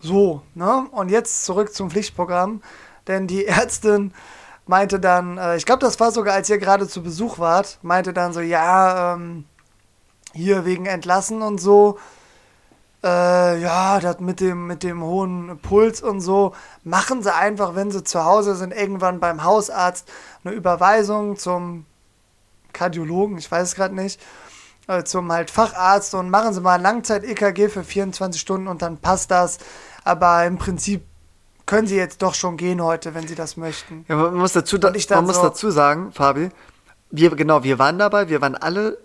So, 0.01 0.43
ne? 0.55 0.87
Und 0.91 1.09
jetzt 1.11 1.47
zurück 1.47 1.75
zum 1.75 1.91
Pflichtprogramm. 1.91 2.61
Denn 3.07 3.27
die 3.27 3.47
Ärztin 3.47 4.13
meinte 4.67 5.01
dann, 5.01 5.39
äh, 5.39 5.57
ich 5.57 5.67
glaube, 5.67 5.81
das 5.81 6.01
war 6.01 6.11
sogar, 6.11 6.35
als 6.35 6.49
ihr 6.49 6.59
gerade 6.59 6.89
zu 6.89 7.03
Besuch 7.03 7.39
wart, 7.39 7.79
meinte 7.83 8.13
dann 8.13 8.33
so, 8.33 8.41
ja, 8.41 9.15
ähm, 9.15 9.45
hier 10.33 10.65
wegen 10.65 10.87
Entlassen 10.87 11.43
und 11.43 11.59
so. 11.59 11.99
Äh, 13.03 13.61
ja, 13.61 14.01
das 14.01 14.21
mit 14.21 14.41
dem, 14.41 14.67
mit 14.67 14.83
dem 14.83 15.03
hohen 15.03 15.59
Puls 15.59 16.01
und 16.03 16.21
so, 16.21 16.55
machen 16.85 17.23
sie 17.23 17.35
einfach, 17.35 17.75
wenn 17.75 17.91
sie 17.91 18.03
zu 18.03 18.25
Hause 18.25 18.57
sind, 18.57 18.73
irgendwann 18.73 19.21
beim 19.21 19.45
Hausarzt 19.45 20.11
eine 20.43 20.55
Überweisung 20.55 21.37
zum 21.37 21.85
Kardiologen, 22.73 23.37
ich 23.37 23.51
weiß 23.51 23.69
es 23.69 23.75
gerade 23.75 23.95
nicht, 23.95 24.21
äh, 24.89 25.05
zum 25.05 25.31
halt 25.31 25.51
Facharzt 25.51 26.15
und 26.15 26.31
machen 26.31 26.55
sie 26.55 26.63
mal 26.63 26.81
Langzeit-EKG 26.81 27.69
für 27.69 27.85
24 27.85 28.41
Stunden 28.41 28.69
und 28.69 28.81
dann 28.81 28.97
passt 28.97 29.31
das. 29.31 29.59
Aber 30.03 30.45
im 30.47 30.57
Prinzip 30.59 31.05
können 31.67 31.87
sie 31.87 31.97
jetzt 31.97 32.21
doch 32.23 32.35
schon 32.35 32.57
gehen 32.57 32.83
heute, 32.83 33.15
wenn 33.15 33.27
sie 33.27 33.35
das 33.35 33.57
möchten. 33.57 34.05
Ja, 34.09 34.17
man 34.17 34.35
muss 34.35 34.53
dazu, 34.53 34.77
da, 34.79 34.91
man 34.91 35.25
muss 35.27 35.37
so- 35.37 35.43
dazu 35.43 35.71
sagen, 35.71 36.13
Fabi, 36.13 36.51
wir, 37.11 37.31
genau, 37.37 37.63
wir 37.63 37.79
waren 37.79 37.99
dabei, 37.99 38.29
wir 38.29 38.41
waren 38.41 38.55
alle 38.57 38.99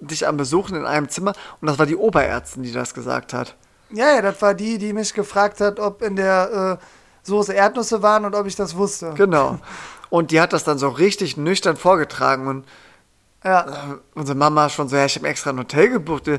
dich 0.00 0.26
am 0.26 0.36
Besuchen 0.36 0.76
in 0.76 0.86
einem 0.86 1.08
Zimmer 1.08 1.32
und 1.60 1.68
das 1.68 1.78
war 1.78 1.86
die 1.86 1.96
Oberärztin, 1.96 2.62
die 2.62 2.72
das 2.72 2.94
gesagt 2.94 3.32
hat. 3.34 3.54
Ja, 3.90 4.14
ja, 4.14 4.22
das 4.22 4.40
war 4.40 4.54
die, 4.54 4.78
die 4.78 4.92
mich 4.92 5.12
gefragt 5.14 5.60
hat, 5.60 5.78
ob 5.78 6.00
in 6.02 6.16
der 6.16 6.78
äh, 6.80 6.84
Soße 7.22 7.52
Erdnüsse 7.52 8.02
waren 8.02 8.24
und 8.24 8.34
ob 8.34 8.46
ich 8.46 8.56
das 8.56 8.76
wusste. 8.76 9.12
Genau. 9.16 9.58
Und 10.08 10.30
die 10.30 10.40
hat 10.40 10.52
das 10.52 10.64
dann 10.64 10.78
so 10.78 10.88
richtig 10.88 11.36
nüchtern 11.36 11.76
vorgetragen 11.76 12.46
und 12.46 12.64
Ja, 13.44 13.60
äh, 13.92 13.96
unsere 14.14 14.36
Mama 14.38 14.68
schon 14.70 14.88
so, 14.88 14.96
ja, 14.96 15.04
ich 15.04 15.16
habe 15.16 15.28
extra 15.28 15.50
ein 15.50 15.58
Hotel 15.58 15.88
gebucht. 15.90 16.28
äh, 16.28 16.38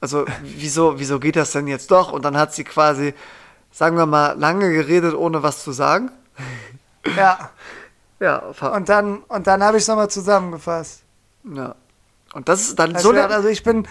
Also, 0.00 0.24
wieso, 0.42 0.98
wieso 0.98 1.18
geht 1.18 1.36
das 1.36 1.52
denn 1.52 1.66
jetzt 1.66 1.90
doch? 1.90 2.12
Und 2.12 2.24
dann 2.24 2.36
hat 2.36 2.52
sie 2.54 2.64
quasi, 2.64 3.14
sagen 3.74 3.96
wir 3.96 4.06
mal, 4.06 4.38
lange 4.38 4.72
geredet, 4.72 5.14
ohne 5.14 5.42
was 5.42 5.62
zu 5.64 5.72
sagen. 5.72 6.10
ja. 7.16 7.50
Ja, 8.20 8.36
Und 8.38 8.88
dann, 8.88 9.18
und 9.24 9.46
dann 9.48 9.62
habe 9.62 9.76
ich 9.76 9.82
es 9.82 9.88
nochmal 9.88 10.08
zusammengefasst. 10.08 11.02
ja. 11.52 11.74
Und 12.32 12.48
das 12.48 12.62
ist 12.62 12.78
dann 12.78 12.94
Also, 12.94 13.08
so, 13.08 13.12
lernt, 13.14 13.32
also 13.32 13.48
ich 13.48 13.62
bin 13.62 13.86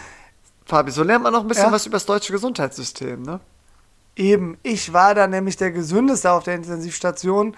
Fabi, 0.65 0.89
so 0.91 1.03
lernt 1.03 1.23
man 1.23 1.33
noch 1.33 1.41
ein 1.41 1.47
bisschen 1.47 1.65
Ja. 1.65 1.71
was 1.71 1.85
über 1.85 1.97
das 1.97 2.05
deutsche 2.05 2.31
Gesundheitssystem, 2.33 3.21
ne? 3.21 3.41
eben, 4.15 4.57
ich 4.63 4.91
war 4.93 5.13
da 5.13 5.27
nämlich 5.27 5.57
der 5.57 5.71
gesündeste 5.71 6.31
auf 6.31 6.45
der 6.45 6.55
Intensivstation. 6.55 7.55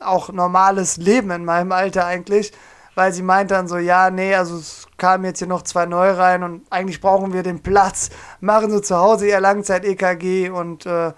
Auch 0.00 0.30
normales 0.30 0.96
Leben 0.96 1.30
in 1.30 1.44
meinem 1.44 1.70
Alter 1.70 2.06
eigentlich. 2.06 2.52
Weil 2.98 3.12
sie 3.12 3.22
meint 3.22 3.52
dann 3.52 3.68
so, 3.68 3.78
ja, 3.78 4.10
nee, 4.10 4.34
also 4.34 4.56
es 4.56 4.88
kamen 4.96 5.24
jetzt 5.24 5.38
hier 5.38 5.46
noch 5.46 5.62
zwei 5.62 5.86
neu 5.86 6.10
rein 6.10 6.42
und 6.42 6.62
eigentlich 6.68 7.00
brauchen 7.00 7.32
wir 7.32 7.44
den 7.44 7.62
Platz. 7.62 8.10
Machen 8.40 8.72
Sie 8.72 8.82
zu 8.82 8.96
Hause 8.96 9.28
Ihr 9.28 9.38
Langzeit-EKG 9.38 10.50
und 10.50 10.84
äh, 10.84 11.12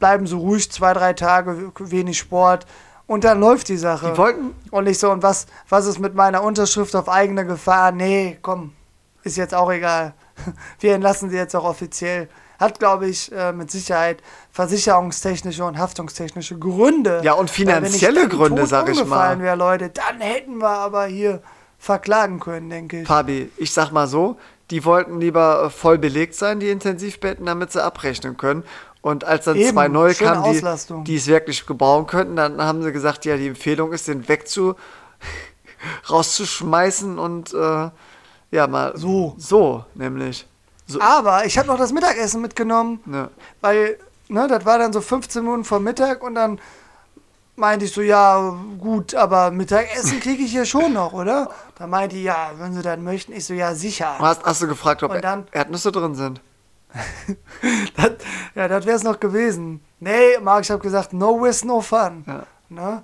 bleiben 0.00 0.26
so 0.26 0.38
ruhig 0.38 0.72
zwei, 0.72 0.92
drei 0.92 1.12
Tage, 1.12 1.70
wenig 1.78 2.18
Sport. 2.18 2.66
Und 3.06 3.22
dann 3.22 3.38
läuft 3.38 3.68
die 3.68 3.76
Sache. 3.76 4.10
Die 4.10 4.18
wollten, 4.18 4.56
Und 4.72 4.88
ich 4.88 4.98
so, 4.98 5.12
und 5.12 5.22
was, 5.22 5.46
was 5.68 5.86
ist 5.86 6.00
mit 6.00 6.16
meiner 6.16 6.42
Unterschrift 6.42 6.96
auf 6.96 7.08
eigene 7.08 7.46
Gefahr? 7.46 7.92
Nee, 7.92 8.40
komm, 8.42 8.72
ist 9.22 9.36
jetzt 9.36 9.54
auch 9.54 9.70
egal. 9.70 10.14
Wir 10.80 10.96
entlassen 10.96 11.30
sie 11.30 11.36
jetzt 11.36 11.54
auch 11.54 11.64
offiziell. 11.64 12.28
Hat, 12.58 12.80
glaube 12.80 13.06
ich, 13.06 13.30
äh, 13.30 13.52
mit 13.52 13.70
Sicherheit 13.70 14.20
versicherungstechnische 14.52 15.64
und 15.64 15.78
haftungstechnische 15.78 16.58
Gründe. 16.58 17.20
Ja, 17.24 17.32
und 17.32 17.48
wenn 17.48 17.66
finanzielle 17.66 18.28
Gründe, 18.28 18.66
sag 18.66 18.88
ich 18.88 18.96
mal. 18.96 19.02
umgefallen 19.02 19.40
Wäre, 19.40 19.56
Leute, 19.56 19.88
dann 19.88 20.20
hätten 20.20 20.58
wir 20.58 20.68
aber 20.68 21.06
hier 21.06 21.42
verklagen 21.78 22.38
können, 22.38 22.70
denke 22.70 23.00
ich. 23.00 23.08
Fabi, 23.08 23.50
ich 23.56 23.72
sag 23.72 23.90
mal 23.90 24.06
so, 24.06 24.36
die 24.70 24.84
wollten 24.84 25.20
lieber 25.20 25.64
äh, 25.64 25.70
voll 25.70 25.98
belegt 25.98 26.34
sein, 26.34 26.60
die 26.60 26.70
Intensivbetten, 26.70 27.46
damit 27.46 27.72
sie 27.72 27.82
abrechnen 27.82 28.36
können. 28.36 28.62
Und 29.00 29.24
als 29.24 29.46
dann 29.46 29.56
Eben, 29.56 29.72
zwei 29.72 29.88
neue 29.88 30.14
kamen, 30.14 30.52
die, 30.52 31.04
die 31.04 31.16
es 31.16 31.26
wirklich 31.26 31.66
gebrauchen 31.66 32.06
könnten, 32.06 32.36
dann 32.36 32.62
haben 32.62 32.82
sie 32.82 32.92
gesagt, 32.92 33.24
ja, 33.24 33.36
die 33.36 33.48
Empfehlung 33.48 33.92
ist, 33.92 34.06
den 34.06 34.28
wegzu 34.28 34.76
rauszuschmeißen 36.10 37.18
und 37.18 37.52
äh, 37.52 37.90
ja, 38.52 38.66
mal 38.68 38.92
So. 38.96 39.34
So, 39.38 39.84
nämlich. 39.94 40.46
So, 40.86 41.00
Aber 41.00 41.46
ich 41.46 41.58
habe 41.58 41.66
noch 41.68 41.78
das 41.78 41.92
Mittagessen 41.92 42.42
mitgenommen. 42.42 43.00
ne. 43.06 43.30
Weil, 43.60 43.98
ne, 44.28 44.46
das 44.48 44.64
war 44.64 44.78
dann 44.78 44.92
so 44.92 45.00
15 45.00 45.42
Minuten 45.42 45.64
vor 45.64 45.80
Mittag 45.80 46.22
und 46.22 46.34
dann 46.34 46.60
meinte 47.56 47.84
ich 47.84 47.92
so, 47.92 48.00
ja, 48.00 48.54
gut, 48.78 49.14
aber 49.14 49.50
Mittagessen 49.50 50.20
kriege 50.20 50.42
ich 50.42 50.50
hier 50.52 50.64
schon 50.64 50.92
noch, 50.94 51.12
oder? 51.12 51.50
Da 51.78 51.86
meinte 51.86 52.16
die, 52.16 52.22
ja, 52.24 52.50
wenn 52.58 52.72
sie 52.72 52.82
dann 52.82 53.04
möchten. 53.04 53.32
Ich 53.32 53.44
so, 53.44 53.54
ja, 53.54 53.74
sicher. 53.74 54.18
Hast, 54.18 54.42
hast 54.44 54.62
du 54.62 54.68
gefragt, 54.68 55.02
ob 55.02 55.20
dann- 55.20 55.46
Erdnüsse 55.52 55.92
drin 55.92 56.14
sind? 56.14 56.40
Das, 57.96 58.10
ja, 58.54 58.68
das 58.68 58.84
wäre 58.86 58.96
es 58.96 59.02
noch 59.04 59.18
gewesen. 59.20 59.80
Nee, 60.00 60.38
Marc, 60.42 60.64
ich 60.64 60.70
habe 60.70 60.82
gesagt, 60.82 61.12
no 61.12 61.32
risk, 61.36 61.64
no 61.64 61.80
fun. 61.80 62.24
Ja. 62.26 62.42
Ne? 62.68 63.02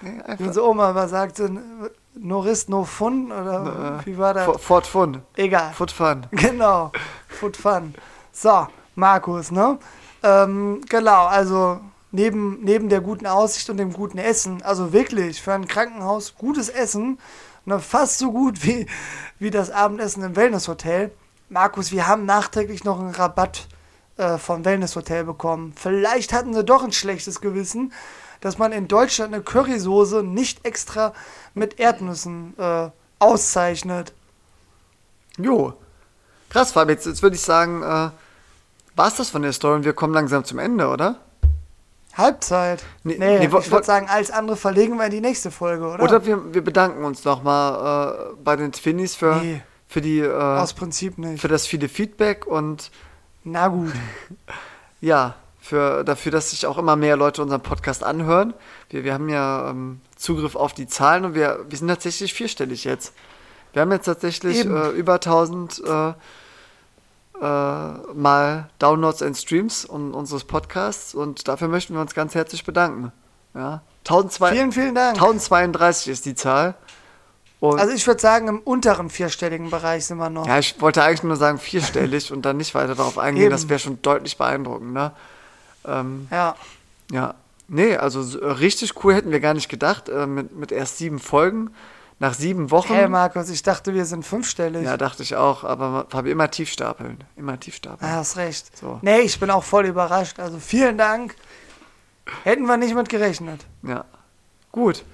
Nee, 0.00 0.20
unsere 0.38 0.66
Oma 0.68 0.90
immer 0.90 1.08
sagte, 1.08 1.50
no 2.14 2.38
risk, 2.40 2.68
no 2.68 2.84
fun, 2.84 3.32
oder 3.32 4.00
wie 4.04 4.16
war 4.16 4.32
das? 4.34 4.46
Fo- 4.46 4.58
Fort 4.58 4.86
Fun. 4.86 5.22
Egal. 5.36 5.72
Foot 5.72 5.90
Fun. 5.90 6.26
Genau, 6.30 6.92
Food 7.28 7.56
Fun. 7.56 7.94
So, 8.32 8.68
Markus, 8.94 9.50
ne? 9.50 9.78
Ähm, 10.22 10.80
genau, 10.88 11.26
also 11.26 11.80
neben, 12.10 12.62
neben 12.62 12.88
der 12.88 13.00
guten 13.00 13.26
Aussicht 13.26 13.70
und 13.70 13.76
dem 13.76 13.92
guten 13.92 14.18
Essen, 14.18 14.62
also 14.62 14.92
wirklich 14.92 15.40
für 15.40 15.52
ein 15.52 15.68
Krankenhaus 15.68 16.34
gutes 16.36 16.68
Essen, 16.68 17.18
ne, 17.64 17.78
fast 17.78 18.18
so 18.18 18.32
gut 18.32 18.62
wie, 18.64 18.86
wie 19.38 19.50
das 19.50 19.70
Abendessen 19.70 20.22
im 20.22 20.36
Wellnesshotel. 20.36 21.12
Markus, 21.48 21.92
wir 21.92 22.06
haben 22.06 22.26
nachträglich 22.26 22.84
noch 22.84 22.98
einen 22.98 23.14
Rabatt 23.14 23.68
äh, 24.16 24.36
vom 24.36 24.64
Wellnesshotel 24.64 25.24
bekommen. 25.24 25.72
Vielleicht 25.76 26.32
hatten 26.32 26.52
sie 26.52 26.64
doch 26.64 26.84
ein 26.84 26.92
schlechtes 26.92 27.40
Gewissen, 27.40 27.92
dass 28.40 28.58
man 28.58 28.72
in 28.72 28.88
Deutschland 28.88 29.32
eine 29.32 29.42
Currysoße 29.42 30.22
nicht 30.22 30.64
extra 30.64 31.12
mit 31.54 31.80
Erdnüssen 31.80 32.54
äh, 32.58 32.90
auszeichnet. 33.18 34.12
Jo. 35.38 35.74
Krass, 36.50 36.72
Fabi, 36.72 36.92
jetzt, 36.92 37.06
jetzt 37.06 37.22
würde 37.22 37.36
ich 37.36 37.42
sagen, 37.42 37.82
äh, 37.82 38.10
war 38.98 39.08
es 39.08 39.14
das 39.16 39.30
von 39.30 39.42
der 39.42 39.52
Story 39.52 39.76
und 39.76 39.84
wir 39.84 39.92
kommen 39.94 40.12
langsam 40.12 40.44
zum 40.44 40.58
Ende, 40.58 40.88
oder? 40.88 41.16
Halbzeit. 42.14 42.84
Nee, 43.04 43.16
Nee, 43.18 43.38
nee, 43.38 43.44
ich 43.46 43.70
würde 43.70 43.84
sagen, 43.86 44.08
alles 44.10 44.30
andere 44.30 44.56
verlegen 44.56 44.96
wir 44.98 45.04
in 45.04 45.12
die 45.12 45.20
nächste 45.20 45.50
Folge, 45.52 45.86
oder? 45.86 46.02
Oder 46.02 46.26
wir, 46.26 46.52
wir 46.52 46.62
bedanken 46.64 47.04
uns 47.04 47.24
nochmal 47.24 48.32
äh, 48.32 48.34
bei 48.42 48.56
den 48.56 48.72
Twinnies 48.72 49.14
für, 49.14 49.36
Nee. 49.36 49.62
für, 49.86 50.00
die, 50.00 50.18
äh, 50.18 50.32
Aus 50.32 50.72
Prinzip 50.74 51.16
nicht. 51.16 51.40
für 51.40 51.46
das 51.48 51.66
viele 51.66 51.88
Feedback 51.88 52.46
und 52.46 52.90
Na 53.44 53.68
gut. 53.68 53.92
ja, 55.00 55.36
für, 55.60 56.02
dafür, 56.02 56.32
dass 56.32 56.50
sich 56.50 56.66
auch 56.66 56.76
immer 56.78 56.96
mehr 56.96 57.16
Leute 57.16 57.40
unseren 57.40 57.60
Podcast 57.60 58.02
anhören. 58.02 58.52
Wir, 58.90 59.04
wir 59.04 59.14
haben 59.14 59.28
ja 59.28 59.70
ähm, 59.70 60.00
Zugriff 60.16 60.56
auf 60.56 60.72
die 60.72 60.88
Zahlen 60.88 61.24
und 61.24 61.34
wir, 61.34 61.64
wir 61.68 61.78
sind 61.78 61.86
tatsächlich 61.88 62.34
vierstellig 62.34 62.82
jetzt. 62.84 63.12
Wir 63.74 63.82
haben 63.82 63.92
jetzt 63.92 64.06
tatsächlich 64.06 64.64
äh, 64.66 64.88
über 64.90 65.14
1000 65.14 65.82
äh, 65.86 66.12
äh, 67.40 67.44
mal 67.44 68.68
Downloads 68.78 69.22
und 69.22 69.36
Streams 69.36 69.88
un 69.88 70.12
unseres 70.14 70.44
Podcasts 70.44 71.14
und 71.14 71.48
dafür 71.48 71.68
möchten 71.68 71.94
wir 71.94 72.00
uns 72.00 72.14
ganz 72.14 72.34
herzlich 72.34 72.64
bedanken. 72.64 73.12
Ja, 73.54 73.82
1002 74.00 74.52
Vielen, 74.52 74.72
vielen 74.72 74.94
Dank. 74.94 75.16
1032 75.16 76.12
ist 76.12 76.26
die 76.26 76.34
Zahl. 76.34 76.74
Und 77.60 77.80
Also 77.80 77.92
ich 77.92 78.06
würde 78.06 78.20
sagen, 78.20 78.46
im 78.46 78.60
unteren 78.60 79.10
vierstelligen 79.10 79.70
Bereich 79.70 80.06
sind 80.06 80.18
wir 80.18 80.30
noch. 80.30 80.46
ja, 80.46 80.58
ich 80.58 80.80
wollte 80.80 81.02
eigentlich 81.02 81.24
nur 81.24 81.36
sagen 81.36 81.58
vierstellig 81.58 82.32
und 82.32 82.42
dann 82.42 82.56
nicht 82.56 82.74
weiter 82.74 82.94
darauf 82.94 83.18
eingehen. 83.18 83.44
Eben. 83.46 83.50
Das 83.50 83.68
wäre 83.68 83.80
schon 83.80 84.00
deutlich 84.02 84.36
beeindruckend. 84.38 84.92
Ne? 84.92 85.10
Ähm, 85.84 86.28
Ja. 86.30 86.54
ja, 87.10 87.34
nee, 87.66 87.96
also 87.96 88.22
so, 88.22 88.38
richtig 88.38 89.02
cool 89.02 89.14
hätten 89.14 89.32
wir 89.32 89.40
gar 89.40 89.54
nicht 89.54 89.68
gedacht. 89.68 90.08
Äh, 90.08 90.26
mit, 90.26 90.56
mit 90.56 90.70
erst 90.70 90.98
sieben 90.98 91.18
Folgen, 91.18 91.70
nach 92.18 92.34
sieben 92.34 92.70
Wochen. 92.70 92.92
Hey 92.92 93.08
Markus, 93.08 93.48
ich 93.48 93.62
dachte, 93.62 93.94
wir 93.94 94.04
sind 94.04 94.24
fünfstellig. 94.24 94.84
ja, 94.84 94.96
dachte 94.96 95.22
ich 95.22 95.36
auch, 95.36 95.64
aber 95.64 96.06
habe 96.12 96.30
immer 96.30 96.50
tief 96.50 96.70
stapeln. 96.70 97.22
Immer 97.36 97.60
tief 97.60 97.76
stapeln. 97.76 98.10
Ah, 98.10 98.16
hast 98.16 98.36
recht. 98.36 98.76
So. 98.76 98.98
Nee, 99.02 99.20
ich 99.20 99.38
bin 99.38 99.50
auch 99.50 99.64
voll 99.64 99.86
überrascht. 99.86 100.40
Also 100.40 100.58
vielen 100.58 100.98
Dank. 100.98 101.34
Hätten 102.44 102.66
wir 102.66 102.76
nicht 102.76 102.94
mit 102.94 103.08
gerechnet. 103.08 103.64
Ja, 103.82 104.04
gut. 104.72 105.04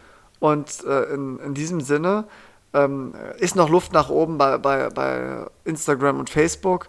Und 0.41 0.85
äh, 0.85 1.15
in, 1.15 1.39
in 1.39 1.55
diesem 1.55 1.81
Sinne 1.81 2.25
ähm, 2.73 3.15
ist 3.39 3.55
noch 3.55 3.69
Luft 3.69 3.93
nach 3.93 4.09
oben 4.09 4.37
bei, 4.37 4.59
bei, 4.59 4.89
bei 4.91 5.47
Instagram 5.65 6.19
und 6.19 6.31
Facebook. 6.31 6.89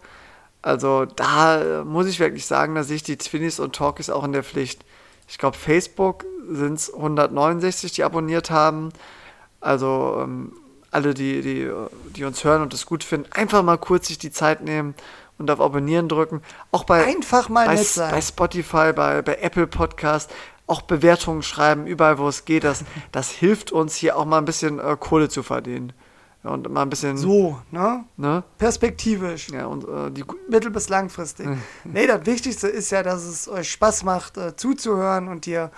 Also 0.61 1.05
da 1.05 1.61
äh, 1.61 1.83
muss 1.83 2.07
ich 2.07 2.19
wirklich 2.19 2.47
sagen, 2.47 2.73
da 2.73 2.83
sehe 2.83 2.95
ich 2.95 3.03
die 3.03 3.17
Twinnies 3.17 3.59
und 3.59 3.75
Talkies 3.75 4.09
auch 4.09 4.23
in 4.23 4.31
der 4.31 4.43
Pflicht. 4.43 4.83
Ich 5.27 5.37
glaube, 5.37 5.57
Facebook 5.57 6.25
sind 6.49 6.75
es 6.75 6.93
169, 6.93 7.91
die 7.91 8.03
abonniert 8.03 8.49
haben. 8.49 8.89
Also 9.65 10.19
ähm, 10.21 10.51
alle, 10.91 11.13
die, 11.13 11.41
die, 11.41 11.69
die 12.15 12.23
uns 12.23 12.43
hören 12.43 12.61
und 12.61 12.73
es 12.73 12.85
gut 12.85 13.03
finden, 13.03 13.29
einfach 13.33 13.63
mal 13.63 13.77
kurz 13.77 14.07
sich 14.07 14.17
die 14.17 14.31
Zeit 14.31 14.61
nehmen 14.63 14.93
und 15.37 15.49
auf 15.51 15.59
Abonnieren 15.59 16.07
drücken. 16.07 16.41
Auch 16.71 16.83
bei, 16.85 17.03
Einfach 17.05 17.49
mal 17.49 17.65
bei, 17.65 17.75
nett 17.75 17.85
sein. 17.87 18.11
bei 18.11 18.21
Spotify, 18.21 18.93
bei, 18.93 19.21
bei 19.21 19.35
Apple 19.41 19.67
Podcast 19.67 20.31
auch 20.67 20.81
Bewertungen 20.83 21.41
schreiben, 21.43 21.85
überall 21.85 22.17
wo 22.17 22.27
es 22.27 22.45
geht. 22.45 22.63
Das, 22.63 22.83
das 23.11 23.29
hilft 23.31 23.71
uns 23.71 23.95
hier 23.95 24.17
auch 24.17 24.25
mal 24.25 24.37
ein 24.37 24.45
bisschen 24.45 24.79
äh, 24.79 24.95
Kohle 24.99 25.27
zu 25.29 25.43
verdienen. 25.43 25.93
Und 26.43 26.71
mal 26.71 26.83
ein 26.83 26.89
bisschen, 26.91 27.17
So, 27.17 27.59
ne? 27.71 28.05
ne? 28.17 28.43
Perspektivisch. 28.59 29.49
Ja, 29.49 29.65
und 29.65 29.83
äh, 29.83 30.11
die, 30.11 30.23
mittel- 30.47 30.69
bis 30.69 30.89
langfristig. 30.89 31.47
nee, 31.83 32.05
das 32.05 32.23
Wichtigste 32.27 32.67
ist 32.67 32.91
ja, 32.91 33.01
dass 33.01 33.23
es 33.23 33.49
euch 33.49 33.71
Spaß 33.71 34.03
macht, 34.03 34.37
äh, 34.37 34.55
zuzuhören 34.55 35.27
und 35.27 35.47
ihr 35.47 35.71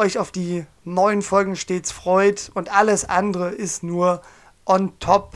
euch 0.00 0.18
auf 0.18 0.32
die 0.32 0.66
neuen 0.84 1.22
Folgen 1.22 1.56
stets 1.56 1.92
freut 1.92 2.50
und 2.54 2.74
alles 2.74 3.08
andere 3.08 3.50
ist 3.50 3.82
nur 3.82 4.22
on 4.64 4.98
top. 4.98 5.34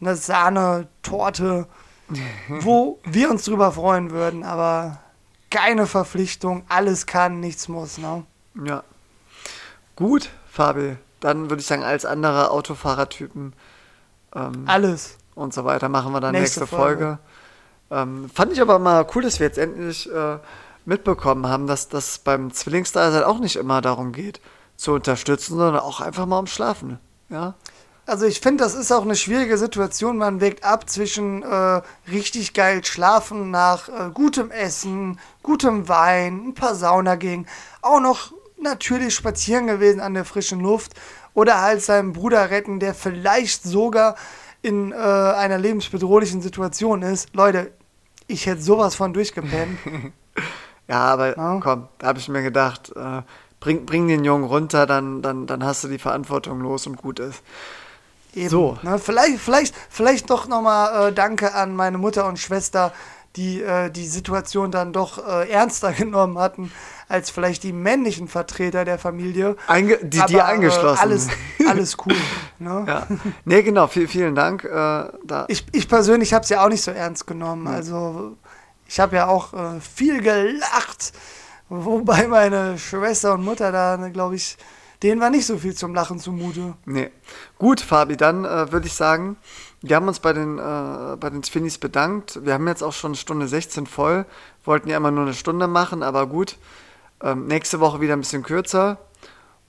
eine 0.00 0.16
Sahnetorte, 0.16 1.66
wo 2.48 2.98
wir 3.04 3.30
uns 3.30 3.44
drüber 3.44 3.72
freuen 3.72 4.10
würden, 4.10 4.44
aber 4.44 5.00
keine 5.50 5.86
Verpflichtung, 5.86 6.64
alles 6.68 7.06
kann, 7.06 7.40
nichts 7.40 7.68
muss, 7.68 7.98
ne? 7.98 8.24
Ja. 8.64 8.82
Gut, 9.96 10.30
Fabi. 10.50 10.96
Dann 11.20 11.50
würde 11.50 11.60
ich 11.60 11.66
sagen, 11.66 11.82
als 11.82 12.04
andere 12.04 12.50
Autofahrertypen 12.50 13.52
ähm, 14.34 14.64
Alles. 14.66 15.16
und 15.34 15.52
so 15.52 15.64
weiter 15.64 15.88
machen 15.88 16.12
wir 16.12 16.20
dann 16.20 16.32
Nächste 16.32 16.60
nächste, 16.60 16.76
Folge. 16.76 17.18
Ähm, 17.90 18.30
fand 18.32 18.52
ich 18.52 18.60
aber 18.60 18.78
mal 18.78 19.06
cool, 19.14 19.22
dass 19.22 19.40
wir 19.40 19.46
jetzt 19.46 19.58
endlich 19.58 20.08
äh, 20.12 20.38
mitbekommen 20.88 21.46
haben, 21.46 21.66
dass 21.66 21.88
das 21.88 22.18
beim 22.18 22.52
Zwillingsdasein 22.52 23.22
auch 23.22 23.38
nicht 23.38 23.56
immer 23.56 23.80
darum 23.80 24.12
geht, 24.12 24.40
zu 24.76 24.92
unterstützen, 24.92 25.56
sondern 25.56 25.80
auch 25.80 26.00
einfach 26.00 26.26
mal 26.26 26.38
um 26.38 26.46
Schlafen. 26.46 26.98
Ja? 27.28 27.54
Also 28.06 28.24
ich 28.24 28.40
finde, 28.40 28.64
das 28.64 28.74
ist 28.74 28.90
auch 28.90 29.02
eine 29.02 29.16
schwierige 29.16 29.58
Situation. 29.58 30.16
Man 30.16 30.40
wägt 30.40 30.64
ab 30.64 30.88
zwischen 30.88 31.42
äh, 31.42 31.82
richtig 32.10 32.54
geil 32.54 32.82
schlafen 32.84 33.50
nach 33.50 33.88
äh, 33.88 34.10
gutem 34.14 34.50
Essen, 34.50 35.20
gutem 35.42 35.88
Wein, 35.88 36.48
ein 36.48 36.54
paar 36.54 36.74
Saunagängen, 36.74 37.46
auch 37.82 38.00
noch 38.00 38.32
natürlich 38.60 39.14
spazieren 39.14 39.66
gewesen 39.66 40.00
an 40.00 40.14
der 40.14 40.24
frischen 40.24 40.60
Luft 40.60 40.94
oder 41.34 41.60
halt 41.60 41.82
seinen 41.82 42.14
Bruder 42.14 42.50
retten, 42.50 42.80
der 42.80 42.94
vielleicht 42.94 43.62
sogar 43.62 44.16
in 44.62 44.92
äh, 44.92 44.94
einer 44.94 45.58
lebensbedrohlichen 45.58 46.40
Situation 46.40 47.02
ist. 47.02 47.34
Leute, 47.34 47.72
ich 48.26 48.46
hätte 48.46 48.62
sowas 48.62 48.94
von 48.94 49.12
durchgepennt. 49.12 49.78
Ja, 50.88 51.00
aber 51.04 51.36
Ja. 51.36 51.60
komm, 51.62 51.88
da 51.98 52.08
habe 52.08 52.18
ich 52.18 52.28
mir 52.28 52.42
gedacht, 52.42 52.92
äh, 52.96 53.22
bring, 53.60 53.84
bring 53.86 54.08
den 54.08 54.24
Jungen 54.24 54.44
runter, 54.44 54.86
dann, 54.86 55.22
dann, 55.22 55.46
dann 55.46 55.62
hast 55.64 55.84
du 55.84 55.88
die 55.88 55.98
Verantwortung 55.98 56.60
los 56.60 56.86
und 56.86 56.96
gut 56.96 57.18
ist. 57.20 57.42
Eben, 58.34 58.48
So. 58.48 58.78
Ne, 58.82 58.98
vielleicht, 58.98 59.38
vielleicht, 59.38 59.74
vielleicht 59.90 60.30
doch 60.30 60.48
nochmal 60.48 61.08
äh, 61.08 61.12
Danke 61.12 61.54
an 61.54 61.74
meine 61.76 61.98
Mutter 61.98 62.26
und 62.26 62.38
Schwester, 62.38 62.92
die 63.36 63.60
äh, 63.62 63.90
die 63.90 64.06
Situation 64.06 64.70
dann 64.70 64.92
doch 64.92 65.18
äh, 65.26 65.48
ernster 65.50 65.92
genommen 66.02 66.38
hatten 66.38 66.72
als 67.08 67.30
vielleicht 67.30 67.62
die 67.62 67.72
männlichen 67.72 68.28
Vertreter 68.28 68.84
der 68.84 68.98
Familie. 68.98 69.56
Einge 69.66 69.96
die, 70.02 70.18
Aber, 70.18 70.28
die 70.28 70.40
eingeschlossen. 70.42 70.98
Äh, 70.98 71.02
alles, 71.02 71.28
alles 71.68 71.96
cool. 72.04 72.14
Ne? 72.58 72.84
Ja. 72.86 73.06
Nee, 73.44 73.62
genau, 73.62 73.86
viel, 73.86 74.08
vielen 74.08 74.34
Dank. 74.34 74.64
Äh, 74.64 75.04
Ich, 75.48 75.66
ich 75.72 75.88
persönlich 75.88 76.34
habe 76.34 76.42
es 76.42 76.50
ja 76.50 76.64
auch 76.64 76.68
nicht 76.68 76.82
so 76.82 76.90
ernst 76.90 77.26
genommen. 77.26 77.66
Also 77.66 78.36
ich 78.88 78.98
habe 78.98 79.16
ja 79.16 79.28
auch 79.28 79.52
äh, 79.52 79.80
viel 79.80 80.20
gelacht, 80.22 81.12
wobei 81.68 82.26
meine 82.26 82.78
Schwester 82.78 83.34
und 83.34 83.44
Mutter 83.44 83.70
da, 83.70 83.96
glaube 84.08 84.34
ich, 84.34 84.56
denen 85.02 85.20
war 85.20 85.30
nicht 85.30 85.46
so 85.46 85.58
viel 85.58 85.74
zum 85.74 85.94
Lachen 85.94 86.18
zumute. 86.18 86.74
Nee. 86.84 87.10
Gut, 87.58 87.80
Fabi, 87.80 88.16
dann 88.16 88.44
äh, 88.44 88.72
würde 88.72 88.86
ich 88.86 88.94
sagen, 88.94 89.36
wir 89.80 89.94
haben 89.94 90.08
uns 90.08 90.18
bei 90.18 90.32
den, 90.32 90.58
äh, 90.58 91.16
bei 91.20 91.30
den 91.30 91.42
Twinnies 91.42 91.78
bedankt. 91.78 92.44
Wir 92.44 92.54
haben 92.54 92.66
jetzt 92.66 92.82
auch 92.82 92.92
schon 92.92 93.14
Stunde 93.14 93.46
16 93.46 93.86
voll. 93.86 94.26
Wollten 94.64 94.88
ja 94.88 94.96
immer 94.96 95.12
nur 95.12 95.24
eine 95.24 95.34
Stunde 95.34 95.68
machen, 95.68 96.02
aber 96.02 96.26
gut. 96.26 96.56
Ähm, 97.22 97.46
nächste 97.46 97.78
Woche 97.78 98.00
wieder 98.00 98.14
ein 98.14 98.20
bisschen 98.20 98.42
kürzer. 98.42 98.98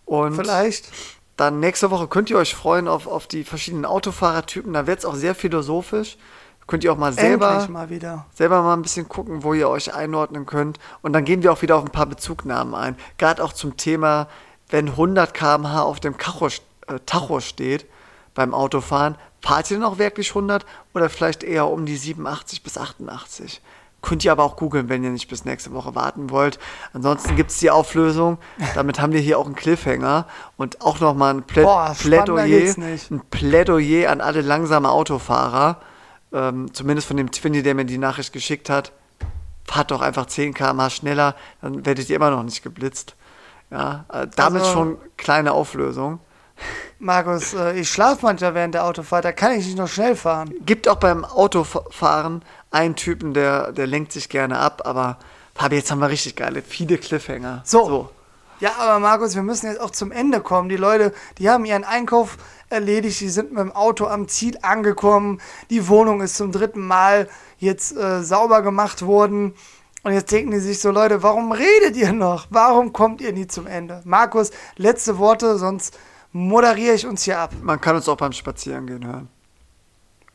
Und 0.05 0.35
Vielleicht. 0.35 0.89
dann 1.35 1.59
nächste 1.59 1.91
Woche 1.91 2.07
könnt 2.07 2.31
ihr 2.31 2.37
euch 2.37 2.55
freuen 2.55 2.87
auf, 2.87 3.05
auf 3.05 3.27
die 3.27 3.43
verschiedenen 3.43 3.85
Autofahrertypen. 3.85 4.73
Da 4.73 4.87
wird 4.87 4.99
es 4.99 5.05
auch 5.05 5.15
sehr 5.15 5.35
philosophisch. 5.35 6.17
Könnt 6.69 6.83
ihr 6.83 6.93
auch 6.93 6.97
mal 6.97 7.13
selber, 7.13 7.67
mal 7.67 7.89
wieder. 7.89 8.27
selber 8.31 8.61
mal 8.61 8.75
ein 8.75 8.83
bisschen 8.83 9.09
gucken, 9.09 9.41
wo 9.41 9.55
ihr 9.55 9.67
euch 9.67 9.95
einordnen 9.95 10.45
könnt. 10.45 10.77
Und 11.01 11.13
dann 11.13 11.25
gehen 11.25 11.41
wir 11.41 11.51
auch 11.51 11.63
wieder 11.63 11.75
auf 11.75 11.83
ein 11.83 11.89
paar 11.89 12.05
Bezugnahmen 12.05 12.75
ein. 12.75 12.95
Gerade 13.17 13.43
auch 13.43 13.53
zum 13.53 13.75
Thema, 13.75 14.27
wenn 14.69 14.89
100 14.89 15.33
km/h 15.33 15.81
auf 15.81 15.99
dem 15.99 16.19
Tacho, 16.19 16.45
äh, 16.45 16.99
Tacho 17.07 17.39
steht 17.39 17.87
beim 18.35 18.53
Autofahren, 18.53 19.15
fahrt 19.41 19.71
ihr 19.71 19.77
denn 19.77 19.83
auch 19.83 19.97
wirklich 19.97 20.29
100 20.29 20.63
oder 20.93 21.09
vielleicht 21.09 21.43
eher 21.43 21.67
um 21.67 21.87
die 21.87 21.97
87 21.97 22.61
bis 22.61 22.77
88? 22.77 23.63
Könnt 24.03 24.23
ihr 24.23 24.31
aber 24.31 24.43
auch 24.43 24.55
googeln, 24.55 24.89
wenn 24.89 25.03
ihr 25.03 25.09
nicht 25.09 25.27
bis 25.27 25.45
nächste 25.45 25.73
Woche 25.73 25.95
warten 25.95 26.29
wollt. 26.29 26.59
Ansonsten 26.93 27.35
gibt 27.35 27.49
es 27.49 27.57
die 27.57 27.71
Auflösung. 27.71 28.37
Damit 28.75 29.01
haben 29.01 29.11
wir 29.11 29.21
hier 29.21 29.39
auch 29.39 29.47
einen 29.47 29.55
Cliffhanger 29.55 30.27
und 30.55 30.81
auch 30.81 30.99
nochmal 30.99 31.33
ein 31.33 31.41
Plä 31.41 31.63
Boah, 31.63 31.95
Plädoyer, 31.97 32.75
ein 32.77 33.21
Plädoyer 33.31 34.11
an 34.11 34.21
alle 34.21 34.41
langsame 34.41 34.91
Autofahrer. 34.91 35.81
Ähm, 36.31 36.73
zumindest 36.73 37.07
von 37.07 37.17
dem 37.17 37.31
Twinny, 37.31 37.63
der 37.63 37.73
mir 37.75 37.85
die 37.85 37.97
Nachricht 37.97 38.33
geschickt 38.33 38.69
hat. 38.69 38.91
Fahrt 39.65 39.91
doch 39.91 40.01
einfach 40.01 40.25
10 40.27 40.53
km/h 40.53 40.89
schneller, 40.89 41.35
dann 41.61 41.85
werdet 41.85 42.09
ihr 42.09 42.15
immer 42.15 42.31
noch 42.31 42.43
nicht 42.43 42.63
geblitzt. 42.63 43.15
Ja, 43.71 44.05
äh, 44.11 44.27
damit 44.35 44.61
Also- 44.63 44.73
schon 44.73 44.97
kleine 45.17 45.51
Auflösung. 45.53 46.19
Markus, 46.99 47.53
äh, 47.53 47.79
ich 47.79 47.89
schlafe 47.89 48.25
manchmal 48.25 48.53
während 48.53 48.73
der 48.73 48.83
Autofahrt, 48.83 49.23
da 49.25 49.31
kann 49.31 49.53
ich 49.53 49.65
nicht 49.65 49.77
noch 49.77 49.87
schnell 49.87 50.15
fahren. 50.15 50.53
Gibt 50.65 50.87
auch 50.89 50.97
beim 50.97 51.23
Autofahren 51.23 52.41
einen 52.71 52.95
Typen, 52.95 53.33
der, 53.33 53.71
der 53.71 53.87
lenkt 53.87 54.11
sich 54.11 54.27
gerne 54.27 54.57
ab, 54.59 54.81
aber 54.85 55.17
Fabi, 55.55 55.77
jetzt 55.77 55.91
haben 55.91 55.99
wir 55.99 56.09
richtig 56.09 56.35
geile, 56.35 56.61
viele 56.61 56.97
Cliffhanger. 56.97 57.61
So. 57.63 58.09
Ja, 58.59 58.71
aber 58.77 58.99
Markus, 58.99 59.35
wir 59.35 59.43
müssen 59.43 59.67
jetzt 59.67 59.79
auch 59.79 59.91
zum 59.91 60.11
Ende 60.11 60.41
kommen. 60.41 60.67
Die 60.67 60.75
Leute, 60.75 61.13
die 61.37 61.49
haben 61.49 61.63
ihren 61.63 61.85
Einkauf 61.85 62.37
erledigt, 62.69 63.19
die 63.21 63.29
sind 63.29 63.51
mit 63.51 63.59
dem 63.59 63.71
Auto 63.71 64.05
am 64.05 64.27
Ziel 64.27 64.57
angekommen, 64.61 65.41
die 65.69 65.87
Wohnung 65.87 66.21
ist 66.21 66.35
zum 66.35 66.51
dritten 66.51 66.85
Mal 66.85 67.29
jetzt 67.57 67.95
äh, 67.95 68.21
sauber 68.21 68.61
gemacht 68.61 69.01
worden. 69.05 69.53
Und 70.03 70.13
jetzt 70.13 70.31
denken 70.31 70.51
die 70.51 70.59
sich 70.59 70.79
so, 70.79 70.91
Leute, 70.91 71.23
warum 71.23 71.51
redet 71.51 71.95
ihr 71.95 72.13
noch? 72.13 72.47
Warum 72.49 72.93
kommt 72.93 73.21
ihr 73.21 73.33
nie 73.33 73.47
zum 73.47 73.67
Ende? 73.67 74.01
Markus, 74.05 74.51
letzte 74.77 75.17
Worte, 75.17 75.57
sonst 75.57 75.97
moderiere 76.31 76.95
ich 76.95 77.05
uns 77.05 77.23
hier 77.23 77.39
ab. 77.39 77.51
Man 77.61 77.81
kann 77.81 77.95
uns 77.95 78.07
auch 78.07 78.17
beim 78.17 78.31
Spazierengehen 78.31 79.05
hören. 79.05 79.29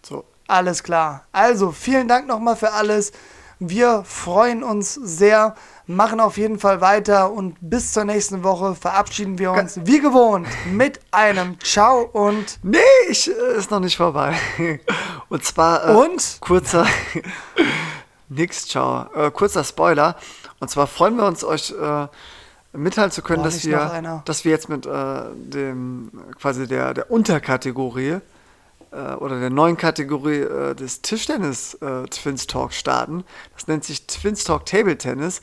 So. 0.02 0.24
Alles 0.46 0.82
klar. 0.82 1.24
Also, 1.32 1.72
vielen 1.72 2.08
Dank 2.08 2.26
nochmal 2.26 2.56
für 2.56 2.72
alles. 2.72 3.12
Wir 3.58 4.04
freuen 4.04 4.62
uns 4.62 4.94
sehr, 4.94 5.54
machen 5.86 6.20
auf 6.20 6.36
jeden 6.36 6.58
Fall 6.58 6.80
weiter 6.80 7.30
und 7.32 7.56
bis 7.60 7.92
zur 7.92 8.04
nächsten 8.04 8.42
Woche 8.42 8.74
verabschieden 8.74 9.38
wir 9.38 9.52
uns 9.52 9.78
wie 9.84 10.00
gewohnt 10.00 10.46
mit 10.72 11.00
einem 11.10 11.60
Ciao 11.60 12.02
und 12.12 12.58
Nee, 12.62 12.78
ich, 13.08 13.30
äh, 13.30 13.58
ist 13.58 13.70
noch 13.70 13.80
nicht 13.80 13.96
vorbei. 13.96 14.34
Und 15.28 15.44
zwar. 15.44 15.88
Äh, 15.88 15.94
Und? 15.94 16.38
Kurzer. 16.40 16.86
nix, 18.28 18.66
ciao. 18.66 19.06
Äh, 19.14 19.30
kurzer 19.30 19.64
Spoiler. 19.64 20.16
Und 20.60 20.70
zwar 20.70 20.86
freuen 20.86 21.16
wir 21.16 21.26
uns, 21.26 21.44
euch 21.44 21.72
äh, 21.72 22.06
mitteilen 22.72 23.10
zu 23.10 23.22
können, 23.22 23.42
Boah, 23.42 23.50
dass 23.50 23.64
wir, 23.64 24.22
dass 24.24 24.44
wir 24.44 24.52
jetzt 24.52 24.68
mit 24.68 24.86
äh, 24.86 25.22
dem 25.34 26.10
quasi 26.38 26.66
der, 26.66 26.94
der 26.94 27.10
Unterkategorie 27.10 28.20
äh, 28.90 29.14
oder 29.14 29.40
der 29.40 29.50
neuen 29.50 29.76
Kategorie 29.76 30.40
äh, 30.40 30.74
des 30.74 31.02
Tischtennis 31.02 31.74
äh, 31.74 32.04
Twins 32.08 32.46
Talk 32.46 32.72
starten. 32.72 33.24
Das 33.54 33.66
nennt 33.66 33.84
sich 33.84 34.06
Twins 34.06 34.44
Talk 34.44 34.66
Table 34.66 34.96
Tennis. 34.96 35.40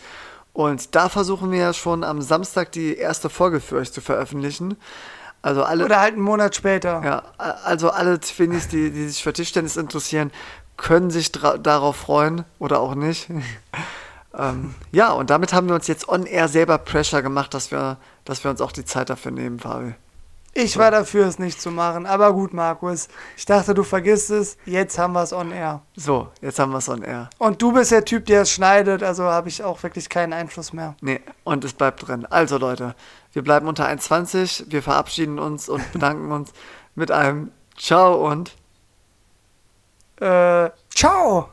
Und 0.53 0.95
da 0.95 1.09
versuchen 1.09 1.51
wir 1.51 1.59
ja 1.59 1.73
schon 1.73 2.03
am 2.03 2.21
Samstag 2.21 2.71
die 2.71 2.95
erste 2.95 3.29
Folge 3.29 3.61
für 3.61 3.77
euch 3.77 3.91
zu 3.91 4.01
veröffentlichen. 4.01 4.77
Also 5.41 5.63
alle. 5.63 5.85
oder 5.85 5.99
halt 5.99 6.13
einen 6.13 6.23
Monat 6.23 6.55
später. 6.55 7.01
Ja, 7.03 7.23
also 7.37 7.89
alle 7.89 8.19
Twinnies, 8.19 8.67
die, 8.67 8.91
die 8.91 9.07
sich 9.07 9.23
für 9.23 9.33
Tischtennis 9.33 9.75
interessieren, 9.75 10.31
können 10.77 11.09
sich 11.09 11.31
darauf 11.31 11.95
freuen 11.95 12.43
oder 12.59 12.79
auch 12.79 12.95
nicht. 12.95 13.29
ähm, 14.37 14.75
ja, 14.91 15.11
und 15.11 15.29
damit 15.29 15.53
haben 15.53 15.67
wir 15.67 15.75
uns 15.75 15.87
jetzt 15.87 16.07
on 16.09 16.25
air 16.25 16.47
selber 16.47 16.77
Pressure 16.77 17.21
gemacht, 17.21 17.53
dass 17.53 17.71
wir, 17.71 17.97
dass 18.25 18.43
wir 18.43 18.51
uns 18.51 18.61
auch 18.61 18.71
die 18.71 18.85
Zeit 18.85 19.09
dafür 19.09 19.31
nehmen, 19.31 19.59
Fabi. 19.59 19.95
Ich 20.53 20.77
war 20.77 20.91
dafür, 20.91 21.27
es 21.27 21.39
nicht 21.39 21.61
zu 21.61 21.71
machen. 21.71 22.05
Aber 22.05 22.33
gut, 22.33 22.53
Markus. 22.53 23.07
Ich 23.37 23.45
dachte, 23.45 23.73
du 23.73 23.83
vergisst 23.83 24.29
es. 24.31 24.57
Jetzt 24.65 24.97
haben 24.97 25.13
wir 25.13 25.23
es 25.23 25.31
on 25.31 25.51
air. 25.51 25.81
So, 25.95 26.27
jetzt 26.41 26.59
haben 26.59 26.71
wir 26.71 26.79
es 26.79 26.89
on 26.89 27.03
air. 27.03 27.29
Und 27.37 27.61
du 27.61 27.71
bist 27.71 27.91
der 27.91 28.03
Typ, 28.03 28.25
der 28.25 28.41
es 28.41 28.51
schneidet, 28.51 29.01
also 29.01 29.23
habe 29.23 29.47
ich 29.47 29.63
auch 29.63 29.81
wirklich 29.81 30.09
keinen 30.09 30.33
Einfluss 30.33 30.73
mehr. 30.73 30.95
Nee, 31.01 31.21
und 31.45 31.63
es 31.63 31.73
bleibt 31.73 32.05
drin. 32.05 32.25
Also 32.25 32.57
Leute, 32.57 32.95
wir 33.31 33.43
bleiben 33.43 33.67
unter 33.67 33.87
1,20, 33.87 34.65
wir 34.67 34.83
verabschieden 34.83 35.39
uns 35.39 35.69
und 35.69 35.89
bedanken 35.93 36.31
uns 36.31 36.51
mit 36.95 37.11
einem 37.11 37.51
Ciao 37.77 38.27
und 38.27 38.55
Äh, 40.19 40.69
ciao! 40.93 41.49